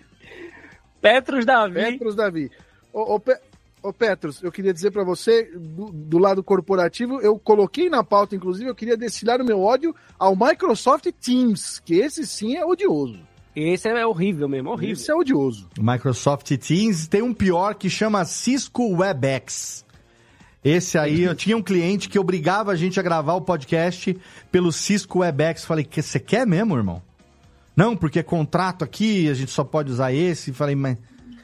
Petros 1.01 1.45
Davi. 1.45 1.75
Petros 1.75 2.15
Davi. 2.15 2.51
Ô, 2.91 3.15
ô, 3.15 3.19
Pe- 3.19 3.39
ô, 3.81 3.93
Petros, 3.93 4.43
eu 4.43 4.51
queria 4.51 4.73
dizer 4.73 4.91
pra 4.91 5.05
você, 5.05 5.49
do, 5.55 5.89
do 5.91 6.17
lado 6.17 6.43
corporativo, 6.43 7.21
eu 7.21 7.39
coloquei 7.39 7.89
na 7.89 8.03
pauta, 8.03 8.35
inclusive, 8.35 8.69
eu 8.69 8.75
queria 8.75 8.97
destilar 8.97 9.41
o 9.41 9.45
meu 9.45 9.61
ódio 9.61 9.95
ao 10.19 10.35
Microsoft 10.35 11.07
Teams, 11.21 11.79
que 11.79 11.95
esse 11.95 12.27
sim 12.27 12.57
é 12.57 12.65
odioso. 12.65 13.19
Esse 13.55 13.87
é 13.87 14.05
horrível 14.05 14.49
mesmo, 14.49 14.69
horrível. 14.71 14.93
Esse 14.93 15.11
é 15.11 15.15
odioso. 15.15 15.69
Microsoft 15.79 16.51
Teams 16.57 17.07
tem 17.07 17.21
um 17.21 17.33
pior 17.33 17.75
que 17.75 17.89
chama 17.89 18.25
Cisco 18.25 18.95
WebEx. 18.97 19.85
Esse 20.63 20.97
aí, 20.97 21.23
eu 21.23 21.35
tinha 21.35 21.57
um 21.57 21.61
cliente 21.61 22.07
que 22.07 22.17
obrigava 22.17 22.71
a 22.71 22.75
gente 22.75 22.97
a 22.99 23.03
gravar 23.03 23.33
o 23.33 23.41
podcast 23.41 24.17
pelo 24.49 24.71
Cisco 24.71 25.19
WebEx. 25.19 25.65
Falei, 25.65 25.83
que 25.83 26.01
você 26.01 26.19
quer 26.19 26.47
mesmo, 26.47 26.77
irmão? 26.77 27.01
Não, 27.75 27.97
porque 27.97 28.19
é 28.19 28.23
contrato 28.23 28.83
aqui, 28.83 29.29
a 29.29 29.33
gente 29.33 29.51
só 29.51 29.63
pode 29.63 29.91
usar 29.91 30.13
esse. 30.13 30.53
Falei, 30.53 30.75
mas 30.75 30.97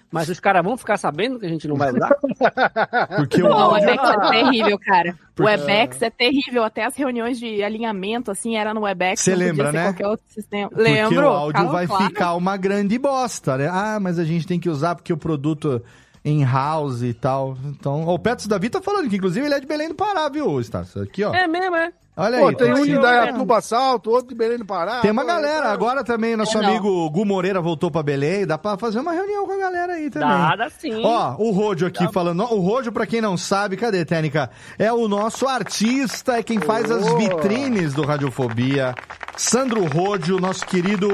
Mas 0.10 0.30
os 0.30 0.40
caras 0.40 0.64
vão 0.64 0.78
ficar 0.78 0.96
sabendo 0.98 1.38
que 1.38 1.46
a 1.46 1.50
gente 1.50 1.68
não 1.68 1.76
vai 1.76 1.92
usar? 1.92 2.16
porque 3.18 3.42
o 3.42 3.50
Não, 3.50 3.58
o 3.58 3.60
áudio... 3.60 3.90
Webex 3.90 4.10
é 4.10 4.30
terrível, 4.30 4.80
cara. 4.80 5.16
O 5.38 5.44
Webex 5.44 6.02
é 6.02 6.10
terrível. 6.10 6.64
Até 6.64 6.86
as 6.86 6.96
reuniões 6.96 7.40
de 7.40 7.62
alinhamento, 7.62 8.32
assim, 8.32 8.56
era 8.56 8.74
no 8.74 8.82
Webex. 8.82 9.22
Cê 9.22 9.32
não 9.32 9.38
podia 9.38 9.52
lembra, 9.52 9.72
ser 9.72 9.78
né? 9.78 9.84
qualquer 9.84 10.08
outro 10.08 10.26
sistema. 10.30 10.70
Porque 10.70 10.84
Lembro. 10.84 11.26
o 11.26 11.30
áudio 11.30 11.70
vai 11.70 11.88
claro. 11.88 12.06
ficar 12.06 12.36
uma 12.36 12.56
grande 12.56 12.98
bosta, 12.98 13.58
né? 13.58 13.68
Ah, 13.70 14.00
mas 14.00 14.18
a 14.18 14.24
gente 14.24 14.48
tem 14.48 14.60
que 14.60 14.70
usar 14.70 14.96
porque 14.96 15.12
o 15.12 15.18
produto 15.18 15.84
em 16.24 16.44
house 16.44 17.02
e 17.02 17.14
tal. 17.14 17.58
Então, 17.66 18.08
o 18.08 18.20
Petros 18.20 18.48
Davi 18.48 18.70
tá 18.70 18.82
falando 18.82 19.10
que 19.10 19.16
inclusive 19.16 19.46
ele 19.46 19.56
é 19.56 19.60
de 19.60 19.68
Belém 19.68 19.90
do 19.90 19.96
Pará, 19.96 20.28
viu, 20.30 20.60
Estácio? 20.60 21.02
Aqui, 21.02 21.24
ó. 21.24 21.34
É 21.34 21.48
mesmo, 21.48 21.76
é. 21.76 21.92
Olha 22.20 22.40
Pô, 22.40 22.48
aí. 22.50 22.56
tem 22.56 22.74
um 22.74 22.84
de 22.86 22.92
Indaiatuba 22.92 23.62
Salto, 23.62 24.10
outro 24.12 24.28
de 24.30 24.36
Belém 24.36 24.58
do 24.58 24.66
Pará. 24.66 25.00
Tem 25.00 25.12
uma 25.12 25.24
galera, 25.24 25.64
tá- 25.68 25.72
agora 25.72 26.04
também 26.04 26.36
nosso 26.36 26.58
É, 26.58 26.66
amigo 26.66 27.10
Gu 27.10 27.26
Moreira 27.26 27.62
voltou 27.62 27.90
pra 27.90 28.04
Belém, 28.04 28.46
dá 28.46 28.58
pra 28.58 28.78
fazer 28.78 29.00
uma 29.00 29.12
reunião 29.14 29.46
com 29.46 29.54
a 29.54 29.58
galera 29.58 29.94
aí 29.94 30.10
também. 30.10 30.28
Nada 30.28 30.70
sim. 30.70 31.02
Ó, 31.04 31.36
o 31.38 31.52
Rodio 31.52 31.88
aqui 31.88 32.12
falando, 32.12 32.44
o 32.44 32.60
Rodio, 32.60 32.92
pra 32.92 33.06
quem 33.08 33.22
não 33.22 33.38
sabe, 33.38 33.78
cadê, 33.78 34.04
Técnica? 34.04 34.50
É 34.78 34.92
o 34.92 35.08
nosso 35.08 35.48
artista, 35.48 36.38
é 36.38 36.44
quem 36.44 36.60
faz 36.60 36.92
as 36.92 37.08
Oh. 37.08 37.18
vitrines 37.18 37.94
do 37.94 38.04
Radiofobia. 38.06 38.94
Sandro 39.38 39.86
Rodio, 39.86 40.38
nosso 40.38 40.66
querido, 40.66 41.08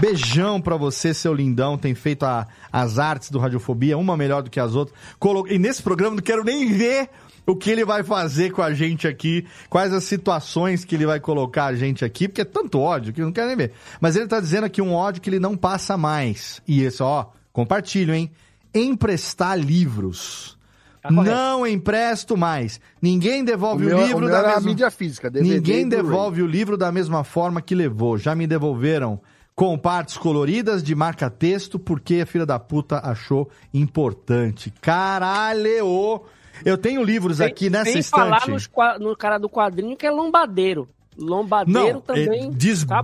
beijão 0.00 0.60
pra 0.60 0.76
você, 0.76 1.12
seu 1.12 1.32
lindão, 1.34 1.76
tem 1.76 1.94
feito 1.94 2.24
a- 2.24 2.46
as 2.72 2.98
artes 2.98 3.30
do 3.30 3.38
Radiofobia, 3.38 3.98
uma 3.98 4.16
melhor 4.16 4.42
do 4.42 4.50
que 4.50 4.60
as 4.60 4.74
outras. 4.74 4.96
Colo- 5.18 5.46
E 5.48 5.58
nesse 5.58 5.82
programa 5.82 6.16
não 6.16 6.22
quero 6.22 6.44
nem 6.44 6.72
ver 6.72 7.08
o 7.46 7.54
que 7.54 7.70
ele 7.70 7.84
vai 7.84 8.02
fazer 8.02 8.52
com 8.52 8.62
a 8.62 8.72
gente 8.72 9.06
aqui, 9.06 9.46
quais 9.68 9.92
as 9.92 10.04
situações 10.04 10.84
que 10.84 10.94
ele 10.94 11.06
vai 11.06 11.20
colocar 11.20 11.66
a 11.66 11.74
gente 11.74 12.04
aqui, 12.04 12.28
porque 12.28 12.40
é 12.40 12.44
tanto 12.44 12.80
ódio 12.80 13.12
que 13.12 13.20
eu 13.20 13.26
não 13.26 13.32
quero 13.32 13.48
nem 13.48 13.56
ver. 13.56 13.72
Mas 14.00 14.16
ele 14.16 14.26
tá 14.26 14.40
dizendo 14.40 14.64
aqui 14.64 14.80
um 14.80 14.94
ódio 14.94 15.20
que 15.20 15.30
ele 15.30 15.38
não 15.38 15.56
passa 15.56 15.96
mais. 15.96 16.62
E 16.66 16.82
esse, 16.82 17.02
ó, 17.02 17.26
compartilho, 17.52 18.14
hein? 18.14 18.30
Emprestar 18.74 19.58
livros. 19.58 20.58
Tá 21.02 21.10
não 21.10 21.66
empresto 21.66 22.34
mais. 22.34 22.80
Ninguém 23.00 23.42
O 23.42 23.44
devolve 23.44 23.84
o, 23.84 23.88
meu, 23.88 23.98
livro 23.98 24.16
o 24.16 24.20
meu 24.20 24.30
da 24.30 24.38
era 24.38 24.46
a 24.52 24.54
mesma... 24.54 24.70
mídia 24.70 24.90
física, 24.90 25.30
DVD, 25.30 25.54
Ninguém 25.56 25.86
devolve 25.86 26.40
o 26.40 26.46
livro 26.46 26.78
da 26.78 26.90
mesma 26.90 27.22
forma 27.22 27.60
que 27.60 27.74
levou. 27.74 28.16
Já 28.16 28.34
me 28.34 28.46
devolveram 28.46 29.20
com 29.54 29.76
partes 29.78 30.16
coloridas 30.16 30.82
de 30.82 30.94
marca-texto, 30.94 31.78
porque 31.78 32.22
a 32.22 32.26
filha 32.26 32.46
da 32.46 32.58
puta 32.58 33.00
achou 33.04 33.50
importante. 33.72 34.72
Caralho! 34.80 36.24
Eu 36.64 36.78
tenho 36.78 37.02
livros 37.02 37.40
aqui 37.40 37.68
nessa 37.70 37.90
Sem 37.90 37.98
estante. 38.00 38.20
falar 38.22 38.48
nos 38.48 38.68
no 39.00 39.16
cara 39.16 39.38
do 39.38 39.48
quadrinho 39.48 39.96
que 39.96 40.06
é 40.06 40.10
lombadeiro. 40.10 40.88
Lombadeiro 41.16 41.94
Não, 41.94 42.00
também. 42.00 42.46
é, 42.48 42.50
diz, 42.50 42.84
tá 42.84 43.00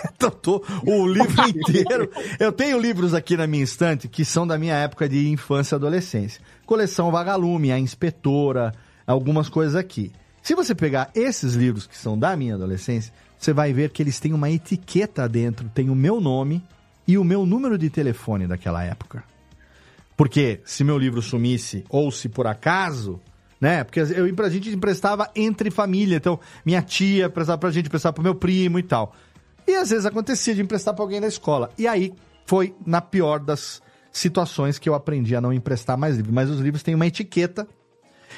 tô- 0.30 0.64
o 0.86 1.06
livro 1.06 1.48
inteiro. 1.48 2.10
Eu 2.40 2.50
tenho 2.50 2.78
livros 2.78 3.12
aqui 3.12 3.36
na 3.36 3.46
minha 3.46 3.62
estante 3.62 4.08
que 4.08 4.24
são 4.24 4.46
da 4.46 4.56
minha 4.56 4.74
época 4.74 5.06
de 5.08 5.28
infância 5.28 5.74
e 5.74 5.76
adolescência. 5.76 6.40
Coleção 6.64 7.10
Vagalume, 7.10 7.70
A 7.72 7.78
Inspetora, 7.78 8.72
algumas 9.06 9.50
coisas 9.50 9.74
aqui. 9.76 10.10
Se 10.42 10.54
você 10.54 10.74
pegar 10.74 11.10
esses 11.14 11.54
livros 11.54 11.86
que 11.86 11.96
são 11.96 12.18
da 12.18 12.34
minha 12.36 12.54
adolescência, 12.54 13.12
você 13.38 13.52
vai 13.52 13.72
ver 13.72 13.90
que 13.90 14.02
eles 14.02 14.18
têm 14.18 14.32
uma 14.32 14.50
etiqueta 14.50 15.28
dentro, 15.28 15.68
tem 15.74 15.90
o 15.90 15.94
meu 15.94 16.20
nome 16.22 16.62
e 17.06 17.18
o 17.18 17.24
meu 17.24 17.44
número 17.44 17.76
de 17.76 17.90
telefone 17.90 18.46
daquela 18.46 18.82
época. 18.82 19.22
Porque 20.16 20.60
se 20.64 20.84
meu 20.84 20.98
livro 20.98 21.20
sumisse, 21.20 21.84
ou 21.88 22.10
se 22.10 22.28
por 22.28 22.46
acaso, 22.46 23.20
né? 23.60 23.82
Porque 23.82 24.00
eu, 24.00 24.44
a 24.44 24.48
gente 24.48 24.70
emprestava 24.70 25.30
entre 25.34 25.70
família. 25.70 26.16
Então, 26.16 26.38
minha 26.64 26.82
tia 26.82 27.26
emprestava 27.26 27.58
pra 27.58 27.70
gente, 27.70 27.86
emprestava 27.86 28.12
pro 28.12 28.22
meu 28.22 28.34
primo 28.34 28.78
e 28.78 28.82
tal. 28.82 29.14
E 29.66 29.74
às 29.74 29.90
vezes 29.90 30.06
acontecia 30.06 30.54
de 30.54 30.60
emprestar 30.60 30.94
pra 30.94 31.02
alguém 31.02 31.20
da 31.20 31.26
escola. 31.26 31.70
E 31.78 31.86
aí 31.86 32.12
foi 32.46 32.74
na 32.86 33.00
pior 33.00 33.40
das 33.40 33.82
situações 34.12 34.78
que 34.78 34.88
eu 34.88 34.94
aprendi 34.94 35.34
a 35.34 35.40
não 35.40 35.52
emprestar 35.52 35.96
mais 35.96 36.16
livros. 36.16 36.34
Mas 36.34 36.50
os 36.50 36.60
livros 36.60 36.82
têm 36.82 36.94
uma 36.94 37.06
etiqueta. 37.06 37.66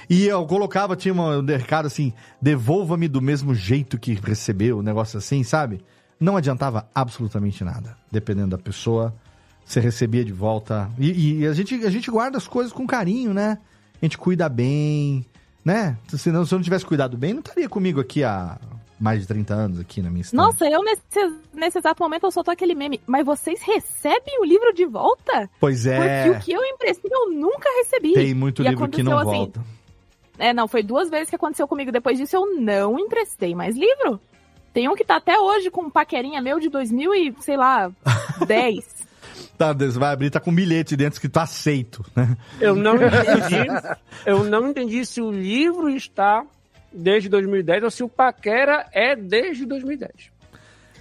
E 0.09 0.27
eu 0.27 0.47
colocava, 0.47 0.95
tinha 0.95 1.13
um 1.13 1.45
recado 1.45 1.87
assim: 1.87 2.13
devolva-me 2.41 3.09
do 3.09 3.21
mesmo 3.21 3.55
jeito 3.55 3.99
que 3.99 4.15
recebeu, 4.15 4.79
um 4.79 4.83
negócio 4.83 5.19
assim, 5.19 5.43
sabe? 5.43 5.81
Não 6.21 6.37
adiantava 6.37 6.89
absolutamente 6.95 7.65
nada. 7.65 7.97
Dependendo 8.11 8.57
da 8.57 8.59
pessoa, 8.63 9.15
você 9.67 9.81
recebia 9.81 10.25
de 10.25 10.33
volta. 10.33 10.89
E, 10.99 11.41
e 11.41 11.47
a, 11.47 11.53
gente, 11.53 11.75
a 11.85 11.91
gente 11.91 12.11
guarda 12.11 12.39
as 12.39 12.47
coisas 12.47 12.73
com 12.73 12.87
carinho, 12.87 13.35
né? 13.35 13.59
A 14.01 14.05
gente 14.05 14.17
cuida 14.17 14.49
bem, 14.49 15.27
né? 15.65 15.99
Se, 16.09 16.31
não, 16.31 16.47
se 16.47 16.55
eu 16.55 16.59
não 16.59 16.65
tivesse 16.65 16.87
cuidado 16.87 17.17
bem, 17.17 17.33
não 17.33 17.41
estaria 17.41 17.69
comigo 17.69 18.01
aqui 18.01 18.23
há 18.23 18.59
mais 18.99 19.21
de 19.21 19.27
30 19.27 19.55
anos 19.55 19.81
aqui 19.81 20.01
na 20.01 20.09
minha 20.09 20.23
estante. 20.23 20.37
Nossa, 20.37 20.65
eu 20.67 20.83
nesse, 20.85 21.03
nesse 21.53 21.79
exato 21.79 22.03
momento 22.03 22.25
eu 22.25 22.31
soltou 22.31 22.53
aquele 22.53 22.75
meme. 22.77 23.01
Mas 23.07 23.27
vocês 23.27 23.61
recebem 23.61 24.41
o 24.41 24.45
livro 24.45 24.73
de 24.73 24.87
volta? 24.87 25.51
Pois 25.59 25.85
é. 25.85 26.25
Porque 26.25 26.39
o 26.39 26.41
que 26.43 26.53
eu 26.53 26.65
emprestei 26.65 27.11
eu 27.13 27.33
nunca 27.33 27.69
recebi. 27.79 28.13
Tem 28.15 28.35
muito 28.35 28.63
E 28.63 28.69
livro 28.69 28.89
que 28.89 29.03
não 29.03 29.19
assim, 29.19 29.31
volta. 29.31 29.65
É, 30.39 30.55
não, 30.55 30.69
foi 30.69 30.83
duas 30.83 31.11
vezes 31.11 31.29
que 31.29 31.37
aconteceu 31.37 31.67
comigo. 31.67 31.91
Depois 31.91 32.19
disso, 32.19 32.37
eu 32.37 32.61
não 32.61 32.99
emprestei 32.99 33.55
mais 33.55 33.77
livro. 33.77 34.21
Tem 34.73 34.89
um 34.89 34.95
que 34.95 35.05
tá 35.05 35.17
até 35.17 35.39
hoje 35.39 35.71
com 35.71 35.83
um 35.83 35.91
paquerinha 35.91 36.41
meu 36.41 36.61
de 36.61 36.69
2000 36.69 37.15
e, 37.15 37.35
sei 37.41 37.57
lá, 37.57 37.91
10. 38.47 39.06
Tá, 39.57 39.73
vai 39.73 40.13
abrir, 40.13 40.31
tá 40.31 40.41
com 40.41 40.51
um 40.51 40.55
bilhete 40.55 40.97
dentro 40.97 41.21
que 41.21 41.29
tá 41.29 41.43
aceito, 41.43 42.05
né? 42.15 42.37
Eu 42.61 42.75
não 42.75 42.97
entendi. 43.01 43.69
eu 44.25 44.45
não 44.45 44.71
entendi 44.71 45.05
se 45.07 45.21
o 45.21 45.31
livro 45.31 45.89
está 45.89 46.45
desde 46.93 47.29
2010 47.29 47.85
ou 47.85 47.91
se 47.91 48.03
o 48.03 48.09
Paquera 48.09 48.87
é 48.93 49.15
desde 49.15 49.67
2010. 49.67 50.36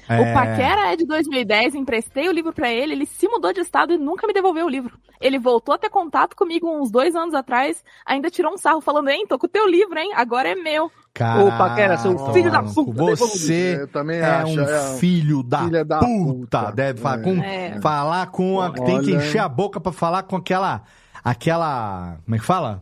É. 0.08 0.20
O 0.22 0.34
Paquera 0.34 0.92
é 0.92 0.96
de 0.96 1.06
2010, 1.06 1.76
emprestei 1.76 2.28
o 2.30 2.32
livro 2.32 2.54
pra 2.54 2.72
ele, 2.72 2.94
ele 2.94 3.06
se 3.06 3.28
mudou 3.28 3.52
de 3.52 3.62
estado 3.62 3.94
e 3.94 3.98
nunca 3.98 4.28
me 4.28 4.34
devolveu 4.34 4.66
o 4.66 4.70
livro. 4.70 4.98
Ele 5.20 5.40
voltou 5.40 5.74
a 5.74 5.78
ter 5.78 5.90
contato 5.90 6.36
comigo 6.36 6.70
uns 6.70 6.92
dois 6.92 7.16
anos 7.16 7.34
atrás, 7.34 7.84
ainda 8.06 8.30
tirou 8.30 8.54
um 8.54 8.58
sarro 8.58 8.82
falando, 8.82 9.10
hein, 9.10 9.26
tô 9.28 9.40
com 9.40 9.48
o 9.48 9.50
teu 9.50 9.68
livro, 9.68 9.98
hein, 9.98 10.12
agora 10.16 10.50
é 10.50 10.56
meu. 10.56 10.92
Caralho, 11.14 11.48
Ô, 11.48 11.58
Paquera, 11.58 11.98
seu 11.98 12.34
filho 12.34 12.52
da 12.52 12.62
puta, 12.62 13.16
Você 13.16 13.78
Eu 13.82 13.88
também 13.88 14.18
é 14.20 14.26
acho, 14.26 14.60
um 14.60 14.64
é 14.64 14.98
filho 14.98 15.42
da, 15.42 15.64
filha 15.64 15.86
da 15.86 16.00
puta. 16.00 16.60
puta. 16.60 16.72
Deve 16.74 17.00
falar 17.02 17.20
É. 17.20 17.24
com, 17.24 17.42
É. 17.42 17.82
falar 17.82 18.28
com 18.28 18.62
a, 18.62 18.72
tem 18.72 19.02
que 19.02 19.14
encher 19.16 19.40
a 19.40 19.48
boca 19.48 19.80
pra 19.80 19.92
falar 19.94 20.24
com 20.24 20.36
aquela 20.36 20.84
aquela, 21.24 22.18
como 22.24 22.36
é 22.36 22.40
que 22.40 22.46
fala? 22.46 22.82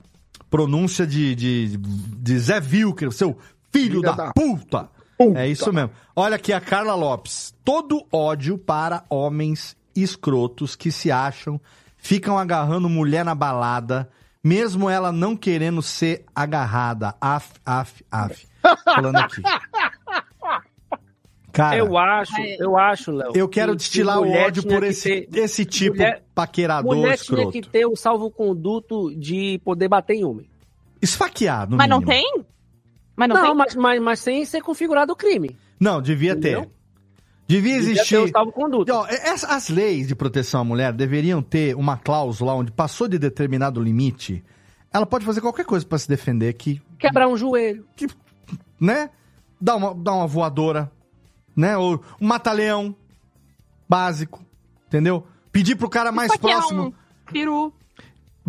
Pronúncia 0.49 1.07
de, 1.07 1.33
de, 1.35 1.77
de 1.77 2.39
Zé 2.39 2.59
Vilker, 2.59 3.11
seu 3.11 3.37
filho 3.71 4.01
Filha 4.01 4.01
da, 4.01 4.25
da 4.25 4.33
puta. 4.33 4.89
Puta. 5.17 5.39
É 5.39 5.47
isso 5.47 5.71
mesmo. 5.71 5.91
Olha 6.15 6.35
aqui 6.35 6.51
a 6.53 6.59
Carla 6.61 6.95
Lopes. 6.95 7.53
Todo 7.63 8.05
ódio 8.11 8.57
para 8.57 9.03
homens 9.09 9.75
escrotos 9.95 10.75
que 10.75 10.91
se 10.91 11.11
acham, 11.11 11.59
ficam 11.97 12.37
agarrando 12.37 12.89
mulher 12.89 13.23
na 13.23 13.35
balada, 13.35 14.09
mesmo 14.43 14.89
ela 14.89 15.11
não 15.11 15.35
querendo 15.35 15.81
ser 15.81 16.25
agarrada. 16.35 17.15
Af, 17.21 17.51
af, 17.65 18.03
af. 18.11 18.45
Falando 18.83 19.17
aqui. 19.17 19.41
Cara, 21.51 21.77
eu 21.77 21.95
acho, 21.97 22.33
eu 22.59 22.75
acho, 22.77 23.11
Léo. 23.11 23.31
eu 23.35 23.47
quero 23.47 23.73
que- 23.73 23.77
destilar 23.77 24.15
que 24.17 24.23
o 24.23 24.25
mulher 24.25 24.47
ódio 24.47 24.63
por 24.63 24.83
esse, 24.83 25.21
ter- 25.21 25.39
esse 25.39 25.63
tipo 25.63 25.97
mulher- 25.97 26.23
paquerador 26.33 26.95
Mulher 26.95 27.13
escroto. 27.13 27.51
tinha 27.51 27.61
que 27.63 27.69
ter 27.69 27.85
o 27.85 27.95
salvo-conduto 27.95 29.13
de 29.15 29.61
poder 29.63 29.87
bater 29.87 30.15
em 30.15 30.25
homem. 30.25 30.49
Esfaquear, 30.99 31.69
no 31.69 31.77
Mas 31.77 31.87
não 31.87 31.99
mínimo. 31.99 32.11
tem? 32.11 32.45
Mas 33.15 33.29
não, 33.29 33.35
Não, 33.35 33.43
tem? 33.47 33.55
mas, 33.55 33.75
mas, 33.75 34.01
mas 34.01 34.19
sem 34.19 34.43
ser 34.45 34.61
configurado 34.61 35.13
o 35.13 35.15
crime. 35.15 35.55
Não, 35.79 36.01
devia 36.01 36.31
Entendeu? 36.33 36.61
ter. 36.61 36.71
Devia 37.45 37.73
Devia 37.73 37.91
existir. 37.93 38.15
ter 38.15 38.23
o 38.23 38.27
salvo-conduto. 38.31 38.91
Ó, 38.91 39.05
essa- 39.07 39.47
As 39.53 39.69
leis 39.69 40.07
de 40.07 40.15
proteção 40.15 40.61
à 40.61 40.63
mulher 40.63 40.93
deveriam 40.93 41.41
ter 41.41 41.75
uma 41.75 41.97
cláusula 41.97 42.53
onde 42.53 42.71
passou 42.71 43.07
de 43.07 43.19
determinado 43.19 43.81
limite, 43.81 44.43
ela 44.91 45.05
pode 45.05 45.25
fazer 45.25 45.41
qualquer 45.41 45.65
coisa 45.65 45.85
pra 45.85 45.97
se 45.97 46.07
defender 46.07 46.53
que, 46.53 46.81
Quebrar 46.97 47.27
um 47.27 47.35
joelho. 47.37 47.85
né? 48.79 49.09
Dá 49.59 49.75
uma, 49.75 49.93
dá 49.93 50.13
uma 50.13 50.27
voadora, 50.27 50.89
né? 51.55 51.77
Ou 51.77 52.01
um 52.19 52.27
mata-leão 52.27 52.95
básico, 53.87 54.43
entendeu? 54.87 55.25
Pedir 55.51 55.75
pro 55.75 55.89
cara 55.89 56.11
mais 56.11 56.35
próximo. 56.37 56.87
Um 57.29 57.31
peru. 57.31 57.73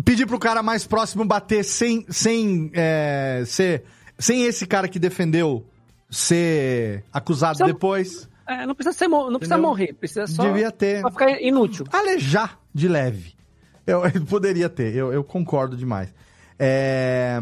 Pedir 0.03 0.25
pro 0.25 0.39
cara 0.39 0.61
mais 0.63 0.85
próximo 0.85 1.23
bater 1.25 1.63
sem, 1.63 2.05
sem 2.09 2.69
é, 2.73 3.43
ser. 3.45 3.83
Sem 4.17 4.43
esse 4.45 4.65
cara 4.65 4.87
que 4.87 4.97
defendeu 4.99 5.65
ser 6.09 7.03
acusado 7.11 7.57
São- 7.57 7.67
depois. 7.67 8.29
É, 8.47 8.65
não 8.65 8.75
precisa, 8.75 8.95
ser, 8.95 9.07
não 9.07 9.37
precisa 9.39 9.57
morrer, 9.57 9.93
precisa 9.93 10.27
só, 10.27 10.43
Devia 10.43 10.71
ter. 10.71 11.01
só 11.01 11.09
ficar 11.09 11.41
inútil. 11.41 11.85
Alejar 11.91 12.59
de 12.73 12.87
leve. 12.87 13.33
Eu, 13.87 14.03
eu 14.13 14.25
poderia 14.25 14.69
ter, 14.69 14.93
eu, 14.95 15.11
eu 15.11 15.23
concordo 15.23 15.75
demais. 15.75 16.13
É, 16.59 17.39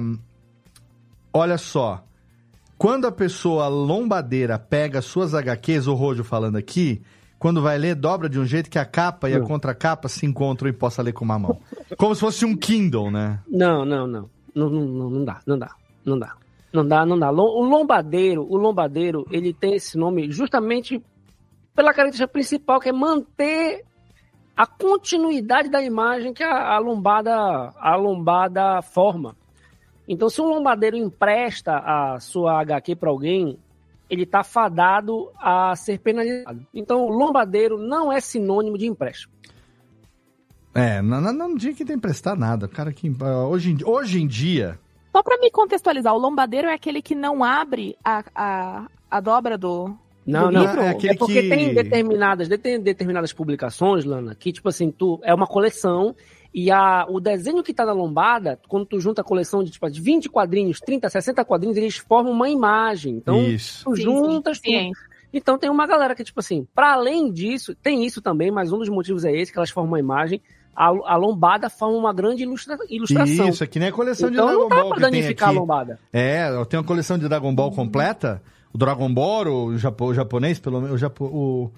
Olha 1.34 1.58
só. 1.58 2.04
Quando 2.78 3.06
a 3.08 3.12
pessoa 3.12 3.68
lombadeira 3.68 4.60
pega 4.60 5.02
suas 5.02 5.34
HQs, 5.34 5.88
o 5.88 5.94
Rojo 5.94 6.24
falando 6.24 6.58
aqui, 6.58 7.02
quando 7.40 7.62
vai 7.62 7.78
ler, 7.78 7.96
dobra 7.96 8.30
de 8.30 8.40
um 8.40 8.46
jeito 8.46 8.70
que 8.70 8.78
a 8.80 8.86
capa 8.86 9.30
e 9.30 9.34
a 9.34 9.40
Não. 9.40 9.48
contracapa 9.48 10.08
se 10.08 10.26
encontram 10.26 10.70
e 10.70 10.74
possa 10.74 11.02
ler 11.02 11.14
com 11.14 11.26
uma 11.26 11.40
mão. 11.40 11.60
Como 11.98 12.14
se 12.14 12.22
fosse 12.22 12.46
um 12.46 12.56
Kindle, 12.56 13.10
né? 13.10 13.40
Não, 13.48 13.84
não. 13.86 14.08
Não, 14.08 14.30
não, 14.56 14.70
não, 14.70 15.10
não 15.10 15.26
dá, 15.26 15.40
não 15.46 15.58
dá, 15.58 15.72
não 16.06 16.20
dá. 16.20 16.34
Não 16.74 16.86
dá, 16.86 17.06
não 17.06 17.20
dá. 17.20 17.32
O 17.32 17.64
lombadeiro, 17.64 18.48
o 18.50 18.58
lombadeiro, 18.58 19.28
ele 19.30 19.54
tem 19.54 19.76
esse 19.76 19.96
nome 19.96 20.32
justamente 20.32 21.00
pela 21.76 21.94
característica 21.94 22.28
principal, 22.28 22.80
que 22.80 22.90
é 22.90 22.92
manter 22.92 23.86
a 24.58 24.66
continuidade 24.66 25.70
da 25.70 25.84
imagem 25.84 26.34
que 26.34 26.44
a, 26.44 26.74
a 26.74 26.80
lombada 26.80 27.32
a 27.32 27.96
lombada 27.96 28.82
forma. 28.82 29.36
Então, 30.08 30.30
se 30.30 30.42
um 30.42 30.46
lombadeiro 30.46 30.98
empresta 30.98 31.78
a 31.78 32.20
sua 32.20 32.60
HQ 32.62 32.96
para 32.96 33.10
alguém, 33.10 33.58
ele 34.10 34.24
está 34.24 34.44
fadado 34.44 35.32
a 35.40 35.76
ser 35.76 36.00
penalizado. 36.00 36.66
Então, 36.74 37.08
lombadeiro 37.08 37.78
não 37.78 38.12
é 38.12 38.20
sinônimo 38.20 38.78
de 38.78 38.88
empréstimo. 38.88 39.32
É, 40.74 41.02
não, 41.02 41.22
não, 41.22 41.34
não 41.34 41.56
tinha 41.56 41.74
que 41.74 41.84
emprestar 41.84 42.36
nada. 42.36 42.68
Cara 42.68 42.92
que. 42.92 43.12
Hoje 43.48 43.78
hoje 43.86 44.22
em 44.22 44.28
dia. 44.28 44.80
Só 45.16 45.22
pra 45.24 45.38
me 45.38 45.50
contextualizar, 45.52 46.14
o 46.14 46.18
lombadeiro 46.18 46.68
é 46.68 46.74
aquele 46.74 47.02
que 47.02 47.14
não 47.16 47.44
abre 47.44 47.96
a, 48.04 48.24
a, 48.34 48.88
a 49.12 49.20
dobra 49.22 49.58
do, 49.58 49.96
Não, 50.26 50.46
do 50.48 50.52
não. 50.52 50.62
livro? 50.62 50.82
É 50.82 50.90
aquele 50.90 51.16
porque 51.16 51.44
que- 51.44 51.50
tem 51.50 51.74
determinadas, 51.74 52.48
tem 52.60 52.80
determinadas 52.80 53.32
publicações, 53.32 54.04
Lana, 54.06 54.34
que, 54.36 54.52
tipo 54.52 54.68
assim, 54.70 54.90
tu 54.90 55.20
é 55.24 55.34
uma 55.34 55.46
coleção 55.46 56.16
e 56.52 56.70
a, 56.72 57.06
o 57.08 57.20
desenho 57.20 57.62
que 57.64 57.74
tá 57.74 57.86
na 57.86 57.94
lombada, 57.94 58.60
quando 58.68 58.86
tu 58.88 59.00
junta 59.00 59.22
a 59.22 59.24
coleção 59.24 59.64
de, 59.64 59.72
tipo, 59.72 59.90
de 59.90 60.02
20 60.02 60.30
quadrinhos, 60.30 60.80
30, 60.80 61.08
60 61.10 61.46
quadrinhos, 61.46 61.78
eles 61.78 61.98
formam 61.98 62.32
uma 62.34 62.50
imagem. 62.50 63.16
Então, 63.16 63.40
Isso. 63.44 63.84
tu 63.86 63.96
Sim, 63.96 64.02
juntas 64.04 64.58
sim, 64.58 64.64
tudo. 64.64 64.72
ciente. 64.72 65.00
Então 65.36 65.58
tem 65.58 65.68
uma 65.70 65.88
galera 65.88 66.14
que, 66.14 66.24
tipo 66.24 66.40
assim, 66.40 66.68
para 66.76 66.94
além 66.94 67.32
disso, 67.32 67.74
tem 67.76 68.06
isso 68.06 68.22
também, 68.22 68.52
mas 68.52 68.72
um 68.72 68.78
dos 68.78 68.90
motivos 68.90 69.26
é 69.26 69.32
esse, 69.36 69.52
que 69.52 69.58
elas 69.58 69.72
formam 69.72 69.92
uma 69.94 70.00
imagem, 70.00 70.40
a, 70.76 70.88
a 70.88 71.16
lombada 71.16 71.70
forma 71.70 71.98
uma 71.98 72.14
grande 72.14 72.44
ilustra, 72.44 72.78
ilustração. 72.90 73.50
Isso, 73.50 73.64
aqui 73.64 73.80
nem 73.80 73.90
a 73.90 73.92
coleção 73.92 74.30
então 74.30 74.46
de 74.48 74.52
não 74.52 74.58
Dragon 74.60 74.70
dá 74.70 74.76
Ball 74.82 74.90
pra 74.90 75.00
danificar 75.00 75.50
a 75.50 75.52
lombada. 75.52 76.00
É, 76.12 76.50
eu 76.50 76.66
tenho 76.66 76.82
uma 76.82 76.88
coleção 76.88 77.18
de 77.18 77.28
Dragon 77.28 77.54
Ball 77.54 77.72
completa. 77.72 78.42
O 78.74 78.78
Dragon 78.78 79.14
Ball, 79.14 79.48
o, 79.48 79.78
japo, 79.78 80.06
o 80.06 80.14
japonês, 80.14 80.58
pelo 80.60 80.80
menos. 80.82 80.96
O, 80.96 80.98
japo, 80.98 81.26
o, 81.26 81.72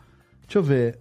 deixa 0.48 0.60
eu 0.60 0.64
ver. 0.64 1.00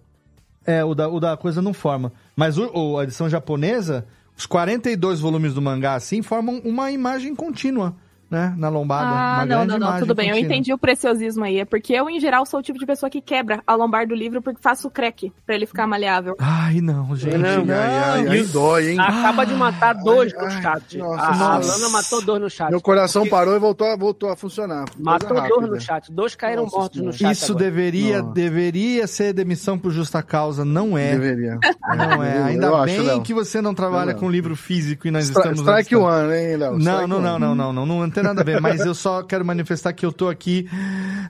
É, 0.65 0.83
o 0.83 0.93
da, 0.95 1.07
o 1.07 1.19
da 1.19 1.37
coisa 1.37 1.61
não 1.61 1.73
forma. 1.73 2.11
Mas 2.35 2.57
o, 2.57 2.69
o- 2.73 2.97
a 2.99 3.03
edição 3.03 3.29
japonesa, 3.29 4.05
os 4.37 4.45
42 4.45 5.19
volumes 5.21 5.53
do 5.53 5.61
mangá, 5.61 5.93
assim, 5.93 6.21
formam 6.21 6.59
uma 6.65 6.91
imagem 6.91 7.33
contínua. 7.35 7.95
Né? 8.35 8.53
Na 8.57 8.67
lombada. 8.67 9.07
Ah, 9.07 9.35
Uma 9.37 9.45
não, 9.45 9.65
não, 9.65 9.79
não, 9.79 9.99
tudo 9.99 10.13
bem. 10.13 10.27
Eu 10.27 10.35
contínua. 10.35 10.53
entendi 10.53 10.73
o 10.73 10.77
preciosismo 10.77 11.45
aí. 11.45 11.59
É 11.59 11.65
porque 11.65 11.93
eu, 11.93 12.09
em 12.09 12.19
geral, 12.19 12.45
sou 12.45 12.59
o 12.59 12.63
tipo 12.63 12.77
de 12.77 12.85
pessoa 12.85 13.09
que 13.09 13.21
quebra 13.21 13.63
a 13.65 13.73
lombar 13.75 14.05
do 14.05 14.13
livro 14.13 14.41
porque 14.41 14.59
faço 14.61 14.89
crack 14.89 15.31
pra 15.45 15.55
ele 15.55 15.65
ficar 15.65 15.87
maleável. 15.87 16.35
Ai, 16.37 16.81
não, 16.81 17.15
gente. 17.15 17.37
Não, 17.37 17.63
não. 17.65 17.73
ai, 17.73 17.97
ai, 17.97 18.27
aí 18.27 18.43
dói, 18.43 18.91
hein? 18.91 18.99
Acaba 18.99 19.45
de 19.45 19.53
matar 19.53 19.93
dois 19.93 20.33
no 20.33 20.41
ai, 20.41 20.61
chat. 20.61 20.97
nossa, 20.97 21.23
a 21.23 21.35
nossa. 21.35 21.71
Alana 21.71 21.89
matou 21.89 22.21
dois 22.21 22.41
no 22.41 22.49
chat. 22.49 22.69
Meu 22.69 22.81
coração 22.81 23.25
parou 23.27 23.55
e 23.55 23.59
voltou 23.59 23.87
a, 23.87 23.95
voltou 23.95 24.29
a 24.29 24.35
funcionar. 24.35 24.85
Matou 24.99 25.41
dois 25.47 25.69
no 25.69 25.79
chat. 25.79 26.11
Dois 26.11 26.35
caíram 26.35 26.63
Nossa 26.63 26.77
mortos 26.77 27.01
no 27.01 27.13
chat. 27.13 27.31
Isso 27.31 27.51
agora. 27.53 27.63
deveria, 27.65 28.21
Não. 28.21 28.33
deveria 28.33 29.07
ser 29.07 29.31
demissão 29.33 29.77
por 29.77 29.91
justa 29.91 30.21
causa, 30.21 30.65
não 30.65 30.97
é. 30.97 31.11
Deveria. 31.11 31.57
Não 31.95 32.23
é. 32.23 32.39
Eu 32.39 32.45
Ainda 32.45 32.75
acho, 32.75 32.85
bem 32.85 33.01
Léo. 33.01 33.21
que 33.21 33.33
você 33.33 33.61
não 33.61 33.73
trabalha 33.73 34.13
com 34.13 34.29
livro 34.29 34.55
físico 34.55 35.07
e 35.07 35.11
nós 35.11 35.29
estamos... 35.29 35.59
Strike 35.59 35.95
one, 35.95 36.33
hein, 36.33 36.57
Léo? 36.57 36.77
Não, 36.77 37.07
não, 37.07 37.21
não, 37.21 37.39
não, 37.39 37.55
não, 37.55 37.73
não, 37.73 37.85
não, 37.85 38.03
nada 38.25 38.41
a 38.41 38.43
ver, 38.43 38.59
mas 38.59 38.81
eu 38.81 38.93
só 38.93 39.23
quero 39.23 39.45
manifestar 39.45 39.93
que 39.93 40.05
eu 40.05 40.11
tô 40.11 40.27
aqui. 40.29 40.67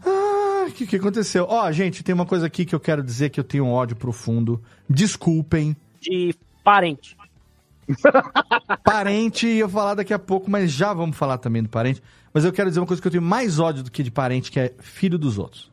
Ah, 0.06 0.66
o 0.68 0.72
que, 0.72 0.88
que 0.88 0.96
aconteceu? 0.96 1.46
Ó, 1.50 1.72
gente, 1.72 2.04
tem 2.04 2.14
uma 2.16 2.26
coisa 2.26 2.46
aqui 2.48 2.66
que 2.66 2.74
eu 2.76 2.80
quero 2.80 3.04
dizer 3.04 3.30
que 3.30 3.40
eu 3.40 3.44
tenho 3.44 3.66
um 3.66 3.72
ódio 3.72 3.96
profundo. 3.96 4.62
Desculpem. 4.90 5.76
De 6.02 6.36
parente. 6.64 7.16
Parente, 8.84 9.48
eu 9.48 9.68
vou 9.68 9.82
falar 9.82 9.94
daqui 9.96 10.14
a 10.14 10.20
pouco, 10.20 10.50
mas 10.50 10.72
já 10.72 10.94
vamos 10.94 11.16
falar 11.18 11.38
também 11.38 11.62
do 11.64 11.70
parente. 11.70 12.02
Mas 12.34 12.44
eu 12.44 12.52
quero 12.52 12.70
dizer 12.70 12.80
uma 12.80 12.88
coisa 12.88 13.02
que 13.02 13.08
eu 13.08 13.12
tenho 13.12 13.24
mais 13.24 13.60
ódio 13.60 13.84
do 13.84 13.92
que 13.92 14.04
de 14.04 14.12
parente, 14.12 14.52
que 14.52 14.60
é 14.60 14.74
filho 14.80 15.18
dos 15.18 15.38
outros. 15.38 15.72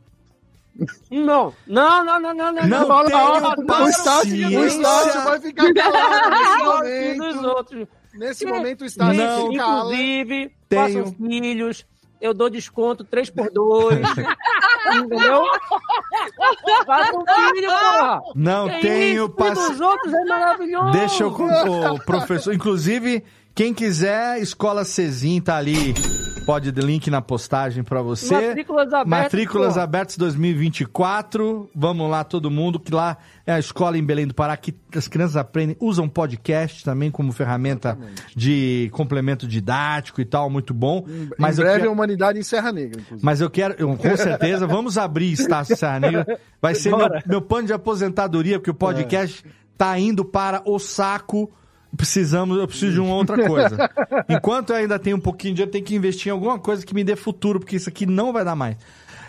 Não, 1.11 1.53
não, 1.67 2.03
não, 2.03 2.19
não, 2.19 2.33
não, 2.33 2.51
não. 2.53 2.67
Não 2.67 2.87
Fala, 2.87 3.05
tenho 3.09 3.19
fala, 3.19 3.83
O 3.83 3.89
Estácio, 3.89 4.35
o 4.35 4.51
paciência. 4.51 4.65
Estácio 4.65 5.23
vai 5.23 5.39
ficar 5.39 5.73
calado 5.73 6.29
nesse 6.29 6.53
Filho 6.53 7.17
dos 7.17 7.35
momento. 7.35 7.45
outros. 7.45 7.77
Nesse 7.77 7.81
momento 7.81 7.85
o 7.85 7.85
Estácio 7.85 7.87
Não. 7.87 8.02
Se 8.33 9.57
cala. 9.57 9.83
Inclusive, 9.95 10.51
Tenho. 10.69 10.81
façam 11.05 11.13
filhos. 11.15 11.85
Eu 12.21 12.33
dou 12.33 12.49
desconto 12.49 13.03
3 13.03 13.29
por 13.31 13.49
2 13.51 13.99
Entendeu? 14.95 15.43
Faça 16.85 17.17
um 17.17 17.23
filho, 17.25 17.69
porra. 17.69 18.21
Não 18.35 18.69
Que 18.69 18.79
tenho? 18.79 19.03
Filho 19.03 19.27
dos 19.27 19.35
paciência. 19.35 19.85
outros 19.85 20.13
é 20.13 20.23
maravilhoso. 20.25 20.91
Deixa 20.91 21.23
eu 21.23 21.31
contar, 21.31 21.91
ô, 21.93 21.99
professor. 21.99 22.53
Inclusive, 22.53 23.23
quem 23.55 23.73
quiser, 23.73 24.39
Escola 24.41 24.83
Cezim 24.83 25.39
tá 25.41 25.57
ali. 25.57 25.93
Pode 26.45 26.71
link 26.71 27.09
na 27.09 27.21
postagem 27.21 27.83
pra 27.85 28.01
você. 28.01 28.33
Matrículas 28.47 28.87
abertas. 28.93 29.07
Matrículas 29.07 29.77
abertas 29.77 30.17
2024. 30.17 31.69
Vamos 31.73 32.11
lá, 32.11 32.23
todo 32.25 32.51
mundo, 32.51 32.79
que 32.81 32.93
lá 32.93 33.17
é 33.47 33.53
a 33.53 33.59
escola 33.59 33.97
em 33.97 34.03
Belém 34.03 34.27
do 34.27 34.33
Pará, 34.33 34.57
que 34.57 34.75
as 34.93 35.07
crianças 35.07 35.37
aprendem, 35.37 35.77
usam 35.79 36.09
podcast 36.09 36.83
também 36.83 37.09
como 37.09 37.31
ferramenta 37.31 37.97
de 38.35 38.89
complemento 38.91 39.47
didático 39.47 40.19
e 40.19 40.25
tal, 40.25 40.49
muito 40.49 40.73
bom. 40.73 41.05
Mas 41.37 41.57
em 41.57 41.61
eu 41.61 41.65
breve 41.65 41.79
quero- 41.79 41.89
a 41.91 41.93
humanidade 41.93 42.39
em 42.39 42.43
Serra 42.43 42.73
Negra, 42.73 42.99
inclusive. 42.99 43.25
mas 43.25 43.39
eu 43.39 43.49
quero, 43.49 43.75
eu- 43.77 43.95
com 43.95 44.17
certeza, 44.17 44.67
vamos 44.67 44.97
abrir 44.97 45.31
Estácio 45.31 45.77
Serra 45.77 45.99
Negra. 46.01 46.39
Vai 46.61 46.75
ser 46.75 46.89
meu, 46.89 46.97
Bora. 46.99 47.23
meu 47.25 47.41
plano 47.41 47.67
de 47.67 47.73
aposentadoria, 47.73 48.59
porque 48.59 48.71
o 48.71 48.73
podcast 48.73 49.45
tá 49.77 49.97
indo 49.97 50.25
para 50.25 50.61
o 50.65 50.77
saco. 50.77 51.49
Precisamos, 51.95 52.57
eu 52.57 52.67
preciso 52.67 52.93
de 52.93 52.99
uma 52.99 53.15
outra 53.15 53.47
coisa. 53.47 53.89
Enquanto 54.27 54.71
eu 54.71 54.77
ainda 54.77 54.97
tenho 54.97 55.17
um 55.17 55.19
pouquinho 55.19 55.53
de 55.53 55.57
dinheiro, 55.57 55.69
eu 55.69 55.71
tenho 55.71 55.85
que 55.85 55.95
investir 55.95 56.29
em 56.29 56.31
alguma 56.31 56.57
coisa 56.57 56.85
que 56.85 56.93
me 56.93 57.03
dê 57.03 57.15
futuro, 57.15 57.59
porque 57.59 57.75
isso 57.75 57.89
aqui 57.89 58.05
não 58.05 58.33
vai 58.33 58.43
dar 58.43 58.55
mais. 58.55 58.77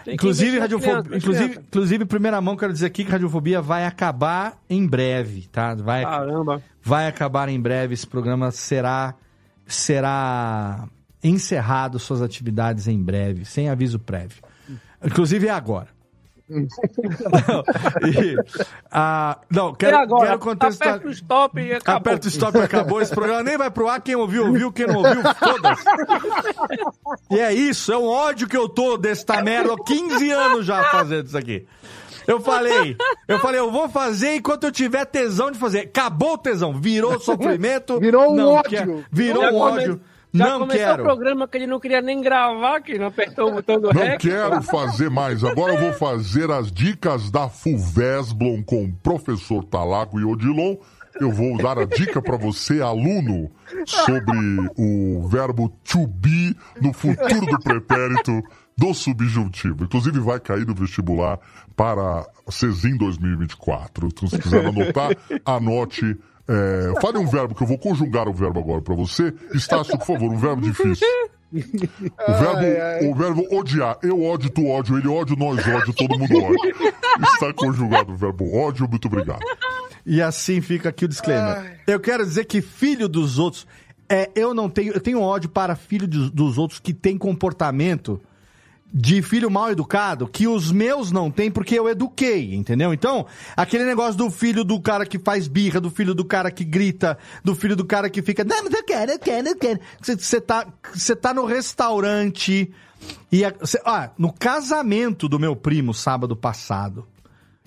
Tem 0.05 0.15
Inclusive, 0.15 0.59
radiofobia, 0.59 1.17
inclusive, 1.17 1.49
criança. 1.49 1.67
inclusive, 1.67 2.05
primeira 2.05 2.41
mão, 2.41 2.57
quero 2.57 2.73
dizer 2.73 2.87
aqui 2.87 3.05
que 3.05 3.11
a 3.11 3.13
radiofobia 3.13 3.63
vai 3.63 3.87
acabar 3.87 4.59
em 4.69 4.87
breve, 4.87 5.49
tá? 5.51 5.75
Vai, 5.75 6.03
Caramba. 6.03 6.63
vai 6.83 7.07
acabar 7.07 7.49
em 7.49 7.59
breve. 7.59 7.95
Esse 7.95 8.07
programa 8.07 8.51
será 8.51 9.15
será 9.67 10.87
encerrado 11.23 11.99
suas 11.99 12.21
atividades 12.21 12.87
em 12.87 13.03
breve, 13.03 13.47
sem 13.47 13.71
aviso 13.71 13.99
prévio. 13.99 14.43
Inclusive 15.03 15.47
é 15.47 15.51
agora. 15.51 15.89
Não, 16.49 17.65
e, 18.09 18.37
ah, 18.91 19.39
não, 19.51 19.75
quero, 19.75 19.97
e 19.97 20.01
agora? 20.01 20.27
quero 20.27 20.39
contextualizar. 20.39 20.89
Aperta 20.97 21.09
o 21.09 21.11
stop 21.11 21.61
e 21.61 21.73
acabou. 21.73 21.97
Aperta 21.97 22.27
o 22.27 22.29
stop 22.31 22.59
e 22.59 22.63
acabou. 22.63 23.01
Esse 23.01 23.15
programa 23.15 23.43
nem 23.43 23.57
vai 23.57 23.71
pro 23.71 23.89
ar. 23.89 24.01
Quem 24.01 24.15
ouviu, 24.15 24.47
ouviu. 24.47 24.71
Quem 24.73 24.87
não 24.87 24.97
ouviu, 24.97 25.23
foda-se. 25.23 25.85
E 27.31 27.41
é 27.41 27.53
isso. 27.53 27.93
É 27.93 27.97
um 27.97 28.07
ódio 28.07 28.47
que 28.49 28.57
eu 28.57 28.69
tô 28.69 28.97
desta 28.97 29.43
merda 29.43 29.73
há 29.73 29.85
15 29.85 30.31
anos 30.31 30.67
já 30.67 30.85
fazendo 30.85 31.27
isso 31.27 31.39
aqui. 31.39 31.67
Eu 32.27 32.41
falei, 32.41 32.97
eu 33.29 33.39
falei, 33.39 33.61
eu 33.61 33.71
vou 33.71 33.87
fazer 33.89 34.37
enquanto 34.37 34.65
eu 34.65 34.73
tiver 34.73 35.05
tesão 35.05 35.51
de 35.51 35.59
fazer. 35.59 35.81
Acabou 35.81 36.35
o 36.35 36.39
tesão, 36.39 36.73
virou 36.73 37.21
sofrimento. 37.21 38.01
Virou 38.01 38.33
um 38.33 38.37
não 38.37 38.49
ódio. 38.55 38.71
quer- 38.71 39.05
virou 39.13 39.45
um 39.45 39.57
ódio. 39.59 40.01
Já 40.35 40.45
não 40.51 40.59
começou 40.61 40.85
quero. 40.85 41.03
o 41.03 41.07
programa 41.07 41.49
que 41.49 41.57
ele 41.57 41.67
não 41.67 41.79
queria 41.79 42.03
nem 42.03 42.21
gravar, 42.21 42.81
que 42.81 42.99
não 42.99 43.07
apertou 43.07 43.51
o 43.51 43.53
botão 43.55 43.81
do 43.81 43.93
Não 43.93 44.03
REC. 44.03 44.21
quero 44.21 44.63
fazer 44.63 45.09
mais. 45.09 45.45
Agora 45.45 45.75
eu 45.75 45.81
vou 45.81 45.93
fazer 45.93 46.51
as 46.51 46.73
dicas 46.73 47.31
da 47.31 47.49
Fulvesblon 47.49 48.63
com 48.65 48.85
o 48.85 48.93
professor 48.93 49.63
Talago 49.65 50.19
e 50.21 50.25
Odilon. 50.25 50.77
Eu 51.21 51.31
vou 51.31 51.57
dar 51.59 51.79
a 51.79 51.85
dica 51.85 52.21
para 52.21 52.37
você, 52.37 52.81
aluno, 52.81 53.49
sobre 53.87 54.37
o 54.77 55.29
verbo 55.29 55.69
to 55.85 56.09
be 56.09 56.57
no 56.81 56.93
futuro 56.93 57.47
do 57.47 57.59
pretérito 57.61 58.43
do 58.77 58.93
subjuntivo. 58.93 59.85
Inclusive 59.85 60.19
vai 60.19 60.41
cair 60.41 60.67
no 60.67 60.75
vestibular 60.75 61.39
para 61.77 62.27
CESIM 62.51 62.97
2024. 62.97 64.09
Então, 64.09 64.29
se 64.29 64.39
quiser 64.41 64.67
anotar, 64.67 65.11
anote. 65.47 66.17
É, 66.47 67.01
fale 67.01 67.19
um 67.19 67.27
verbo, 67.27 67.55
que 67.55 67.63
eu 67.63 67.67
vou 67.67 67.79
conjugar 67.79 68.29
o 68.29 68.33
verbo 68.33 68.61
agora 68.61 68.83
para 68.83 68.95
você. 68.95 69.33
Estácio, 69.55 69.97
por 69.99 70.07
favor, 70.07 70.31
um 70.31 70.37
verbo 70.37 70.63
difícil. 70.63 71.07
O 71.53 72.33
verbo, 72.33 72.59
Ai, 72.59 72.81
ai. 72.81 73.07
o 73.09 73.15
verbo 73.15 73.47
odiar. 73.51 73.97
Eu 74.03 74.23
ódio, 74.23 74.51
tu 74.51 74.67
ódio, 74.67 74.99
ele 74.99 75.09
ódio, 75.09 75.37
nós 75.37 75.67
ódio, 75.67 75.95
todo 75.95 76.19
mundo 76.19 76.37
ódio. 76.37 76.75
Está 77.23 77.53
conjugado 77.53 78.13
o 78.13 78.17
verbo 78.17 78.57
ódio, 78.57 78.89
muito 78.89 79.07
obrigado. 79.07 79.41
E 80.05 80.21
assim 80.21 80.61
fica 80.61 80.89
aqui 80.89 81.05
o 81.05 81.09
disclaimer. 81.09 81.81
Eu 81.87 82.01
quero 82.01 82.25
dizer 82.25 82.45
que 82.45 82.61
filho 82.61 83.09
dos 83.09 83.39
outros, 83.39 83.67
é, 84.09 84.31
eu 84.35 84.53
não 84.53 84.69
tenho, 84.69 84.93
eu 84.93 85.01
tenho 85.01 85.21
ódio 85.21 85.49
para 85.49 85.77
filho 85.77 86.07
dos, 86.07 86.31
dos 86.31 86.59
outros 86.59 86.81
que 86.81 86.93
tem 86.93 87.17
comportamento 87.17 88.21
de 88.95 89.21
filho 89.23 89.51
mal 89.51 89.73
educado 89.73 90.29
que 90.29 90.47
os 90.47 90.71
meus 90.71 91.11
não 91.11 91.29
têm 91.29 91.51
porque 91.51 91.77
eu 91.77 91.89
eduquei, 91.89 92.55
entendeu? 92.55 92.95
Então, 92.95 93.27
aquele 93.57 93.85
negócio 93.85 94.17
do 94.17 94.31
filho 94.31 94.63
do 94.63 94.81
cara 94.81 95.05
que 95.05 95.19
faz 95.19 95.49
birra, 95.49 95.81
do 95.81 95.91
filho 95.91 96.15
do 96.15 96.25
cara 96.25 96.49
que 96.49 96.63
grita, 96.63 97.19
do 97.43 97.57
filho 97.57 97.75
do 97.75 97.85
cara 97.85 98.09
que 98.09 98.23
fica, 98.23 98.45
não, 98.45 98.63
mas 98.63 98.73
eu 98.73 98.85
quero, 98.85 99.11
eu 99.11 99.19
quero, 99.19 99.49
eu 99.49 99.57
quero. 99.57 99.81
Você 100.01 100.41
tá, 100.41 100.67
tá 101.21 101.35
no 101.35 101.45
restaurante 101.45 102.73
e, 103.33 103.45
a, 103.45 103.53
cê, 103.65 103.81
ah, 103.85 104.11
no 104.17 104.33
casamento 104.33 105.29
do 105.29 105.41
meu 105.41 105.57
primo 105.57 105.93
sábado 105.93 106.37
passado, 106.37 107.05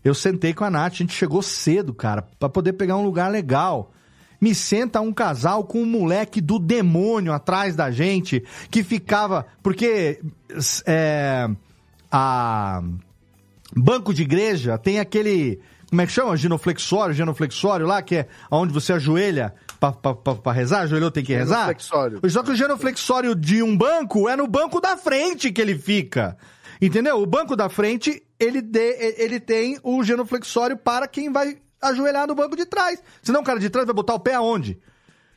eu 0.05 0.13
sentei 0.13 0.53
com 0.53 0.63
a 0.63 0.69
Nath, 0.69 0.93
a 0.93 0.95
gente 0.95 1.13
chegou 1.13 1.41
cedo, 1.41 1.93
cara, 1.93 2.21
pra 2.39 2.47
poder 2.47 2.73
pegar 2.73 2.95
um 2.95 3.03
lugar 3.03 3.29
legal. 3.29 3.91
Me 4.39 4.53
senta 4.53 5.01
um 5.01 5.11
casal 5.11 5.63
com 5.63 5.81
um 5.81 5.85
moleque 5.85 6.39
do 6.39 6.59
demônio 6.59 7.33
atrás 7.33 7.75
da 7.75 7.89
gente, 7.89 8.43
que 8.69 8.83
ficava. 8.83 9.45
Porque. 9.63 10.21
É, 10.85 11.47
a. 12.11 12.81
Banco 13.75 14.13
de 14.13 14.23
igreja 14.23 14.77
tem 14.77 14.99
aquele. 14.99 15.59
Como 15.89 16.01
é 16.01 16.05
que 16.05 16.11
chama? 16.11 16.35
Genoflexório, 16.35 17.15
genoflexório 17.15 17.85
lá, 17.85 18.01
que 18.01 18.17
é 18.17 18.27
onde 18.51 18.73
você 18.73 18.93
ajoelha 18.93 19.53
pra 20.43 20.51
rezar, 20.51 20.81
ajoelhou, 20.81 21.11
tem 21.11 21.23
que 21.23 21.33
rezar. 21.33 21.65
Só 22.29 22.43
que 22.43 22.51
o 22.51 22.55
genoflexório 22.55 23.35
de 23.35 23.61
um 23.61 23.77
banco 23.77 24.27
é 24.27 24.35
no 24.35 24.47
banco 24.47 24.81
da 24.81 24.97
frente 24.97 25.51
que 25.51 25.61
ele 25.61 25.77
fica. 25.77 26.37
Entendeu? 26.81 27.21
O 27.21 27.25
banco 27.25 27.55
da 27.55 27.69
frente, 27.69 28.21
ele, 28.39 28.61
de, 28.61 29.15
ele 29.17 29.39
tem 29.39 29.79
o 29.81 30.03
genuflexório 30.03 30.77
para 30.77 31.07
quem 31.07 31.31
vai 31.31 31.57
ajoelhar 31.81 32.27
no 32.27 32.35
banco 32.35 32.55
de 32.55 32.65
trás. 32.65 33.01
Senão 33.21 33.41
o 33.41 33.43
cara 33.43 33.59
de 33.59 33.69
trás 33.69 33.85
vai 33.85 33.95
botar 33.95 34.13
o 34.13 34.19
pé 34.19 34.35
aonde? 34.35 34.79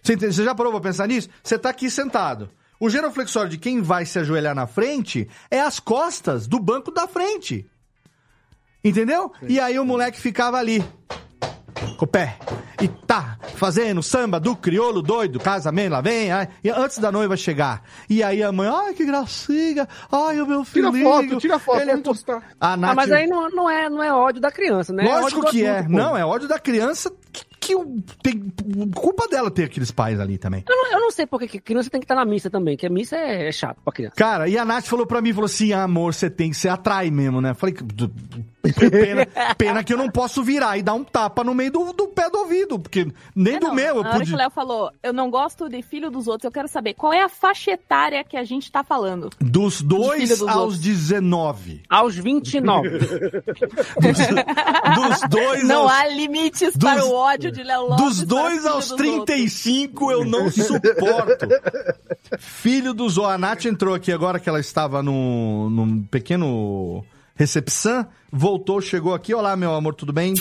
Você? 0.02 0.16
Você 0.16 0.44
já 0.44 0.54
parou 0.54 0.72
pra 0.72 0.80
pensar 0.80 1.06
nisso? 1.06 1.28
Você 1.42 1.58
tá 1.58 1.70
aqui 1.70 1.90
sentado. 1.90 2.50
O 2.78 2.88
genuflexório 2.88 3.50
de 3.50 3.58
quem 3.58 3.82
vai 3.82 4.06
se 4.06 4.18
ajoelhar 4.18 4.54
na 4.54 4.66
frente 4.66 5.28
é 5.50 5.60
as 5.60 5.78
costas 5.78 6.46
do 6.46 6.58
banco 6.58 6.90
da 6.90 7.06
frente. 7.06 7.70
Entendeu? 8.82 9.30
E 9.42 9.60
aí 9.60 9.78
o 9.78 9.84
moleque 9.84 10.18
ficava 10.18 10.56
ali. 10.56 10.82
Com 11.96 12.04
o 12.04 12.08
pé. 12.08 12.36
E 12.80 12.88
tá 12.88 13.38
fazendo 13.56 14.02
samba 14.02 14.40
do 14.40 14.56
crioulo 14.56 15.02
doido, 15.02 15.38
casamento, 15.38 15.92
lá 15.92 16.00
vem, 16.00 16.30
ai, 16.32 16.48
e 16.64 16.70
antes 16.70 16.98
da 16.98 17.12
noiva 17.12 17.36
chegar. 17.36 17.82
E 18.08 18.22
aí 18.22 18.42
a 18.42 18.50
mãe, 18.50 18.68
ai, 18.72 18.94
que 18.94 19.04
gracinha, 19.04 19.86
ai, 20.10 20.40
o 20.40 20.46
meu 20.46 20.64
Tira 20.64 20.90
filhinho. 20.90 21.10
foto, 21.10 21.36
tira 21.38 21.58
foto, 21.58 21.80
ele 21.80 21.90
é 21.90 21.96
postar. 21.98 22.42
A 22.60 22.76
Nath... 22.76 22.90
Ah, 22.92 22.94
mas 22.94 23.12
aí 23.12 23.26
não, 23.26 23.48
não, 23.50 23.68
é, 23.70 23.88
não 23.90 24.02
é 24.02 24.12
ódio 24.12 24.40
da 24.40 24.50
criança, 24.50 24.92
né? 24.92 25.02
Lógico 25.04 25.40
ódio 25.40 25.40
do 25.42 25.50
que 25.50 25.64
é. 25.64 25.86
Não, 25.88 26.16
é 26.16 26.24
ódio 26.24 26.48
da 26.48 26.58
criança 26.58 27.12
que, 27.32 27.44
que 27.60 27.74
tem 28.22 28.50
culpa 28.94 29.28
dela 29.28 29.50
ter 29.50 29.64
aqueles 29.64 29.90
pais 29.90 30.18
ali 30.18 30.38
também. 30.38 30.64
Eu 30.68 30.76
não, 30.76 30.92
eu 30.92 31.00
não 31.00 31.10
sei 31.10 31.26
porque 31.26 31.46
que 31.46 31.60
criança 31.60 31.90
tem 31.90 32.00
que 32.00 32.04
estar 32.06 32.14
na 32.14 32.24
missa 32.24 32.48
também, 32.48 32.76
que 32.76 32.86
a 32.86 32.90
missa 32.90 33.16
é, 33.16 33.48
é 33.48 33.52
chato 33.52 33.78
pra 33.84 33.92
criança. 33.92 34.14
Cara, 34.16 34.48
e 34.48 34.56
a 34.56 34.64
Nath 34.64 34.86
falou 34.86 35.06
pra 35.06 35.20
mim, 35.20 35.32
falou 35.32 35.46
assim, 35.46 35.72
ah, 35.72 35.82
amor, 35.82 36.14
você 36.14 36.30
tem 36.30 36.50
que 36.50 36.56
se 36.56 36.68
atrai 36.68 37.10
mesmo, 37.10 37.40
né? 37.40 37.52
Falei, 37.54 37.74
"Du- 37.74 38.10
Pena, 38.90 39.26
pena 39.56 39.84
que 39.84 39.92
eu 39.92 39.96
não 39.96 40.10
posso 40.10 40.42
virar 40.42 40.76
e 40.76 40.82
dar 40.82 40.94
um 40.94 41.02
tapa 41.04 41.42
no 41.42 41.54
meio 41.54 41.72
do, 41.72 41.92
do 41.92 42.08
pé 42.08 42.28
do 42.28 42.38
ouvido, 42.38 42.78
porque 42.78 43.10
nem 43.34 43.58
do 43.58 43.72
meu 43.72 43.96
eu 43.96 44.00
hora 44.00 44.18
pude. 44.18 44.34
o 44.34 44.36
Léo 44.36 44.50
falou, 44.50 44.90
eu 45.02 45.12
não 45.12 45.30
gosto 45.30 45.68
de 45.68 45.80
filho 45.82 46.10
dos 46.10 46.26
outros, 46.28 46.44
eu 46.44 46.52
quero 46.52 46.68
saber 46.68 46.94
qual 46.94 47.12
é 47.12 47.22
a 47.22 47.28
faixa 47.28 47.70
etária 47.72 48.22
que 48.22 48.36
a 48.36 48.44
gente 48.44 48.70
tá 48.70 48.84
falando. 48.84 49.30
Dos 49.40 49.80
dois 49.80 50.28
dos 50.28 50.42
aos 50.42 50.56
outros. 50.56 50.78
19. 50.80 51.82
Aos 51.88 52.14
29. 52.16 52.90
Dos 54.00 55.20
dois 55.28 55.64
Não 55.64 55.82
aos... 55.82 55.92
há 55.92 56.08
limites 56.08 56.72
dos- 56.74 56.90
para 56.90 57.04
o 57.04 57.12
ódio 57.14 57.50
de 57.52 57.62
Léo 57.62 57.82
Lopes. 57.88 58.04
Dos 58.04 58.22
dois 58.24 58.66
aos 58.66 58.88
dos 58.88 58.90
outros. 58.92 59.24
35 59.24 60.10
eu 60.12 60.24
não 60.24 60.50
suporto. 60.50 61.46
Filho 62.38 62.92
do 62.94 63.08
Zo. 63.08 63.24
A 63.26 63.38
Nath 63.38 63.64
entrou 63.66 63.94
aqui 63.94 64.12
agora 64.12 64.38
que 64.38 64.48
ela 64.48 64.60
estava 64.60 65.02
num, 65.02 65.68
num 65.70 66.02
pequeno 66.02 67.04
recepção. 67.40 68.06
Voltou, 68.30 68.82
chegou 68.82 69.14
aqui. 69.14 69.32
Olá, 69.32 69.56
meu 69.56 69.74
amor, 69.74 69.94
tudo 69.94 70.12
bem? 70.12 70.34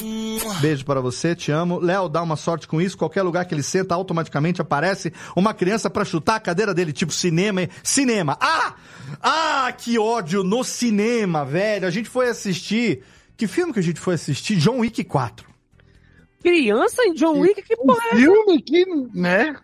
Beijo 0.60 0.84
para 0.84 1.00
você, 1.00 1.34
te 1.34 1.50
amo. 1.50 1.80
Léo, 1.80 2.10
dá 2.10 2.22
uma 2.22 2.36
sorte 2.36 2.68
com 2.68 2.82
isso. 2.82 2.98
Qualquer 2.98 3.22
lugar 3.22 3.46
que 3.46 3.56
ele 3.56 3.64
senta, 3.64 3.96
automaticamente 3.96 4.62
aparece 4.62 5.14
uma 5.34 5.54
criança 5.54 5.90
pra 5.90 6.04
chutar 6.04 6.36
a 6.36 6.40
cadeira 6.42 6.74
dele, 6.74 6.92
tipo 6.92 7.14
cinema. 7.14 7.62
Cinema. 7.82 8.38
Ah! 8.42 8.76
Ah, 9.22 9.74
que 9.76 9.98
ódio 9.98 10.44
no 10.44 10.62
cinema, 10.62 11.46
velho. 11.46 11.88
A 11.88 11.90
gente 11.90 12.10
foi 12.10 12.28
assistir. 12.28 13.02
Que 13.38 13.48
filme 13.48 13.72
que 13.72 13.80
a 13.80 13.84
gente 13.84 14.00
foi 14.00 14.16
assistir? 14.16 14.58
John 14.58 14.80
Wick 14.80 15.02
4. 15.06 15.48
Criança 16.44 17.02
em 17.06 17.14
John 17.14 17.40
Wick, 17.40 17.62
que 17.62 17.78
porra 17.78 18.10
é? 18.12 18.16
Filme 18.18 18.62
que, 18.62 18.86
né? 19.14 19.56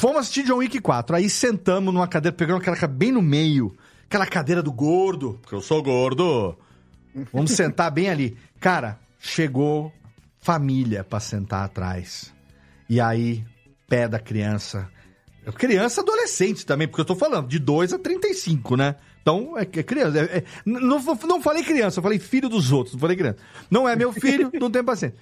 Fomos 0.00 0.18
assistir 0.18 0.44
John 0.44 0.58
Wick 0.58 0.80
4. 0.80 1.16
Aí 1.16 1.28
sentamos 1.28 1.92
numa 1.92 2.06
cadeira, 2.06 2.36
pegamos 2.36 2.62
aquela 2.66 2.86
bem 2.86 3.10
no 3.10 3.20
meio. 3.20 3.76
Aquela 4.08 4.26
cadeira 4.26 4.62
do 4.62 4.72
gordo. 4.72 5.38
Porque 5.42 5.54
eu 5.56 5.60
sou 5.60 5.82
gordo. 5.82 6.56
Vamos 7.32 7.52
sentar 7.52 7.90
bem 7.90 8.08
ali. 8.10 8.36
Cara, 8.60 8.98
chegou 9.18 9.92
família 10.40 11.02
pra 11.02 11.18
sentar 11.20 11.64
atrás. 11.64 12.32
E 12.88 13.00
aí, 13.00 13.44
pé 13.88 14.06
da 14.08 14.18
criança. 14.18 14.88
Criança 15.54 16.00
adolescente 16.00 16.66
também, 16.66 16.88
porque 16.88 17.00
eu 17.00 17.04
tô 17.04 17.14
falando 17.14 17.48
de 17.48 17.58
2 17.58 17.92
a 17.92 17.98
35, 17.98 18.76
né? 18.76 18.96
Então, 19.22 19.56
é, 19.56 19.62
é 19.62 19.64
criança. 19.82 20.18
É- 20.18 20.38
é- 20.38 20.44
não, 20.64 21.00
não 21.00 21.42
falei 21.42 21.62
criança, 21.62 21.98
eu 21.98 22.02
falei 22.02 22.18
filho 22.18 22.48
dos 22.48 22.72
outros, 22.72 22.94
não 22.94 23.00
falei 23.00 23.16
criança. 23.16 23.38
Não 23.70 23.88
é 23.88 23.94
meu 23.96 24.12
filho, 24.12 24.50
não 24.60 24.70
tem 24.70 24.82
paciência. 24.84 25.16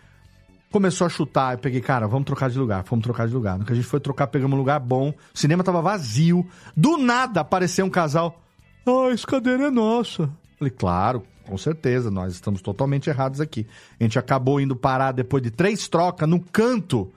Começou 0.71 1.07
a 1.07 1.11
chutar, 1.11 1.55
eu 1.55 1.59
peguei, 1.59 1.81
cara, 1.81 2.07
vamos 2.09 2.27
trocar 2.27 2.51
de 2.51 2.59
lugar, 2.59 2.83
vamos 2.89 3.03
trocar 3.05 3.29
de 3.29 3.35
lugar. 3.35 3.59
No 3.59 3.65
que 3.65 3.73
a 3.73 3.77
gente 3.77 3.87
foi 3.87 4.01
trocar, 4.01 4.27
pegamos 4.27 4.55
um 4.55 4.59
lugar 4.59 4.81
bom, 4.81 5.11
o 5.33 5.39
cinema 5.39 5.63
tava 5.63 5.81
vazio. 5.81 6.47
Do 6.77 6.97
nada 6.97 7.41
apareceu 7.41 7.87
um 7.87 7.91
casal. 7.91 8.43
Ah, 8.87 9.13
essa 9.13 9.27
cadeira 9.27 9.69
é 9.69 9.71
nossa. 9.71 10.29
Falei, 10.59 10.71
claro, 10.77 11.23
com 11.47 11.57
certeza, 11.59 12.11
nós 12.11 12.33
estamos 12.33 12.61
totalmente 12.61 13.09
errados 13.09 13.41
aqui. 13.41 13.67
A 13.99 14.03
gente 14.03 14.19
acabou 14.19 14.61
indo 14.61 14.75
parar 14.75 15.13
depois 15.13 15.43
de 15.43 15.51
três 15.51 15.89
trocas 15.89 16.29
no 16.29 16.41
canto, 16.41 17.13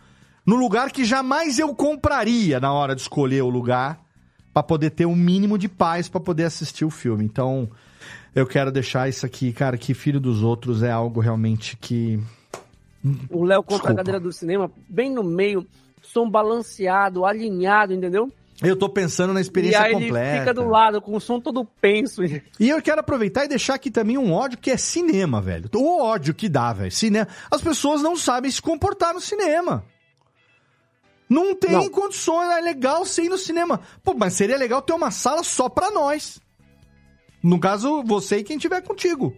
no 0.45 0.55
lugar 0.55 0.91
que 0.91 1.03
jamais 1.05 1.59
eu 1.59 1.73
compraria 1.73 2.59
na 2.59 2.71
hora 2.71 2.95
de 2.95 3.01
escolher 3.01 3.41
o 3.41 3.49
lugar, 3.49 3.99
pra 4.53 4.63
poder 4.63 4.89
ter 4.89 5.05
um 5.05 5.15
mínimo 5.15 5.57
de 5.57 5.69
paz 5.69 6.09
pra 6.09 6.19
poder 6.19 6.43
assistir 6.43 6.83
o 6.83 6.89
filme. 6.89 7.23
Então, 7.23 7.69
eu 8.33 8.45
quero 8.45 8.71
deixar 8.71 9.07
isso 9.07 9.25
aqui, 9.25 9.53
cara, 9.53 9.77
que 9.77 9.93
filho 9.93 10.19
dos 10.19 10.41
outros 10.41 10.83
é 10.83 10.91
algo 10.91 11.19
realmente 11.19 11.77
que. 11.77 12.19
O 13.29 13.45
Léo 13.45 13.61
compra 13.61 13.75
Desculpa. 13.77 13.93
a 13.93 13.95
cadeira 13.95 14.19
do 14.19 14.31
cinema 14.33 14.71
bem 14.89 15.11
no 15.11 15.23
meio, 15.23 15.65
som 16.01 16.29
balanceado, 16.29 17.25
alinhado, 17.25 17.93
entendeu? 17.93 18.31
Eu 18.61 18.75
tô 18.75 18.89
pensando 18.89 19.33
na 19.33 19.39
experiência 19.41 19.77
e 19.79 19.85
aí 19.85 19.93
completa. 19.93 20.29
ele 20.29 20.39
fica 20.39 20.53
do 20.53 20.67
lado, 20.67 20.99
com 20.99 21.15
o 21.15 21.21
som 21.21 21.39
todo 21.39 21.63
penso. 21.79 22.23
E 22.23 22.41
eu 22.69 22.81
quero 22.81 22.99
aproveitar 23.01 23.45
e 23.45 23.47
deixar 23.47 23.75
aqui 23.75 23.91
também 23.91 24.17
um 24.17 24.33
ódio 24.33 24.57
que 24.57 24.71
é 24.71 24.77
cinema, 24.77 25.39
velho. 25.39 25.69
O 25.75 26.01
ódio 26.01 26.33
que 26.33 26.49
dá, 26.49 26.73
velho. 26.73 26.91
Cinema. 26.91 27.27
As 27.51 27.61
pessoas 27.61 28.01
não 28.01 28.15
sabem 28.15 28.49
se 28.49 28.59
comportar 28.61 29.13
no 29.13 29.21
cinema. 29.21 29.85
Não 31.29 31.53
tem 31.53 31.71
Não. 31.71 31.89
condições, 31.89 32.49
é 32.49 32.61
legal 32.61 33.05
você 33.05 33.23
ir 33.23 33.29
no 33.29 33.37
cinema. 33.37 33.81
Pô, 34.03 34.13
mas 34.15 34.33
seria 34.33 34.57
legal 34.57 34.81
ter 34.81 34.93
uma 34.93 35.11
sala 35.11 35.43
só 35.43 35.67
pra 35.69 35.91
nós. 35.91 36.39
No 37.43 37.59
caso, 37.59 38.01
você 38.03 38.37
e 38.37 38.43
quem 38.43 38.57
tiver 38.57 38.81
contigo. 38.81 39.35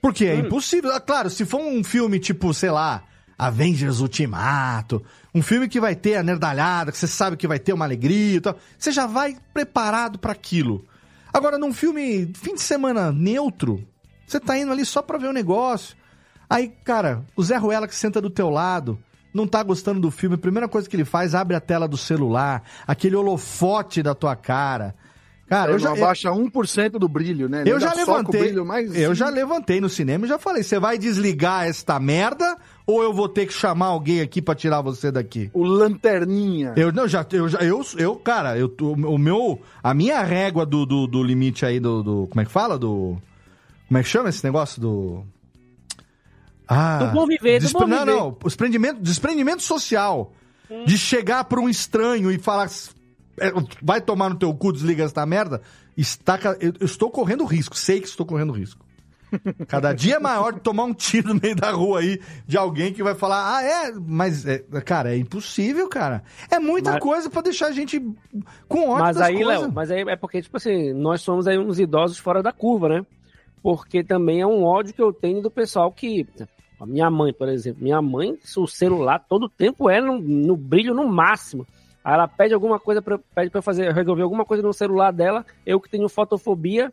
Porque 0.00 0.24
é 0.24 0.34
impossível. 0.36 0.90
Ah, 0.92 1.00
Claro, 1.00 1.30
se 1.30 1.44
for 1.44 1.60
um 1.60 1.84
filme 1.84 2.18
tipo, 2.18 2.52
sei 2.54 2.70
lá, 2.70 3.04
Avengers 3.38 4.00
Ultimato, 4.00 5.04
um 5.38 5.42
filme 5.42 5.68
que 5.68 5.80
vai 5.80 5.94
ter 5.94 6.16
a 6.16 6.22
nerdalhada, 6.22 6.90
que 6.90 6.98
você 6.98 7.06
sabe 7.06 7.36
que 7.36 7.46
vai 7.46 7.58
ter 7.58 7.72
uma 7.72 7.84
alegria 7.84 8.36
e 8.36 8.40
tal, 8.40 8.56
você 8.76 8.90
já 8.90 9.06
vai 9.06 9.36
preparado 9.54 10.18
pra 10.18 10.32
aquilo. 10.32 10.84
Agora, 11.32 11.56
num 11.56 11.72
filme 11.72 12.32
fim 12.34 12.54
de 12.54 12.60
semana 12.60 13.12
neutro, 13.12 13.86
você 14.26 14.40
tá 14.40 14.58
indo 14.58 14.72
ali 14.72 14.84
só 14.84 15.00
pra 15.00 15.18
ver 15.18 15.28
o 15.28 15.32
negócio. 15.32 15.96
Aí, 16.50 16.72
cara, 16.84 17.24
o 17.36 17.42
Zé 17.42 17.56
Ruela 17.56 17.86
que 17.86 17.94
senta 17.94 18.20
do 18.20 18.30
teu 18.30 18.50
lado, 18.50 18.98
não 19.32 19.46
tá 19.46 19.62
gostando 19.62 20.00
do 20.00 20.10
filme, 20.10 20.34
a 20.34 20.38
primeira 20.38 20.66
coisa 20.66 20.88
que 20.88 20.96
ele 20.96 21.04
faz, 21.04 21.34
abre 21.34 21.54
a 21.54 21.60
tela 21.60 21.86
do 21.86 21.96
celular, 21.96 22.62
aquele 22.86 23.14
holofote 23.14 24.02
da 24.02 24.14
tua 24.14 24.34
cara. 24.34 24.94
Cara, 25.46 25.70
eu 25.70 25.76
Ele 25.76 25.82
já, 25.82 25.90
não 25.90 25.96
abaixa 25.96 26.30
1% 26.30 26.90
do 26.98 27.08
brilho, 27.08 27.48
né? 27.48 27.62
eu 27.64 27.80
já 27.80 27.94
levantei. 27.94 28.54
Eu 28.94 29.14
já 29.14 29.30
levantei 29.30 29.80
no 29.80 29.88
cinema 29.88 30.26
e 30.26 30.28
já 30.28 30.38
falei: 30.38 30.62
você 30.62 30.78
vai 30.78 30.98
desligar 30.98 31.66
esta 31.66 31.98
merda 31.98 32.58
ou 32.88 33.02
eu 33.02 33.12
vou 33.12 33.28
ter 33.28 33.44
que 33.46 33.52
chamar 33.52 33.86
alguém 33.88 34.20
aqui 34.22 34.40
pra 34.40 34.54
tirar 34.54 34.80
você 34.80 35.12
daqui? 35.12 35.50
O 35.52 35.62
lanterninha. 35.62 36.72
Eu 36.76 36.90
não, 36.90 37.06
já, 37.06 37.24
eu 37.32 37.48
já, 37.48 37.58
eu, 37.58 37.84
eu 37.98 38.16
cara, 38.16 38.56
eu, 38.58 38.68
tô- 38.68 38.92
o 38.92 39.18
meu, 39.18 39.60
a 39.82 39.92
minha 39.92 40.22
régua 40.22 40.64
do, 40.64 40.86
do, 40.86 41.06
do 41.06 41.22
limite 41.22 41.66
aí 41.66 41.78
do, 41.78 42.02
do, 42.02 42.26
como 42.28 42.40
é 42.40 42.44
que 42.46 42.50
fala? 42.50 42.78
Do, 42.78 43.18
como 43.86 43.98
é 43.98 44.02
que 44.02 44.08
chama 44.08 44.30
esse 44.30 44.42
negócio 44.42 44.80
do... 44.80 45.22
Ah, 46.66 46.98
Do 47.04 47.12
bom 47.12 47.26
viver, 47.26 47.60
do 47.60 47.70
bom 47.70 47.86
Não, 47.86 47.98
viver. 48.00 48.04
não, 48.06 48.28
o 48.42 48.44
desprendimento, 48.44 49.00
desprendimento 49.00 49.62
social. 49.62 50.32
De 50.86 50.98
chegar 50.98 51.44
pra 51.44 51.58
um 51.60 51.68
estranho 51.68 52.30
e 52.30 52.36
falar, 52.38 52.70
"É, 53.40 53.50
vai 53.82 54.02
tomar 54.02 54.28
no 54.28 54.36
teu 54.36 54.52
cu, 54.52 54.70
desliga 54.70 55.04
essa 55.04 55.24
merda, 55.24 55.62
está, 55.96 56.38
eu, 56.60 56.74
eu 56.78 56.84
estou 56.84 57.10
correndo 57.10 57.42
risco, 57.46 57.74
sei 57.74 58.00
que 58.02 58.06
estou 58.06 58.26
correndo 58.26 58.52
risco. 58.52 58.84
Cada 59.66 59.92
dia 59.92 60.16
é 60.16 60.18
maior 60.18 60.52
de 60.52 60.60
tomar 60.60 60.84
um 60.84 60.94
tiro 60.94 61.34
no 61.34 61.40
meio 61.40 61.54
da 61.54 61.70
rua 61.70 62.00
aí 62.00 62.20
de 62.46 62.56
alguém 62.56 62.92
que 62.92 63.02
vai 63.02 63.14
falar, 63.14 63.56
ah, 63.58 63.62
é, 63.62 63.92
mas, 63.92 64.46
é, 64.46 64.58
cara, 64.84 65.14
é 65.14 65.18
impossível, 65.18 65.88
cara. 65.88 66.22
É 66.50 66.58
muita 66.58 66.92
Mas- 66.92 67.02
coisa 67.02 67.30
pra 67.30 67.42
deixar 67.42 67.66
a 67.68 67.72
gente 67.72 68.00
com 68.68 68.88
ódio 68.88 69.04
Mas 69.04 69.20
aí. 69.20 69.44
Léo, 69.44 69.72
mas 69.72 69.90
aí 69.90 70.02
é 70.02 70.16
porque, 70.16 70.40
tipo 70.42 70.56
assim, 70.56 70.92
nós 70.92 71.20
somos 71.20 71.46
aí 71.46 71.58
uns 71.58 71.78
idosos 71.78 72.18
fora 72.18 72.42
da 72.42 72.52
curva, 72.52 72.88
né? 72.88 73.06
Porque 73.62 74.04
também 74.04 74.40
é 74.40 74.46
um 74.46 74.64
ódio 74.64 74.94
que 74.94 75.02
eu 75.02 75.12
tenho 75.12 75.42
do 75.42 75.50
pessoal 75.50 75.90
que. 75.92 76.26
A 76.80 76.86
minha 76.86 77.10
mãe, 77.10 77.32
por 77.32 77.48
exemplo. 77.48 77.82
Minha 77.82 78.00
mãe, 78.00 78.38
o 78.56 78.66
celular 78.68 79.18
todo 79.28 79.48
tempo 79.48 79.90
é 79.90 80.00
no, 80.00 80.18
no 80.20 80.56
brilho 80.56 80.94
no 80.94 81.08
máximo. 81.08 81.66
Aí 82.04 82.14
ela 82.14 82.28
pede 82.28 82.54
alguma 82.54 82.78
coisa, 82.78 83.02
pra, 83.02 83.18
pede 83.34 83.50
pra 83.50 83.58
eu 83.58 83.62
fazer, 83.62 83.92
resolver 83.92 84.22
alguma 84.22 84.44
coisa 84.44 84.62
no 84.62 84.72
celular 84.72 85.12
dela. 85.12 85.44
Eu 85.66 85.80
que 85.80 85.90
tenho 85.90 86.08
fotofobia, 86.08 86.92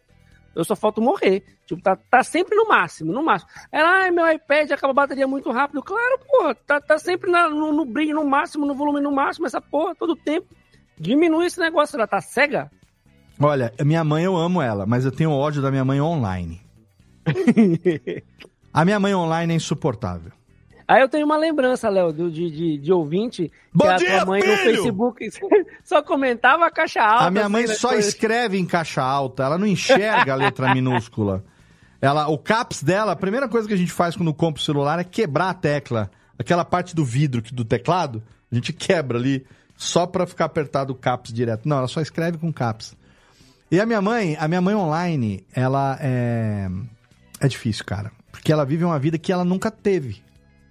eu 0.55 0.63
só 0.63 0.75
falta 0.75 1.01
morrer. 1.01 1.43
Tipo, 1.65 1.81
tá, 1.81 1.95
tá 1.95 2.23
sempre 2.23 2.55
no 2.55 2.67
máximo, 2.67 3.11
no 3.11 3.23
máximo. 3.23 3.49
Ela, 3.71 4.03
ai, 4.03 4.11
meu 4.11 4.29
iPad 4.31 4.71
acaba 4.71 4.91
a 4.91 4.93
bateria 4.93 5.27
muito 5.27 5.51
rápido. 5.51 5.83
Claro, 5.83 6.19
porra, 6.27 6.55
tá, 6.55 6.79
tá 6.79 6.97
sempre 6.97 7.29
na- 7.29 7.49
no, 7.49 7.71
no 7.73 7.85
brilho 7.85 8.15
no 8.15 8.25
máximo, 8.25 8.65
no 8.65 8.73
volume 8.75 9.01
no 9.01 9.11
máximo, 9.11 9.45
essa 9.45 9.59
porra, 9.61 9.93
todo 9.95 10.15
tempo. 10.15 10.47
Diminui 10.97 11.47
esse 11.47 11.59
negócio, 11.59 11.97
ela 11.97 12.07
tá 12.07 12.21
cega? 12.21 12.71
Olha, 13.39 13.73
minha 13.83 14.03
mãe 14.03 14.23
eu 14.23 14.37
amo 14.37 14.61
ela, 14.61 14.85
mas 14.85 15.03
eu 15.03 15.11
tenho 15.11 15.31
ódio 15.31 15.61
da 15.61 15.69
minha 15.69 15.83
mãe 15.83 15.99
online. 15.99 16.61
a 18.73 18.85
minha 18.85 18.99
mãe 18.99 19.13
online 19.13 19.53
é 19.53 19.55
insuportável. 19.57 20.31
Aí 20.87 21.01
eu 21.01 21.09
tenho 21.09 21.25
uma 21.25 21.37
lembrança, 21.37 21.89
Léo, 21.89 22.13
do- 22.13 22.29
de, 22.31 22.51
de, 22.51 22.77
de 22.77 22.93
ouvinte, 22.93 23.51
Bom 23.73 23.85
que 23.85 23.91
a 23.91 23.95
dia, 23.97 24.07
tua 24.17 24.25
mãe 24.25 24.39
no 24.41 24.57
filho! 24.57 24.75
Facebook 24.75 25.29
só 25.83 26.01
comentava 26.03 26.65
a 26.65 26.69
caixa 26.71 27.01
alta. 27.01 27.25
a 27.25 27.31
minha 27.31 27.49
mãe 27.49 27.63
assim, 27.63 27.73
só 27.75 27.93
escreve 27.95 28.57
em 28.57 28.65
caixa 28.65 29.01
alta, 29.01 29.43
ela 29.43 29.57
não 29.57 29.65
enxerga 29.65 30.33
a 30.33 30.35
letra 30.35 30.73
minúscula. 30.75 31.43
Ela, 31.99 32.27
o 32.27 32.37
caps 32.37 32.83
dela, 32.83 33.13
a 33.13 33.15
primeira 33.15 33.47
coisa 33.49 33.67
que 33.67 33.73
a 33.73 33.77
gente 33.77 33.91
faz 33.91 34.15
quando 34.15 34.31
compra 34.33 34.61
o 34.61 34.63
celular 34.63 34.99
é 34.99 35.03
quebrar 35.03 35.49
a 35.49 35.53
tecla. 35.55 36.11
Aquela 36.37 36.63
parte 36.63 36.93
do 36.95 37.03
vidro 37.03 37.41
que- 37.41 37.53
do 37.53 37.65
teclado, 37.65 38.21
a 38.51 38.53
gente 38.55 38.71
quebra 38.71 39.17
ali 39.17 39.43
só 39.75 40.05
pra 40.05 40.27
ficar 40.27 40.45
apertado 40.45 40.93
o 40.93 40.95
caps 40.95 41.33
direto. 41.33 41.67
Não, 41.67 41.77
ela 41.79 41.87
só 41.87 41.99
escreve 41.99 42.37
com 42.37 42.53
caps. 42.53 42.95
E 43.71 43.79
a 43.79 43.85
minha 43.87 44.01
mãe, 44.01 44.37
a 44.39 44.47
minha 44.47 44.61
mãe 44.61 44.75
online, 44.75 45.43
ela 45.55 45.97
é 45.99 46.69
é 47.41 47.47
difícil, 47.47 47.83
cara, 47.83 48.11
porque 48.31 48.51
ela 48.51 48.63
vive 48.65 48.83
uma 48.85 48.99
vida 48.99 49.17
que 49.17 49.31
ela 49.31 49.43
nunca 49.43 49.71
teve. 49.71 50.23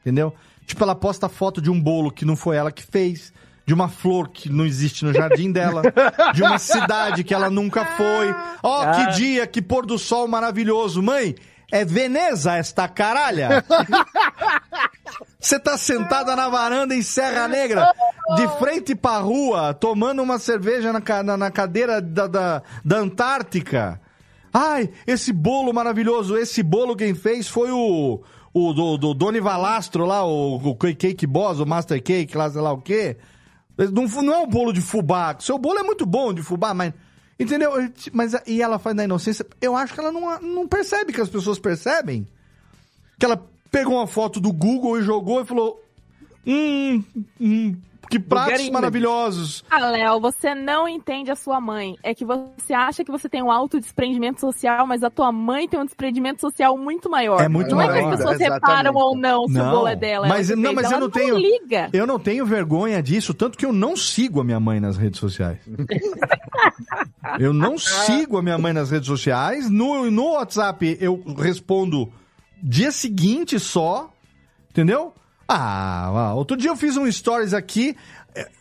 Entendeu? 0.04 0.34
Tipo, 0.66 0.84
ela 0.84 0.94
posta 0.94 1.28
foto 1.28 1.60
de 1.62 1.70
um 1.70 1.80
bolo 1.80 2.10
que 2.10 2.24
não 2.24 2.36
foi 2.36 2.56
ela 2.56 2.70
que 2.70 2.82
fez, 2.82 3.32
de 3.66 3.72
uma 3.72 3.88
flor 3.88 4.28
que 4.28 4.50
não 4.50 4.66
existe 4.66 5.04
no 5.04 5.12
jardim 5.14 5.50
dela, 5.50 5.82
de 6.34 6.42
uma 6.42 6.58
cidade 6.58 7.24
que 7.24 7.32
ela 7.32 7.48
nunca 7.48 7.84
foi. 7.84 8.34
Ó, 8.62 8.82
Ah. 8.82 8.90
que 8.92 9.12
dia, 9.16 9.46
que 9.46 9.62
pôr 9.62 9.86
do 9.86 9.98
sol 9.98 10.28
maravilhoso. 10.28 11.02
Mãe, 11.02 11.34
é 11.72 11.84
Veneza 11.84 12.54
esta 12.56 12.86
caralha? 12.86 13.64
Você 15.40 15.58
tá 15.58 15.76
sentada 15.76 16.34
na 16.34 16.48
varanda 16.48 16.94
em 16.94 17.02
Serra 17.02 17.46
Negra, 17.48 17.92
de 18.36 18.48
frente 18.58 18.94
pra 18.94 19.18
rua, 19.18 19.74
tomando 19.74 20.22
uma 20.22 20.38
cerveja 20.38 20.92
na, 20.92 21.36
na 21.36 21.50
cadeira 21.50 22.00
da, 22.00 22.26
da, 22.26 22.62
da 22.84 22.96
Antártica. 22.98 24.00
Ai, 24.52 24.88
esse 25.06 25.32
bolo 25.32 25.72
maravilhoso, 25.72 26.36
esse 26.36 26.62
bolo 26.62 26.96
quem 26.96 27.14
fez 27.14 27.48
foi 27.48 27.70
o. 27.70 28.22
O 28.54 28.72
do, 28.72 28.96
do 28.96 29.14
Doni 29.14 29.40
Valastro 29.40 30.06
lá, 30.06 30.24
o, 30.24 30.56
o 30.56 30.76
Cake 30.76 31.26
Boss, 31.26 31.58
o 31.58 31.66
Master 31.66 32.00
Cake, 32.00 32.36
lá 32.36 32.48
sei 32.48 32.60
lá 32.60 32.72
o 32.72 32.80
quê. 32.80 33.16
Não, 33.76 34.06
não 34.22 34.34
é 34.34 34.38
um 34.38 34.46
bolo 34.46 34.72
de 34.72 34.80
fubá. 34.80 35.36
Seu 35.40 35.58
bolo 35.58 35.80
é 35.80 35.82
muito 35.82 36.06
bom 36.06 36.32
de 36.32 36.40
fubá, 36.42 36.72
mas. 36.72 36.94
Entendeu? 37.38 37.72
Mas, 38.12 38.32
e 38.46 38.62
ela 38.62 38.78
faz 38.78 38.94
na 38.94 39.02
inocência. 39.02 39.44
Eu 39.60 39.74
acho 39.74 39.92
que 39.92 39.98
ela 39.98 40.12
não, 40.12 40.40
não 40.40 40.68
percebe 40.68 41.12
que 41.12 41.20
as 41.20 41.28
pessoas 41.28 41.58
percebem. 41.58 42.26
Que 43.18 43.26
ela 43.26 43.44
pegou 43.72 43.96
uma 43.96 44.06
foto 44.06 44.40
do 44.40 44.52
Google 44.52 45.00
e 45.00 45.02
jogou 45.02 45.42
e 45.42 45.44
falou: 45.44 45.82
Hum, 46.46 47.02
hum 47.40 47.76
que 48.08 48.18
pratos 48.18 48.68
maravilhosos. 48.70 49.64
Ah, 49.70 49.88
Léo, 49.90 50.20
você 50.20 50.54
não 50.54 50.88
entende 50.88 51.30
a 51.30 51.36
sua 51.36 51.60
mãe. 51.60 51.96
É 52.02 52.14
que 52.14 52.24
você 52.24 52.72
acha 52.72 53.04
que 53.04 53.10
você 53.10 53.28
tem 53.28 53.42
um 53.42 53.50
alto 53.50 53.80
desprendimento 53.80 54.40
social, 54.40 54.86
mas 54.86 55.02
a 55.02 55.10
tua 55.10 55.32
mãe 55.32 55.68
tem 55.68 55.80
um 55.80 55.84
desprendimento 55.84 56.40
social 56.40 56.76
muito 56.76 57.10
maior. 57.10 57.40
É 57.40 57.48
muito 57.48 57.70
não 57.70 57.78
maior. 57.78 57.92
Não 57.92 57.98
é 57.98 58.02
que 58.02 58.08
as 58.08 58.16
pessoas 58.16 58.38
reparam 58.38 58.92
ou 58.94 59.16
não 59.16 59.46
se 59.46 59.54
não, 59.54 59.68
o 59.68 59.70
bolo 59.70 59.88
é 59.88 59.96
dela. 59.96 60.28
Mas, 60.28 60.50
ela 60.50 60.60
não, 60.60 60.72
mas 60.72 60.90
eu 60.90 61.00
não 61.00 61.10
tenho. 61.10 61.36
liga. 61.36 61.88
Eu 61.92 62.06
não 62.06 62.18
tenho 62.18 62.46
vergonha 62.46 63.02
disso, 63.02 63.34
tanto 63.34 63.58
que 63.58 63.66
eu 63.66 63.72
não 63.72 63.96
sigo 63.96 64.40
a 64.40 64.44
minha 64.44 64.60
mãe 64.60 64.80
nas 64.80 64.96
redes 64.96 65.20
sociais. 65.20 65.58
eu 67.38 67.52
não 67.52 67.78
sigo 67.78 68.36
a 68.38 68.42
minha 68.42 68.58
mãe 68.58 68.72
nas 68.72 68.90
redes 68.90 69.06
sociais. 69.06 69.70
No, 69.70 70.10
no 70.10 70.32
WhatsApp 70.32 70.96
eu 71.00 71.22
respondo 71.36 72.12
dia 72.62 72.90
seguinte 72.90 73.58
só. 73.58 74.10
Entendeu? 74.70 75.14
Ah, 75.48 76.32
outro 76.34 76.56
dia 76.56 76.70
eu 76.70 76.76
fiz 76.76 76.96
um 76.96 77.10
stories 77.10 77.52
aqui. 77.52 77.96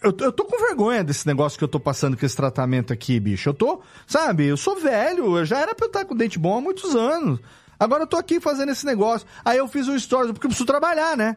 Eu, 0.03 0.15
eu 0.19 0.31
tô 0.31 0.45
com 0.45 0.57
vergonha 0.67 1.03
desse 1.03 1.25
negócio 1.25 1.57
que 1.57 1.63
eu 1.63 1.67
tô 1.67 1.79
passando 1.79 2.15
com 2.15 2.25
esse 2.25 2.35
tratamento 2.35 2.93
aqui, 2.93 3.19
bicho. 3.19 3.49
Eu 3.49 3.53
tô, 3.53 3.81
sabe, 4.05 4.45
eu 4.45 4.57
sou 4.57 4.79
velho, 4.79 5.37
eu 5.37 5.45
já 5.45 5.59
era 5.59 5.73
pra 5.73 5.85
eu 5.85 5.87
estar 5.87 6.05
com 6.05 6.15
dente 6.15 6.37
bom 6.37 6.57
há 6.57 6.61
muitos 6.61 6.95
anos. 6.95 7.39
Agora 7.79 8.03
eu 8.03 8.07
tô 8.07 8.17
aqui 8.17 8.39
fazendo 8.39 8.71
esse 8.71 8.85
negócio. 8.85 9.27
Aí 9.43 9.57
eu 9.57 9.67
fiz 9.67 9.87
um 9.87 9.97
stories, 9.97 10.31
porque 10.31 10.45
eu 10.45 10.49
preciso 10.49 10.67
trabalhar, 10.67 11.17
né? 11.17 11.35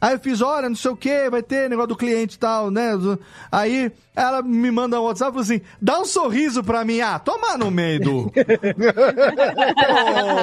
Aí 0.00 0.14
eu 0.14 0.18
fiz, 0.18 0.40
olha, 0.40 0.68
não 0.68 0.76
sei 0.76 0.90
o 0.90 0.96
que, 0.96 1.30
vai 1.30 1.42
ter 1.42 1.70
negócio 1.70 1.88
do 1.88 1.96
cliente 1.96 2.36
e 2.36 2.38
tal, 2.38 2.70
né? 2.70 2.90
Aí 3.50 3.90
ela 4.14 4.42
me 4.42 4.70
manda 4.70 5.00
um 5.00 5.04
WhatsApp 5.04 5.36
e 5.36 5.40
assim: 5.40 5.60
dá 5.80 6.00
um 6.00 6.04
sorriso 6.04 6.62
pra 6.62 6.84
mim. 6.84 7.00
Ah, 7.00 7.18
toma 7.18 7.56
no 7.56 7.70
meio 7.70 8.00
do. 8.00 8.32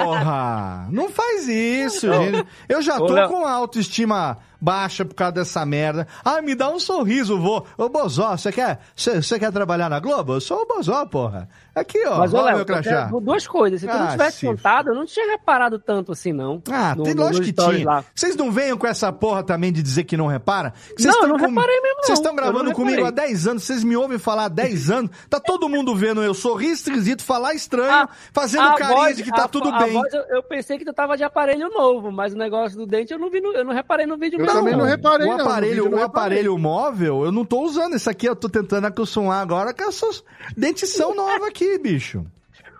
Porra! 0.03 0.87
Não 0.91 1.09
faz 1.09 1.47
isso, 1.47 2.11
gente. 2.11 2.45
Eu 2.67 2.81
já 2.81 2.97
tô 2.97 3.27
com 3.27 3.45
autoestima 3.45 4.37
baixa 4.59 5.03
por 5.03 5.13
causa 5.13 5.33
dessa 5.33 5.65
merda. 5.65 6.07
Ah, 6.23 6.41
me 6.41 6.55
dá 6.55 6.69
um 6.69 6.79
sorriso, 6.79 7.37
vô. 7.39 7.65
Ô, 7.77 7.89
Bozó, 7.89 8.37
você 8.37 8.51
quer, 8.51 8.79
você 8.95 9.37
quer 9.37 9.51
trabalhar 9.51 9.89
na 9.89 9.99
Globo? 9.99 10.35
Eu 10.35 10.41
sou 10.41 10.61
o 10.61 10.65
Bozó, 10.65 11.05
porra. 11.05 11.49
Aqui, 11.75 12.05
ó. 12.05 12.19
Mas, 12.19 12.33
olha 12.33 12.55
meu 12.55 12.65
crachá. 12.65 13.05
duas 13.21 13.47
coisas. 13.47 13.81
Se 13.81 13.87
tu 13.87 13.91
Ah, 13.93 13.99
não 13.99 14.07
tivesse 14.11 14.37
se 14.37 14.45
contado, 14.45 14.89
eu 14.89 14.95
não 14.95 15.05
tinha 15.05 15.31
reparado 15.31 15.79
tanto 15.79 16.11
assim, 16.11 16.31
não. 16.31 16.61
Ah, 16.71 16.93
No- 16.95 17.03
tem 17.03 17.15
no- 17.15 17.23
lógico 17.23 17.45
que 17.45 17.51
tinha. 17.53 17.85
lá. 17.85 18.03
Vocês 18.13 18.35
não 18.35 18.51
venham 18.51 18.77
com 18.77 18.85
essa 18.85 19.11
porra 19.11 19.43
também 19.43 19.73
de 19.73 19.81
dizer 19.81 20.03
que 20.03 20.15
não 20.15 20.27
repara? 20.27 20.73
Não, 20.99 21.21
eu 21.23 21.27
não 21.29 21.39
com- 21.39 21.47
reparei 21.47 21.81
mesmo, 21.81 21.97
não. 21.97 22.03
Vocês 22.03 22.19
estão 22.19 22.35
gravando 22.35 22.71
comigo 22.73 23.01
há 23.01 23.05
reparei. 23.07 23.29
10 23.29 23.47
anos, 23.47 23.63
vocês 23.63 23.83
me 23.83 23.95
ouvem 23.95 24.19
falar 24.19 24.45
há 24.45 24.49
10 24.49 24.91
anos, 24.91 25.09
tá 25.29 25.39
todo 25.39 25.67
mundo 25.67 25.95
vendo 25.95 26.21
eu 26.21 26.33
sorrir 26.35 26.71
esquisito, 26.71 27.23
falar 27.23 27.53
estranho, 27.55 27.91
Ah, 27.91 28.09
fazendo 28.31 28.67
a 28.67 28.75
carinha 28.75 28.95
voz- 28.97 29.15
de 29.17 29.23
que 29.23 29.31
tá 29.31 29.45
a- 29.45 29.47
tudo 29.47 29.69
a 29.69 29.79
bem. 29.83 29.93
voz, 29.93 30.13
eu, 30.13 30.21
eu 30.29 30.43
pensei 30.43 30.77
que 30.77 30.85
tu 30.85 30.93
tava 30.93 31.17
de 31.17 31.23
aparelho 31.23 31.69
novo, 31.69 32.11
mas 32.11 32.33
o 32.33 32.37
negócio 32.37 32.77
do 32.77 32.85
dente 32.85 33.11
eu 33.13 33.17
não 33.19 33.31
vi, 33.31 33.41
no- 33.41 33.51
eu 33.53 33.65
não 33.65 33.73
reparei 33.73 34.05
no 34.05 34.15
vídeo 34.17 34.39
Eu 34.39 34.45
não. 34.45 34.53
também 34.53 34.75
não 34.77 34.85
reparei, 34.85 35.27
o 35.27 35.37
não. 35.37 35.43
Aparelho, 35.45 35.89
o 35.95 36.01
aparelho 36.03 36.57
móvel, 36.59 37.25
eu 37.25 37.31
não 37.31 37.43
tô 37.43 37.61
usando 37.61 37.95
esse 37.95 38.07
aqui, 38.09 38.27
eu 38.27 38.35
tô 38.35 38.47
tentando 38.47 38.85
acostumar 38.85 39.41
agora 39.41 39.73
com 39.73 39.83
essas 39.83 40.23
dentição 40.55 41.15
nova 41.15 41.47
aqui, 41.47 41.62
bicho. 41.81 42.25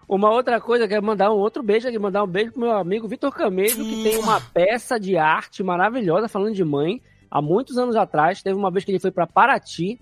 Uma 0.07 0.30
outra 0.30 0.60
coisa, 0.60 0.84
eu 0.84 0.88
quero 0.89 1.03
mandar 1.03 1.31
um 1.31 1.38
outro 1.38 1.64
beijo 1.64 1.88
aqui, 1.88 1.97
mandar 1.97 2.23
um 2.23 2.27
beijo 2.27 2.51
pro 2.51 2.61
meu 2.61 2.72
amigo 2.73 3.07
Vitor 3.07 3.31
Camejo, 3.31 3.84
que 3.84 4.03
tem 4.03 4.18
uma 4.18 4.39
peça 4.39 4.99
de 4.99 5.18
arte 5.18 5.64
maravilhosa 5.64 6.27
falando 6.27 6.53
de 6.53 6.64
mãe. 6.64 7.01
Há 7.31 7.41
muitos 7.41 7.77
anos 7.77 7.95
atrás, 7.95 8.43
teve 8.43 8.55
uma 8.55 8.69
vez 8.69 8.85
que 8.85 8.91
ele 8.91 8.99
foi 8.99 9.11
para 9.11 9.26
Paraty 9.26 9.99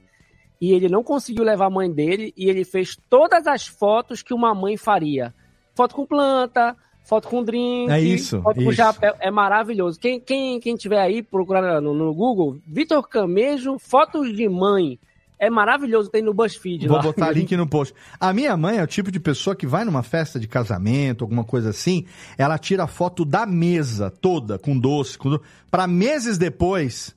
e 0.60 0.74
ele 0.74 0.90
não 0.90 1.04
conseguiu 1.04 1.44
levar 1.44 1.68
a 1.68 1.70
mãe 1.70 1.90
dele 1.90 2.34
e 2.36 2.50
ele 2.50 2.66
fez 2.66 2.98
todas 3.10 3.48
as 3.48 3.66
fotos 3.66 4.22
que 4.22 4.34
uma 4.34 4.54
mãe 4.54 4.76
faria. 4.76 5.34
Foto 5.74 5.96
com 5.96 6.06
planta, 6.06 6.76
foto 7.04 7.30
com 7.30 7.42
drink, 7.44 7.90
É 7.92 8.00
isso, 8.00 8.42
foto 8.42 8.56
com 8.56 8.64
isso. 8.64 8.74
chapéu. 8.74 9.16
É 9.20 9.32
maravilhoso. 9.32 10.00
Quem, 10.00 10.20
quem, 10.20 10.60
quem 10.60 10.76
tiver 10.76 11.00
aí, 11.00 11.24
procurar 11.24 11.80
no, 11.80 11.94
no 11.94 12.14
Google, 12.14 12.58
Vitor 12.68 13.08
Camejo, 13.08 13.80
fotos 13.80 14.36
de 14.36 14.50
mãe. 14.50 15.00
É 15.42 15.50
maravilhoso, 15.50 16.08
tem 16.08 16.22
no 16.22 16.36
BuzzFeed 16.36 16.88
Vou 16.88 16.98
lá. 16.98 17.02
botar 17.02 17.32
link 17.32 17.58
no 17.58 17.68
post. 17.68 17.96
A 18.20 18.32
minha 18.32 18.56
mãe 18.56 18.78
é 18.78 18.84
o 18.84 18.86
tipo 18.86 19.12
de 19.12 19.20
pessoa 19.20 19.56
que 19.56 19.66
vai 19.66 19.84
numa 19.84 20.04
festa 20.04 20.40
de 20.40 20.48
casamento, 20.48 21.24
alguma 21.24 21.44
coisa 21.44 21.72
assim, 21.72 22.06
ela 22.38 22.60
tira 22.60 22.86
foto 22.86 23.26
da 23.26 23.44
mesa 23.44 24.12
toda, 24.12 24.60
com 24.60 24.78
doce, 24.78 25.18
com 25.18 25.32
do... 25.32 25.42
para 25.72 25.88
meses 25.88 26.38
depois 26.38 27.16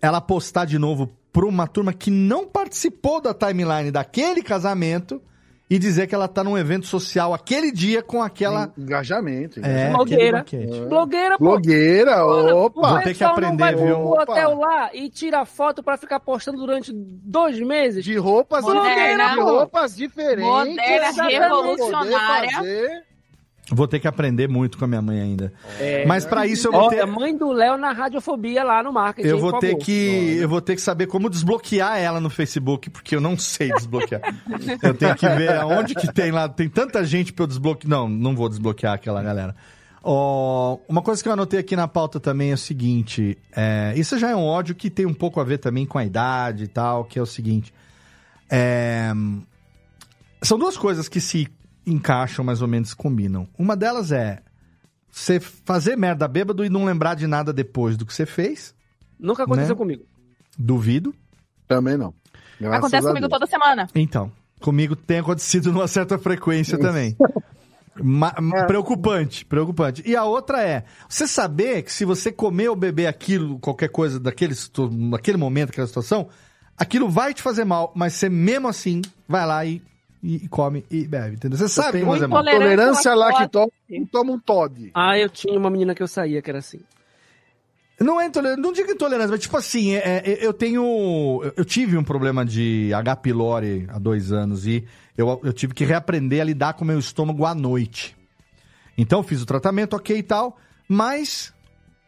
ela 0.00 0.20
postar 0.20 0.66
de 0.66 0.78
novo 0.78 1.12
para 1.32 1.44
uma 1.44 1.66
turma 1.66 1.92
que 1.92 2.12
não 2.12 2.46
participou 2.46 3.20
da 3.20 3.34
timeline 3.34 3.90
daquele 3.90 4.40
casamento 4.40 5.20
e 5.70 5.78
dizer 5.78 6.06
que 6.06 6.14
ela 6.14 6.26
tá 6.26 6.42
num 6.42 6.56
evento 6.56 6.86
social 6.86 7.34
aquele 7.34 7.70
dia 7.70 8.02
com 8.02 8.22
aquela 8.22 8.72
Engajamento. 8.76 9.60
É, 9.62 9.90
Blogueira. 9.90 10.38
aquele 10.38 10.66
banquete. 10.66 10.88
Blogueira, 10.88 11.38
pô. 11.38 11.44
Blogueira, 11.44 12.24
opa. 12.24 12.88
Vou 12.88 12.98
ter 12.98 13.02
que 13.02 13.08
pessoal 13.10 13.30
não 13.30 13.48
aprender, 13.48 13.62
vai 13.62 13.74
viu? 13.74 13.96
pro 13.96 14.22
hotel 14.22 14.58
lá 14.58 14.90
e 14.94 15.10
tira 15.10 15.44
foto 15.44 15.82
pra 15.82 15.96
ficar 15.96 16.20
postando 16.20 16.58
durante 16.58 16.90
dois 16.94 17.60
meses. 17.60 18.04
De 18.04 18.16
roupas, 18.16 18.64
Moderna. 18.64 19.34
de 19.34 19.40
roupas 19.40 19.96
diferentes. 19.96 20.44
Moderna, 20.44 21.28
revolucionária. 21.28 23.04
Vou 23.70 23.86
ter 23.86 24.00
que 24.00 24.08
aprender 24.08 24.48
muito 24.48 24.78
com 24.78 24.84
a 24.86 24.88
minha 24.88 25.02
mãe 25.02 25.20
ainda. 25.20 25.52
É. 25.78 26.06
Mas 26.06 26.24
para 26.24 26.46
isso 26.46 26.68
eu 26.68 26.72
vou 26.72 26.88
ter 26.88 27.00
a 27.00 27.06
mãe 27.06 27.36
do 27.36 27.52
Léo 27.52 27.76
na 27.76 27.92
radiofobia 27.92 28.64
lá 28.64 28.82
no 28.82 28.92
marketing. 28.92 29.28
Eu 29.28 29.38
vou 29.38 29.58
ter 29.58 29.76
que 29.76 30.38
eu 30.40 30.48
vou 30.48 30.60
ter 30.60 30.74
que 30.74 30.80
saber 30.80 31.06
como 31.06 31.28
desbloquear 31.28 31.98
ela 31.98 32.20
no 32.20 32.30
Facebook, 32.30 32.88
porque 32.88 33.14
eu 33.14 33.20
não 33.20 33.36
sei 33.36 33.70
desbloquear. 33.72 34.22
eu 34.82 34.94
tenho 34.94 35.14
que 35.14 35.28
ver 35.28 35.50
aonde 35.56 35.94
que 35.94 36.10
tem 36.12 36.30
lá, 36.30 36.48
tem 36.48 36.68
tanta 36.68 37.04
gente 37.04 37.32
pra 37.32 37.42
eu 37.42 37.46
desbloquear. 37.46 37.90
Não, 37.90 38.08
não 38.08 38.34
vou 38.34 38.48
desbloquear 38.48 38.94
aquela 38.94 39.22
galera. 39.22 39.54
Ó, 40.02 40.78
uma 40.88 41.02
coisa 41.02 41.22
que 41.22 41.28
eu 41.28 41.32
anotei 41.32 41.60
aqui 41.60 41.76
na 41.76 41.86
pauta 41.86 42.18
também 42.18 42.52
é 42.52 42.54
o 42.54 42.58
seguinte, 42.58 43.36
é, 43.54 43.92
isso 43.96 44.18
já 44.18 44.30
é 44.30 44.36
um 44.36 44.44
ódio 44.44 44.74
que 44.74 44.88
tem 44.88 45.04
um 45.04 45.12
pouco 45.12 45.40
a 45.40 45.44
ver 45.44 45.58
também 45.58 45.84
com 45.84 45.98
a 45.98 46.04
idade 46.04 46.64
e 46.64 46.68
tal, 46.68 47.04
que 47.04 47.18
é 47.18 47.22
o 47.22 47.26
seguinte, 47.26 47.74
é, 48.48 49.12
são 50.40 50.58
duas 50.58 50.76
coisas 50.76 51.08
que 51.08 51.20
se 51.20 51.48
encaixam 51.92 52.44
mais 52.44 52.62
ou 52.62 52.68
menos, 52.68 52.94
combinam. 52.94 53.48
Uma 53.58 53.76
delas 53.76 54.12
é 54.12 54.40
você 55.10 55.40
fazer 55.40 55.96
merda 55.96 56.28
bêbado 56.28 56.64
e 56.64 56.68
não 56.68 56.84
lembrar 56.84 57.14
de 57.14 57.26
nada 57.26 57.52
depois 57.52 57.96
do 57.96 58.04
que 58.06 58.12
você 58.14 58.26
fez. 58.26 58.74
Nunca 59.18 59.44
aconteceu 59.44 59.74
né? 59.74 59.78
comigo. 59.78 60.04
Duvido. 60.58 61.14
Também 61.66 61.96
não. 61.96 62.14
Graças 62.60 62.78
Acontece 62.78 63.06
comigo 63.06 63.28
Deus. 63.28 63.30
toda 63.30 63.46
semana. 63.46 63.88
Então, 63.94 64.30
comigo 64.60 64.94
tem 64.96 65.18
acontecido 65.18 65.70
numa 65.72 65.88
certa 65.88 66.18
frequência 66.18 66.78
também. 66.78 67.16
Ma- 68.00 68.32
Preocupante, 68.66 69.44
preocupante. 69.44 70.02
E 70.06 70.14
a 70.14 70.24
outra 70.24 70.62
é, 70.62 70.84
você 71.08 71.26
saber 71.26 71.82
que 71.82 71.92
se 71.92 72.04
você 72.04 72.30
comer 72.30 72.68
ou 72.68 72.76
beber 72.76 73.06
aquilo, 73.06 73.58
qualquer 73.58 73.88
coisa 73.88 74.20
daquele, 74.20 74.54
naquele 74.92 75.36
momento, 75.36 75.70
aquela 75.70 75.86
situação, 75.86 76.28
aquilo 76.76 77.08
vai 77.08 77.34
te 77.34 77.42
fazer 77.42 77.64
mal, 77.64 77.92
mas 77.96 78.12
você 78.14 78.28
mesmo 78.28 78.68
assim 78.68 79.02
vai 79.26 79.44
lá 79.44 79.64
e, 79.64 79.82
e- 80.22 80.36
e 80.44 80.48
come 80.48 80.84
e 80.90 81.06
bebe, 81.06 81.36
entendeu? 81.36 81.58
Você 81.58 81.68
sabe 81.68 81.98
que 82.00 82.04
vai 82.04 82.14
fazer 82.14 82.26
mal. 82.26 82.44
Tolerância 82.44 83.10
à 83.10 83.14
à 83.14 83.16
lactose, 83.16 83.70
toma 84.10 84.32
um 84.32 84.38
Todd. 84.38 84.90
Ah, 84.94 85.18
eu 85.18 85.28
tinha 85.28 85.58
uma 85.58 85.70
menina 85.70 85.94
que 85.94 86.02
eu 86.02 86.08
saía 86.08 86.40
que 86.42 86.50
era 86.50 86.58
assim. 86.58 86.80
Não 88.00 88.20
é 88.20 88.26
intolerância, 88.26 88.62
não 88.62 88.72
digo 88.72 88.92
intolerância, 88.92 89.30
mas 89.32 89.40
tipo 89.40 89.56
assim, 89.56 89.94
é- 89.96 90.22
é- 90.24 90.38
eu 90.46 90.52
tenho. 90.52 91.40
eu- 91.42 91.52
Eu 91.56 91.64
tive 91.64 91.96
um 91.96 92.04
problema 92.04 92.44
de 92.44 92.92
H. 92.94 93.16
pylori 93.16 93.86
há 93.88 93.98
dois 93.98 94.30
anos 94.30 94.66
e 94.68 94.84
eu, 95.16 95.40
eu 95.42 95.52
tive 95.52 95.74
que 95.74 95.84
reaprender 95.84 96.40
a 96.40 96.44
lidar 96.44 96.74
com 96.74 96.84
o 96.84 96.86
meu 96.86 96.98
estômago 96.98 97.44
à 97.44 97.54
noite. 97.56 98.16
Então 98.96 99.18
eu 99.18 99.22
fiz 99.24 99.42
o 99.42 99.46
tratamento, 99.46 99.94
ok 99.96 100.16
e 100.16 100.22
tal, 100.22 100.56
mas 100.88 101.52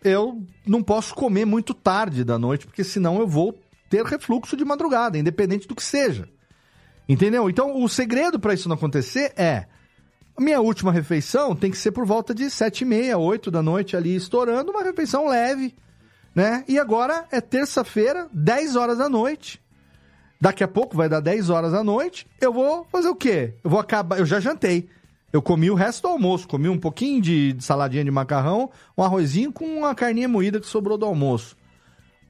eu 0.04 0.40
não 0.64 0.80
posso 0.82 1.12
comer 1.14 1.44
muito 1.44 1.74
tarde 1.74 2.22
da 2.22 2.38
noite, 2.38 2.66
porque 2.66 2.84
senão 2.84 3.18
eu 3.18 3.26
vou 3.26 3.58
ter 3.88 4.04
refluxo 4.04 4.56
de 4.56 4.64
madrugada, 4.64 5.18
independente 5.18 5.66
do 5.66 5.74
que 5.74 5.82
seja. 5.82 6.28
Entendeu? 7.10 7.50
Então 7.50 7.82
o 7.82 7.88
segredo 7.88 8.38
para 8.38 8.54
isso 8.54 8.68
não 8.68 8.76
acontecer 8.76 9.32
é. 9.36 9.66
Minha 10.38 10.60
última 10.60 10.92
refeição 10.92 11.56
tem 11.56 11.68
que 11.68 11.76
ser 11.76 11.90
por 11.90 12.06
volta 12.06 12.32
de 12.32 12.48
sete 12.48 12.82
e 12.82 12.84
meia, 12.84 13.18
oito 13.18 13.50
da 13.50 13.60
noite 13.60 13.96
ali, 13.96 14.14
estourando, 14.14 14.70
uma 14.70 14.84
refeição 14.84 15.26
leve, 15.26 15.74
né? 16.32 16.64
E 16.68 16.78
agora 16.78 17.26
é 17.32 17.40
terça-feira, 17.40 18.28
10 18.32 18.76
horas 18.76 18.98
da 18.98 19.08
noite. 19.08 19.60
Daqui 20.40 20.62
a 20.62 20.68
pouco 20.68 20.96
vai 20.96 21.08
dar 21.08 21.18
10 21.18 21.50
horas 21.50 21.72
da 21.72 21.82
noite. 21.82 22.28
Eu 22.40 22.52
vou 22.52 22.86
fazer 22.92 23.08
o 23.08 23.16
quê? 23.16 23.54
Eu 23.64 23.70
vou 23.70 23.80
acabar. 23.80 24.20
Eu 24.20 24.24
já 24.24 24.38
jantei. 24.38 24.88
Eu 25.32 25.42
comi 25.42 25.68
o 25.68 25.74
resto 25.74 26.02
do 26.02 26.08
almoço. 26.08 26.46
Comi 26.46 26.68
um 26.68 26.78
pouquinho 26.78 27.20
de 27.20 27.56
saladinha 27.58 28.04
de 28.04 28.10
macarrão, 28.12 28.70
um 28.96 29.02
arrozinho 29.02 29.52
com 29.52 29.64
uma 29.64 29.96
carninha 29.96 30.28
moída 30.28 30.60
que 30.60 30.66
sobrou 30.66 30.96
do 30.96 31.06
almoço. 31.06 31.56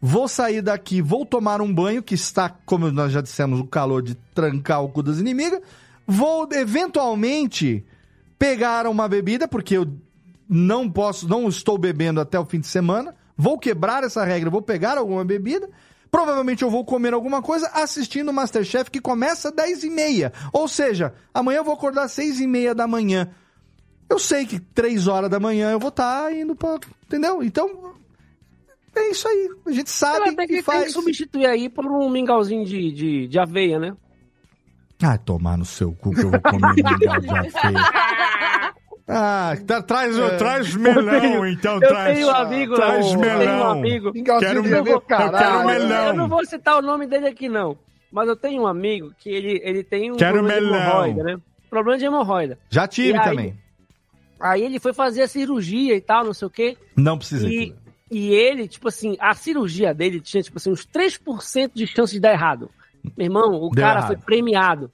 Vou 0.02 0.26
sair 0.26 0.62
daqui, 0.62 1.02
vou 1.02 1.26
tomar 1.26 1.60
um 1.60 1.72
banho, 1.72 2.02
que 2.02 2.14
está, 2.14 2.48
como 2.48 2.90
nós 2.90 3.12
já 3.12 3.20
dissemos, 3.20 3.60
o 3.60 3.66
calor 3.66 4.02
de 4.02 4.14
trancar 4.34 4.82
o 4.82 4.88
cu 4.88 5.02
das 5.02 5.18
inimigas. 5.18 5.60
Vou, 6.06 6.48
eventualmente, 6.52 7.84
pegar 8.38 8.86
uma 8.86 9.06
bebida, 9.06 9.46
porque 9.46 9.76
eu 9.76 9.86
não 10.48 10.90
posso, 10.90 11.28
não 11.28 11.48
estou 11.48 11.76
bebendo 11.76 12.20
até 12.20 12.38
o 12.38 12.46
fim 12.46 12.60
de 12.60 12.66
semana. 12.66 13.14
Vou 13.36 13.58
quebrar 13.58 14.02
essa 14.02 14.24
regra, 14.24 14.48
vou 14.48 14.62
pegar 14.62 14.96
alguma 14.96 15.24
bebida. 15.24 15.68
Provavelmente 16.10 16.62
eu 16.62 16.70
vou 16.70 16.84
comer 16.84 17.14
alguma 17.14 17.40
coisa 17.40 17.68
assistindo 17.72 18.30
o 18.30 18.32
Masterchef 18.32 18.90
que 18.90 19.00
começa 19.00 19.50
às 19.50 19.54
10 19.54 19.84
e 19.84 19.90
meia. 19.90 20.32
Ou 20.52 20.66
seja, 20.66 21.14
amanhã 21.32 21.58
eu 21.58 21.64
vou 21.64 21.74
acordar 21.74 22.04
às 22.04 22.12
6 22.12 22.40
e 22.40 22.46
meia 22.46 22.74
da 22.74 22.86
manhã. 22.88 23.30
Eu 24.08 24.18
sei 24.18 24.44
que 24.44 24.58
3 24.58 25.06
horas 25.06 25.30
da 25.30 25.38
manhã 25.38 25.70
eu 25.70 25.78
vou 25.78 25.90
estar 25.90 26.34
indo 26.34 26.56
pra. 26.56 26.78
Entendeu? 27.06 27.42
Então. 27.42 27.99
É 28.96 29.10
isso 29.10 29.26
aí. 29.28 29.48
A 29.66 29.70
gente 29.72 29.90
sabe 29.90 30.24
tem 30.24 30.36
que 30.36 30.46
que, 30.46 30.52
tem 30.54 30.62
faz. 30.62 30.84
que 30.86 30.90
substituir 30.92 31.46
aí 31.46 31.68
por 31.68 31.86
um 31.86 32.08
mingauzinho 32.10 32.64
de, 32.64 32.90
de, 32.92 33.26
de 33.28 33.38
aveia, 33.38 33.78
né? 33.78 33.96
Ah, 35.02 35.16
tomar 35.16 35.56
no 35.56 35.64
seu 35.64 35.92
cu 35.92 36.10
que 36.12 36.20
eu 36.22 36.30
vou 36.30 36.40
comer 36.40 36.74
mingau 36.76 36.98
de 36.98 37.08
aveia. 37.30 37.52
Ah, 39.12 39.56
tá- 39.66 39.82
traz, 39.82 40.16
É. 40.16 40.36
traz 40.36 40.74
Eu 40.74 40.80
melão, 40.80 41.20
tenho- 41.20 41.46
então 41.46 41.74
eu 41.74 41.80
traz. 41.88 42.14
tenho 42.14 42.28
um 42.28 42.34
amigo, 42.34 42.74
traz 42.76 43.06
eu 43.12 43.18
melão. 43.18 43.38
tenho 43.46 43.58
um 43.58 43.70
amigo. 43.70 44.12
Quero, 44.12 44.44
eu, 44.58 44.62
não 44.62 44.70
eu 44.70 44.84
vou, 44.84 45.00
quero 45.00 45.22
eu, 45.36 45.66
melão. 45.66 46.06
eu 46.06 46.14
não 46.14 46.28
vou 46.28 46.44
citar 46.46 46.78
o 46.78 46.82
nome 46.82 47.06
dele 47.08 47.26
aqui, 47.26 47.48
não. 47.48 47.76
Mas 48.12 48.28
eu 48.28 48.36
tenho 48.36 48.62
um 48.62 48.66
amigo 48.66 49.12
que 49.18 49.28
ele, 49.30 49.60
ele 49.64 49.82
tem 49.82 50.12
um 50.12 50.16
Quero 50.16 50.38
problema 50.38 50.60
melão. 50.60 50.72
de 50.78 50.84
hemorroida, 50.88 51.22
né? 51.24 51.36
Problema 51.68 51.98
de 51.98 52.04
hemorroida. 52.04 52.58
Já 52.68 52.86
tive 52.86 53.10
E 53.10 53.16
aí- 53.20 53.24
também. 53.24 53.58
Aí 54.38 54.62
ele 54.62 54.78
foi 54.80 54.92
fazer 54.94 55.22
a 55.22 55.28
cirurgia 55.28 55.94
e 55.94 56.00
tal, 56.00 56.24
não 56.24 56.32
sei 56.32 56.46
o 56.46 56.50
quê. 56.50 56.76
Não 56.96 57.18
precisei. 57.18 57.50
E, 57.50 57.74
e 58.10 58.30
ele, 58.32 58.66
tipo 58.66 58.88
assim, 58.88 59.16
a 59.20 59.34
cirurgia 59.34 59.94
dele 59.94 60.20
tinha, 60.20 60.42
tipo 60.42 60.58
assim, 60.58 60.70
uns 60.72 60.86
3% 60.86 61.70
de 61.74 61.86
chance 61.86 62.12
de 62.12 62.20
dar 62.20 62.32
errado. 62.32 62.68
Meu 63.16 63.26
irmão, 63.26 63.54
o 63.62 63.70
Deu 63.70 63.84
cara 63.84 64.00
errado. 64.00 64.06
foi 64.08 64.16
premiado. 64.16 64.90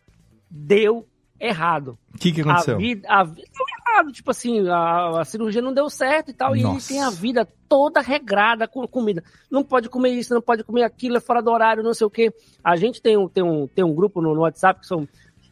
Deu 0.50 1.06
errado. 1.40 1.98
O 2.14 2.18
que 2.18 2.32
que 2.32 2.40
aconteceu? 2.40 2.74
A 2.76 2.78
vida, 2.78 3.08
a 3.08 3.24
vida 3.24 3.48
deu 3.52 3.66
errado. 3.94 4.12
Tipo 4.12 4.30
assim, 4.30 4.68
a, 4.68 5.20
a 5.20 5.24
cirurgia 5.24 5.60
não 5.62 5.72
deu 5.74 5.88
certo 5.90 6.30
e 6.30 6.34
tal. 6.34 6.54
E 6.54 6.60
ele 6.60 6.68
Nossa. 6.68 6.88
tem 6.88 7.02
a 7.02 7.10
vida 7.10 7.46
toda 7.68 8.00
regrada 8.00 8.68
com 8.68 8.86
comida. 8.86 9.22
Não 9.50 9.64
pode 9.64 9.88
comer 9.88 10.10
isso, 10.10 10.32
não 10.34 10.40
pode 10.42 10.62
comer 10.62 10.82
aquilo, 10.82 11.16
é 11.16 11.20
fora 11.20 11.42
do 11.42 11.50
horário, 11.50 11.82
não 11.82 11.94
sei 11.94 12.06
o 12.06 12.10
quê. 12.10 12.32
A 12.62 12.76
gente 12.76 13.02
tem 13.02 13.16
um, 13.16 13.28
tem 13.28 13.42
um, 13.42 13.66
tem 13.66 13.84
um 13.84 13.94
grupo 13.94 14.20
no, 14.20 14.34
no 14.34 14.42
WhatsApp 14.42 14.80
que 14.80 14.86
são. 14.86 15.06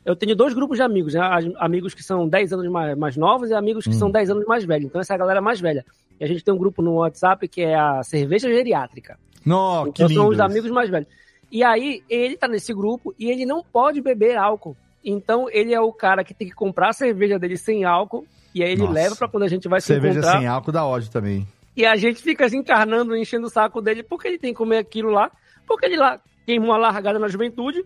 Eu 0.04 0.14
tenho 0.14 0.36
dois 0.36 0.52
grupos 0.52 0.76
de 0.76 0.82
amigos, 0.82 1.14
né? 1.14 1.20
Amigos 1.56 1.94
que 1.94 2.02
são 2.02 2.28
10 2.28 2.52
anos 2.52 2.68
mais, 2.70 2.96
mais 2.96 3.16
novos 3.16 3.48
e 3.48 3.54
amigos 3.54 3.84
que 3.84 3.90
Hum. 3.90 3.98
são 3.98 4.10
10 4.10 4.30
anos 4.30 4.44
mais 4.46 4.62
velhos. 4.64 4.86
Então 4.86 5.00
essa 5.00 5.14
é 5.14 5.16
a 5.16 5.18
galera 5.18 5.40
mais 5.40 5.60
velha. 5.60 5.84
E 6.20 6.24
a 6.24 6.28
gente 6.28 6.44
tem 6.44 6.52
um 6.54 6.58
grupo 6.58 6.80
no 6.82 6.94
WhatsApp 6.94 7.46
que 7.48 7.62
é 7.62 7.74
a 7.74 8.02
cerveja 8.02 8.48
geriátrica. 8.48 9.18
Não, 9.44 9.84
que 9.84 9.90
Então 10.02 10.08
lindo. 10.08 10.20
são 10.20 10.28
os 10.30 10.40
amigos 10.40 10.70
mais 10.70 10.88
velhos. 10.90 11.08
E 11.50 11.62
aí, 11.62 12.02
ele 12.08 12.36
tá 12.36 12.48
nesse 12.48 12.72
grupo 12.74 13.14
e 13.18 13.30
ele 13.30 13.44
não 13.46 13.62
pode 13.62 14.00
beber 14.00 14.36
álcool. 14.36 14.76
Então, 15.04 15.48
ele 15.50 15.74
é 15.74 15.80
o 15.80 15.92
cara 15.92 16.24
que 16.24 16.32
tem 16.34 16.48
que 16.48 16.54
comprar 16.54 16.88
a 16.88 16.92
cerveja 16.92 17.38
dele 17.38 17.56
sem 17.56 17.84
álcool. 17.84 18.26
E 18.54 18.62
aí 18.62 18.70
ele 18.72 18.82
Nossa. 18.82 18.92
leva 18.92 19.16
pra 19.16 19.28
quando 19.28 19.42
a 19.42 19.48
gente 19.48 19.68
vai 19.68 19.80
se 19.80 19.88
Cerveja 19.88 20.18
encontrar. 20.20 20.38
sem 20.38 20.46
álcool 20.46 20.72
dá 20.72 20.84
ódio 20.86 21.10
também. 21.10 21.46
E 21.76 21.84
a 21.84 21.96
gente 21.96 22.22
fica 22.22 22.48
se 22.48 22.56
encarnando, 22.56 23.16
enchendo 23.16 23.46
o 23.46 23.50
saco 23.50 23.80
dele, 23.82 24.02
porque 24.02 24.28
ele 24.28 24.38
tem 24.38 24.52
que 24.52 24.56
comer 24.58 24.78
aquilo 24.78 25.10
lá. 25.10 25.30
Porque 25.66 25.86
ele 25.86 25.96
lá 25.96 26.20
queimou 26.46 26.70
uma 26.70 26.76
largada 26.78 27.18
na 27.18 27.26
juventude, 27.28 27.84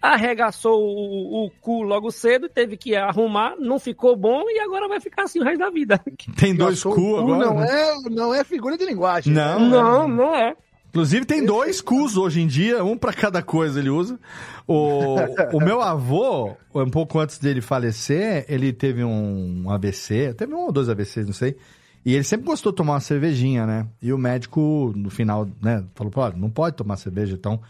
arregaçou 0.00 0.80
o, 0.82 1.46
o 1.46 1.50
cu 1.60 1.82
logo 1.82 2.10
cedo, 2.10 2.48
teve 2.48 2.76
que 2.76 2.96
arrumar, 2.96 3.54
não 3.58 3.78
ficou 3.78 4.16
bom 4.16 4.44
e 4.48 4.58
agora 4.60 4.88
vai 4.88 5.00
ficar 5.00 5.24
assim 5.24 5.40
o 5.40 5.44
resto 5.44 5.58
da 5.58 5.70
vida. 5.70 6.00
Tem 6.36 6.54
dois 6.54 6.82
cu 6.82 6.90
O 7.00 7.18
agora. 7.18 7.44
não, 7.44 7.54
né? 7.60 7.66
é, 7.70 8.10
não 8.10 8.34
é 8.34 8.42
figura 8.44 8.78
de 8.78 8.84
linguagem. 8.84 9.32
Não, 9.32 9.60
Não, 9.68 10.08
não 10.08 10.34
é. 10.34 10.54
Inclusive 10.88 11.24
tem 11.24 11.44
dois 11.44 11.80
cus 11.80 12.16
hoje 12.16 12.40
em 12.40 12.48
dia, 12.48 12.82
um 12.82 12.98
pra 12.98 13.12
cada 13.12 13.40
coisa 13.42 13.78
ele 13.78 13.90
usa. 13.90 14.18
O, 14.66 15.14
o 15.52 15.60
meu 15.60 15.80
avô, 15.80 16.56
um 16.74 16.90
pouco 16.90 17.20
antes 17.20 17.38
dele 17.38 17.60
falecer, 17.60 18.44
ele 18.48 18.72
teve 18.72 19.04
um 19.04 19.70
AVC, 19.70 20.34
teve 20.34 20.52
um 20.52 20.58
ou 20.66 20.72
dois 20.72 20.88
AVCs, 20.88 21.26
não 21.26 21.32
sei. 21.32 21.56
E 22.04 22.12
ele 22.12 22.24
sempre 22.24 22.46
gostou 22.46 22.72
de 22.72 22.76
tomar 22.76 22.94
uma 22.94 23.00
cervejinha, 23.00 23.66
né? 23.66 23.86
E 24.02 24.12
o 24.12 24.18
médico, 24.18 24.92
no 24.96 25.10
final, 25.10 25.46
né, 25.62 25.84
falou, 25.94 26.10
pô, 26.10 26.28
não 26.30 26.50
pode 26.50 26.74
tomar 26.74 26.96
cerveja, 26.96 27.34
então... 27.34 27.60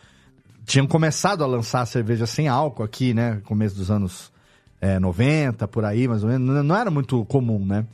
Tinham 0.71 0.87
começado 0.87 1.43
a 1.43 1.49
lançar 1.49 1.81
a 1.81 1.87
cerveja 1.87 2.27
sem 2.27 2.47
álcool 2.47 2.85
aqui, 2.85 3.13
né? 3.13 3.41
Começo 3.45 3.75
dos 3.75 3.91
anos 3.91 4.31
é, 4.81 5.01
90, 5.01 5.67
por 5.67 5.85
aí, 5.85 6.07
mais 6.07 6.23
ou 6.23 6.31
menos. 6.31 6.47
Não- 6.55 6.63
Não 6.63 6.77
era 6.77 6.93
muito 6.93 7.25
comum, 7.25 7.59
né? 7.67 7.85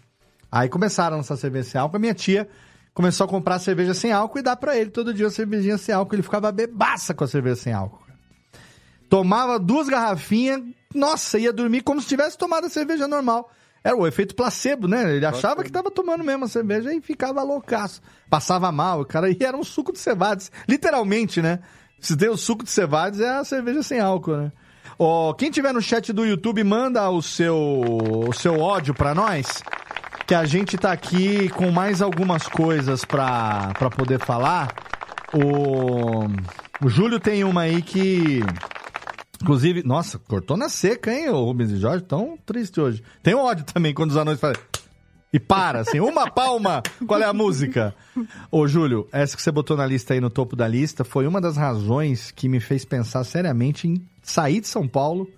Aí 0.53 0.69
começaram 0.69 1.15
a 1.15 1.17
lançar 1.17 1.39
cerveja 1.39 1.71
sem 1.71 1.81
álcool. 1.81 1.97
A 1.97 1.99
minha 1.99 2.13
tia 2.13 2.47
começou 2.93 3.25
a 3.25 3.29
comprar 3.29 3.59
cerveja 3.61 3.95
sem 3.95 4.13
álcool 4.13 4.41
e 4.41 4.43
dar 4.43 4.57
pra 4.57 4.77
ele 4.77 4.91
todo 4.91 5.15
dia 5.15 5.25
uma 5.25 5.31
cervejinha 5.31 5.79
sem 5.79 5.95
álcool. 5.95 6.17
Ele 6.17 6.23
ficava 6.23 6.53
bebaça 6.53 7.15
com 7.15 7.25
a 7.25 7.27
cerveja 7.27 7.57
sem 7.57 7.73
álcool. 7.73 8.05
Tomava 9.09 9.59
duas 9.59 9.89
garrafinhas, 9.89 10.61
nossa, 10.95 11.39
ia 11.39 11.55
dormir 11.55 11.81
como 11.83 12.01
se 12.03 12.09
tivesse 12.09 12.37
tomado 12.37 12.67
a 12.67 12.69
cerveja 12.69 13.09
normal. 13.09 13.51
Era 13.83 13.97
o 13.97 14.07
efeito 14.07 14.35
placebo, 14.35 14.87
né? 14.87 15.17
Ele 15.17 15.25
achava 15.25 15.63
que 15.65 15.71
tava 15.73 15.91
tomando 15.91 16.23
mesmo 16.23 16.45
a 16.45 16.49
cerveja 16.49 16.93
e 16.93 17.01
ficava 17.01 17.43
loucaço. 17.43 18.03
Passava 18.29 18.71
mal, 18.71 19.01
o 19.01 19.05
cara, 19.07 19.31
e 19.33 19.39
era 19.41 19.57
um 19.57 19.65
suco 19.65 19.93
de 19.93 19.99
cevades. 19.99 20.53
Literalmente, 20.69 21.41
né? 21.41 21.61
Se 22.01 22.17
tem 22.17 22.29
o 22.29 22.37
suco 22.37 22.65
de 22.65 22.71
cevades, 22.71 23.21
é 23.21 23.39
a 23.39 23.45
cerveja 23.45 23.83
sem 23.83 24.01
álcool, 24.01 24.37
né? 24.37 24.53
Ó, 24.99 25.33
quem 25.35 25.51
tiver 25.51 25.73
no 25.73 25.83
chat 25.83 26.13
do 26.13 26.25
YouTube, 26.25 26.65
manda 26.65 27.09
o 27.11 27.21
seu, 27.21 27.57
o 27.57 28.33
seu 28.33 28.61
ódio 28.61 28.95
pra 28.95 29.15
nós, 29.15 29.63
que 30.27 30.35
a 30.35 30.45
gente 30.47 30.79
tá 30.79 30.93
aqui 30.93 31.49
com 31.51 31.71
mais 31.71 32.01
algumas 32.01 32.49
coisas 32.49 33.05
pra, 33.05 33.73
pra 33.79 33.91
poder 33.91 34.19
falar. 34.19 34.75
O, 35.35 36.27
o 36.85 36.89
Júlio 36.89 37.21
tem 37.21 37.45
uma 37.45 37.63
aí 37.63 37.83
que. 37.83 38.41
Inclusive, 39.43 39.83
nossa, 39.83 40.19
cortou 40.19 40.57
na 40.57 40.69
seca, 40.69 41.13
hein, 41.13 41.29
o 41.29 41.45
Rubens 41.45 41.71
e 41.71 41.77
Jorge? 41.77 42.05
Tão 42.05 42.39
triste 42.47 42.81
hoje. 42.81 43.03
Tem 43.23 43.35
ódio 43.35 43.65
também 43.65 43.93
quando 43.93 44.11
os 44.11 44.17
anões 44.17 44.41
fazem. 44.41 44.63
E 45.37 45.39
para, 45.39 45.81
assim, 45.81 46.01
uma 46.01 46.31
palma. 46.31 46.83
Qual 47.07 47.21
é 47.21 47.27
a 47.27 47.33
música? 47.35 47.95
Ô, 48.51 48.67
Júlio, 48.67 49.07
essa 49.13 49.37
que 49.37 49.43
você 49.43 49.53
botou 49.53 49.77
na 49.77 49.85
lista 49.85 50.15
aí 50.15 50.21
no 50.21 50.31
topo 50.31 50.57
da 50.57 50.67
lista 50.67 51.05
foi 51.05 51.27
uma 51.27 51.43
das 51.43 51.59
razões 51.59 52.31
que 52.31 52.49
me 52.49 52.59
fez 52.59 52.87
pensar 52.87 53.23
seriamente 53.23 53.87
em 53.87 54.09
sair 54.23 54.63
de 54.63 54.67
São 54.67 54.89
Paulo 54.89 55.31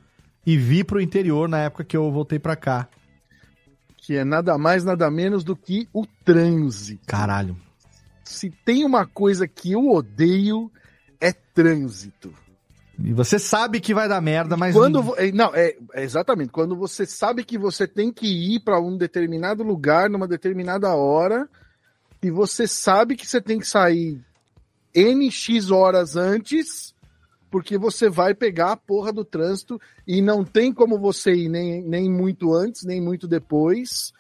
e 0.46 0.56
vir 0.56 0.84
pro 0.84 1.00
interior 1.00 1.48
na 1.48 1.58
época 1.58 1.82
que 1.82 1.96
eu 1.96 2.12
voltei 2.12 2.38
pra 2.38 2.54
cá. 2.54 2.86
Que 3.96 4.14
é 4.14 4.24
nada 4.24 4.56
mais, 4.56 4.84
nada 4.84 5.10
menos 5.10 5.42
do 5.42 5.56
que 5.56 5.88
o 5.92 6.06
trânsito. 6.24 7.04
Caralho. 7.04 7.56
Se 8.22 8.50
tem 8.64 8.84
uma 8.84 9.04
coisa 9.04 9.48
que 9.48 9.72
eu 9.72 9.90
odeio, 9.90 10.70
é 11.20 11.32
trânsito. 11.32 12.32
E 13.02 13.12
você 13.12 13.38
sabe 13.38 13.80
que 13.80 13.94
vai 13.94 14.08
dar 14.08 14.20
merda, 14.20 14.56
mas. 14.56 14.74
Quando 14.74 15.14
é, 15.16 15.30
não, 15.30 15.54
é, 15.54 15.76
é 15.94 16.02
exatamente. 16.02 16.50
Quando 16.50 16.74
você 16.74 17.06
sabe 17.06 17.44
que 17.44 17.56
você 17.56 17.86
tem 17.86 18.12
que 18.12 18.26
ir 18.26 18.60
para 18.60 18.80
um 18.80 18.96
determinado 18.96 19.62
lugar 19.62 20.10
numa 20.10 20.26
determinada 20.26 20.92
hora 20.94 21.48
e 22.22 22.30
você 22.30 22.66
sabe 22.66 23.16
que 23.16 23.26
você 23.26 23.40
tem 23.40 23.60
que 23.60 23.66
sair 23.66 24.20
NX 24.94 25.70
horas 25.70 26.16
antes, 26.16 26.92
porque 27.50 27.78
você 27.78 28.10
vai 28.10 28.34
pegar 28.34 28.72
a 28.72 28.76
porra 28.76 29.12
do 29.12 29.24
trânsito 29.24 29.80
e 30.04 30.20
não 30.20 30.44
tem 30.44 30.72
como 30.72 30.98
você 30.98 31.32
ir 31.32 31.48
nem, 31.48 31.80
nem 31.82 32.10
muito 32.10 32.52
antes, 32.52 32.84
nem 32.84 33.00
muito 33.00 33.28
depois. 33.28 34.12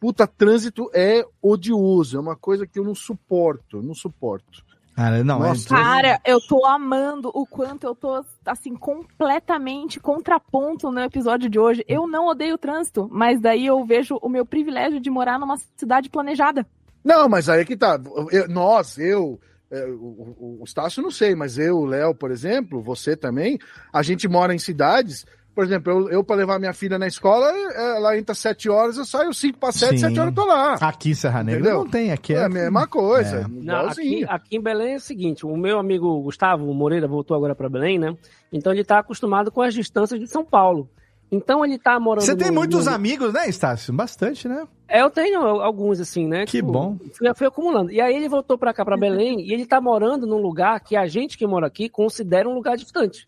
Puta, 0.00 0.26
trânsito 0.26 0.90
é 0.94 1.24
odioso, 1.42 2.16
é 2.16 2.20
uma 2.20 2.36
coisa 2.36 2.66
que 2.66 2.78
eu 2.78 2.84
não 2.84 2.94
suporto, 2.94 3.82
não 3.82 3.94
suporto. 3.94 4.64
Cara, 4.94 5.24
não, 5.24 5.40
Nossa, 5.40 5.66
é... 5.66 5.68
Cara, 5.68 6.20
eu 6.24 6.40
tô 6.40 6.64
amando 6.64 7.30
o 7.34 7.44
quanto 7.44 7.84
eu 7.84 7.94
tô, 7.94 8.24
assim, 8.46 8.76
completamente 8.76 9.98
contraponto 9.98 10.90
no 10.90 11.00
episódio 11.00 11.50
de 11.50 11.58
hoje. 11.58 11.84
Eu 11.88 12.06
não 12.06 12.28
odeio 12.28 12.54
o 12.54 12.58
trânsito, 12.58 13.08
mas 13.10 13.40
daí 13.40 13.66
eu 13.66 13.84
vejo 13.84 14.16
o 14.22 14.28
meu 14.28 14.46
privilégio 14.46 15.00
de 15.00 15.10
morar 15.10 15.38
numa 15.38 15.56
cidade 15.76 16.08
planejada. 16.08 16.64
Não, 17.02 17.28
mas 17.28 17.48
aí 17.48 17.62
é 17.62 17.64
que 17.64 17.76
tá. 17.76 18.00
Eu- 18.30 18.48
nós, 18.48 18.96
eu, 18.96 19.40
é, 19.70 19.84
o, 19.86 20.36
o, 20.38 20.58
o 20.60 20.64
Estácio 20.64 21.02
não 21.02 21.10
sei, 21.10 21.34
mas 21.34 21.58
eu, 21.58 21.78
o 21.78 21.86
Léo, 21.86 22.14
por 22.14 22.30
exemplo, 22.30 22.80
você 22.80 23.16
também, 23.16 23.58
a 23.92 24.02
gente 24.02 24.28
mora 24.28 24.54
em 24.54 24.58
cidades. 24.58 25.26
Por 25.54 25.64
exemplo, 25.64 25.92
eu, 25.92 26.08
eu 26.10 26.24
para 26.24 26.36
levar 26.36 26.58
minha 26.58 26.72
filha 26.72 26.98
na 26.98 27.06
escola, 27.06 27.48
é, 27.50 27.96
ela 27.96 28.18
entra 28.18 28.32
às 28.32 28.38
7 28.38 28.68
horas, 28.68 28.96
eu 28.96 29.04
saio 29.04 29.32
5 29.32 29.58
para 29.58 29.70
7, 29.72 29.90
Sim. 29.92 29.98
7 29.98 30.18
horas 30.20 30.32
eu 30.36 30.42
tô 30.42 30.44
lá. 30.46 30.74
Aqui 30.74 31.10
em 31.10 31.14
Serra 31.14 31.42
Negra 31.44 31.60
Entendeu? 31.60 31.78
não 31.84 31.88
tem, 31.90 32.10
aqui 32.10 32.34
é. 32.34 32.38
É 32.38 32.44
a 32.44 32.48
mesma 32.48 32.86
coisa, 32.88 33.42
É. 33.42 33.46
Não, 33.48 33.86
aqui, 33.88 34.24
aqui 34.28 34.56
em 34.56 34.60
Belém 34.60 34.94
é 34.94 34.96
o 34.96 35.00
seguinte, 35.00 35.46
o 35.46 35.56
meu 35.56 35.78
amigo 35.78 36.20
Gustavo 36.22 36.72
Moreira 36.74 37.06
voltou 37.06 37.36
agora 37.36 37.54
para 37.54 37.68
Belém, 37.68 37.98
né? 37.98 38.16
Então 38.52 38.72
ele 38.72 38.84
tá 38.84 38.98
acostumado 38.98 39.52
com 39.52 39.62
as 39.62 39.72
distâncias 39.74 40.18
de 40.18 40.26
São 40.26 40.44
Paulo. 40.44 40.88
Então 41.32 41.64
ele 41.64 41.78
tá 41.78 41.98
morando 41.98 42.24
Você 42.24 42.36
tem 42.36 42.48
no- 42.48 42.54
muitos 42.54 42.86
no- 42.86 42.92
amigos, 42.92 43.32
né, 43.32 43.48
Estácio? 43.48 43.92
Bastante, 43.94 44.46
né? 44.46 44.66
É, 44.86 45.00
eu 45.02 45.10
tenho 45.10 45.40
alguns, 45.40 45.98
assim, 45.98 46.28
né? 46.28 46.44
Que 46.46 46.60
bom. 46.60 46.96
Fui, 47.14 47.32
fui 47.34 47.46
acumulando. 47.46 47.90
E 47.90 48.00
aí 48.00 48.14
ele 48.14 48.28
voltou 48.28 48.58
pra 48.58 48.74
cá, 48.74 48.84
pra 48.84 48.96
Belém, 48.98 49.40
e 49.40 49.52
ele 49.52 49.66
tá 49.66 49.80
morando 49.80 50.26
num 50.26 50.36
lugar 50.40 50.78
que 50.80 50.94
a 50.94 51.06
gente 51.06 51.38
que 51.38 51.46
mora 51.46 51.66
aqui 51.66 51.88
considera 51.88 52.48
um 52.48 52.54
lugar 52.54 52.76
distante. 52.76 53.26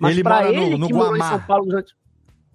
Mas 0.00 0.12
Ele 0.14 0.22
pra 0.22 0.36
mora 0.42 0.52
no- 0.52 0.62
ele 0.62 0.76
no 0.78 0.86
que 0.88 0.92
morou 0.94 1.14
em 1.16 1.18
Guamá. 1.20 1.30
São 1.38 1.46
Paulo 1.46 1.66
durante... 1.66 1.94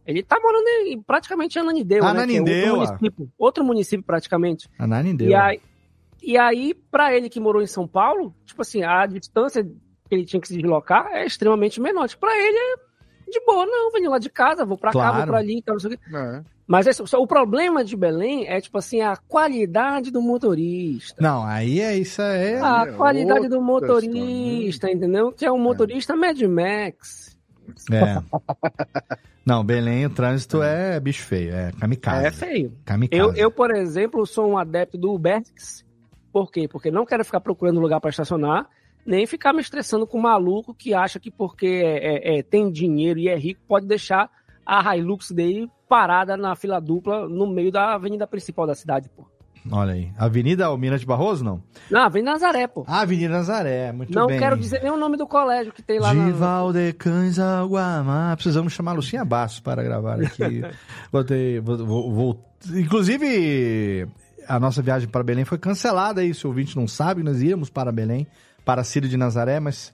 Ele 0.06 0.22
tá 0.22 0.40
morando 0.42 0.68
em 0.88 1.02
praticamente 1.02 1.58
em 1.58 1.62
Ananindeua, 1.62 2.14
né? 2.14 2.28
que 2.28 2.36
é 2.38 2.40
outro 2.42 2.76
município, 2.78 3.32
outro 3.40 3.64
município 3.64 4.04
praticamente. 4.06 4.68
A 4.78 4.86
Nani 4.86 5.14
deu. 5.16 5.30
E 5.30 5.34
aí, 5.36 5.62
e 6.22 6.38
aí, 6.38 6.74
pra 6.92 7.16
ele 7.16 7.30
que 7.30 7.40
morou 7.40 7.62
em 7.62 7.68
São 7.68 7.88
Paulo, 7.88 8.34
tipo 8.46 8.62
assim, 8.62 8.84
a 8.84 9.06
distância 9.08 9.64
que 9.64 9.72
ele 10.16 10.26
tinha 10.26 10.40
que 10.40 10.48
se 10.48 10.56
deslocar 10.58 11.08
é 11.12 11.26
extremamente 11.26 11.80
menor. 11.82 12.08
Tipo, 12.08 12.22
pra 12.22 12.36
ele 12.38 12.56
é 12.58 13.32
de 13.32 13.40
boa, 13.46 13.66
não, 13.66 13.92
venho 13.92 14.12
lá 14.12 14.20
de 14.20 14.30
casa, 14.30 14.64
vou 14.64 14.78
pra 14.78 14.92
cá, 14.92 15.00
Claro. 15.00 15.18
vou 15.18 15.26
pra 15.28 15.38
ali, 15.40 15.62
tal, 15.64 15.74
não 15.74 15.80
sei 15.80 15.94
o 15.94 15.98
quê. 15.98 16.04
É. 16.16 16.42
Mas 16.68 16.86
esse- 16.86 17.02
o 17.16 17.28
problema 17.28 17.84
de 17.84 17.96
Belém 17.96 18.48
é, 18.48 18.62
tipo 18.62 18.78
assim, 18.78 19.02
a 19.02 19.16
qualidade 19.16 20.12
do 20.12 20.22
motorista. 20.22 21.16
Não, 21.20 21.44
aí 21.44 21.80
é 21.80 21.98
isso 21.98 22.22
é. 22.22 22.60
a 22.62 22.86
é 22.88 22.92
qualidade 22.92 23.48
do 23.48 23.60
motorista, 23.60 24.92
entendeu? 24.92 25.32
Que 25.32 25.46
é 25.46 25.52
um 25.52 25.60
motorista 25.60 26.16
Mad 26.16 26.40
Max. 26.44 27.25
É. 27.92 28.22
Não, 29.46 29.64
Belém, 29.64 30.06
o 30.06 30.10
trânsito 30.10 30.62
é 30.64 31.00
bicho 31.00 31.24
feio, 31.24 31.54
é 31.54 31.72
kamikaze. 31.80 32.26
É 32.26 32.32
feio. 32.32 32.78
Kamikaze. 32.84 33.22
Eu, 33.22 33.34
eu, 33.36 33.52
por 33.52 33.76
exemplo, 33.76 34.26
sou 34.26 34.50
um 34.50 34.58
adepto 34.58 34.98
do 34.98 35.14
Uberx. 35.14 35.86
Por 36.34 36.52
quê? 36.52 36.68
Porque 36.68 36.90
não 36.90 37.06
quero 37.06 37.24
ficar 37.24 37.40
procurando 37.40 37.80
lugar 37.80 38.02
para 38.02 38.10
estacionar, 38.10 38.68
nem 39.06 39.26
ficar 39.28 39.54
me 39.54 39.62
estressando 39.62 40.08
com 40.08 40.18
um 40.18 40.22
maluco 40.22 40.74
que 40.74 40.94
acha 40.94 41.20
que 41.20 41.30
porque 41.30 41.68
é- 41.68 42.36
é- 42.36 42.40
é- 42.40 42.44
tem 42.44 42.72
dinheiro 42.72 43.20
e 43.20 43.30
é 43.30 43.38
rico, 43.38 43.62
pode 43.68 43.86
deixar 43.86 44.30
a 44.66 44.98
Hilux 44.98 45.32
dele 45.32 45.70
parada 45.88 46.36
na 46.36 46.56
fila 46.56 46.82
dupla 46.82 47.30
no 47.30 47.48
meio 47.48 47.72
da 47.72 47.94
avenida 47.94 48.26
principal 48.26 48.66
da 48.66 48.74
cidade, 48.74 49.10
pô. 49.16 49.28
Olha 49.72 49.94
aí. 49.94 50.12
Avenida 50.18 50.66
Almirante 50.68 51.06
Barroso, 51.06 51.44
não? 51.44 51.62
Na 51.90 52.06
Avenida 52.06 52.32
Nazaré, 52.34 52.68
pô. 52.68 52.84
Ah, 52.88 53.02
Avenida 53.02 53.34
Nazaré, 53.34 53.92
muito 53.92 54.14
não 54.14 54.28
bem. 54.28 54.38
quero 54.38 54.56
dizer 54.58 54.82
nem 54.84 54.92
o 54.92 54.98
nome 54.98 55.18
do 55.18 55.26
colégio 55.26 55.74
que 55.74 55.82
tem 55.82 56.00
lá 56.00 56.14
De 56.14 56.20
na... 56.20 56.26
Ao 57.60 57.68
Guamá. 57.68 58.36
Precisamos 58.36 58.74
chamar 58.74 58.94
Lucinha 58.94 59.26
Bastos 59.26 59.60
para 59.60 59.82
gravar 59.84 60.22
aqui. 60.22 60.62
Botei, 61.12 61.60
vou, 61.60 61.78
vou- 61.86 62.14
vou- 62.14 62.46
Inclusive, 62.74 64.08
a 64.48 64.60
nossa 64.60 64.82
viagem 64.82 65.08
para 65.08 65.24
Belém 65.24 65.46
foi 65.46 65.58
cancelada 65.58 66.22
aí. 66.22 66.34
Se 66.34 66.46
o 66.46 66.50
ouvinte 66.50 66.76
não 66.76 66.88
sabe, 66.88 67.22
nós 67.24 67.42
íamos 67.42 67.70
para 67.70 67.92
Belém, 67.92 68.28
para 68.64 68.84
Círio 68.84 69.10
de 69.10 69.18
Nazaré, 69.18 69.60
mas 69.60 69.94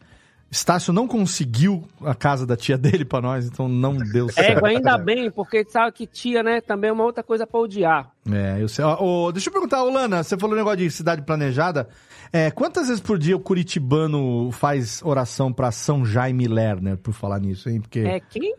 Estácio 0.51 0.91
não 0.91 1.07
conseguiu 1.07 1.87
a 2.03 2.13
casa 2.13 2.45
da 2.45 2.57
tia 2.57 2.77
dele 2.77 3.05
para 3.05 3.21
nós, 3.21 3.45
então 3.45 3.69
não 3.69 3.95
deu 3.95 4.27
certo. 4.29 4.65
É, 4.65 4.69
ainda 4.69 4.97
bem, 4.97 5.31
porque 5.31 5.63
sabe 5.63 5.93
que 5.93 6.05
tia, 6.05 6.43
né, 6.43 6.59
também 6.59 6.89
é 6.89 6.93
uma 6.93 7.05
outra 7.05 7.23
coisa 7.23 7.47
pra 7.47 7.57
odiar. 7.61 8.11
É, 8.29 8.61
eu 8.61 8.67
sei. 8.67 8.83
Ô, 8.83 9.31
deixa 9.31 9.47
eu 9.47 9.53
perguntar, 9.53 9.81
ô 9.81 9.89
Lana, 9.89 10.21
você 10.21 10.37
falou 10.37 10.53
um 10.53 10.57
negócio 10.57 10.79
de 10.79 10.91
cidade 10.91 11.21
planejada. 11.21 11.87
É, 12.33 12.51
quantas 12.51 12.87
vezes 12.89 13.01
por 13.01 13.17
dia 13.17 13.35
o 13.37 13.39
curitibano 13.39 14.51
faz 14.51 15.01
oração 15.03 15.53
para 15.53 15.71
São 15.71 16.05
Jaime 16.05 16.47
Lerner, 16.49 16.97
por 16.97 17.13
falar 17.13 17.39
nisso, 17.39 17.69
hein? 17.69 17.79
Porque... 17.79 17.99
É 18.01 18.19
quem? 18.19 18.53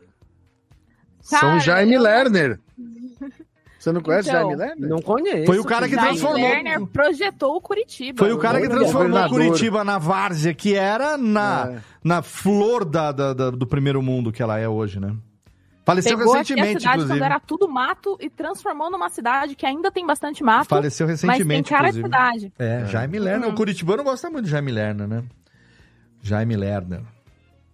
São 1.20 1.40
Cara, 1.40 1.58
Jaime 1.60 1.92
eu- 1.94 2.02
Lerner. 2.02 2.58
Você 3.82 3.90
não 3.90 4.00
conhece 4.00 4.28
Então, 4.28 4.40
Jaime 4.42 4.54
Lerner? 4.56 4.88
Não 4.88 5.02
conheço. 5.02 5.46
Foi 5.46 5.58
o 5.58 5.64
cara 5.64 5.88
que 5.88 5.94
Jaime 5.96 6.10
transformou. 6.10 6.38
Lerner 6.48 6.86
projetou 6.86 7.56
o 7.56 7.60
Curitiba. 7.60 8.16
Foi 8.24 8.32
o 8.32 8.38
cara 8.38 8.60
que 8.60 8.68
transformou. 8.68 9.28
Curitiba 9.28 9.82
na 9.82 9.98
várzea, 9.98 10.54
que 10.54 10.72
era 10.76 11.18
na, 11.18 11.72
É. 11.74 11.78
na 12.04 12.22
flor 12.22 12.84
da, 12.84 13.10
da- 13.10 13.34
da- 13.34 13.50
do 13.50 13.66
primeiro 13.66 14.00
mundo 14.00 14.30
que 14.30 14.40
ela 14.40 14.56
é 14.56 14.68
hoje, 14.68 15.00
né? 15.00 15.12
Faleceu 15.84 16.16
Pegou 16.16 16.32
aqui 16.32 16.38
a 16.38 16.42
recentemente, 16.42 16.78
cidade 16.82 16.96
inclusive. 16.98 17.18
quando 17.18 17.24
era 17.28 17.40
tudo 17.40 17.68
mato 17.68 18.16
e 18.20 18.30
transformou 18.30 18.88
numa 18.88 19.08
cidade 19.08 19.56
que 19.56 19.66
ainda 19.66 19.90
tem 19.90 20.06
bastante 20.06 20.44
mato. 20.44 20.68
Faleceu 20.68 21.08
mas 21.08 21.20
tem 21.20 21.28
recentemente, 21.30 21.68
cara 21.70 21.90
de 21.90 21.98
inclusive. 21.98 22.16
cidade. 22.40 22.52
É, 22.56 22.86
Jaime 22.86 23.18
Lerner. 23.18 23.48
Uhum. 23.48 23.54
O 23.54 23.56
curitibano 23.56 24.04
gosta 24.04 24.30
muito 24.30 24.44
de 24.44 24.50
Jaime 24.52 24.70
Lerner, 24.70 25.08
né? 25.08 25.24
Jaime 26.22 26.54
Lerner. 26.56 27.00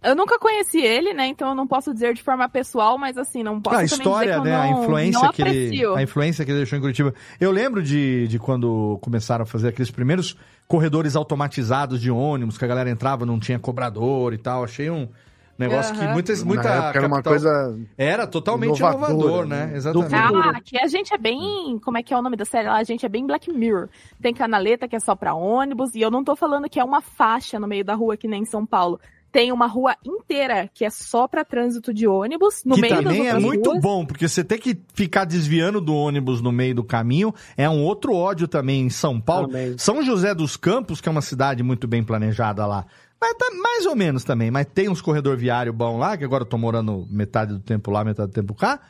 Eu 0.02 0.14
nunca 0.14 0.38
conheci 0.38 0.80
ele, 0.80 1.12
né? 1.12 1.26
Então 1.26 1.48
eu 1.48 1.54
não 1.54 1.66
posso 1.66 1.92
dizer 1.92 2.14
de 2.14 2.22
forma 2.22 2.48
pessoal, 2.48 2.96
mas 2.96 3.18
assim, 3.18 3.42
não 3.42 3.60
posso 3.60 3.76
a 3.76 3.80
também 3.80 3.98
história, 3.98 4.38
dizer 4.38 4.42
que 4.42 4.48
né? 4.48 4.54
eu 4.54 4.58
não, 4.58 4.62
a 4.62 4.82
influência 4.82 5.22
não 5.22 5.32
que 5.32 5.42
ele, 5.42 5.86
a 5.86 6.02
influência 6.02 6.44
que 6.44 6.50
ele 6.52 6.58
deixou 6.58 6.78
em 6.78 6.80
Curitiba. 6.80 7.12
Eu 7.40 7.50
lembro 7.50 7.82
de, 7.82 8.28
de 8.28 8.38
quando 8.38 8.98
começaram 9.00 9.42
a 9.42 9.46
fazer 9.46 9.68
aqueles 9.68 9.90
primeiros 9.90 10.36
corredores 10.68 11.16
automatizados 11.16 12.00
de 12.00 12.10
ônibus, 12.10 12.56
que 12.56 12.64
a 12.64 12.68
galera 12.68 12.88
entrava, 12.88 13.26
não 13.26 13.40
tinha 13.40 13.58
cobrador 13.58 14.32
e 14.32 14.38
tal. 14.38 14.62
Achei 14.62 14.88
um 14.88 15.08
negócio 15.58 15.92
que 15.92 16.04
Aham. 16.04 16.12
muitas, 16.12 16.44
muita 16.44 16.68
Na 16.68 16.74
época 16.76 16.98
era 16.98 17.06
uma 17.08 17.22
coisa 17.22 17.78
era 17.96 18.24
totalmente 18.24 18.78
inovador, 18.78 19.46
né? 19.46 19.66
né? 19.66 19.76
Exatamente. 19.76 20.14
Ah, 20.14 20.50
aqui 20.50 20.78
a 20.78 20.86
gente 20.86 21.12
é 21.12 21.18
bem. 21.18 21.76
Como 21.82 21.98
é 21.98 22.04
que 22.04 22.14
é 22.14 22.16
o 22.16 22.22
nome 22.22 22.36
da 22.36 22.44
série? 22.44 22.68
A 22.68 22.84
gente 22.84 23.04
é 23.04 23.08
bem 23.08 23.26
Black 23.26 23.52
Mirror. 23.52 23.88
Tem 24.22 24.32
canaleta 24.32 24.86
que 24.86 24.94
é 24.94 25.00
só 25.00 25.16
pra 25.16 25.34
ônibus, 25.34 25.96
e 25.96 26.00
eu 26.00 26.10
não 26.10 26.22
tô 26.22 26.36
falando 26.36 26.68
que 26.68 26.78
é 26.78 26.84
uma 26.84 27.00
faixa 27.00 27.58
no 27.58 27.66
meio 27.66 27.84
da 27.84 27.96
rua 27.96 28.16
que 28.16 28.28
nem 28.28 28.42
em 28.42 28.46
São 28.46 28.64
Paulo. 28.64 29.00
Tem 29.30 29.52
uma 29.52 29.66
rua 29.66 29.94
inteira 30.05 30.68
que 30.72 30.84
é 30.84 30.90
só 30.90 31.28
pra 31.28 31.44
trânsito 31.44 31.92
de 31.92 32.06
ônibus, 32.06 32.62
no 32.64 32.74
que 32.74 32.80
meio 32.80 32.94
das 32.94 33.05
também 33.05 33.28
é 33.28 33.38
muito 33.38 33.68
ruas. 33.70 33.82
bom, 33.82 34.05
porque 34.06 34.26
você 34.26 34.42
ter 34.42 34.56
que 34.59 34.76
ficar 34.94 35.24
desviando 35.26 35.80
do 35.80 35.94
ônibus 35.94 36.40
no 36.40 36.50
meio 36.50 36.74
do 36.74 36.82
caminho 36.82 37.34
é 37.56 37.68
um 37.68 37.82
outro 37.84 38.14
ódio 38.14 38.48
também 38.48 38.80
em 38.82 38.90
São 38.90 39.20
Paulo. 39.20 39.48
Também. 39.48 39.76
São 39.76 40.02
José 40.02 40.34
dos 40.34 40.56
Campos, 40.56 41.00
que 41.00 41.09
é 41.09 41.12
uma 41.12 41.20
cidade 41.20 41.62
muito 41.62 41.86
bem 41.86 42.02
planejada 42.02 42.64
lá. 42.66 42.86
Mas 43.20 43.34
tá 43.34 43.46
mais 43.62 43.84
ou 43.84 43.94
menos 43.96 44.24
também, 44.24 44.50
mas 44.50 44.66
tem 44.72 44.88
uns 44.88 45.02
corredor 45.02 45.36
viário 45.36 45.72
bom 45.72 45.98
lá, 45.98 46.16
que 46.16 46.24
agora 46.24 46.42
eu 46.42 46.48
tô 46.48 46.56
morando 46.56 47.06
metade 47.10 47.52
do 47.52 47.60
tempo 47.60 47.90
lá, 47.90 48.02
metade 48.05 48.30
do 48.30 48.34
tempo 48.34 48.55
cá. 48.55 48.80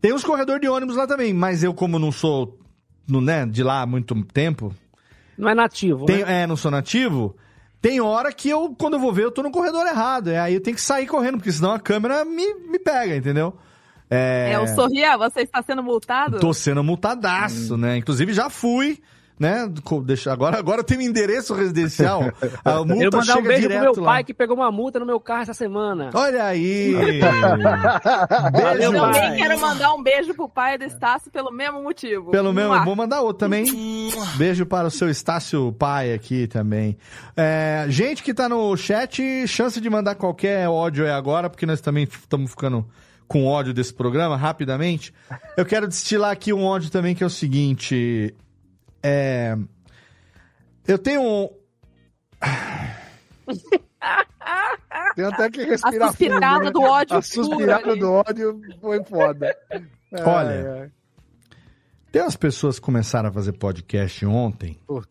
Tem 0.00 0.12
uns 0.12 0.24
corredor 0.24 0.58
de 0.58 0.68
ônibus 0.68 0.96
lá 0.96 1.06
também, 1.06 1.32
mas 1.32 1.62
eu 1.62 1.72
como 1.74 1.98
não 1.98 2.10
sou 2.10 2.58
no, 3.06 3.20
né, 3.20 3.44
de 3.46 3.62
lá 3.62 3.82
há 3.82 3.86
muito 3.86 4.14
tempo, 4.24 4.74
Não 5.36 5.48
é 5.48 5.54
nativo, 5.54 6.04
tem- 6.06 6.24
né? 6.24 6.42
é, 6.42 6.46
não 6.46 6.56
sou 6.56 6.70
nativo, 6.70 7.36
tem 7.80 8.00
hora 8.00 8.32
que 8.32 8.48
eu, 8.48 8.74
quando 8.78 8.94
eu 8.94 9.00
vou 9.00 9.12
ver, 9.12 9.24
eu 9.24 9.30
tô 9.30 9.42
no 9.42 9.50
corredor 9.50 9.86
errado. 9.86 10.30
É, 10.30 10.38
aí 10.38 10.54
eu 10.54 10.60
tenho 10.60 10.74
que 10.74 10.82
sair 10.82 11.06
correndo, 11.06 11.36
porque 11.38 11.52
senão 11.52 11.72
a 11.72 11.78
câmera 11.80 12.24
me, 12.24 12.54
me 12.54 12.78
pega, 12.78 13.16
entendeu? 13.16 13.56
É, 14.10 14.52
É, 14.52 14.58
o 14.58 14.66
Sorria, 14.68 15.16
você 15.18 15.42
está 15.42 15.62
sendo 15.62 15.82
multado? 15.82 16.38
Tô 16.40 16.52
sendo 16.54 16.82
multadaço, 16.82 17.76
né? 17.76 17.96
Inclusive 17.98 18.32
já 18.32 18.48
fui, 18.48 19.00
né? 19.38 19.68
Deixa, 20.04 20.32
agora, 20.32 20.58
agora 20.58 20.80
eu 20.80 20.84
tenho 20.84 21.00
um 21.00 21.04
endereço 21.04 21.54
residencial. 21.54 22.22
A 22.64 22.82
multa 22.84 23.04
Eu 23.04 23.10
mandar 23.12 23.38
um 23.38 23.42
beijo 23.42 23.68
pro 23.68 23.80
meu 23.80 23.94
lá. 23.96 24.04
pai 24.04 24.24
que 24.24 24.34
pegou 24.34 24.56
uma 24.56 24.70
multa 24.72 24.98
no 24.98 25.06
meu 25.06 25.20
carro 25.20 25.42
essa 25.42 25.54
semana. 25.54 26.10
Olha 26.14 26.44
aí! 26.44 26.94
Beijo, 26.98 28.92
pai. 28.92 29.12
Também 29.12 29.36
quero 29.36 29.60
mandar 29.60 29.94
um 29.94 30.02
beijo 30.02 30.34
pro 30.34 30.48
pai 30.48 30.78
do 30.78 30.84
Estácio 30.84 31.30
pelo 31.30 31.52
mesmo 31.52 31.82
motivo. 31.82 32.30
Pelo 32.30 32.52
menos, 32.52 32.76
Mua. 32.76 32.84
vou 32.84 32.96
mandar 32.96 33.20
outro 33.20 33.38
também. 33.38 33.64
Beijo 34.36 34.66
para 34.66 34.88
o 34.88 34.90
seu 34.90 35.08
Estácio 35.08 35.72
pai 35.72 36.12
aqui 36.12 36.46
também. 36.46 36.96
É, 37.36 37.86
gente 37.88 38.22
que 38.22 38.34
tá 38.34 38.48
no 38.48 38.76
chat, 38.76 39.46
chance 39.46 39.80
de 39.80 39.88
mandar 39.90 40.14
qualquer 40.14 40.68
ódio 40.68 41.04
é 41.06 41.12
agora, 41.12 41.48
porque 41.48 41.66
nós 41.66 41.80
também 41.80 42.04
estamos 42.04 42.50
ficando 42.50 42.86
com 43.26 43.46
ódio 43.46 43.74
desse 43.74 43.92
programa, 43.92 44.36
rapidamente. 44.36 45.12
Eu 45.56 45.66
quero 45.66 45.86
destilar 45.86 46.30
aqui 46.30 46.52
um 46.52 46.64
ódio 46.64 46.90
também, 46.90 47.14
que 47.14 47.22
é 47.22 47.26
o 47.26 47.30
seguinte. 47.30 48.34
É, 49.08 49.56
eu 50.86 50.98
tenho 50.98 51.22
um. 51.22 51.48
Tem 55.16 55.24
até 55.24 55.50
que 55.50 55.64
respirar 55.64 56.08
A 56.08 56.10
suspirada 56.10 56.54
fundo, 56.56 56.64
né? 56.64 56.70
do 56.70 56.80
ódio 56.82 57.16
A 57.16 57.22
suspirada 57.22 57.96
do 57.96 58.12
ódio 58.12 58.60
foi 58.80 59.02
foda. 59.04 59.56
Olha, 60.12 60.72
Ai, 60.74 60.80
ai. 60.82 60.90
Tem 62.12 62.22
umas 62.22 62.36
pessoas 62.36 62.78
que 62.78 62.84
começaram 62.84 63.28
a 63.28 63.32
fazer 63.32 63.52
podcast 63.52 64.24
ontem 64.24 64.78
Puta. 64.86 65.08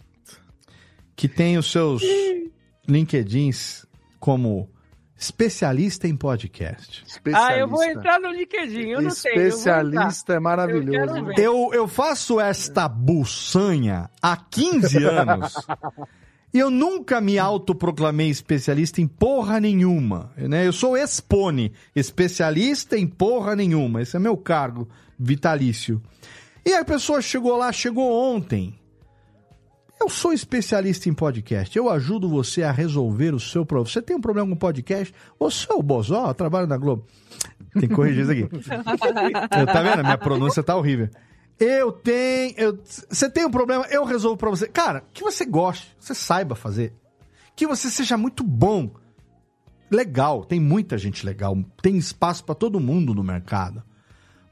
que 1.16 1.28
tem 1.28 1.56
os 1.58 1.72
seus 1.72 2.02
LinkedIns 2.88 3.86
como 4.20 4.68
especialista 5.18 6.08
em 6.08 6.16
podcast. 6.16 7.04
Ah, 7.34 7.58
eu 7.58 7.68
vou 7.68 7.82
Especialista. 7.84 8.00
entrar 8.00 8.20
no 8.20 8.30
LinkedIn, 8.30 8.90
eu 8.90 9.02
não 9.02 9.10
eu 9.10 9.14
Especialista 9.14 10.34
é 10.34 10.36
Eu 10.38 10.42
maravilhoso. 10.42 11.26
ver. 11.26 11.40
Eu, 11.40 11.70
eu 11.74 11.88
faço 11.88 12.40
esta 12.40 12.88
buçanha 12.88 14.10
há 14.22 14.38
15 14.38 14.98
anos 15.04 15.54
e 16.54 16.60
eu 16.60 16.70
nunca 16.70 17.20
me 17.20 17.40
autoproclamei 17.40 18.30
especialista 18.30 19.02
em 19.02 19.08
porra 19.08 19.60
nenhuma. 19.60 20.32
Né? 20.38 20.68
Eu 20.68 20.74
sou 20.74 20.96
expone, 20.96 21.74
especialista 21.96 22.98
em 22.98 23.08
porra 23.08 23.56
nenhuma. 23.56 24.02
Esse 24.02 24.16
é 24.16 24.20
meu 24.20 24.38
cargo 24.38 24.88
vitalício. 25.20 26.02
E 26.64 26.74
a 26.74 26.86
pessoa 26.86 27.22
chegou 27.22 27.58
lá, 27.58 27.72
chegou 27.72 28.12
ontem. 28.12 28.77
Eu 30.00 30.10
sou 30.10 30.32
especialista 30.32 31.10
em 31.10 31.14
podcast. 31.14 31.76
Eu 31.78 31.90
ajudo 31.90 32.30
você 32.30 32.64
a 32.64 32.72
resolver 32.72 33.34
o 33.34 33.40
seu 33.40 33.66
problema. 33.66 33.90
Você 33.92 34.02
tem 34.02 34.16
um 34.16 34.22
problema 34.22 34.48
com 34.50 34.56
podcast? 34.56 35.14
Ô, 35.40 35.50
seu 35.50 35.82
Bozó, 35.82 36.28
eu 36.30 36.34
trabalho 36.34 36.68
na 36.68 36.78
Globo. 36.78 37.06
Tem 37.74 37.90
que 37.90 37.96
corrigir 37.96 38.22
isso 38.24 38.32
aqui. 38.32 38.42
Eu, 39.60 39.66
tá 39.66 39.82
vendo? 39.82 40.04
Minha 40.04 40.18
pronúncia 40.18 40.64
tá 40.64 40.76
horrível. 40.76 41.10
Eu 41.60 41.92
tenho. 41.92 42.54
eu- 42.58 42.80
Você 42.84 43.30
tem 43.30 43.46
um 43.46 43.52
problema, 43.52 43.86
eu 43.90 44.04
resolvo 44.06 44.38
pra 44.38 44.50
você. 44.50 44.68
Cara, 44.68 45.04
que 45.14 45.24
você 45.24 45.46
goste, 45.46 45.96
você 46.00 46.14
saiba 46.16 46.56
fazer. 46.56 46.94
Que 47.56 47.66
você 47.68 47.90
seja 47.90 48.18
muito 48.18 48.44
bom. 48.44 48.92
Legal, 49.90 50.44
tem 50.46 50.60
muita 50.60 50.98
gente 50.98 51.26
legal. 51.26 51.58
Tem 51.82 51.98
espaço 51.98 52.44
pra 52.44 52.54
todo 52.56 52.80
mundo 52.80 53.14
no 53.14 53.24
mercado. 53.24 53.82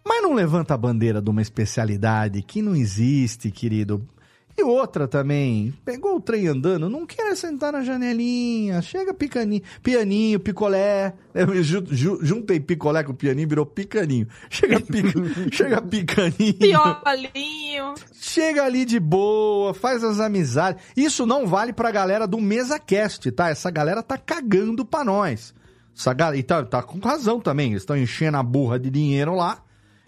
Mas 0.07 0.21
não 0.21 0.33
levanta 0.33 0.73
a 0.73 0.77
bandeira 0.77 1.21
de 1.21 1.29
uma 1.29 1.41
especialidade 1.41 2.41
que 2.41 2.61
não 2.61 2.75
existe, 2.75 3.49
querido. 3.51 4.07
E 4.57 4.63
outra 4.63 5.05
também, 5.05 5.73
pegou 5.83 6.15
o 6.15 6.21
trem 6.21 6.47
andando, 6.47 6.89
não 6.89 7.05
quer 7.05 7.35
sentar 7.35 7.73
na 7.73 7.83
janelinha, 7.83 8.81
chega 8.81 9.13
picaninho, 9.13 9.61
pianinho, 9.83 10.39
picolé. 10.39 11.13
Eu 11.33 11.61
ju- 11.61 11.83
ju- 11.91 12.19
juntei 12.21 12.57
picolé 12.61 13.03
com 13.03 13.13
pianinho, 13.13 13.49
virou 13.49 13.65
picaninho. 13.65 14.27
Chega, 14.49 14.79
pica, 14.79 15.09
chega 15.51 15.81
picaninho. 15.81 16.55
Piolinho. 16.57 17.93
Chega 18.13 18.63
ali 18.63 18.85
de 18.85 18.97
boa, 18.99 19.73
faz 19.73 20.03
as 20.05 20.21
amizades. 20.21 20.81
Isso 20.95 21.25
não 21.25 21.45
vale 21.45 21.73
pra 21.73 21.91
galera 21.91 22.25
do 22.25 22.39
MesaCast, 22.39 23.29
tá? 23.31 23.49
Essa 23.49 23.69
galera 23.69 24.01
tá 24.01 24.17
cagando 24.17 24.85
pra 24.85 25.03
nós. 25.03 25.53
Essa 25.97 26.13
galera, 26.13 26.37
e 26.37 26.43
tá, 26.43 26.63
tá 26.63 26.81
com 26.81 26.99
razão 26.99 27.39
também, 27.41 27.71
eles 27.71 27.81
estão 27.81 27.97
enchendo 27.97 28.37
a 28.37 28.43
burra 28.43 28.79
de 28.79 28.89
dinheiro 28.89 29.35
lá. 29.35 29.61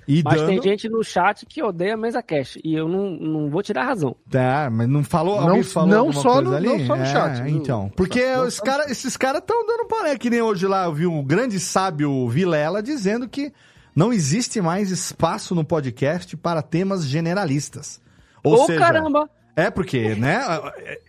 E 0.08 0.22
Mas 0.24 0.36
dando... 0.40 0.48
tem 0.48 0.62
gente 0.62 0.88
no 0.88 1.04
chat 1.04 1.46
que 1.46 1.62
odeia 1.62 1.96
a 1.96 1.98
mesa 1.98 2.24
cash. 2.24 2.58
E 2.64 2.74
eu 2.74 2.88
não, 2.88 3.10
não 3.12 3.50
vou 3.50 3.62
tirar 3.62 3.82
a 3.82 3.86
razão. 3.88 4.16
Tá, 4.30 4.70
mas 4.72 4.88
não 4.88 5.04
falou, 5.04 5.42
Não- 5.42 5.62
falou 5.64 5.90
não 5.90 6.14
só 6.14 6.34
coisa 6.36 6.50
no- 6.50 6.56
ali? 6.56 6.68
não 6.68 6.80
só 6.88 6.96
no 6.96 7.02
É, 7.04 7.06
chat, 7.06 7.50
Então, 7.52 7.92
porque 7.96 8.26
não 8.26 8.46
os 8.46 8.60
cara, 8.60 8.90
esses 8.90 9.18
caras 9.18 9.42
estão 9.42 9.66
dando 9.66 9.86
palé, 9.88 10.18
que 10.18 10.30
nem 10.30 10.42
hoje 10.42 10.66
lá 10.66 10.86
eu 10.86 10.94
vi 10.94 11.06
um 11.06 11.22
grande 11.24 11.60
sábio 11.60 12.28
Vilela 12.30 12.82
dizendo 12.82 13.28
que 13.28 13.52
não 13.94 14.14
existe 14.14 14.62
mais 14.62 14.92
espaço 14.92 15.54
no 15.54 15.66
podcast 15.66 16.38
para 16.38 16.62
temas 16.62 17.06
generalistas. 17.06 18.00
Ou 18.44 18.64
Ô, 18.64 18.66
seja, 18.66 18.80
caramba! 18.80 19.30
É 19.58 19.70
porque, 19.70 20.16
né, 20.16 20.40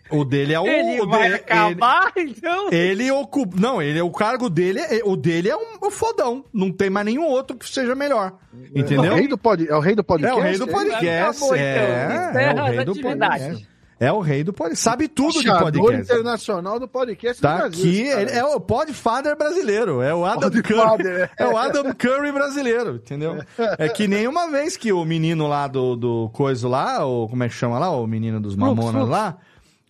o 0.09 0.25
dele 0.25 0.53
é 0.53 0.59
o... 0.59 0.67
Ele 0.67 0.99
o 1.01 1.07
vai 1.07 1.21
dele- 1.23 1.35
acabar, 1.35 2.11
então? 2.17 2.67
Ele, 2.71 3.03
ele 3.03 3.11
ocupa... 3.11 3.55
Não, 3.57 3.81
ele, 3.81 4.01
o 4.01 4.11
cargo 4.11 4.49
dele, 4.49 4.79
é- 4.79 5.01
o 5.05 5.15
dele 5.15 5.49
é 5.49 5.55
um, 5.55 5.77
um 5.83 5.91
fodão. 5.91 6.43
Não 6.53 6.71
tem 6.71 6.89
mais 6.89 7.05
nenhum 7.05 7.23
outro 7.25 7.55
que 7.55 7.69
seja 7.69 7.95
melhor. 7.95 8.33
Entendeu? 8.75 9.05
É 9.05 9.11
o 9.11 9.15
rei 9.15 9.27
do, 9.27 9.37
pod... 9.37 9.65
é 9.69 9.75
o 9.75 9.79
rei 9.79 9.95
do 9.95 10.01
É 10.01 10.03
podcast? 10.03 10.37
o 10.39 10.43
rei 10.43 10.57
do 10.57 10.63
é? 10.69 10.71
podcast. 10.71 11.43
Acabou, 11.43 11.55
então. 11.55 11.65
é, 11.65 12.29
Encerra 12.29 12.59
é 12.59 12.61
o 12.61 12.65
rei 12.75 12.85
do 12.85 12.95
podcast. 13.01 13.67
É 13.99 14.11
o 14.11 14.19
rei 14.21 14.43
do 14.45 14.53
podcast. 14.53 14.81
Sabe 14.81 15.07
tudo 15.09 15.41
de 15.41 15.47
podcast. 15.47 16.13
internacional 16.13 16.79
do 16.79 16.87
podcast 16.87 17.41
Tá 17.41 17.55
do 17.55 17.57
Brasil. 17.57 18.13
aqui, 18.13 18.31
é 18.31 18.43
o 18.45 18.59
podfather 18.59 19.37
brasileiro, 19.37 20.01
é 20.01 20.15
o 20.15 20.23
Adam 20.23 20.49
Podfather, 20.49 21.03
Curry, 21.03 21.09
é. 21.09 21.29
é 21.37 21.47
o 21.47 21.57
Adam 21.57 21.93
Curry 21.93 22.31
brasileiro, 22.31 22.95
entendeu? 22.95 23.43
É 23.77 23.89
que 23.89 24.07
nem 24.07 24.25
uma 24.25 24.49
vez 24.49 24.77
que 24.77 24.93
o 24.93 25.03
menino 25.03 25.47
lá 25.47 25.67
do, 25.67 25.97
do 25.97 26.29
coisa 26.31 26.67
lá, 26.69 27.05
o, 27.05 27.27
como 27.27 27.43
é 27.43 27.49
que 27.49 27.53
chama 27.53 27.77
lá, 27.77 27.91
o 27.91 28.07
menino 28.07 28.39
dos 28.39 28.55
mamonas 28.55 29.07
lá, 29.09 29.37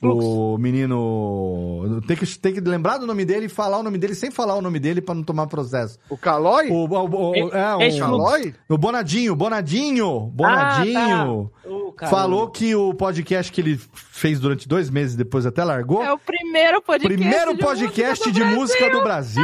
o 0.01 0.57
menino, 0.57 2.01
tem 2.07 2.15
que, 2.15 2.39
tem 2.39 2.53
que 2.53 2.61
lembrar 2.61 2.97
do 2.97 3.05
nome 3.05 3.25
dele 3.25 3.47
e 3.47 3.49
falar 3.49 3.79
o 3.79 3.83
nome 3.83 3.97
dele 3.97 4.15
sem 4.15 4.31
falar 4.31 4.55
o 4.55 4.61
nome 4.61 4.79
dele 4.79 5.01
pra 5.01 5.13
não 5.13 5.23
tomar 5.23 5.45
processo. 5.47 5.99
O 6.09 6.17
Calói? 6.17 6.69
O, 6.69 6.85
o, 6.87 7.31
o, 7.31 7.35
é, 7.35 7.75
o, 7.75 8.73
o 8.73 8.77
Bonadinho, 8.77 9.35
Bonadinho, 9.35 10.21
Bonadinho. 10.33 11.51
Ah, 11.53 11.67
tá. 11.67 11.78
Ô, 11.89 11.91
caramba. 11.91 12.17
Falou 12.17 12.49
que 12.49 12.75
o 12.75 12.93
podcast 12.93 13.51
que 13.51 13.61
ele 13.61 13.79
fez 13.93 14.39
durante 14.39 14.67
dois 14.67 14.89
meses, 14.89 15.15
depois 15.15 15.45
até 15.45 15.63
largou, 15.63 16.03
É 16.03 16.13
o 16.13 16.17
primeiro 16.17 16.81
podcast. 16.81 17.17
Primeiro 17.17 17.53
de 17.55 17.59
podcast 17.59 18.25
música 18.27 18.45
de 18.45 18.49
do 18.51 18.55
música 18.55 18.89
do 18.91 19.01
Brasil. 19.01 19.43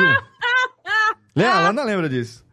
Lembra? 1.36 1.54
A 1.54 1.60
Lana 1.62 1.84
lembra 1.84 2.08
disso. 2.08 2.46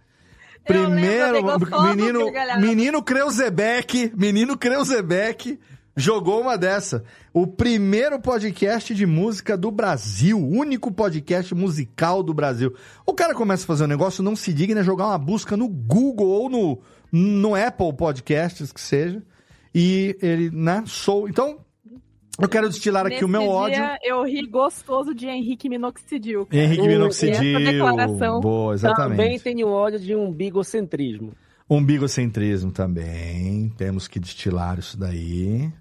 Eu 0.64 0.88
lembro, 0.88 0.92
Primeiro, 0.94 1.42
gostoso, 1.42 1.94
menino, 1.94 2.20
menino 2.60 3.02
Kreuzebeck, 3.02 4.12
menino 4.16 4.56
Kreuzebeck 4.56 5.58
jogou 5.96 6.40
uma 6.40 6.56
dessa. 6.56 7.04
O 7.34 7.46
primeiro 7.46 8.18
podcast 8.20 8.94
de 8.94 9.04
música 9.04 9.56
do 9.56 9.70
Brasil, 9.70 10.38
o 10.38 10.48
único 10.48 10.90
podcast 10.90 11.54
musical 11.54 12.22
do 12.22 12.32
Brasil. 12.32 12.74
O 13.04 13.12
cara 13.12 13.34
começa 13.34 13.64
a 13.64 13.66
fazer 13.66 13.84
um 13.84 13.88
negócio, 13.88 14.22
não 14.22 14.36
se 14.36 14.52
digna 14.52 14.80
a 14.80 14.84
jogar 14.84 15.06
uma 15.06 15.18
busca 15.18 15.56
no 15.56 15.68
Google 15.68 16.28
ou 16.28 16.48
no, 16.48 16.80
no 17.10 17.54
Apple 17.54 17.92
Podcasts, 17.94 18.72
que 18.72 18.80
seja. 18.80 19.22
E 19.74 20.16
ele, 20.20 20.50
né, 20.50 20.82
sou. 20.86 21.28
Então, 21.28 21.58
eu 22.40 22.48
quero 22.48 22.68
destilar 22.68 23.06
aqui 23.06 23.14
Nesse 23.16 23.24
o 23.24 23.28
meu 23.28 23.40
dia, 23.42 23.50
ódio. 23.50 23.82
Eu 24.02 24.22
ri 24.24 24.46
gostoso 24.46 25.14
de 25.14 25.26
Henrique 25.26 25.68
Minoxidil. 25.68 26.46
cara. 26.46 26.62
Henrique 26.62 26.86
Minoxidil. 26.88 27.56
Essa 27.58 27.72
declaração. 27.72 28.40
Boa, 28.40 28.74
exatamente. 28.74 29.16
Também 29.16 29.38
tenho 29.38 29.68
ódio 29.68 29.98
de 29.98 30.14
um 30.14 30.30
bigocentrismo. 30.32 31.32
Umbigocentrismo 31.70 32.70
também. 32.70 33.70
Temos 33.76 34.06
que 34.08 34.20
destilar 34.20 34.78
isso 34.78 34.98
daí. 34.98 35.72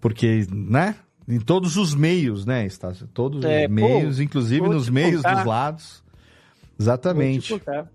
Porque, 0.00 0.46
né? 0.52 0.96
Em 1.26 1.40
todos 1.40 1.78
os 1.78 1.94
meios, 1.94 2.44
né, 2.44 2.66
Estácio? 2.66 3.06
Todos 3.06 3.42
É, 3.44 3.60
os 3.62 3.66
pô, 3.68 3.72
meios, 3.72 4.20
inclusive 4.20 4.60
vou 4.60 4.74
nos 4.74 4.84
te 4.86 4.92
meios 4.92 5.16
contar. 5.22 5.34
dos 5.36 5.44
lados. 5.46 6.04
Vou 6.04 6.74
Exatamente. 6.78 7.40
te 7.46 7.52
contar. 7.58 7.90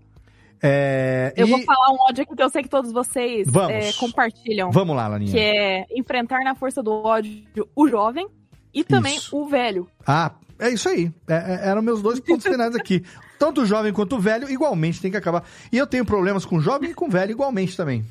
É, 0.62 1.32
Eu 1.36 1.46
e- 1.46 1.50
vou 1.50 1.62
falar 1.62 1.90
um 1.92 1.96
ódio 2.08 2.22
aqui 2.22 2.36
que 2.36 2.42
eu 2.42 2.50
sei 2.50 2.62
que 2.62 2.68
todos 2.68 2.92
vocês 2.92 3.48
Vamos. 3.50 3.72
é, 3.72 3.92
compartilham. 3.94 4.70
Vamos 4.70 4.94
lá, 4.94 5.08
Laninha. 5.08 5.32
Que 5.32 5.38
é 5.38 5.86
enfrentar 5.96 6.40
na 6.40 6.54
força 6.54 6.82
do 6.82 6.92
ódio 6.92 7.44
o 7.74 7.88
jovem 7.88 8.28
e 8.74 8.84
também 8.84 9.16
Isso. 9.16 9.36
o 9.36 9.46
velho. 9.48 9.88
Ah, 10.06 10.32
é 10.58 10.68
isso 10.70 10.88
aí. 10.88 11.10
É, 11.28 11.34
é, 11.64 11.68
eram 11.70 11.80
meus 11.82 12.02
dois 12.02 12.20
pontos 12.20 12.44
finais 12.46 12.74
aqui. 12.76 13.02
Tanto 13.38 13.62
o 13.62 13.66
jovem 13.66 13.90
quanto 13.92 14.16
o 14.16 14.20
velho, 14.20 14.50
igualmente 14.50 15.00
tem 15.00 15.10
que 15.10 15.16
acabar. 15.16 15.44
E 15.72 15.78
eu 15.78 15.86
tenho 15.86 16.04
problemas 16.04 16.44
com 16.44 16.56
o 16.56 16.60
jovem 16.60 16.90
e 16.90 16.94
com 16.94 17.06
o 17.06 17.10
velho, 17.10 17.30
igualmente 17.30 17.74
também. 17.76 18.04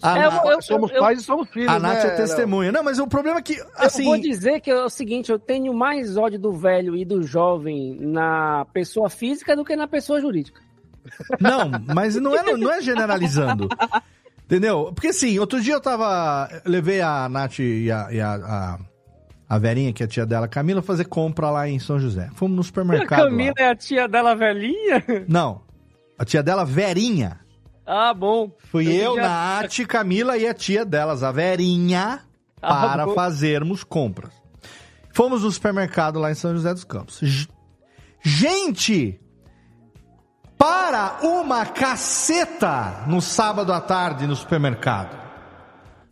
A, 0.00 0.16
É, 0.18 0.26
eu- 0.26 0.50
eu- 0.52 0.62
Somos 0.62 0.90
eu- 0.92 1.00
pais 1.00 1.20
e 1.20 1.24
somos 1.24 1.48
filhos, 1.50 1.68
a 1.68 1.78
Nath 1.78 2.04
né, 2.04 2.06
é 2.12 2.16
testemunha. 2.16 2.70
Não, 2.70 2.84
mas 2.84 2.98
o 3.00 3.06
problema 3.08 3.40
é 3.40 3.42
que, 3.42 3.54
eu 3.58 3.66
assim... 3.76 4.04
vou 4.04 4.16
dizer 4.18 4.60
que 4.60 4.70
é 4.70 4.84
o 4.84 4.88
seguinte, 4.88 5.30
eu 5.30 5.38
tenho 5.40 5.74
mais 5.74 6.16
ódio 6.16 6.38
do 6.38 6.52
velho 6.52 6.94
e 6.96 7.04
do 7.04 7.22
jovem 7.24 7.96
na 8.00 8.64
pessoa 8.72 9.10
física 9.10 9.56
do 9.56 9.64
que 9.64 9.74
na 9.74 9.88
pessoa 9.88 10.20
jurídica. 10.20 10.62
Não, 11.40 11.70
mas 11.94 12.16
não 12.16 12.34
é, 12.36 12.42
não 12.56 12.72
é 12.72 12.80
generalizando. 12.82 13.68
Entendeu? 14.44 14.92
Porque 14.94 15.08
assim, 15.08 15.38
outro 15.38 15.60
dia 15.60 15.74
eu 15.74 15.80
tava. 15.80 16.48
eu 16.64 16.70
Levei 16.70 17.00
a 17.00 17.28
Nath 17.28 17.58
e 17.58 17.90
a, 17.92 18.08
e 18.10 18.20
a, 18.20 18.34
a, 18.34 18.78
a 19.48 19.58
Verinha, 19.58 19.92
que 19.92 20.02
é 20.02 20.06
a 20.06 20.08
tia 20.08 20.24
dela, 20.24 20.48
Camila, 20.48 20.80
fazer 20.80 21.04
compra 21.04 21.50
lá 21.50 21.68
em 21.68 21.78
São 21.78 21.98
José. 21.98 22.30
Fomos 22.34 22.54
no 22.56 22.60
A 22.62 22.64
supermercado. 22.64 23.18
lá. 23.20 23.24
Camila 23.30 23.54
é 23.58 23.68
a 23.68 23.76
tia 23.76 24.08
dela 24.08 24.34
velhinha? 24.34 25.04
Não. 25.28 25.60
A 26.18 26.24
tia 26.24 26.42
dela, 26.42 26.64
Verinha. 26.64 27.40
Ah, 27.86 28.12
bom. 28.14 28.50
Fui 28.70 28.86
eu, 28.90 29.16
já- 29.16 29.22
Nath, 29.22 29.86
Camila 29.86 30.36
e 30.36 30.46
a 30.46 30.52
tia 30.54 30.84
delas, 30.84 31.22
a 31.22 31.30
Verinha, 31.32 32.20
Ah, 32.60 32.86
para 32.88 33.06
bom. 33.06 33.14
fazermos 33.14 33.84
compras. 33.84 34.32
Fomos 35.12 35.42
no 35.42 35.50
supermercado 35.50 36.18
lá 36.18 36.30
em 36.30 36.34
São 36.34 36.52
José 36.54 36.72
dos 36.72 36.84
Campos. 36.84 37.20
Gente! 38.22 39.20
Para 40.58 41.20
uma 41.22 41.64
caceta 41.64 43.04
no 43.06 43.22
sábado 43.22 43.72
à 43.72 43.80
tarde 43.80 44.26
no 44.26 44.34
supermercado. 44.34 45.16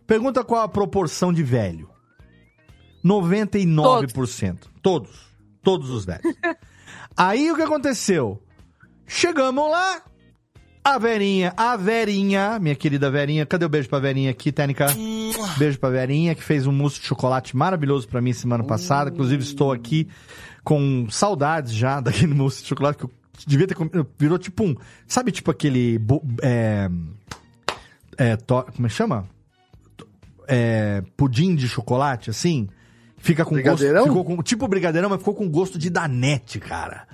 Pergunta 0.07 0.45
qual 0.45 0.63
a 0.63 0.69
proporção 0.69 1.33
de 1.33 1.43
velho. 1.43 1.91
99%. 3.05 4.59
Todos. 4.81 5.27
Todos 5.63 5.91
os 5.91 6.05
velhos. 6.05 6.23
Aí 7.17 7.51
o 7.51 7.57
que 7.57 7.63
aconteceu? 7.63 8.41
Chegamos 9.07 9.71
lá, 9.71 10.03
a 10.85 10.99
Verinha, 10.99 11.53
a 11.57 11.77
Verinha, 11.77 12.61
minha 12.61 12.77
querida 12.77 13.11
Verinha, 13.11 13.45
cadê 13.45 13.65
o 13.65 13.69
beijo 13.69 13.89
pra 13.89 13.99
Verinha 13.99 14.31
aqui, 14.31 14.53
Técnica? 14.53 14.87
Beijo 15.59 15.81
pra 15.81 15.91
Verinha, 15.91 16.35
que 16.35 16.43
fez 16.43 16.65
um 16.65 16.73
mousse 16.73 17.01
de 17.01 17.07
chocolate 17.07 17.57
maravilhoso 17.57 18.07
pra 18.07 18.21
mim 18.21 18.33
semana 18.33 18.63
passada. 18.63 19.11
Inclusive, 19.11 19.43
estou 19.43 19.73
aqui 19.73 20.09
com 20.63 21.09
saudades 21.11 21.73
já 21.73 21.99
daquele 22.03 22.35
mousse 22.35 22.63
de 22.63 22.69
chocolate 22.69 22.99
que 22.99 23.05
eu 23.05 23.11
devia 23.47 23.67
ter 23.67 23.75
comido. 23.75 24.07
Virou 24.19 24.39
tipo 24.39 24.65
um. 24.65 24.77
Sabe, 25.07 25.33
tipo 25.33 25.51
aquele. 25.51 26.01
É, 26.43 26.89
é, 28.17 28.37
to- 28.37 28.65
como 28.75 28.87
é 28.87 28.89
que 28.89 28.95
chama? 28.95 29.27
É, 30.49 31.03
pudim 31.17 31.55
de 31.57 31.67
chocolate, 31.69 32.31
assim. 32.31 32.69
Fica 33.19 33.45
com 33.45 33.51
gosto. 33.57 33.63
Brigadeirão? 33.79 34.05
Ficou 34.05 34.25
com, 34.25 34.43
tipo 34.43 34.69
brigadeirão, 34.69 35.09
mas 35.11 35.19
ficou 35.19 35.35
com 35.35 35.49
gosto 35.49 35.79
de 35.79 35.91
danete, 35.91 36.61
cara. 36.61 37.09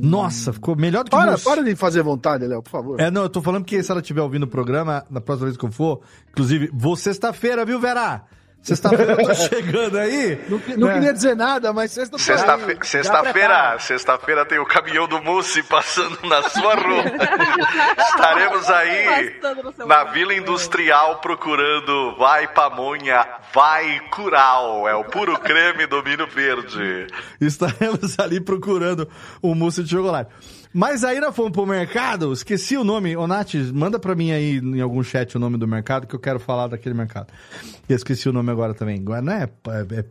Nossa, 0.00 0.52
ficou 0.52 0.74
melhor 0.74 1.04
do 1.04 1.10
que 1.10 1.16
Para, 1.16 1.30
mousse. 1.32 1.44
para 1.44 1.62
de 1.62 1.76
fazer 1.76 2.02
vontade, 2.02 2.46
Léo, 2.46 2.62
por 2.62 2.70
favor. 2.70 2.98
É, 3.00 3.10
não, 3.10 3.22
eu 3.22 3.28
tô 3.28 3.40
falando 3.40 3.62
porque 3.62 3.80
se 3.82 3.90
ela 3.90 4.00
estiver 4.00 4.22
ouvindo 4.22 4.42
o 4.44 4.48
programa, 4.48 5.04
na 5.08 5.20
próxima 5.20 5.46
vez 5.46 5.56
que 5.56 5.64
eu 5.64 5.70
for, 5.70 6.00
inclusive, 6.30 6.68
vou 6.72 6.96
sexta-feira, 6.96 7.64
viu, 7.64 7.78
Vera? 7.78 8.22
Sexta-feira 8.62 9.12
eu 9.20 9.26
tô 9.26 9.34
chegando 9.34 9.98
aí. 9.98 10.40
Não, 10.48 10.62
não 10.78 10.90
É. 10.90 10.94
queria 10.94 11.12
dizer 11.12 11.34
nada, 11.34 11.72
mas 11.72 11.90
Sexta-feira, 11.92 13.22
prepara. 13.32 13.78
sexta-feira 13.80 14.44
tem 14.46 14.58
o 14.60 14.64
caminhão 14.66 15.08
do 15.08 15.20
Mousse 15.20 15.62
passando 15.64 16.16
na 16.22 16.42
sua 16.44 16.74
rua. 16.76 17.02
Estaremos 17.98 18.70
aí 18.70 19.40
na. 19.86 20.04
Vila 20.04 20.34
Industrial 20.34 21.18
procurando 21.20 22.14
vai 22.16 22.46
pamonha, 22.48 23.26
vai 23.52 24.00
cural. 24.10 24.88
É 24.88 24.94
o 24.94 25.04
puro 25.04 25.38
creme 25.40 25.86
do 25.86 26.02
milho 26.02 26.26
verde. 26.28 27.06
Estaremos 27.40 28.18
ali 28.18 28.40
procurando 28.40 29.08
o 29.40 29.54
mousse 29.54 29.82
de 29.82 29.90
chocolate. 29.90 30.30
Mas 30.74 31.04
aí 31.04 31.20
nós 31.20 31.36
fomos 31.36 31.52
pro 31.52 31.66
mercado, 31.66 32.32
esqueci 32.32 32.76
o 32.76 32.84
nome. 32.84 33.14
Ô, 33.16 33.26
Nath, 33.26 33.54
manda 33.74 33.98
pra 33.98 34.14
mim 34.14 34.32
aí 34.32 34.56
em 34.56 34.80
algum 34.80 35.02
chat 35.02 35.36
o 35.36 35.38
nome 35.38 35.58
do 35.58 35.68
mercado, 35.68 36.06
que 36.06 36.14
eu 36.14 36.20
quero 36.20 36.40
falar 36.40 36.68
daquele 36.68 36.94
mercado. 36.94 37.32
Eu 37.86 37.96
esqueci 37.96 38.28
o 38.28 38.32
nome 38.32 38.50
agora 38.50 38.72
também. 38.72 38.98
Não 39.00 39.32
é, 39.32 39.44
é, 39.44 39.98
é 39.98 40.04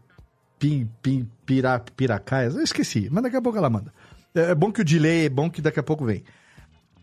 pim, 0.59 0.87
pim, 1.01 1.27
pira, 1.45 1.79
piracaias? 1.97 2.55
Eu 2.55 2.61
esqueci, 2.61 3.09
mas 3.11 3.23
daqui 3.23 3.35
a 3.35 3.41
pouco 3.41 3.57
ela 3.57 3.69
manda. 3.69 3.91
É, 4.35 4.51
é 4.51 4.55
bom 4.55 4.71
que 4.71 4.81
o 4.81 4.85
delay, 4.85 5.25
é 5.25 5.29
bom 5.29 5.49
que 5.49 5.61
daqui 5.61 5.79
a 5.79 5.83
pouco 5.83 6.05
vem. 6.05 6.23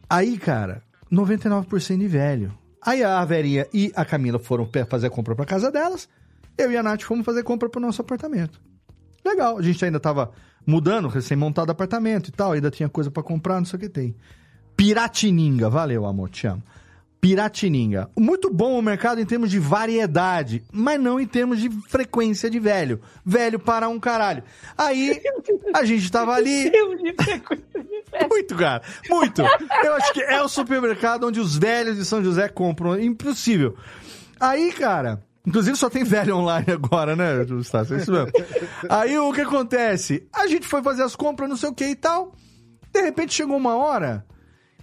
Aí, 0.08 0.38
cara, 0.38 0.82
99% 1.12 1.98
de 1.98 2.06
velho. 2.06 2.56
Aí 2.80 3.02
a 3.02 3.24
Verinha 3.24 3.66
e 3.74 3.92
a 3.96 4.04
Camila 4.04 4.38
foram 4.38 4.68
fazer 4.88 5.08
a 5.08 5.10
compra 5.10 5.34
pra 5.34 5.44
casa 5.44 5.70
delas. 5.70 6.08
Eu 6.56 6.70
e 6.70 6.76
a 6.76 6.82
Nath 6.82 7.02
fomos 7.02 7.24
fazer 7.24 7.42
compra 7.42 7.68
pro 7.68 7.80
nosso 7.80 8.00
apartamento. 8.00 8.60
Legal, 9.24 9.58
a 9.58 9.62
gente 9.62 9.84
ainda 9.84 9.98
tava 9.98 10.32
mudando, 10.68 11.08
recém-montado 11.08 11.72
apartamento 11.72 12.28
e 12.28 12.30
tal, 12.30 12.52
ainda 12.52 12.70
tinha 12.70 12.90
coisa 12.90 13.10
pra 13.10 13.22
comprar, 13.22 13.56
não 13.56 13.64
sei 13.64 13.78
o 13.78 13.80
que 13.80 13.88
tem. 13.88 14.14
Piratininga, 14.76 15.70
valeu, 15.70 16.04
amor, 16.04 16.28
te 16.28 16.46
amo. 16.46 16.62
Piratininga. 17.22 18.10
Muito 18.14 18.52
bom 18.52 18.78
o 18.78 18.82
mercado 18.82 19.18
em 19.18 19.24
termos 19.24 19.50
de 19.50 19.58
variedade, 19.58 20.62
mas 20.70 21.00
não 21.00 21.18
em 21.18 21.26
termos 21.26 21.58
de 21.58 21.70
frequência 21.88 22.50
de 22.50 22.60
velho. 22.60 23.00
Velho 23.24 23.58
para 23.58 23.88
um 23.88 23.98
caralho. 23.98 24.42
Aí 24.76 25.20
a 25.74 25.84
gente 25.86 26.12
tava 26.12 26.34
ali. 26.34 26.70
Muito, 28.30 28.54
cara. 28.54 28.82
Muito. 29.08 29.42
Eu 29.82 29.94
acho 29.94 30.12
que 30.12 30.20
é 30.20 30.42
o 30.42 30.48
supermercado 30.48 31.26
onde 31.26 31.40
os 31.40 31.56
velhos 31.56 31.96
de 31.96 32.04
São 32.04 32.22
José 32.22 32.46
compram. 32.48 33.00
Impossível. 33.00 33.74
Aí, 34.38 34.70
cara. 34.70 35.20
Inclusive 35.48 35.78
só 35.78 35.88
tem 35.88 36.04
velho 36.04 36.36
online 36.36 36.66
agora, 36.70 37.16
né, 37.16 37.42
Gustavo? 37.42 37.94
É 37.94 37.96
isso 37.96 38.12
mesmo. 38.12 38.30
Aí 38.90 39.16
o 39.16 39.32
que 39.32 39.40
acontece? 39.40 40.28
A 40.30 40.46
gente 40.46 40.66
foi 40.66 40.82
fazer 40.82 41.02
as 41.02 41.16
compras, 41.16 41.48
não 41.48 41.56
sei 41.56 41.70
o 41.70 41.74
que 41.74 41.86
e 41.86 41.96
tal. 41.96 42.34
De 42.92 43.00
repente 43.00 43.32
chegou 43.32 43.56
uma 43.56 43.74
hora 43.74 44.26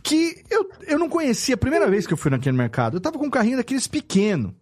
que 0.01 0.43
eu, 0.49 0.67
eu 0.87 0.97
não 0.97 1.07
conhecia. 1.07 1.53
A 1.53 1.57
primeira 1.57 1.87
vez 1.87 2.07
que 2.07 2.13
eu 2.13 2.17
fui 2.17 2.31
naquele 2.31 2.57
mercado, 2.57 2.97
eu 2.97 3.01
tava 3.01 3.19
com 3.19 3.27
um 3.27 3.29
carrinho 3.29 3.57
daqueles 3.57 3.85
pequeno. 3.85 4.55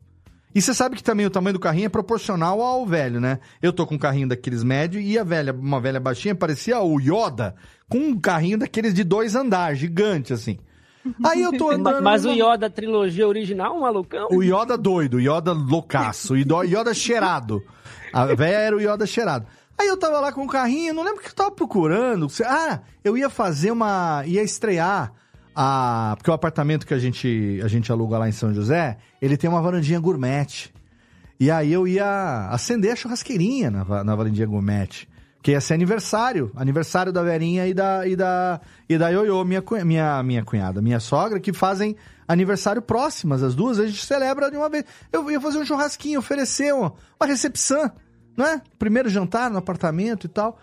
E 0.53 0.61
você 0.61 0.73
sabe 0.73 0.97
que 0.97 1.03
também 1.03 1.25
o 1.25 1.30
tamanho 1.30 1.53
do 1.53 1.59
carrinho 1.59 1.85
é 1.85 1.89
proporcional 1.89 2.61
ao 2.61 2.85
velho, 2.85 3.21
né? 3.21 3.39
Eu 3.61 3.71
tô 3.71 3.88
com 3.88 3.95
um 3.95 3.97
carrinho 3.99 4.27
daqueles 4.27 4.61
médio 4.61 4.99
e 4.99 5.17
a 5.17 5.23
velha, 5.23 5.53
uma 5.53 5.80
velha 5.80 6.01
baixinha, 6.01 6.35
parecia 6.35 6.81
o 6.81 6.99
Yoda 6.99 7.55
com 7.88 7.97
um 7.97 8.19
carrinho 8.19 8.57
daquees 8.57 8.93
de 8.93 9.05
dois 9.05 9.35
andares, 9.35 9.80
gigante 9.80 10.34
assim. 10.34 10.59
Aí 11.25 11.41
eu 11.41 11.57
tô 11.57 11.69
andando. 11.71 12.01
Mas 12.01 12.25
o 12.25 12.30
numa- 12.34 12.53
Yoda 12.53 12.69
trilogia 12.69 13.27
original, 13.27 13.75
um 13.75 13.81
malucão? 13.81 14.27
o 14.31 14.41
Yoda 14.43 14.77
doido, 14.77 15.17
o 15.17 15.19
Yoda 15.19 15.51
loucaço, 15.51 16.34
o 16.34 16.38
Yoda- 16.38 16.93
cheirado. 16.93 17.61
A 18.13 18.25
velha 18.27 18.55
era 18.57 18.75
o 18.75 18.80
Yoda 18.81 19.05
cheirado. 19.05 19.45
Aí 19.77 19.88
eu 19.88 19.97
tava 19.97 20.19
lá 20.19 20.31
com 20.31 20.43
o 20.43 20.47
carrinho, 20.47 20.93
não 20.93 21.03
lembro 21.03 21.19
o 21.19 21.23
que 21.23 21.30
eu 21.30 21.34
tava 21.35 21.51
procurando. 21.51 22.27
Ah, 22.45 22.80
eu 23.03 23.17
ia 23.17 23.30
fazer 23.30 23.71
uma. 23.71 24.23
ia 24.25 24.43
estrear 24.43 25.11
a. 25.55 26.13
Porque 26.17 26.30
o 26.30 26.34
apartamento 26.34 26.85
que 26.85 26.93
a 26.93 26.99
gente, 26.99 27.59
a 27.63 27.67
gente 27.67 27.91
aluga 27.91 28.17
lá 28.19 28.30
em 28.30 28.31
São 28.31 28.53
José, 28.53 28.97
ele 29.21 29.35
tem 29.35 29.49
uma 29.49 29.61
varandinha 29.61 29.99
gourmet. 29.99 30.45
E 31.39 31.49
aí 31.49 31.73
eu 31.73 31.88
ia 31.88 32.47
acender 32.51 32.91
a 32.93 32.95
churrasqueirinha 32.95 33.71
na, 33.71 34.03
na 34.03 34.15
varandinha 34.15 34.45
gourmet. 34.47 35.07
Que 35.44 35.52
ia 35.52 35.61
ser 35.61 35.76
aniversário. 35.76 36.52
Aniversário 36.56 37.14
da 37.14 37.22
Verinha 37.22 37.68
e 37.68 37.74
da, 37.74 38.07
e 38.07 38.15
da, 38.15 38.60
e 38.90 38.98
da 38.98 39.10
Ioiô, 39.10 39.44
minha, 39.45 39.61
minha, 39.86 40.24
minha 40.24 40.44
cunhada, 40.44 40.82
minha 40.82 40.99
sogra, 40.99 41.40
que 41.40 41.53
fazem 41.53 41.95
aniversário 42.28 42.82
próximas, 42.82 43.44
as 43.44 43.53
duas, 43.53 43.78
a 43.78 43.86
gente 43.86 44.03
celebra 44.06 44.49
de 44.49 44.57
uma 44.57 44.70
vez. 44.70 44.86
Eu 45.11 45.30
ia 45.30 45.40
fazer 45.40 45.60
um 45.60 45.65
churrasquinho, 45.65 46.20
oferecer 46.20 46.74
uma, 46.74 46.94
uma 47.20 47.28
recepção, 47.28 47.91
não 48.36 48.45
é? 48.45 48.61
Primeiro 48.80 49.10
jantar 49.10 49.52
no 49.52 49.57
apartamento 49.57 50.26
e 50.26 50.30
tal. 50.30 50.57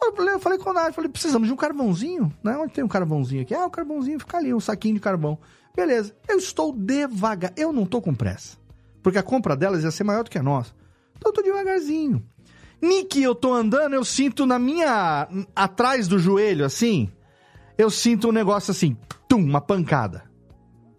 Eu 0.00 0.38
falei, 0.38 0.58
com 0.58 0.70
o 0.70 0.72
Nádia, 0.72 0.92
falei, 0.92 1.10
precisamos 1.10 1.48
de 1.48 1.54
um 1.54 1.56
carvãozinho, 1.56 2.32
né? 2.44 2.56
Onde 2.58 2.74
tem 2.74 2.84
um 2.84 2.88
carvãozinho 2.88 3.42
aqui? 3.42 3.54
Ah, 3.54 3.64
o 3.64 3.70
carvãozinho 3.70 4.20
fica 4.20 4.36
ali, 4.36 4.52
um 4.52 4.60
saquinho 4.60 4.94
de 4.94 5.00
carvão. 5.00 5.38
Beleza. 5.74 6.14
Eu 6.28 6.36
estou 6.36 6.72
devagar, 6.72 7.52
eu 7.56 7.72
não 7.72 7.86
tô 7.86 8.02
com 8.02 8.14
pressa. 8.14 8.58
Porque 9.02 9.18
a 9.18 9.22
compra 9.22 9.56
delas 9.56 9.82
ia 9.82 9.90
ser 9.90 10.04
maior 10.04 10.22
do 10.22 10.30
que 10.30 10.38
a 10.38 10.42
nossa. 10.42 10.72
Então 11.16 11.30
eu 11.30 11.34
tô 11.34 11.42
devagarzinho. 11.42 12.22
Nick, 12.80 13.20
eu 13.22 13.34
tô 13.34 13.52
andando, 13.54 13.94
eu 13.94 14.04
sinto 14.04 14.46
na 14.46 14.58
minha. 14.58 15.28
atrás 15.54 16.08
do 16.08 16.18
joelho, 16.18 16.64
assim. 16.64 17.10
Eu 17.76 17.90
sinto 17.90 18.28
um 18.28 18.32
negócio 18.32 18.70
assim, 18.70 18.96
tum, 19.28 19.42
uma 19.42 19.60
pancada. 19.60 20.24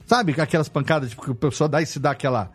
Sabe 0.06 0.40
aquelas 0.40 0.70
pancadas 0.70 1.10
tipo, 1.10 1.24
que 1.24 1.32
a 1.32 1.36
pessoa 1.36 1.68
dá 1.68 1.82
e 1.82 1.86
se 1.86 2.00
dá 2.00 2.12
aquela. 2.12 2.52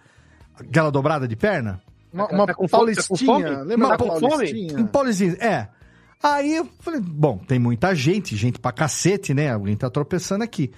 aquela 0.54 0.90
dobrada 0.90 1.26
de 1.26 1.36
perna? 1.36 1.80
Uma, 2.12 2.26
uma 2.28 2.46
Tá? 2.46 2.54
Tá 2.54 2.68
paulistinha. 2.68 3.62
Lembra 3.62 3.88
Tá 3.88 3.98
com 3.98 4.06
fome? 4.18 4.28
paulistinha? 4.28 4.78
Um 4.78 4.86
polizinho, 4.86 5.36
é. 5.40 5.68
Aí 6.22 6.54
eu 6.56 6.68
falei, 6.78 7.00
bom, 7.00 7.38
tem 7.38 7.58
muita 7.58 7.94
gente, 7.94 8.36
gente 8.36 8.58
pra 8.58 8.70
cacete, 8.70 9.34
né? 9.34 9.52
Alguém 9.52 9.76
tá 9.76 9.90
tropeçando 9.90 10.44
aqui. 10.44 10.70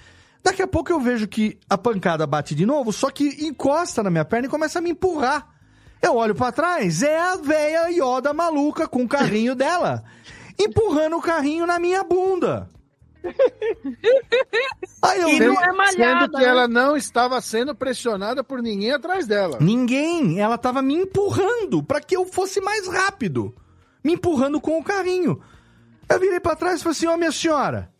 Daqui 0.43 0.61
a 0.61 0.67
pouco 0.67 0.91
eu 0.91 0.99
vejo 0.99 1.27
que 1.27 1.59
a 1.69 1.77
pancada 1.77 2.25
bate 2.25 2.55
de 2.55 2.65
novo, 2.65 2.91
só 2.91 3.11
que 3.11 3.45
encosta 3.45 4.01
na 4.01 4.09
minha 4.09 4.25
perna 4.25 4.47
e 4.47 4.49
começa 4.49 4.79
a 4.79 4.81
me 4.81 4.91
empurrar. 4.91 5.54
Eu 6.05 6.15
olho 6.17 6.35
pra 6.35 6.51
trás, 6.51 7.01
é 7.01 7.19
a 7.19 7.35
véia 7.35 7.89
Yoda 7.89 8.31
maluca 8.31 8.87
com 8.87 9.03
o 9.03 9.07
carrinho 9.07 9.55
dela, 9.55 10.03
empurrando 10.59 11.17
o 11.17 11.21
carrinho 11.21 11.65
na 11.65 11.79
minha 11.79 12.03
bunda. 12.03 12.69
Aí 15.01 15.19
eu 15.19 15.29
E 15.29 15.39
não 15.39 15.59
é 15.59 15.71
malhada, 15.73 16.19
Sendo 16.25 16.31
que 16.31 16.43
né? 16.43 16.45
ela 16.45 16.67
não 16.67 16.95
estava 16.95 17.41
sendo 17.41 17.73
pressionada 17.73 18.43
por 18.43 18.61
ninguém 18.61 18.91
atrás 18.91 19.25
dela. 19.25 19.57
Ninguém. 19.59 20.39
Ela 20.39 20.59
tava 20.59 20.79
me 20.83 20.93
empurrando 20.93 21.81
pra 21.81 21.99
que 21.99 22.15
eu 22.15 22.23
fosse 22.25 22.61
mais 22.61 22.87
rápido. 22.87 23.55
Me 24.03 24.13
empurrando 24.13 24.61
com 24.61 24.77
o 24.77 24.83
carrinho. 24.83 25.41
Eu 26.07 26.19
virei 26.19 26.39
pra 26.39 26.55
trás 26.55 26.79
e 26.79 26.83
falei 26.83 26.95
assim: 26.95 27.07
Ó, 27.07 27.17
minha 27.17 27.31
senhora. 27.31 27.91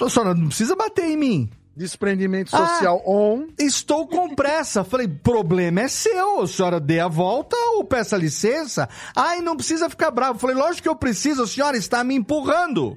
A 0.00 0.08
senhora 0.08 0.32
não 0.32 0.46
precisa 0.46 0.76
bater 0.76 1.06
em 1.06 1.16
mim. 1.16 1.50
Desprendimento 1.74 2.50
social 2.50 3.02
on. 3.06 3.46
Estou 3.58 4.06
com 4.06 4.34
pressa. 4.34 4.84
Falei, 4.84 5.08
problema 5.08 5.80
é 5.80 5.88
seu. 5.88 6.42
A 6.42 6.46
senhora 6.46 6.78
dê 6.78 7.00
a 7.00 7.08
volta 7.08 7.56
ou 7.76 7.84
peça 7.84 8.16
licença. 8.16 8.88
Ai, 9.16 9.40
não 9.40 9.56
precisa 9.56 9.88
ficar 9.88 10.10
bravo. 10.10 10.38
Falei, 10.38 10.54
lógico 10.54 10.82
que 10.82 10.88
eu 10.88 10.96
preciso, 10.96 11.42
a 11.42 11.46
senhora 11.46 11.76
está 11.76 12.04
me 12.04 12.14
empurrando. 12.14 12.94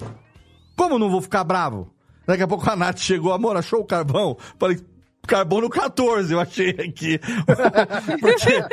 Como 0.75 0.99
não 0.99 1.09
vou 1.09 1.21
ficar 1.21 1.45
bravo? 1.45 1.89
Daqui 2.27 2.43
a 2.43 2.47
pouco 2.47 2.69
a 2.69 2.75
Nath 2.75 2.99
chegou, 2.99 3.31
amor, 3.31 3.55
achou 3.55 3.79
o 3.79 3.85
carvão? 3.85 4.35
Falei, 4.59 4.77
carvão 5.25 5.61
no 5.61 5.69
14, 5.69 6.33
eu 6.33 6.39
achei 6.39 6.71
aqui. 6.71 7.19
porque 8.19 8.63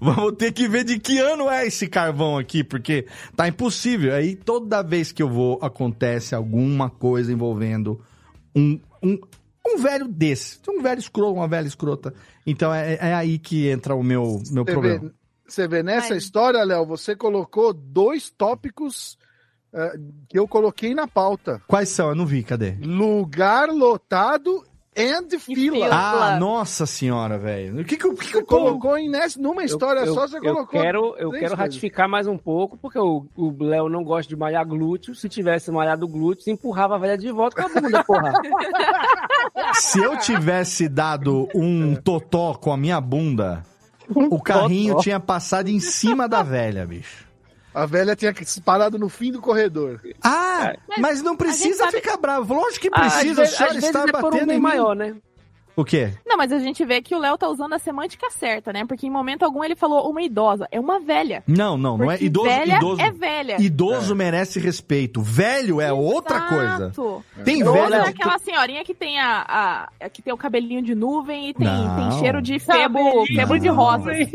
vamos 0.00 0.36
ter 0.36 0.52
que 0.52 0.66
ver 0.66 0.84
de 0.84 0.98
que 0.98 1.18
ano 1.18 1.50
é 1.50 1.66
esse 1.66 1.88
carvão 1.88 2.38
aqui, 2.38 2.64
porque 2.64 3.06
tá 3.36 3.48
impossível. 3.48 4.14
Aí 4.14 4.34
toda 4.34 4.82
vez 4.82 5.12
que 5.12 5.22
eu 5.22 5.28
vou, 5.28 5.58
acontece 5.60 6.34
alguma 6.34 6.88
coisa 6.88 7.32
envolvendo 7.32 8.00
um, 8.54 8.78
um, 9.04 9.18
um 9.66 9.78
velho 9.78 10.08
desse. 10.08 10.58
Um 10.68 10.82
velho 10.82 10.98
escroto, 10.98 11.34
uma 11.34 11.48
velha 11.48 11.66
escrota. 11.66 12.14
Então 12.46 12.72
é, 12.72 12.94
é 12.94 13.14
aí 13.14 13.38
que 13.38 13.68
entra 13.68 13.94
o 13.94 14.02
meu, 14.02 14.42
meu 14.50 14.64
Você 14.64 14.72
problema. 14.72 15.00
vê, 15.00 15.10
você 15.46 15.68
vê 15.68 15.82
nessa 15.82 16.14
Ai. 16.14 16.18
história, 16.18 16.62
Léo, 16.64 16.86
você 16.86 17.14
colocou 17.14 17.72
dois 17.72 18.30
tópicos 18.30 19.18
eh, 19.72 19.98
que 20.28 20.38
eu 20.38 20.48
coloquei 20.48 20.94
na 20.94 21.06
pauta: 21.06 21.60
Quais 21.66 21.88
são? 21.88 22.08
Eu 22.08 22.14
não 22.14 22.26
vi, 22.26 22.42
cadê? 22.42 22.72
lugar 22.82 23.68
lotado 23.68 24.64
and 24.96 25.28
fila. 25.38 25.86
fila. 25.86 25.88
Ah, 26.34 26.36
nossa 26.38 26.86
senhora, 26.86 27.36
velho. 27.38 27.80
O 27.80 27.84
que 27.84 27.96
que, 27.96 28.06
o 28.06 28.14
que, 28.14 28.26
que 28.26 28.32
povo- 28.32 28.46
colocou 28.46 28.96
em 28.96 29.08
nessa, 29.10 29.40
numa 29.40 29.64
história 29.64 30.00
eu, 30.00 30.14
só, 30.14 30.26
você 30.28 30.36
eu 30.38 30.42
colocou. 30.42 30.66
quero, 30.80 31.14
eu 31.18 31.30
quero 31.30 31.54
ratificar 31.56 32.08
mais 32.08 32.26
um 32.26 32.38
pouco, 32.38 32.76
porque 32.76 32.98
o 32.98 33.26
o 33.36 33.54
Léo 33.64 33.88
não 33.88 34.04
gosta 34.04 34.28
de 34.28 34.36
malhar 34.36 34.66
glúteo. 34.66 35.14
Se 35.14 35.28
tivesse 35.28 35.70
malhado 35.70 36.06
glúteo, 36.06 36.52
empurrava 36.52 36.94
a 36.94 36.98
velha 36.98 37.18
de 37.18 37.30
volta 37.32 37.56
com 37.62 37.78
a 37.78 37.80
bunda, 37.80 38.04
porra. 38.04 38.32
Se 39.74 39.98
eu 40.00 40.16
tivesse 40.18 40.88
dado 40.88 41.48
um 41.54 41.94
totó 41.96 42.54
com 42.54 42.72
a 42.72 42.76
minha 42.76 43.00
bunda, 43.00 43.62
o 44.08 44.40
carrinho 44.40 44.92
totó. 44.94 45.02
tinha 45.02 45.20
passado 45.20 45.68
em 45.68 45.80
cima 45.80 46.28
da 46.28 46.42
velha, 46.42 46.86
bicho. 46.86 47.23
A 47.74 47.86
velha 47.86 48.14
tinha 48.14 48.32
parado 48.64 48.98
no 48.98 49.08
fim 49.08 49.32
do 49.32 49.40
corredor. 49.40 50.00
Ah, 50.22 50.74
mas 50.98 51.20
não 51.22 51.36
precisa 51.36 51.78
sabe- 51.84 51.96
ficar 52.00 52.16
bravo. 52.16 52.54
Lógico 52.54 52.82
que 52.82 52.88
Ah, 52.92 53.00
precisa, 53.00 53.18
às 53.18 53.38
a 53.38 53.42
vezes, 53.42 53.56
senhora 53.56 53.66
às 53.72 53.74
vezes 53.74 53.88
está 53.88 54.02
é 54.02 54.12
por 54.12 54.18
um 54.18 54.30
batendo 54.30 54.46
bem 54.46 54.56
em 54.56 54.60
mim. 54.60 54.62
maior, 54.62 54.94
né? 54.94 55.14
O 55.76 55.84
quê? 55.84 56.12
Não, 56.24 56.36
mas 56.36 56.52
a 56.52 56.58
gente 56.58 56.84
vê 56.84 57.02
que 57.02 57.14
o 57.14 57.18
Léo 57.18 57.36
tá 57.36 57.48
usando 57.48 57.72
a 57.72 57.78
semântica 57.78 58.30
certa, 58.30 58.72
né? 58.72 58.84
Porque 58.86 59.06
em 59.06 59.10
momento 59.10 59.42
algum 59.44 59.64
ele 59.64 59.74
falou 59.74 60.08
uma 60.08 60.22
idosa. 60.22 60.68
É 60.70 60.78
uma 60.78 61.00
velha. 61.00 61.42
Não, 61.46 61.76
não, 61.76 61.98
não 61.98 62.10
é 62.10 62.14
Porque 62.14 62.26
idoso. 62.26 62.46
velha 62.48 62.76
idoso, 62.76 63.00
é 63.00 63.10
velha. 63.10 63.56
Idoso 63.60 64.14
merece 64.14 64.60
respeito. 64.60 65.20
Velho 65.20 65.80
é 65.80 65.92
outra 65.92 66.42
coisa. 66.42 66.74
Exato. 66.86 67.24
Tem 67.44 67.60
Idosa 67.60 67.80
velho. 67.90 67.94
é 68.04 68.08
aquela 68.08 68.38
senhorinha 68.38 68.84
que 68.84 68.94
tem 68.94 69.18
a, 69.18 69.88
a- 70.00 70.08
que 70.10 70.22
tem 70.22 70.32
o 70.32 70.36
cabelinho 70.36 70.82
de 70.82 70.94
nuvem 70.94 71.50
e 71.50 71.54
tem, 71.54 71.66
tem 71.66 72.18
cheiro 72.20 72.40
de 72.40 72.58
febo, 72.58 73.26
febo 73.26 73.58
de. 73.58 73.68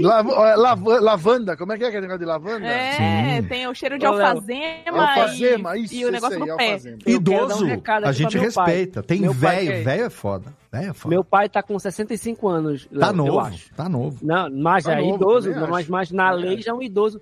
Lav- 0.02 0.30
ó, 0.30 0.56
lava- 0.56 1.00
lavanda, 1.00 1.56
como 1.56 1.72
é 1.74 1.78
que 1.78 1.84
é 1.84 1.88
aquele 1.88 2.02
negócio 2.02 2.20
de 2.20 2.26
lavanda? 2.26 2.66
É, 2.68 3.42
Sim. 3.42 3.48
tem 3.48 3.68
o 3.68 3.74
cheiro 3.74 3.98
de 3.98 4.06
Ô, 4.06 4.10
alfazema, 4.10 4.76
Alfazema, 4.92 5.78
e, 5.78 5.84
isso, 5.84 5.94
e 5.96 6.06
o 6.06 6.12
negócio 6.12 6.36
esse 6.36 6.44
aí, 6.44 6.50
no 6.50 6.58
pé. 6.58 6.66
alfazema. 6.72 6.98
Um 7.08 7.12
Idoso, 7.12 7.66
recado 7.66 8.06
a 8.06 8.12
gente 8.12 8.38
meu 8.38 8.52
pai. 8.54 8.66
respeita. 8.66 9.04
Tem 9.04 9.22
velho, 9.30 9.72
é- 9.72 9.82
velho 9.82 10.04
é 10.06 10.10
foda. 10.10 10.54
Velho 10.72 10.92
é. 11.06 11.08
Meu 11.08 11.24
pai 11.24 11.50
tá 11.50 11.64
com 11.64 11.78
65 11.80 12.48
anos, 12.48 12.86
Tá 12.86 13.08
Léo, 13.08 13.10
eu 13.10 13.16
novo, 13.16 13.40
acho. 13.40 13.74
tá 13.74 13.90
novo. 13.90 14.18
Não, 14.22 14.50
mas 14.52 14.84
Tá 14.84 14.94
é 14.94 15.02
novo, 15.02 15.16
idoso, 15.16 15.54
também 15.54 15.70
mas, 15.70 15.88
mas 15.88 16.12
na 16.12 16.32
lei 16.32 16.62
já 16.62 16.72
é 16.72 16.74
um 16.74 16.82
idoso. 16.82 17.20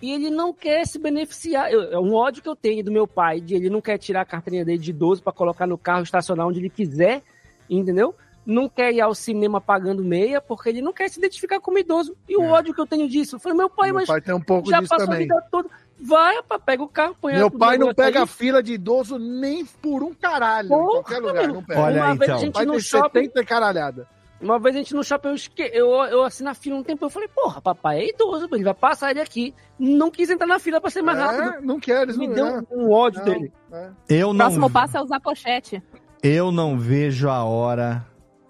E 0.00 0.12
ele 0.12 0.30
não 0.30 0.52
quer 0.54 0.86
se 0.86 0.98
beneficiar. 0.98 1.70
Eu- 1.72 1.82
É 1.92 1.98
um 1.98 2.14
ódio 2.14 2.42
que 2.42 2.48
eu 2.48 2.54
tenho 2.56 2.84
do 2.84 2.90
meu 2.92 3.06
pai, 3.06 3.40
de 3.40 3.54
ele 3.54 3.68
não 3.68 3.80
quer 3.80 3.98
tirar 3.98 4.20
a 4.22 4.24
carteirinha 4.24 4.64
dele 4.64 4.78
de 4.78 4.90
idoso 4.90 5.22
pra 5.22 5.32
colocar 5.32 5.66
no 5.66 5.76
carro, 5.76 6.02
estacionar 6.04 6.46
onde 6.46 6.60
ele 6.60 6.70
quiser, 6.70 7.20
entendeu? 7.68 8.14
Não 8.46 8.68
quer 8.68 8.94
ir 8.94 9.00
ao 9.02 9.14
cinema 9.14 9.60
pagando 9.60 10.02
meia, 10.02 10.40
porque 10.40 10.70
ele 10.70 10.80
não 10.80 10.92
quer 10.92 11.10
se 11.10 11.18
identificar 11.18 11.60
como 11.60 11.78
idoso. 11.78 12.16
E 12.28 12.36
o 12.36 12.42
É. 12.44 12.48
ódio 12.50 12.72
que 12.72 12.80
eu 12.80 12.86
tenho 12.86 13.06
disso. 13.08 13.36
Eu 13.36 13.40
falei, 13.40 13.58
meu 13.58 13.68
pai, 13.68 13.88
Meu 13.88 13.96
mas 13.96 14.06
pai 14.08 14.20
tem 14.22 14.34
um 14.34 14.40
pouco 14.40 14.70
já 14.70 14.78
disso 14.78 14.88
passou 14.88 15.04
a 15.04 15.06
também. 15.08 15.26
vida 15.26 15.42
toda. 15.50 15.68
Vai, 16.00 16.36
rapaz, 16.36 16.62
pega 16.64 16.82
o 16.82 16.88
carro, 16.88 17.16
põe 17.20 17.34
Meu 17.34 17.50
pai 17.50 17.76
não 17.76 17.92
pega 17.92 18.20
aí. 18.20 18.26
fila 18.26 18.62
de 18.62 18.74
idoso 18.74 19.18
nem 19.18 19.64
por 19.66 20.02
um 20.02 20.14
caralho, 20.14 20.66
em 20.66 20.68
Porra, 20.68 20.90
qualquer 20.90 21.18
lugar, 21.18 21.48
não 21.48 21.62
pega. 21.62 21.80
Olha 21.80 22.02
Uma 22.02 22.12
aí, 22.12 22.18
vez 22.18 22.30
a 22.30 22.32
então. 22.34 22.38
gente 22.38 22.54
Vai 22.54 22.66
no 22.66 22.80
shopping, 22.80 23.20
70 23.24 23.44
caralhada. 23.44 24.08
Uma 24.40 24.60
vez 24.60 24.76
a 24.76 24.78
gente 24.78 24.94
no 24.94 25.02
shopping, 25.02 25.28
eu, 25.30 25.34
esque... 25.34 25.62
eu, 25.74 25.90
eu 26.04 26.22
assim 26.22 26.44
na 26.44 26.54
fila 26.54 26.76
um 26.76 26.82
tempo, 26.84 27.04
eu 27.04 27.10
falei, 27.10 27.28
porra, 27.28 27.60
papai 27.60 27.98
é 27.98 28.08
idoso, 28.10 28.48
ele 28.52 28.62
vai 28.62 28.74
passar 28.74 29.10
ele 29.10 29.20
aqui. 29.20 29.52
Não 29.76 30.10
quis 30.12 30.30
entrar 30.30 30.46
na 30.46 30.60
fila 30.60 30.80
pra 30.80 30.88
ser 30.90 31.02
mais 31.02 31.18
rápido. 31.18 31.54
É, 31.54 31.60
não 31.60 31.80
quero, 31.80 32.02
eles 32.02 32.16
Me 32.16 32.28
não 32.28 32.34
deu 32.34 32.46
é. 32.46 32.62
um 32.70 32.92
ódio 32.92 33.18
Não, 33.18 33.24
dele. 33.32 33.52
é. 33.72 33.88
Eu 34.08 34.28
não. 34.32 34.46
Próximo 34.46 34.70
passo 34.70 34.96
é 34.96 35.02
usar 35.02 35.18
pochete. 35.18 35.82
Eu 36.22 36.52
não 36.52 36.78
vejo 36.78 37.28
a 37.28 37.42
hora. 37.42 38.06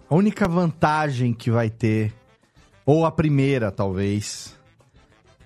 A 0.07 0.15
única 0.15 0.47
vantagem 0.47 1.33
que 1.33 1.49
vai 1.49 1.69
ter, 1.71 2.13
ou 2.85 3.05
a 3.05 3.11
primeira 3.11 3.71
talvez, 3.71 4.58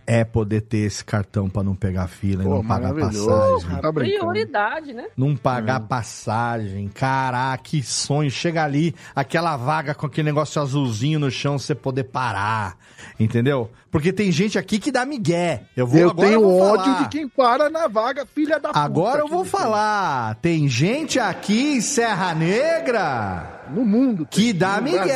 é 0.06 0.24
poder 0.24 0.62
ter 0.62 0.80
esse 0.80 1.04
cartão 1.04 1.50
pra 1.50 1.64
não 1.64 1.76
pegar 1.76 2.08
fila 2.08 2.44
e 2.44 2.46
Pô, 2.46 2.56
não 2.56 2.66
pagar 2.66 2.94
passagem. 2.94 3.82
Tá. 3.82 3.94
Prioridade, 3.94 4.94
né? 4.94 5.06
Não 5.16 5.36
pagar 5.36 5.82
Hum. 5.82 5.86
passagem. 5.88 6.88
Caraca, 6.90 7.64
que 7.64 7.82
sonho. 7.84 8.30
Chega 8.30 8.64
ali, 8.64 8.94
aquela 9.16 9.56
vaga 9.58 9.94
com 9.96 10.06
aquele 10.06 10.26
negócio 10.26 10.62
azulzinho 10.62 11.20
no 11.20 11.32
chão, 11.32 11.58
você 11.58 11.74
poder 11.76 12.04
parar. 12.06 12.76
Entendeu? 13.20 13.70
Porque 13.92 14.12
tem 14.12 14.32
gente 14.32 14.58
aqui 14.58 14.80
que 14.80 14.92
dá 14.92 15.06
migué. 15.06 15.64
Eu 15.76 15.86
vou 15.86 16.00
Eu 16.00 16.10
agora 16.12 16.28
tenho 16.28 16.42
eu 16.42 16.48
vou 16.50 16.62
ódio 16.62 16.86
falar. 16.94 17.04
de 17.04 17.10
quem 17.10 17.28
para 17.28 17.70
na 17.70 17.88
vaga, 17.88 18.26
filha 18.26 18.60
da 18.60 18.70
puta. 18.70 18.80
Agora 18.80 19.20
eu 19.22 19.28
vou 19.28 19.46
falar. 19.46 20.36
Tem 20.36 20.68
gente 20.68 21.20
aqui 21.20 21.76
em 21.76 21.82
Serra 21.82 22.34
Negra. 22.34 23.62
No 23.70 23.86
mundo. 23.86 24.28
que 24.30 24.52
dá 24.52 24.82
no 24.82 24.92
Brasil. 24.92 25.14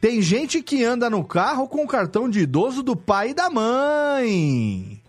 Tem 0.00 0.20
gente 0.20 0.62
que 0.62 0.84
anda 0.84 1.08
no 1.08 1.24
carro 1.24 1.68
com 1.68 1.84
o 1.84 1.88
cartão 1.88 2.28
de 2.28 2.40
idoso 2.40 2.82
do 2.82 2.94
pai 2.94 3.30
e 3.30 3.34
da 3.34 3.48
mãe. 3.48 5.02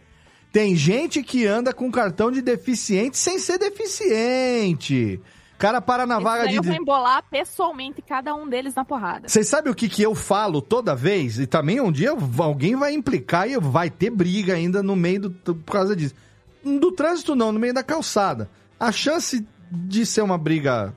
Tem 0.51 0.76
gente 0.76 1.22
que 1.22 1.45
anda 1.45 1.73
com 1.73 1.91
cartão 1.91 2.31
de 2.31 2.41
deficiente 2.41 3.18
sem 3.18 3.38
ser 3.38 3.59
deficiente. 3.59 5.19
O 5.53 5.57
cara 5.57 5.81
para 5.81 6.05
na 6.05 6.15
Isso 6.15 6.23
vaga 6.23 6.47
de. 6.47 6.55
eu 6.55 6.64
vou 6.64 6.73
embolar 6.73 7.23
pessoalmente 7.30 8.01
cada 8.01 8.34
um 8.34 8.47
deles 8.47 8.76
na 8.76 8.85
porrada. 8.85 9.27
Vocês 9.27 9.47
sabem 9.47 9.72
o 9.72 9.76
que, 9.76 9.89
que 9.89 10.01
eu 10.01 10.14
falo 10.15 10.61
toda 10.61 10.95
vez? 10.95 11.39
E 11.39 11.47
também 11.47 11.81
um 11.81 11.91
dia 11.91 12.15
alguém 12.39 12.76
vai 12.76 12.93
implicar 12.93 13.49
e 13.49 13.57
vai 13.59 13.89
ter 13.89 14.09
briga 14.09 14.53
ainda 14.53 14.81
no 14.81 14.95
meio 14.95 15.22
do. 15.22 15.55
por 15.55 15.72
causa 15.72 15.95
disso. 15.95 16.15
Do 16.64 16.91
trânsito 16.91 17.35
não, 17.35 17.51
no 17.51 17.59
meio 17.59 17.73
da 17.73 17.84
calçada. 17.84 18.49
A 18.80 18.91
chance 18.91 19.45
de 19.72 20.05
ser 20.05 20.22
uma 20.22 20.38
briga 20.38 20.93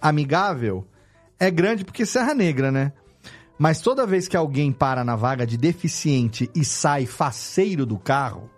amigável 0.00 0.86
é 1.38 1.50
grande 1.50 1.84
porque 1.84 2.06
Serra 2.06 2.34
Negra, 2.34 2.72
né? 2.72 2.92
Mas 3.58 3.80
toda 3.80 4.06
vez 4.06 4.28
que 4.28 4.36
alguém 4.36 4.70
para 4.70 5.02
na 5.02 5.16
vaga 5.16 5.44
de 5.44 5.56
deficiente 5.56 6.48
e 6.54 6.64
sai 6.64 7.06
faceiro 7.06 7.84
do 7.84 7.98
carro, 7.98 8.48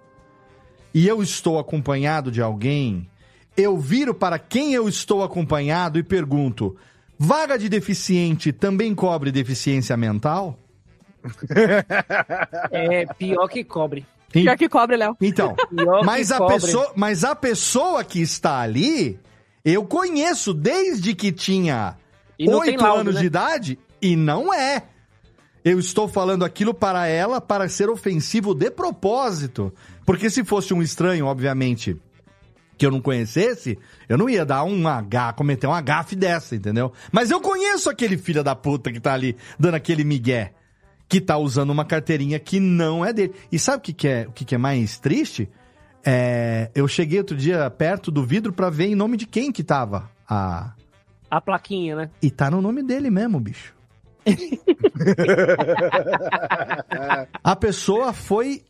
e 0.93 1.09
eu 1.09 1.23
estou 1.23 1.59
acompanhado 1.59 2.31
de 2.31 2.43
alguém, 2.43 3.09
eu 3.57 3.79
viro 3.79 4.13
para 4.13 4.39
quem 4.39 4.75
eu 4.75 4.89
estou 4.89 5.23
acompanhado 5.23 5.99
e 5.99 6.03
pergunto: 6.03 6.77
vaga 7.19 7.59
de 7.59 7.69
deficiente 7.69 8.53
também 8.53 8.95
cobre 8.95 9.33
deficiência 9.33 9.97
mental? 9.97 10.59
É 12.73 13.05
pior 13.15 13.47
que 13.49 13.63
cobre. 13.63 14.07
Pior 14.33 14.57
que 14.57 14.69
cobre, 14.69 14.97
Léo. 14.97 15.17
Então, 15.21 15.55
Pior 15.69 16.05
mas 16.05 16.29
que 16.29 16.35
a, 16.35 16.39
cobre. 16.39 16.55
pessoa, 16.55 16.93
mas 16.97 17.25
a 17.25 17.35
pessoa 17.35 18.05
que 18.05 18.21
está 18.23 18.61
ali, 18.61 19.19
eu 19.65 19.85
conheço 19.85 20.55
desde 20.55 21.15
que 21.15 21.31
tinha 21.31 21.97
oito 22.39 22.87
anos 22.87 23.17
né? 23.17 23.21
de 23.21 23.27
idade 23.27 23.79
e 24.01 24.17
não 24.17 24.53
é. 24.53 24.85
Eu 25.65 25.79
estou 25.79 26.09
falando 26.09 26.45
aquilo 26.45 26.73
para 26.73 27.07
ela 27.07 27.41
para 27.41 27.69
ser 27.69 27.91
ofensivo 27.91 28.55
de 28.55 28.71
propósito. 28.71 29.73
Porque 30.07 30.31
se 30.31 30.43
fosse 30.43 30.73
um 30.73 30.81
estranho, 30.81 31.27
obviamente, 31.27 31.97
que 32.79 32.87
eu 32.87 32.91
não 32.91 33.01
conhecesse, 33.01 33.79
eu 34.09 34.17
não 34.17 34.29
ia 34.29 34.45
dar 34.45 34.65
um 34.65 34.89
H, 34.89 35.35
cometer 35.35 35.67
um 35.67 35.83
gafe 35.83 36.17
dessa, 36.17 36.57
entendeu? 36.57 36.93
Mas 37.13 37.31
eu 37.31 37.39
conheço 37.41 37.91
aquele 37.91 38.17
filho 38.17 38.43
da 38.43 38.57
puta 38.57 38.91
que 38.91 38.99
tá 38.99 39.13
ali 39.13 39.37
dando 39.59 39.75
aquele 39.75 40.03
migué, 40.03 40.55
que 41.07 41.21
tá 41.21 41.37
usando 41.37 41.69
uma 41.71 41.85
carteirinha 41.85 42.39
que 42.39 42.59
não 42.59 43.05
é 43.05 43.13
dele. 43.13 43.35
E 43.53 43.59
sabe 43.59 43.79
o 43.79 43.81
que, 43.83 43.93
que 43.93 44.09
é 44.09 44.27
o 44.27 44.33
que, 44.33 44.47
que 44.47 44.55
é 44.55 44.59
mais 44.59 44.99
triste? 44.99 45.47
É, 46.03 46.71
eu 46.75 46.89
cheguei 46.89 47.19
outro 47.19 47.37
dia 47.37 47.69
perto 47.69 48.11
do 48.11 48.25
vidro 48.25 48.51
pra 48.51 48.71
ver 48.71 48.87
em 48.87 48.95
nome 48.95 49.19
de 49.19 49.27
quem 49.27 49.53
que 49.53 49.63
tava 49.63 50.11
a 50.27 50.73
A 51.31 51.39
plaquinha, 51.39 51.95
né? 51.95 52.11
e 52.23 52.31
tá 52.31 52.51
no 52.51 52.63
nome 52.63 52.83
dele 52.83 53.11
mesmo, 53.11 53.39
bicho. 53.39 53.75
A 57.43 57.57
pessoa 57.57 58.13
foi 58.13 58.63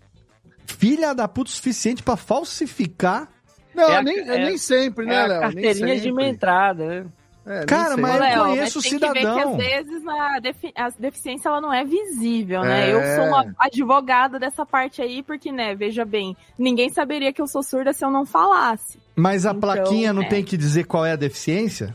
filha 0.66 1.14
da 1.14 1.26
puta 1.28 1.50
o 1.50 1.52
suficiente 1.52 2.02
pra 2.02 2.16
falsificar. 2.16 3.28
Não, 3.74 3.88
É 3.90 3.96
a- 3.96 4.02
nem, 4.02 4.18
é- 4.20 4.44
nem 4.46 4.58
sempre, 4.58 5.06
né, 5.06 5.14
é 5.14 5.26
Léo? 5.26 5.40
Nem 5.40 5.50
carteirinha 5.64 6.00
de 6.00 6.10
uma 6.12 6.24
entrada, 6.24 6.86
né? 6.86 7.06
É, 7.46 7.64
Cara, 7.64 7.96
mas 7.96 8.14
eu 8.14 8.20
Léo, 8.20 8.44
conheço 8.44 8.78
o 8.78 8.82
mas 8.82 8.90
tem 8.90 8.98
que 9.00 9.06
ver 9.08 9.12
que 9.14 9.18
cidadão. 9.20 9.50
às 9.52 9.56
vezes 9.56 10.06
a, 10.06 10.38
defi- 10.40 10.72
a 10.76 10.88
deficiência 10.90 11.48
ela 11.48 11.60
não 11.60 11.72
é 11.72 11.84
visível, 11.84 12.60
né? 12.60 12.90
É. 12.90 12.92
Eu 12.92 13.16
sou 13.16 13.24
uma 13.28 13.54
advogada 13.58 14.38
dessa 14.38 14.64
parte 14.66 15.00
aí, 15.00 15.22
porque, 15.22 15.50
né, 15.50 15.74
veja 15.74 16.04
bem, 16.04 16.36
ninguém 16.58 16.90
saberia 16.90 17.32
que 17.32 17.40
eu 17.40 17.46
sou 17.46 17.62
surda 17.62 17.92
se 17.94 18.04
eu 18.04 18.10
não 18.10 18.26
falasse. 18.26 19.00
Mas 19.16 19.46
a 19.46 19.50
Então, 19.50 19.60
plaquinha 19.60 20.12
não 20.12 20.22
é. 20.22 20.28
tem 20.28 20.44
que 20.44 20.56
dizer 20.56 20.84
qual 20.84 21.04
é 21.04 21.12
a 21.12 21.16
deficiência? 21.16 21.92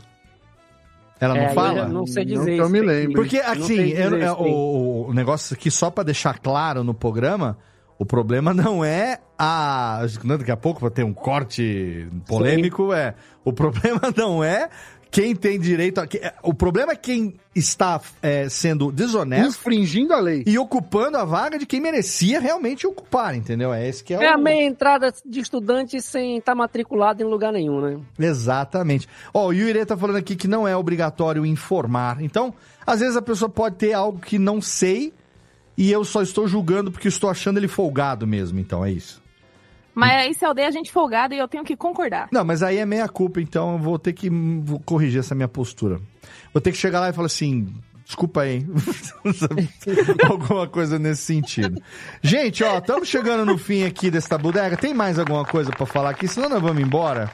Ela 1.20 1.34
não 1.34 1.40
É, 1.42 1.50
eu 1.50 1.54
fala? 1.54 1.74
já 1.80 1.88
não 1.88 2.06
sei 2.06 2.24
Não 2.24 2.32
dizer. 2.40 2.44
que 2.56 2.60
eu 2.60 2.64
isso 2.64 2.72
me 2.72 2.80
lembre. 2.80 3.14
Porque, 3.14 3.40
não 3.42 3.50
assim, 3.52 3.74
eu- 3.88 4.06
isso 4.08 4.14
é, 4.16 4.34
tem. 4.34 4.52
o, 4.54 5.06
o 5.08 5.14
negócio 5.14 5.54
aqui, 5.54 5.70
só 5.70 5.90
pra 5.90 6.04
deixar 6.04 6.38
claro 6.38 6.84
no 6.84 6.92
programa, 6.92 7.56
o 7.98 8.04
problema 8.04 8.52
não 8.54 8.84
é 8.84 9.18
a. 9.38 10.02
Daqui 10.38 10.50
a 10.50 10.56
pouco 10.56 10.80
vai 10.80 10.90
ter 10.90 11.04
um 11.04 11.14
corte 11.14 12.06
polêmico, 12.26 12.92
é. 12.92 13.14
O 13.44 13.52
problema 13.52 14.00
não 14.16 14.42
é 14.44 14.68
quem 15.10 15.34
tem 15.34 15.58
direito 15.58 15.98
a. 16.00 16.06
que- 16.06 16.18
é, 16.18 16.34
O 16.42 16.52
problema 16.52 16.92
é 16.92 16.96
quem 16.96 17.34
está 17.54 18.00
é, 18.22 18.48
sendo 18.50 18.92
desonesto 18.92 19.48
Infringindo 19.48 20.12
a 20.12 20.20
lei. 20.20 20.42
e 20.46 20.58
ocupando 20.58 21.16
a 21.16 21.24
vaga 21.24 21.58
de 21.58 21.64
quem 21.64 21.80
merecia 21.80 22.38
realmente 22.38 22.86
ocupar, 22.86 23.34
entendeu? 23.34 23.72
É 23.72 23.88
esse 23.88 24.04
que 24.04 24.12
é, 24.12 24.22
É 24.22 24.28
a 24.32 24.36
o. 24.36 24.40
meia 24.42 24.66
entrada 24.66 25.12
de 25.24 25.40
estudante 25.40 26.00
sem 26.02 26.36
estar 26.38 26.54
matriculado 26.54 27.22
em 27.22 27.26
lugar 27.26 27.52
nenhum, 27.52 27.80
né? 27.80 27.98
Exatamente. 28.18 29.08
Ó, 29.32 29.46
o 29.48 29.52
Yuri 29.52 29.86
tá 29.86 29.96
falando 29.96 30.16
aqui 30.16 30.36
que 30.36 30.46
não 30.48 30.68
é 30.68 30.76
obrigatório 30.76 31.46
informar. 31.46 32.20
Então, 32.22 32.52
às 32.86 33.00
vezes 33.00 33.16
a 33.16 33.22
pessoa 33.22 33.48
pode 33.48 33.76
ter 33.76 33.92
algo 33.94 34.18
que 34.20 34.38
não 34.38 34.60
sei 34.60 35.12
e 35.78 35.90
eu 35.90 36.04
só 36.04 36.20
estou 36.22 36.46
julgando 36.46 36.90
porque 36.92 37.08
estou 37.08 37.30
achando 37.30 37.56
ele 37.58 37.68
folgado 37.68 38.26
mesmo. 38.26 38.58
Então, 38.60 38.84
é 38.84 38.90
isso. 38.92 39.22
Mas 39.96 40.12
aí 40.12 40.34
se 40.34 40.44
eu 40.46 40.52
dei 40.52 40.66
a 40.66 40.70
gente 40.70 40.92
folgada 40.92 41.34
e 41.34 41.38
eu 41.38 41.48
tenho 41.48 41.64
que 41.64 41.74
concordar. 41.74 42.28
Não, 42.30 42.44
mas 42.44 42.62
aí 42.62 42.76
é 42.76 42.84
meia 42.84 43.08
culpa, 43.08 43.40
então 43.40 43.72
eu 43.72 43.78
vou 43.78 43.98
ter 43.98 44.12
que 44.12 44.28
vou 44.28 44.78
corrigir 44.78 45.20
essa 45.20 45.34
minha 45.34 45.48
postura. 45.48 45.98
Vou 46.52 46.60
ter 46.60 46.70
que 46.70 46.76
chegar 46.76 47.00
lá 47.00 47.08
e 47.08 47.14
falar 47.14 47.26
assim. 47.26 47.74
Desculpa 48.04 48.42
aí. 48.42 48.64
alguma 50.30 50.68
coisa 50.68 50.98
nesse 50.98 51.22
sentido. 51.22 51.82
Gente, 52.22 52.62
ó, 52.62 52.78
estamos 52.78 53.08
chegando 53.08 53.44
no 53.44 53.58
fim 53.58 53.84
aqui 53.84 54.10
desta 54.10 54.38
bodega. 54.38 54.76
Tem 54.76 54.94
mais 54.94 55.18
alguma 55.18 55.44
coisa 55.44 55.70
pra 55.72 55.86
falar 55.86 56.10
aqui? 56.10 56.28
Senão 56.28 56.48
nós 56.48 56.62
vamos 56.62 56.80
embora. 56.80 57.30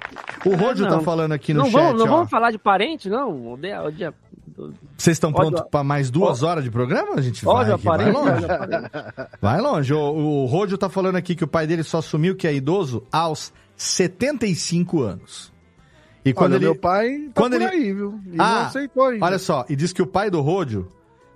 O 0.46 0.54
Rodio 0.54 0.86
tá 0.86 0.96
não. 0.96 1.02
falando 1.02 1.32
aqui 1.32 1.52
no 1.52 1.64
não 1.64 1.70
chat, 1.70 1.74
vamos, 1.74 1.98
não 1.98 2.06
ó. 2.06 2.16
vamos 2.16 2.30
falar 2.30 2.50
de 2.52 2.58
parente, 2.58 3.10
não? 3.10 3.52
O 3.52 3.56
dia, 3.58 3.82
o 3.82 3.90
dia- 3.90 4.14
Vocês 4.96 5.16
estão 5.16 5.32
prontos 5.32 5.62
para 5.70 5.82
mais 5.84 6.10
duas 6.10 6.42
horas 6.42 6.62
de 6.64 6.70
programa? 6.70 7.14
A 7.16 7.20
gente 7.20 7.44
vai, 7.44 7.54
Ódio 7.54 7.74
aqui, 7.74 7.84
vai 7.84 8.10
longe. 8.12 8.46
Vai 9.40 9.60
longe. 9.60 9.92
O, 9.94 9.98
o 9.98 10.46
Rodio 10.46 10.76
tá 10.78 10.88
falando 10.88 11.16
aqui 11.16 11.34
que 11.34 11.44
o 11.44 11.48
pai 11.48 11.66
dele 11.66 11.82
só 11.82 11.98
assumiu 11.98 12.36
que 12.36 12.46
é 12.46 12.54
idoso 12.54 13.02
aos 13.10 13.52
75 13.76 15.02
anos. 15.02 15.52
E 16.24 16.32
quando 16.32 16.52
Olha, 16.52 16.58
ele... 16.58 16.64
meu 16.66 16.76
pai 16.76 17.18
tá 17.34 17.40
quando 17.40 17.52
por 17.54 17.62
ele- 17.62 17.70
aí, 17.70 17.92
viu? 17.92 18.20
E 18.26 18.36
Ah, 18.38 18.54
não 18.54 18.66
aceitou 18.66 19.06
ainda. 19.06 19.24
Olha 19.24 19.38
só, 19.38 19.64
e 19.68 19.74
diz 19.74 19.92
que 19.92 20.00
o 20.02 20.06
pai 20.06 20.30
do 20.30 20.40
Rodio, 20.40 20.88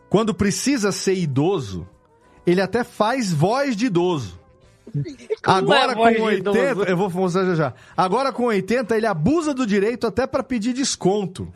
quando 0.09 0.33
precisa 0.33 0.93
ser 0.93 1.15
idoso, 1.15 1.87
ele 2.47 2.61
até 2.61 2.85
faz 2.85 3.33
voz 3.33 3.75
de 3.77 3.87
idoso. 3.87 4.39
Agora 5.43 5.93
é 5.93 5.95
com 5.97 6.11
de 6.11 6.21
80, 6.21 6.51
idoso? 6.51 6.83
eu 6.89 6.97
vou 6.97 7.11
mostrar 7.11 7.45
já 7.47 7.55
já. 7.57 7.75
Agora 7.97 8.33
com 8.33 8.45
80, 8.45 8.97
ele 8.97 9.07
abusa 9.07 9.53
do 9.53 9.67
direito 9.67 10.07
até 10.07 10.27
para 10.27 10.45
pedir 10.45 10.73
desconto. 10.73 11.53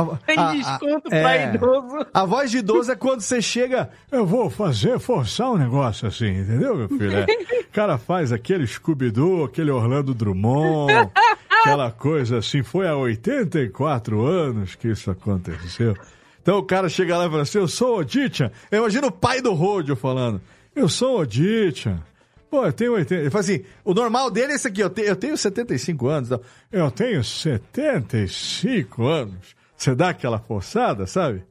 A- 0.00 0.16
Tem 0.26 0.38
a- 0.38 0.48
a- 0.50 0.52
desconto 0.52 1.08
é. 1.14 1.20
pra 1.22 1.54
idoso. 1.54 2.06
A 2.12 2.24
voz 2.24 2.50
de 2.50 2.58
idoso 2.58 2.90
é 2.92 2.96
quando 2.96 3.20
você 3.20 3.40
chega. 3.40 3.88
Eu 4.10 4.26
vou 4.26 4.50
fazer, 4.50 4.98
forçar 4.98 5.50
um 5.50 5.56
negócio 5.56 6.06
assim, 6.08 6.28
entendeu, 6.40 6.76
meu 6.76 6.88
filho? 6.88 7.12
É. 7.18 7.24
O 7.60 7.72
cara 7.72 7.98
faz 7.98 8.32
aquele 8.32 8.66
Scooby-Doo, 8.66 9.44
aquele 9.44 9.70
Orlando 9.70 10.12
Drummond, 10.14 10.92
aquela 11.62 11.90
coisa 11.90 12.38
assim. 12.38 12.62
Foi 12.62 12.86
há 12.88 12.96
84 12.96 14.24
anos 14.24 14.74
que 14.74 14.88
isso 14.88 15.10
aconteceu. 15.10 15.96
Então 16.42 16.58
o 16.58 16.62
cara 16.62 16.88
chega 16.88 17.16
lá 17.18 17.26
e 17.26 17.30
fala 17.30 17.42
assim: 17.42 17.58
Eu 17.58 17.68
sou 17.68 17.98
Oditian. 17.98 18.50
Eu 18.70 18.78
imagino 18.78 19.08
o 19.08 19.12
pai 19.12 19.40
do 19.40 19.52
Rodio 19.52 19.96
falando: 19.96 20.40
Eu 20.74 20.88
sou 20.88 21.20
Oditian. 21.20 22.00
Pô, 22.48 22.64
eu 22.64 22.72
tenho 22.72 22.92
80. 22.92 23.14
Ele 23.22 23.30
fala 23.30 23.40
assim: 23.42 23.64
o 23.84 23.92
normal 23.92 24.30
dele 24.30 24.52
é 24.52 24.54
esse 24.54 24.68
aqui, 24.68 24.80
eu 24.80 24.88
tenho, 24.88 25.08
eu 25.08 25.16
tenho 25.16 25.36
75 25.36 26.06
anos. 26.06 26.28
Então, 26.30 26.40
eu 26.70 26.88
tenho 26.92 27.24
75 27.24 29.04
anos. 29.06 29.55
Você 29.76 29.94
dá 29.94 30.08
aquela 30.10 30.38
forçada, 30.38 31.06
sabe? 31.06 31.44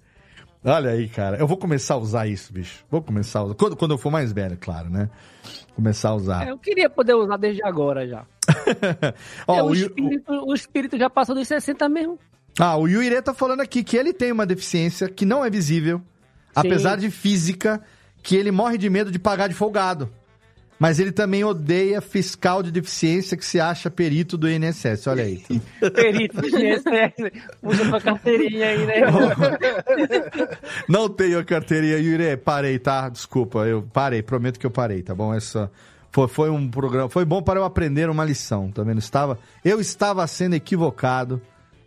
Olha 0.64 0.90
aí, 0.90 1.08
cara. 1.08 1.38
Eu 1.38 1.48
vou 1.48 1.58
começar 1.58 1.94
a 1.94 1.98
usar 1.98 2.26
isso, 2.28 2.52
bicho. 2.52 2.84
Vou 2.90 3.02
começar 3.02 3.40
a 3.40 3.44
usar. 3.44 3.56
Quando, 3.56 3.76
quando 3.76 3.92
eu 3.92 3.98
for 4.00 4.12
mais 4.12 4.32
velho, 4.32 4.58
claro, 4.60 4.90
né? 4.90 5.10
Começar 5.76 6.10
a 6.10 6.16
usar. 6.16 6.48
É, 6.48 6.52
eu 6.52 6.58
queria 6.58 6.90
poder 6.90 7.14
usar 7.14 7.38
desde 7.38 7.64
agora 7.64 8.08
já. 8.08 8.26
Ó, 9.48 9.58
É, 9.58 9.62
o 9.62 9.68
o, 9.68 9.74
espírito, 9.76 10.32
o 10.32 10.54
espírito 10.54 10.98
já 10.98 11.10
passou 11.10 11.36
dos 11.36 11.48
60 11.48 11.88
mesmo. 11.88 12.18
Ah, 12.60 12.78
o 12.78 12.88
Yuire 12.88 13.22
tá 13.22 13.34
falando 13.34 13.60
aqui 13.62 13.84
que 13.84 13.96
ele 13.96 14.12
tem 14.12 14.32
uma 14.32 14.46
deficiência 14.46 15.08
que 15.08 15.26
não 15.26 15.46
é 15.46 15.50
visível, 15.50 16.02
apesar 16.56 16.98
de 16.98 17.12
física, 17.12 17.84
que 18.24 18.36
ele 18.36 18.50
morre 18.50 18.78
de 18.78 18.90
medo 18.90 19.12
de 19.12 19.20
pagar 19.20 19.48
de 19.48 19.54
folgado. 19.54 20.10
Mas 20.78 21.00
ele 21.00 21.12
também 21.12 21.44
odeia 21.44 22.02
fiscal 22.02 22.62
de 22.62 22.70
deficiência 22.70 23.38
que 23.38 23.46
se 23.46 23.60
acha 23.60 23.90
perito 23.90 24.38
do 24.38 24.50
INSS. 24.50 25.08
Olha 25.08 25.24
aí. 25.24 25.42
Perito 25.94 26.42
do 26.42 26.48
INSS. 26.48 27.32
Puxa 27.62 27.90
tua 27.90 28.02
carteirinha 28.02 28.68
aí, 28.68 28.86
né? 28.86 28.96
Não 30.90 31.08
tenho 31.08 31.40
a 31.40 31.44
carteirinha, 31.46 31.98
Yuri. 31.98 32.36
Parei, 32.38 32.78
tá? 32.78 33.08
Desculpa, 33.08 33.60
eu 33.60 33.88
parei. 33.94 34.22
Prometo 34.22 34.60
que 34.60 34.66
eu 34.66 34.72
parei, 34.72 35.02
tá 35.02 35.16
bom? 35.16 35.34
Essa 35.34 35.72
foi, 36.12 36.28
foi 36.28 36.50
um 36.50 36.70
programa. 36.70 37.10
Foi 37.10 37.24
bom 37.24 37.42
para 37.42 37.60
eu 37.60 37.64
aprender 37.64 38.10
uma 38.10 38.26
lição. 38.26 38.70
Também 38.70 38.96
não 38.96 39.00
estava. 39.00 39.40
Eu 39.64 39.80
estava 39.80 40.26
sendo 40.28 40.56
equivocado 40.56 41.42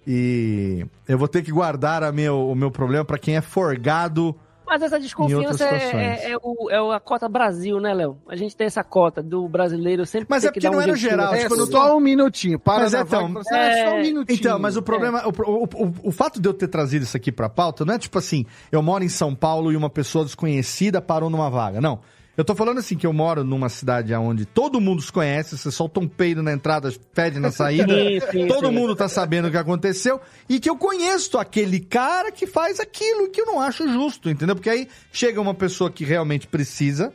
e 0.06 0.86
eu 1.06 1.18
vou 1.18 1.28
ter 1.28 1.42
que 1.42 1.52
guardar 1.52 2.10
meu, 2.12 2.48
o 2.48 2.54
meu 2.54 2.70
problema 2.70 3.04
para 3.04 3.18
quem 3.18 3.36
é 3.36 3.42
forgado. 3.42 4.34
Mas 4.68 4.82
essa 4.82 5.00
desconfiança 5.00 5.64
é, 5.64 6.26
é, 6.26 6.30
é 6.32 6.36
o, 6.36 6.70
é 6.70 6.96
a 6.96 7.00
cota 7.00 7.26
Brasil, 7.26 7.80
né, 7.80 7.94
Léo? 7.94 8.18
A 8.28 8.36
gente 8.36 8.54
tem 8.54 8.66
essa 8.66 8.84
cota 8.84 9.22
do 9.22 9.48
brasileiro 9.48 10.04
sempre 10.04 10.26
Mas 10.28 10.42
ter 10.42 10.48
é 10.48 10.52
que 10.52 10.60
porque 10.60 10.68
dar 10.68 10.72
não 10.72 10.78
um 10.78 10.82
é 10.82 10.86
no 10.88 10.96
geral, 10.96 11.34
É 11.34 11.38
tipo, 11.38 11.56
não 11.56 11.66
só 11.66 11.96
um 11.96 12.00
minutinho. 12.00 12.58
Para 12.58 12.82
Mas 12.82 12.92
na 12.92 12.98
é, 12.98 13.02
então, 13.02 13.20
vaga 13.20 13.30
e 13.30 13.32
fala 13.32 13.40
assim, 13.40 13.54
"Ah, 13.54 13.78
é 13.78 13.88
só 13.88 13.96
um 13.96 14.00
minutinho. 14.02 14.38
Então, 14.38 14.58
mas 14.58 14.76
o 14.76 14.82
problema, 14.82 15.22
o, 15.26 15.30
o, 15.30 15.64
o, 15.64 15.94
o 16.04 16.12
fato 16.12 16.38
de 16.38 16.46
eu 16.46 16.52
ter 16.52 16.68
trazido 16.68 17.04
isso 17.04 17.16
aqui 17.16 17.32
pra 17.32 17.48
pauta 17.48 17.84
não 17.84 17.94
é 17.94 17.98
tipo 17.98 18.18
assim, 18.18 18.44
eu 18.70 18.82
moro 18.82 19.02
em 19.02 19.08
São 19.08 19.34
Paulo 19.34 19.72
e 19.72 19.76
uma 19.76 19.88
pessoa 19.88 20.24
desconhecida 20.24 21.00
parou 21.00 21.30
numa 21.30 21.48
vaga. 21.48 21.80
Não. 21.80 22.00
Eu 22.38 22.44
tô 22.44 22.54
falando 22.54 22.78
assim 22.78 22.96
que 22.96 23.04
eu 23.04 23.12
moro 23.12 23.42
numa 23.42 23.68
cidade 23.68 24.14
onde 24.14 24.46
todo 24.46 24.80
mundo 24.80 25.02
se 25.02 25.10
conhece, 25.10 25.58
você 25.58 25.72
solta 25.72 25.98
um 25.98 26.06
peido 26.06 26.40
na 26.40 26.52
entrada, 26.52 26.88
fede 27.12 27.40
na 27.40 27.50
saída, 27.50 27.88
Sim, 27.98 28.20
sim, 28.30 28.46
todo 28.46 28.68
sim. 28.68 28.72
mundo 28.72 28.94
tá 28.94 29.08
sabendo 29.08 29.48
o 29.48 29.50
que 29.50 29.56
aconteceu 29.56 30.20
e 30.48 30.60
que 30.60 30.70
eu 30.70 30.76
conheço 30.76 31.36
aquele 31.36 31.80
cara 31.80 32.30
que 32.30 32.46
faz 32.46 32.78
aquilo 32.78 33.28
que 33.28 33.40
eu 33.40 33.46
não 33.46 33.60
acho 33.60 33.88
justo, 33.88 34.30
entendeu? 34.30 34.54
Porque 34.54 34.70
aí 34.70 34.86
chega 35.10 35.40
uma 35.40 35.52
pessoa 35.52 35.90
que 35.90 36.04
realmente 36.04 36.46
precisa, 36.46 37.12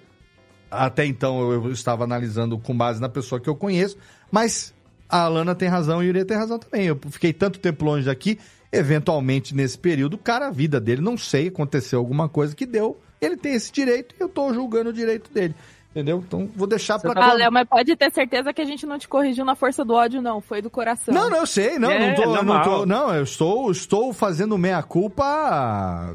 até 0.69 1.05
então 1.05 1.53
eu, 1.53 1.67
eu 1.67 1.71
estava 1.71 2.03
analisando 2.03 2.59
com 2.59 2.75
base 2.75 2.99
na 2.99 3.07
pessoa 3.07 3.39
que 3.39 3.49
eu 3.49 3.55
conheço, 3.55 3.95
mas 4.29 4.73
a 5.07 5.21
Alana 5.21 5.55
tem 5.55 5.69
razão 5.69 6.03
e 6.03 6.07
o 6.07 6.07
Yuri 6.07 6.25
tem 6.25 6.35
razão 6.35 6.59
também. 6.59 6.87
Eu 6.87 6.99
fiquei 7.11 7.31
tanto 7.31 7.59
tempo 7.59 7.85
longe 7.85 8.07
daqui, 8.07 8.37
eventualmente 8.73 9.55
nesse 9.55 9.77
período, 9.77 10.17
cara, 10.17 10.47
a 10.47 10.51
vida 10.51 10.81
dele, 10.81 11.01
não 11.01 11.17
sei, 11.17 11.47
aconteceu 11.47 11.97
alguma 11.97 12.27
coisa 12.27 12.53
que 12.53 12.65
deu, 12.65 12.99
ele 13.25 13.37
tem 13.37 13.53
esse 13.53 13.71
direito 13.71 14.15
e 14.19 14.21
eu 14.23 14.29
tô 14.29 14.53
julgando 14.53 14.89
o 14.89 14.93
direito 14.93 15.31
dele. 15.31 15.55
Entendeu? 15.91 16.23
Então 16.27 16.49
vou 16.55 16.65
deixar 16.65 16.97
pra 16.97 17.13
Ah, 17.23 17.33
Léo, 17.33 17.51
mas 17.51 17.67
pode 17.69 17.95
ter 17.95 18.11
certeza 18.11 18.51
que 18.51 18.59
a 18.59 18.65
gente 18.65 18.83
não 18.83 18.97
te 18.97 19.07
corrigiu 19.07 19.45
na 19.45 19.53
força 19.53 19.85
do 19.85 19.93
ódio, 19.93 20.23
não. 20.23 20.41
Foi 20.41 20.59
do 20.59 20.67
coração. 20.67 21.13
Não, 21.13 21.29
não, 21.29 21.37
eu 21.37 21.45
sei, 21.45 21.77
não, 21.77 21.91
É, 21.91 22.07
não, 22.07 22.15
tô, 22.15 22.21
eu 22.23 22.27
não 22.29 22.35
normal. 22.43 22.63
tô, 22.63 22.85
não, 22.87 23.13
eu 23.13 23.21
estou, 23.23 23.69
estou 23.71 24.11
fazendo 24.11 24.57
meia 24.57 24.81
culpa 24.81 25.23
ah, 25.23 26.13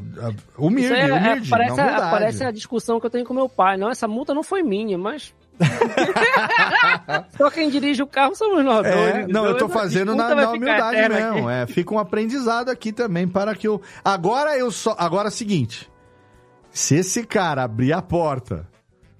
humilde, 0.57 0.93
Isso 0.93 0.93
é- 0.93 1.09
é- 1.09 1.13
humilde, 1.13 1.49
parece, 1.49 1.77
na 1.77 1.95
a, 1.95 2.11
parece 2.11 2.43
a 2.43 2.51
discussão 2.51 2.99
que 2.99 3.05
eu 3.05 3.09
tenho 3.09 3.23
com 3.25 3.33
meu 3.33 3.47
pai. 3.47 3.77
Não, 3.77 3.89
essa 3.89 4.05
multa 4.05 4.33
não 4.33 4.43
foi 4.43 4.61
minha, 4.63 4.97
mas. 4.97 5.33
Só 7.37 7.49
quem 7.49 7.69
dirige 7.69 8.01
o 8.03 8.07
carro 8.07 8.35
somos 8.35 8.63
nós 8.63 8.85
É, 8.85 8.91
dois. 9.13 9.27
não, 9.27 9.45
eu 9.45 9.57
tô 9.57 9.67
fazendo 9.69 10.15
na, 10.15 10.33
na 10.35 10.51
humildade 10.51 10.97
mesmo. 11.09 11.47
aqui. 11.47 11.49
É, 11.49 11.67
fica 11.67 11.93
um 11.93 11.99
aprendizado 11.99 12.69
aqui 12.69 12.91
também 12.91 13.27
para 13.27 13.55
que 13.55 13.67
eu. 13.67 13.81
Agora 14.03 14.57
eu 14.57 14.71
só. 14.71 14.95
Agora 14.97 15.27
é 15.27 15.31
o 15.31 15.33
seguinte: 15.33 15.89
se 16.71 16.95
esse 16.95 17.23
cara 17.25 17.63
abrir 17.63 17.93
a 17.93 18.01
porta, 18.01 18.67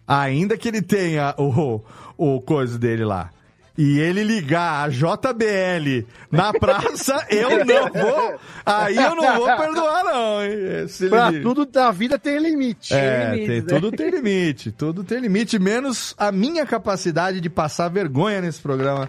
ainda 0.08 0.58
que 0.58 0.68
ele 0.68 0.82
tenha 0.82 1.34
o, 1.38 1.82
o 2.18 2.42
coisa 2.42 2.78
dele 2.78 3.04
lá. 3.06 3.30
E 3.78 3.98
ele 3.98 4.26
ligar 4.26 4.84
a 4.86 4.90
JBL 4.90 6.06
na 6.30 6.52
praça, 6.60 7.26
eu 7.30 7.64
não 7.64 7.90
vou. 7.94 8.40
Aí 8.66 8.98
eu 8.98 9.16
não 9.16 9.36
vou 9.38 9.46
perdoar, 9.56 10.04
não, 10.04 10.44
hein? 10.44 10.88
Se 10.90 11.04
ele- 11.06 11.10
Pra 11.12 11.32
tudo 11.42 11.66
da 11.66 11.90
vida 11.90 12.20
tem 12.20 12.40
limite. 12.40 12.94
é, 12.94 13.32
tem, 13.38 13.48
né? 13.48 13.62
tudo 13.62 13.90
tem 13.90 14.10
limite, 14.10 14.70
tudo 14.74 15.02
tem 15.02 15.20
limite, 15.22 15.58
menos 15.58 16.14
a 16.18 16.30
minha 16.30 16.66
capacidade 16.66 17.40
de 17.40 17.50
passar 17.50 17.88
vergonha 17.88 18.42
nesse 18.42 18.60
programa, 18.60 19.08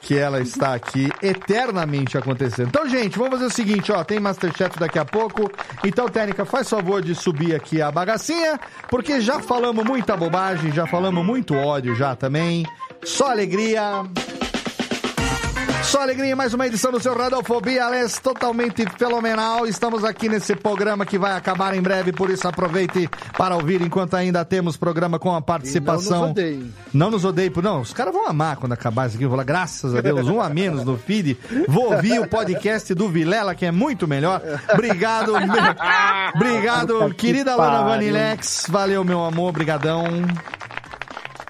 que 0.00 0.16
ela 0.16 0.40
está 0.40 0.74
aqui 0.74 1.10
eternamente 1.22 2.16
acontecendo. 2.16 2.68
Então, 2.68 2.88
gente, 2.88 3.18
vamos 3.18 3.34
fazer 3.34 3.46
o 3.46 3.50
seguinte, 3.50 3.92
ó, 3.92 4.02
tem 4.02 4.18
Masterchef 4.18 4.78
daqui 4.78 4.98
a 4.98 5.04
pouco, 5.04 5.50
então, 5.84 6.08
Técnica, 6.08 6.44
faz 6.44 6.68
favor 6.68 7.02
de 7.02 7.14
subir 7.14 7.54
aqui 7.54 7.82
a 7.82 7.90
bagacinha, 7.90 8.58
porque 8.88 9.20
já 9.20 9.40
falamos 9.40 9.84
muita 9.84 10.16
bobagem, 10.16 10.72
já 10.72 10.86
falamos 10.86 11.24
muito 11.24 11.54
ódio 11.54 11.94
já 11.94 12.16
também, 12.16 12.64
só 13.04 13.30
alegria... 13.30 14.04
Só 15.82 16.02
alegria, 16.02 16.36
mais 16.36 16.54
uma 16.54 16.66
edição 16.66 16.92
do 16.92 17.00
seu 17.00 17.16
Radiofobia, 17.16 17.84
aliás, 17.84 18.18
totalmente 18.18 18.84
fenomenal. 18.96 19.66
Estamos 19.66 20.04
aqui 20.04 20.28
nesse 20.28 20.54
programa 20.54 21.04
que 21.04 21.18
vai 21.18 21.32
acabar 21.32 21.74
em 21.74 21.80
breve, 21.82 22.12
por 22.12 22.30
isso 22.30 22.46
aproveite 22.46 23.08
para 23.36 23.56
ouvir 23.56 23.82
enquanto 23.82 24.14
ainda 24.14 24.44
temos 24.44 24.76
programa 24.76 25.18
com 25.18 25.34
a 25.34 25.42
participação. 25.42 26.20
Não 26.20 26.20
nos 26.20 26.30
odeiem. 26.30 26.74
Não 26.92 27.10
nos 27.10 27.24
odeie, 27.24 27.52
não. 27.62 27.80
Os 27.80 27.92
caras 27.92 28.12
vão 28.14 28.28
amar 28.28 28.56
quando 28.56 28.72
acabar 28.72 29.08
isso 29.08 29.16
aqui. 29.16 29.24
Vou 29.24 29.32
falar, 29.32 29.44
graças 29.44 29.94
a 29.94 30.00
Deus, 30.00 30.28
um 30.28 30.40
a 30.40 30.48
menos 30.48 30.84
no 30.84 30.96
feed. 30.96 31.36
Vou 31.66 31.92
ouvir 31.92 32.20
o 32.20 32.28
podcast 32.28 32.94
do 32.94 33.08
Vilela, 33.08 33.54
que 33.54 33.66
é 33.66 33.72
muito 33.72 34.06
melhor. 34.06 34.40
Obrigado, 34.72 35.32
obrigado, 36.36 36.94
Puta 36.94 37.14
que 37.14 37.26
querida 37.26 37.56
Lana. 37.56 37.82
Vanilex. 37.84 38.66
Valeu, 38.68 39.02
meu 39.02 39.24
amor, 39.24 39.50
brigadão. 39.52 40.04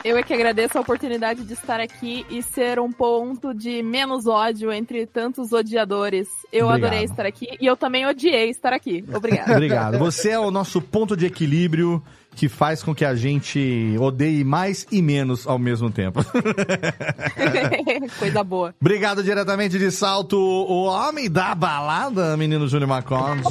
Eu 0.04 0.16
é 0.16 0.22
que 0.22 0.32
agradeço 0.32 0.78
a 0.78 0.80
oportunidade 0.80 1.44
de 1.44 1.52
estar 1.52 1.80
aqui 1.80 2.24
e 2.30 2.42
ser 2.42 2.80
um 2.80 2.90
ponto 2.90 3.52
de 3.52 3.82
menos 3.82 4.26
ódio 4.26 4.72
entre 4.72 5.06
tantos 5.06 5.52
odiadores. 5.52 6.28
Eu 6.52 6.66
Obrigado. 6.66 6.92
adorei 6.92 7.04
estar 7.04 7.26
aqui 7.26 7.48
e 7.60 7.66
eu 7.66 7.76
também 7.76 8.06
odiei 8.06 8.48
estar 8.50 8.72
aqui. 8.72 9.04
Obrigada. 9.14 9.52
Obrigado. 9.52 9.98
Você 9.98 10.30
é 10.30 10.38
o 10.38 10.50
nosso 10.50 10.80
ponto 10.80 11.16
de 11.16 11.26
equilíbrio 11.26 12.02
que 12.34 12.48
faz 12.48 12.82
com 12.82 12.94
que 12.94 13.04
a 13.04 13.14
gente 13.14 13.94
odeie 13.98 14.42
mais 14.44 14.86
e 14.90 15.02
menos 15.02 15.46
ao 15.46 15.58
mesmo 15.58 15.90
tempo. 15.90 16.20
Coisa 18.18 18.42
boa. 18.44 18.74
Obrigado 18.80 19.22
diretamente 19.22 19.78
de 19.78 19.90
Salto, 19.90 20.38
o 20.38 20.84
homem 20.84 21.30
da 21.30 21.54
balada, 21.54 22.36
menino 22.36 22.66
Júnior 22.68 22.88
Maconde. 22.88 23.42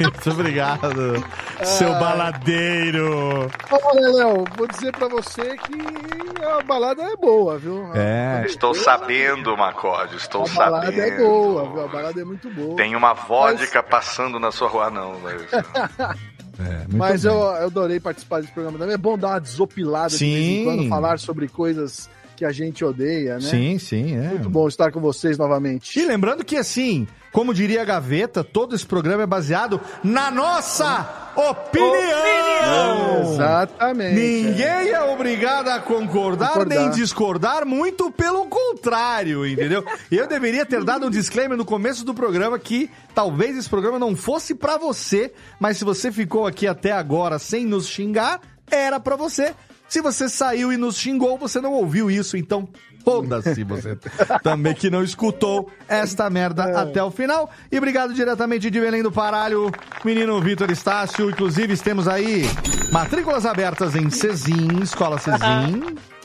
Muito 0.00 0.30
obrigado, 0.30 1.24
seu 1.62 1.90
baladeiro. 1.94 3.48
Olha, 3.70 4.08
Léo, 4.12 4.44
vou 4.56 4.66
dizer 4.68 4.92
pra 4.92 5.08
você 5.08 5.56
que 5.58 6.44
a 6.44 6.62
balada 6.62 7.02
é 7.02 7.16
boa, 7.16 7.58
viu? 7.58 7.90
É. 7.94 8.44
Estou 8.46 8.74
sabendo, 8.74 9.56
Macode, 9.56 10.16
estou 10.16 10.44
A 10.46 10.48
balada 10.54 10.86
sabendo. 10.86 11.02
é 11.02 11.16
boa, 11.18 11.68
viu? 11.70 11.84
A 11.84 11.88
balada 11.88 12.20
é 12.20 12.24
muito 12.24 12.50
boa. 12.50 12.76
Tem 12.76 12.96
uma 12.96 13.12
vodka 13.14 13.82
passando 13.82 14.38
na 14.40 14.50
sua 14.50 14.68
rua, 14.68 14.90
não, 14.90 15.14
velho. 15.16 15.46
É, 16.58 16.86
Mas 16.88 17.22
bem. 17.22 17.32
eu, 17.32 17.38
eu 17.38 17.66
adorei 17.66 18.00
participar 18.00 18.40
desse 18.40 18.52
programa 18.52 18.78
também. 18.78 18.94
É 18.94 18.98
bom 18.98 19.18
dar 19.18 19.28
uma 19.28 19.40
desopilada 19.40 20.16
de 20.16 20.24
vez 20.24 20.46
Sim. 20.46 20.60
em 20.60 20.64
quando, 20.64 20.88
falar 20.88 21.18
sobre 21.18 21.48
coisas 21.48 22.08
que 22.36 22.44
a 22.44 22.52
gente 22.52 22.84
odeia, 22.84 23.34
né? 23.34 23.40
Sim, 23.40 23.78
sim, 23.78 24.16
é. 24.16 24.28
Muito 24.28 24.50
bom 24.50 24.68
estar 24.68 24.92
com 24.92 25.00
vocês 25.00 25.36
novamente. 25.38 25.98
E 25.98 26.04
lembrando 26.04 26.44
que, 26.44 26.56
assim, 26.56 27.08
como 27.32 27.52
diria 27.54 27.82
a 27.82 27.84
Gaveta, 27.84 28.44
todo 28.44 28.74
esse 28.76 28.86
programa 28.86 29.22
é 29.22 29.26
baseado 29.26 29.80
na 30.04 30.30
nossa 30.30 31.32
opinião! 31.36 33.32
Exatamente. 33.32 34.14
Ninguém 34.14 34.90
é 34.90 35.02
obrigado 35.02 35.68
a 35.68 35.80
concordar, 35.80 36.48
Concordar. 36.52 36.78
nem 36.78 36.90
discordar, 36.90 37.66
muito 37.66 38.10
pelo 38.10 38.46
contrário, 38.46 39.46
entendeu? 39.46 39.84
Eu 40.10 40.26
deveria 40.26 40.64
ter 40.66 40.82
dado 40.84 41.06
um 41.06 41.10
disclaimer 41.10 41.56
no 41.56 41.64
começo 41.64 42.04
do 42.04 42.14
programa 42.14 42.58
que 42.58 42.90
talvez 43.14 43.56
esse 43.56 43.68
programa 43.68 43.98
não 43.98 44.14
fosse 44.16 44.54
pra 44.54 44.76
você, 44.76 45.32
mas 45.58 45.76
se 45.78 45.84
você 45.84 46.10
ficou 46.12 46.46
aqui 46.46 46.66
até 46.66 46.92
agora 46.92 47.38
sem 47.38 47.64
nos 47.64 47.86
xingar, 47.86 48.40
era 48.70 48.98
pra 48.98 49.14
você. 49.16 49.54
Se 49.88 50.00
você 50.00 50.28
saiu 50.28 50.72
e 50.72 50.76
nos 50.76 50.96
xingou, 50.96 51.38
você 51.38 51.60
não 51.60 51.72
ouviu 51.72 52.10
isso, 52.10 52.36
então 52.36 52.68
foda-se 53.04 53.62
você 53.62 53.96
também 54.42 54.74
que 54.74 54.90
não 54.90 55.02
escutou 55.02 55.70
esta 55.88 56.28
merda 56.28 56.80
até 56.80 57.02
o 57.02 57.10
final. 57.10 57.48
E 57.70 57.78
obrigado 57.78 58.12
diretamente 58.12 58.68
de 58.68 58.80
Belém 58.80 59.02
do 59.02 59.12
Paralho, 59.12 59.70
menino 60.04 60.40
Vitor 60.40 60.70
Estácio. 60.70 61.30
Inclusive, 61.30 61.76
temos 61.76 62.08
aí 62.08 62.42
matrículas 62.90 63.46
abertas 63.46 63.94
em 63.94 64.10
Cezim, 64.10 64.82
Escola 64.82 65.18
Cezim. 65.18 65.96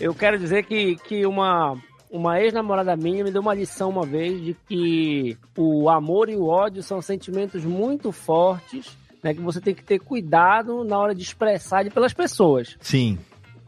Eu 0.00 0.14
quero 0.14 0.38
dizer 0.38 0.64
que, 0.64 0.94
que 0.96 1.26
uma, 1.26 1.76
uma 2.10 2.40
ex-namorada 2.40 2.96
minha 2.96 3.24
me 3.24 3.32
deu 3.32 3.42
uma 3.42 3.54
lição 3.54 3.90
uma 3.90 4.06
vez 4.06 4.40
de 4.40 4.56
que 4.68 5.36
o 5.56 5.90
amor 5.90 6.28
e 6.28 6.36
o 6.36 6.46
ódio 6.46 6.84
são 6.84 7.02
sentimentos 7.02 7.64
muito 7.64 8.12
fortes, 8.12 8.96
né? 9.28 9.34
Que 9.34 9.40
você 9.40 9.60
tem 9.60 9.74
que 9.74 9.84
ter 9.84 9.98
cuidado 9.98 10.84
na 10.84 10.98
hora 10.98 11.14
de 11.14 11.22
expressar 11.22 11.80
ele 11.82 11.90
pelas 11.90 12.12
pessoas. 12.12 12.76
Sim. 12.80 13.18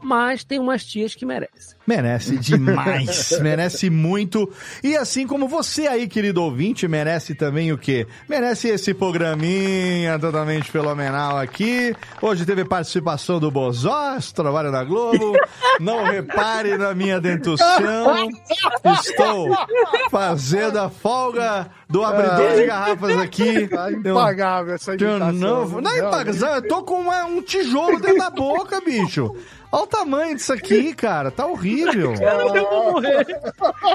Mas 0.03 0.43
tem 0.43 0.59
umas 0.59 0.83
tias 0.83 1.13
que 1.13 1.25
merecem. 1.25 1.77
Merece 1.85 2.37
demais, 2.37 3.37
merece 3.41 3.89
muito. 3.89 4.51
E 4.83 4.95
assim 4.95 5.27
como 5.27 5.47
você 5.47 5.87
aí, 5.87 6.07
querido 6.07 6.41
ouvinte, 6.43 6.87
merece 6.87 7.35
também 7.35 7.71
o 7.71 7.77
quê? 7.77 8.07
Merece 8.29 8.69
esse 8.69 8.93
programinha 8.93 10.17
totalmente 10.19 10.71
fenomenal 10.71 11.37
aqui. 11.37 11.95
Hoje 12.21 12.45
teve 12.45 12.65
participação 12.65 13.39
do 13.39 13.51
Bozós, 13.51 14.31
trabalho 14.31 14.71
na 14.71 14.83
Globo. 14.83 15.33
Não 15.79 16.03
repare 16.03 16.77
na 16.77 16.93
minha 16.93 17.19
dentução. 17.19 18.29
Estou 19.01 19.55
fazendo 20.09 20.77
a 20.79 20.89
folga 20.89 21.67
do 21.89 22.03
abridor 22.03 22.55
de 22.55 22.65
garrafas 22.65 23.17
aqui. 23.17 23.67
Tá 23.67 23.91
impagável 23.91 24.75
essa 24.75 24.91
Eu 24.93 24.97
imitação. 25.17 25.33
não, 25.33 25.65
viu? 25.67 25.81
não 25.81 25.91
é 25.91 25.99
impagável. 25.99 26.47
Eu 26.47 26.67
tô 26.67 26.83
com 26.83 26.95
uma- 27.01 27.25
um 27.25 27.41
tijolo 27.41 27.99
dentro 27.99 28.17
da 28.17 28.29
boca, 28.29 28.79
bicho. 28.81 29.35
Olha 29.71 29.83
o 29.83 29.87
tamanho 29.87 30.35
disso 30.35 30.51
aqui, 30.51 30.93
cara. 30.93 31.31
Tá 31.31 31.45
horrível. 31.45 32.13
Eu 32.19 32.65
vou 32.69 32.93
morrer. 32.93 33.25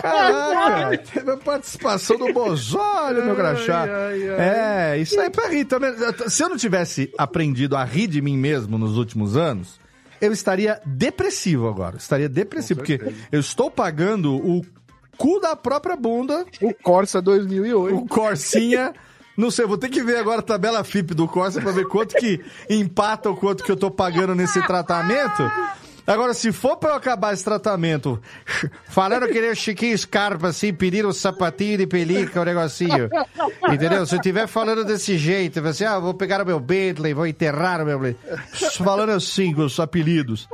Caraca, 0.01 0.98
teve 0.98 1.31
a 1.31 1.36
participação 1.36 2.16
do 2.16 2.32
Bozólio, 2.32 3.24
meu 3.24 3.35
crachá. 3.36 3.82
Ai, 3.85 4.28
ai, 4.28 4.94
É, 4.94 4.98
isso 4.98 5.19
aí 5.20 5.27
é 5.27 5.31
pra 5.31 5.48
rir 5.48 5.65
também. 5.65 5.93
Se 6.28 6.43
eu 6.43 6.48
não 6.48 6.57
tivesse 6.57 7.12
aprendido 7.19 7.77
a 7.77 7.85
rir 7.85 8.07
de 8.07 8.23
mim 8.23 8.36
mesmo 8.36 8.78
nos 8.78 8.97
últimos 8.97 9.36
anos, 9.36 9.78
eu 10.20 10.32
estaria 10.32 10.81
depressivo 10.85 11.69
agora. 11.69 11.97
Estaria 11.97 12.28
depressivo, 12.28 12.81
porque 12.81 13.01
eu 13.31 13.40
estou 13.40 13.70
pagando 13.70 14.35
o 14.35 14.65
cu 15.16 15.40
da 15.40 15.55
própria 15.57 15.97
bunda. 15.97 16.44
O 16.62 16.73
Corsa 16.73 17.20
2008. 17.20 17.97
O 17.97 18.09
Corsinha. 18.09 18.94
Não 19.36 19.50
sei, 19.50 19.66
vou 19.66 19.76
ter 19.76 19.88
que 19.88 20.02
ver 20.02 20.16
agora 20.16 20.40
a 20.40 20.42
tabela 20.42 20.82
FIP 20.82 21.14
do 21.14 21.28
Corsa 21.28 21.60
pra 21.60 21.72
ver 21.72 21.86
quanto 21.86 22.14
que 22.14 22.40
empata 22.70 23.30
o 23.30 23.36
quanto 23.36 23.62
que 23.62 23.70
eu 23.70 23.76
tô 23.76 23.90
pagando 23.90 24.34
nesse 24.34 24.64
tratamento. 24.66 25.42
Agora, 26.06 26.32
se 26.32 26.52
for 26.52 26.76
pra 26.76 26.90
eu 26.90 26.94
acabar 26.94 27.34
esse 27.34 27.42
tratamento, 27.42 28.22
falando 28.88 29.26
que 29.26 29.40
nem 29.40 29.50
o 29.50 29.56
Chiquinho 29.56 29.98
Scarpa, 29.98 30.48
assim, 30.48 30.72
pedindo 30.72 31.08
um 31.08 31.12
sapatinho 31.12 31.78
de 31.78 31.86
pelica, 31.86 32.40
o 32.40 32.44
negocinho. 32.44 33.10
Entendeu? 33.68 34.06
Se 34.06 34.14
eu 34.14 34.18
estiver 34.18 34.46
falando 34.46 34.84
desse 34.84 35.18
jeito, 35.18 35.58
assim, 35.66 35.84
ah, 35.84 35.98
vou 35.98 36.14
pegar 36.14 36.40
o 36.42 36.46
meu 36.46 36.60
Bentley, 36.60 37.12
vou 37.12 37.26
enterrar 37.26 37.82
o 37.82 37.86
meu 37.86 37.98
Bentley. 37.98 38.38
Falando 38.78 39.10
assim, 39.10 39.52
com 39.52 39.62
os 39.62 39.80
apelidos. 39.80 40.48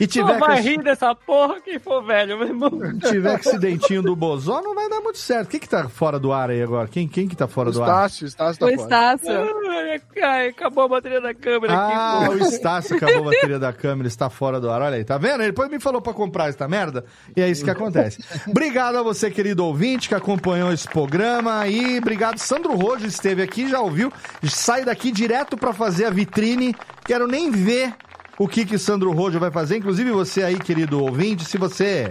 E 0.00 0.06
tiver 0.06 0.38
vai 0.38 0.56
com 0.56 0.62
rir 0.62 0.82
dessa 0.82 1.14
porra 1.14 1.60
quem 1.60 1.78
for 1.78 2.02
velho, 2.02 2.38
meu 2.38 2.48
irmão. 2.48 2.70
tiver 3.00 3.38
com 3.38 3.48
esse 3.48 3.58
dentinho 3.58 4.02
do 4.02 4.16
Bozó, 4.16 4.62
não 4.62 4.74
vai 4.74 4.88
dar 4.88 5.00
muito 5.02 5.18
certo. 5.18 5.48
Quem 5.50 5.60
que 5.60 5.68
tá 5.68 5.88
fora 5.90 6.18
do 6.18 6.32
ar 6.32 6.48
aí 6.48 6.62
agora? 6.62 6.88
Quem, 6.88 7.06
quem 7.06 7.28
que 7.28 7.36
tá 7.36 7.46
fora 7.46 7.70
do 7.70 7.82
ar? 7.82 7.88
Estácio, 7.88 8.26
Estácio 8.26 8.60
tá 8.60 8.66
O 8.66 8.70
fora. 8.70 8.82
Estácio. 8.82 9.30
Ai, 9.70 10.00
ai, 10.22 10.48
acabou 10.48 10.84
a 10.84 10.88
bateria 10.88 11.20
da 11.20 11.34
câmera 11.34 11.74
Ah, 11.74 12.24
aqui, 12.24 12.34
o. 12.34 12.38
Estácio 12.46 12.96
acabou 12.96 13.18
a 13.28 13.30
bateria 13.30 13.58
da 13.58 13.72
câmera, 13.72 14.08
está 14.08 14.30
fora 14.30 14.58
do 14.58 14.70
ar. 14.70 14.80
Olha 14.80 14.96
aí, 14.96 15.04
tá 15.04 15.18
vendo? 15.18 15.42
Ele 15.42 15.50
depois 15.50 15.70
me 15.70 15.78
falou 15.78 16.00
pra 16.00 16.14
comprar 16.14 16.48
essa 16.48 16.66
merda 16.66 17.04
e 17.36 17.42
é 17.42 17.48
isso 17.50 17.62
que 17.62 17.70
acontece. 17.70 18.24
Obrigado 18.48 18.96
a 18.96 19.02
você, 19.02 19.30
querido 19.30 19.64
ouvinte, 19.66 20.08
que 20.08 20.14
acompanhou 20.14 20.72
esse 20.72 20.88
programa 20.88 21.66
e 21.68 21.98
obrigado. 21.98 22.38
Sandro 22.38 22.74
Rojo 22.74 23.06
esteve 23.06 23.42
aqui, 23.42 23.68
já 23.68 23.80
ouviu. 23.80 24.10
Sai 24.44 24.84
daqui 24.84 25.10
direto 25.12 25.56
pra 25.56 25.72
fazer 25.74 26.06
a 26.06 26.10
vitrine. 26.10 26.74
Quero 27.04 27.26
nem 27.26 27.50
ver 27.50 27.92
o 28.40 28.48
que 28.48 28.64
que 28.64 28.78
Sandro 28.78 29.12
Rojo 29.12 29.38
vai 29.38 29.50
fazer. 29.50 29.76
Inclusive 29.76 30.10
você 30.12 30.42
aí, 30.42 30.58
querido 30.58 31.04
ouvinte, 31.04 31.44
se 31.44 31.58
você 31.58 32.08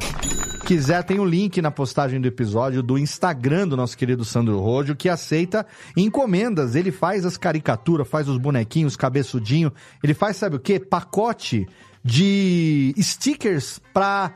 quiser, 0.64 1.04
tem 1.04 1.20
o 1.20 1.26
link 1.26 1.60
na 1.60 1.72
postagem 1.72 2.22
do 2.22 2.28
episódio 2.28 2.84
do 2.84 3.00
Instagram 3.00 3.68
do 3.68 3.76
nosso 3.76 3.98
querido 3.98 4.24
Sandro 4.24 4.60
Rojo, 4.60 4.96
que 4.96 5.10
aceita 5.10 5.66
encomendas. 5.98 6.76
Ele 6.76 6.92
faz 6.92 7.26
as 7.26 7.36
caricaturas, 7.36 8.08
faz 8.08 8.30
os 8.30 8.38
bonequinhos, 8.38 8.96
cabeçudinho. 8.96 9.74
Ele 10.04 10.14
faz, 10.14 10.38
sabe 10.38 10.58
o 10.58 10.60
quê? 10.60 10.80
Pacote 10.80 11.68
de 12.04 12.94
stickers 13.00 13.82
pra 13.92 14.32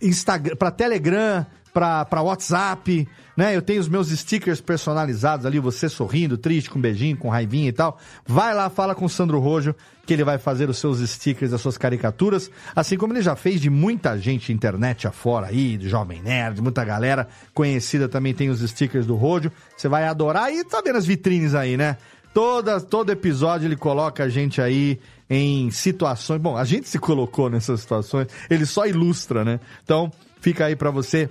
Instagram, 0.00 0.56
para 0.56 0.70
Telegram, 0.70 1.44
pra 1.74 2.06
pra 2.06 2.22
WhatsApp, 2.22 3.06
né? 3.36 3.54
Eu 3.54 3.60
tenho 3.60 3.82
os 3.82 3.88
meus 3.88 4.08
stickers 4.08 4.62
personalizados 4.62 5.44
ali, 5.44 5.58
você 5.58 5.90
sorrindo, 5.90 6.38
triste, 6.38 6.70
com 6.70 6.80
beijinho, 6.80 7.18
com 7.18 7.28
raivinha 7.28 7.68
e 7.68 7.72
tal. 7.72 7.98
Vai 8.26 8.54
lá, 8.54 8.70
fala 8.70 8.94
com 8.94 9.04
o 9.04 9.10
Sandro 9.10 9.38
Rojo, 9.40 9.74
que 10.06 10.12
ele 10.12 10.24
vai 10.24 10.38
fazer 10.38 10.68
os 10.68 10.78
seus 10.78 10.98
stickers, 11.08 11.52
as 11.52 11.60
suas 11.60 11.78
caricaturas, 11.78 12.50
assim 12.74 12.96
como 12.96 13.12
ele 13.12 13.22
já 13.22 13.34
fez 13.34 13.60
de 13.60 13.70
muita 13.70 14.18
gente 14.18 14.52
internet 14.52 15.06
afora 15.06 15.48
aí, 15.48 15.76
de 15.76 15.88
Jovem 15.88 16.22
Nerd, 16.22 16.60
muita 16.60 16.84
galera 16.84 17.28
conhecida 17.52 18.08
também 18.08 18.34
tem 18.34 18.50
os 18.50 18.60
stickers 18.60 19.06
do 19.06 19.14
Rojo. 19.14 19.50
Você 19.76 19.88
vai 19.88 20.04
adorar 20.06 20.52
e 20.52 20.64
tá 20.64 20.82
vendo 20.84 20.98
as 20.98 21.06
vitrines 21.06 21.54
aí, 21.54 21.76
né? 21.76 21.96
Toda, 22.32 22.80
todo 22.80 23.10
episódio 23.10 23.66
ele 23.66 23.76
coloca 23.76 24.24
a 24.24 24.28
gente 24.28 24.60
aí 24.60 24.98
em 25.30 25.70
situações. 25.70 26.40
Bom, 26.40 26.56
a 26.56 26.64
gente 26.64 26.88
se 26.88 26.98
colocou 26.98 27.48
nessas 27.48 27.80
situações, 27.80 28.28
ele 28.50 28.66
só 28.66 28.86
ilustra, 28.86 29.44
né? 29.44 29.60
Então, 29.82 30.10
fica 30.40 30.66
aí 30.66 30.76
pra 30.76 30.90
você 30.90 31.30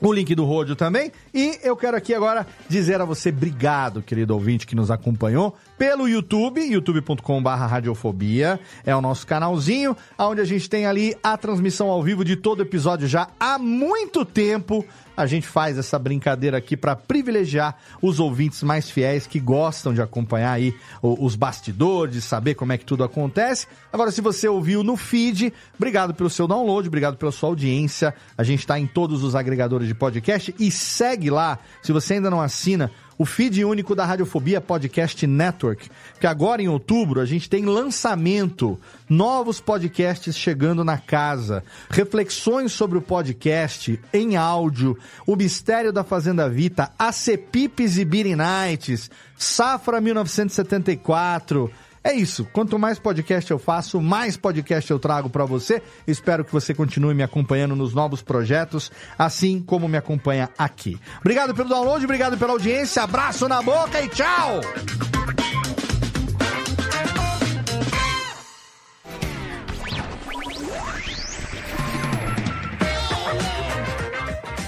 o 0.00 0.12
link 0.12 0.34
do 0.34 0.44
Rodio 0.44 0.74
também. 0.74 1.12
E 1.34 1.58
eu 1.62 1.76
quero 1.76 1.96
aqui 1.96 2.14
agora 2.14 2.46
dizer 2.68 3.00
a 3.00 3.04
você 3.04 3.28
obrigado, 3.28 4.02
querido 4.02 4.34
ouvinte 4.34 4.66
que 4.66 4.74
nos 4.74 4.90
acompanhou 4.90 5.56
pelo 5.80 6.06
YouTube, 6.06 6.60
youtube.com.br 6.60 7.48
radiofobia. 7.48 8.60
É 8.84 8.94
o 8.94 9.00
nosso 9.00 9.26
canalzinho, 9.26 9.96
onde 10.18 10.42
a 10.42 10.44
gente 10.44 10.68
tem 10.68 10.84
ali 10.84 11.16
a 11.22 11.38
transmissão 11.38 11.88
ao 11.88 12.02
vivo 12.02 12.22
de 12.22 12.36
todo 12.36 12.60
episódio 12.60 13.08
já 13.08 13.28
há 13.40 13.58
muito 13.58 14.22
tempo. 14.26 14.84
A 15.16 15.24
gente 15.24 15.46
faz 15.46 15.78
essa 15.78 15.98
brincadeira 15.98 16.58
aqui 16.58 16.76
para 16.76 16.94
privilegiar 16.94 17.76
os 18.00 18.20
ouvintes 18.20 18.62
mais 18.62 18.90
fiéis 18.90 19.26
que 19.26 19.40
gostam 19.40 19.94
de 19.94 20.02
acompanhar 20.02 20.52
aí 20.52 20.74
os 21.02 21.34
bastidores, 21.34 22.24
saber 22.24 22.54
como 22.54 22.72
é 22.72 22.78
que 22.78 22.84
tudo 22.84 23.02
acontece. 23.02 23.66
Agora, 23.90 24.10
se 24.10 24.20
você 24.20 24.48
ouviu 24.48 24.82
no 24.82 24.98
feed, 24.98 25.50
obrigado 25.76 26.12
pelo 26.12 26.28
seu 26.28 26.46
download, 26.46 26.88
obrigado 26.88 27.16
pela 27.16 27.32
sua 27.32 27.48
audiência. 27.48 28.14
A 28.36 28.42
gente 28.42 28.60
está 28.60 28.78
em 28.78 28.86
todos 28.86 29.24
os 29.24 29.34
agregadores 29.34 29.88
de 29.88 29.94
podcast 29.94 30.54
e 30.58 30.70
segue 30.70 31.30
lá, 31.30 31.58
se 31.82 31.90
você 31.90 32.14
ainda 32.14 32.30
não 32.30 32.40
assina, 32.40 32.90
o 33.20 33.26
feed 33.26 33.62
único 33.66 33.94
da 33.94 34.06
Radiofobia 34.06 34.62
Podcast 34.62 35.26
Network, 35.26 35.90
que 36.18 36.26
agora 36.26 36.62
em 36.62 36.68
outubro 36.68 37.20
a 37.20 37.26
gente 37.26 37.50
tem 37.50 37.66
lançamento, 37.66 38.80
novos 39.10 39.60
podcasts 39.60 40.34
chegando 40.34 40.82
na 40.82 40.96
casa, 40.96 41.62
reflexões 41.90 42.72
sobre 42.72 42.96
o 42.96 43.02
podcast 43.02 44.00
em 44.10 44.38
áudio, 44.38 44.96
o 45.26 45.36
mistério 45.36 45.92
da 45.92 46.02
Fazenda 46.02 46.48
Vita, 46.48 46.92
Acepipes 46.98 47.98
e 47.98 48.06
Nights, 48.06 49.10
Safra 49.36 50.00
1974, 50.00 51.70
é 52.02 52.12
isso. 52.14 52.46
Quanto 52.52 52.78
mais 52.78 52.98
podcast 52.98 53.50
eu 53.50 53.58
faço, 53.58 54.00
mais 54.00 54.36
podcast 54.36 54.90
eu 54.90 54.98
trago 54.98 55.28
pra 55.28 55.44
você. 55.44 55.82
Espero 56.06 56.44
que 56.44 56.52
você 56.52 56.74
continue 56.74 57.14
me 57.14 57.22
acompanhando 57.22 57.76
nos 57.76 57.94
novos 57.94 58.22
projetos, 58.22 58.90
assim 59.18 59.60
como 59.60 59.88
me 59.88 59.96
acompanha 59.96 60.50
aqui. 60.58 60.98
Obrigado 61.20 61.54
pelo 61.54 61.68
download, 61.68 62.04
obrigado 62.04 62.38
pela 62.38 62.52
audiência. 62.52 63.02
Abraço 63.02 63.48
na 63.48 63.62
boca 63.62 64.00
e 64.00 64.08
tchau! 64.08 64.60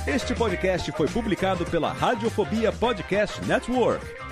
Este 0.07 0.35
podcast 0.35 0.93
foi 0.93 1.09
publicado 1.09 1.65
pela 1.65 1.91
Radiofobia 1.91 2.71
Podcast 2.71 3.43
Network. 3.47 4.32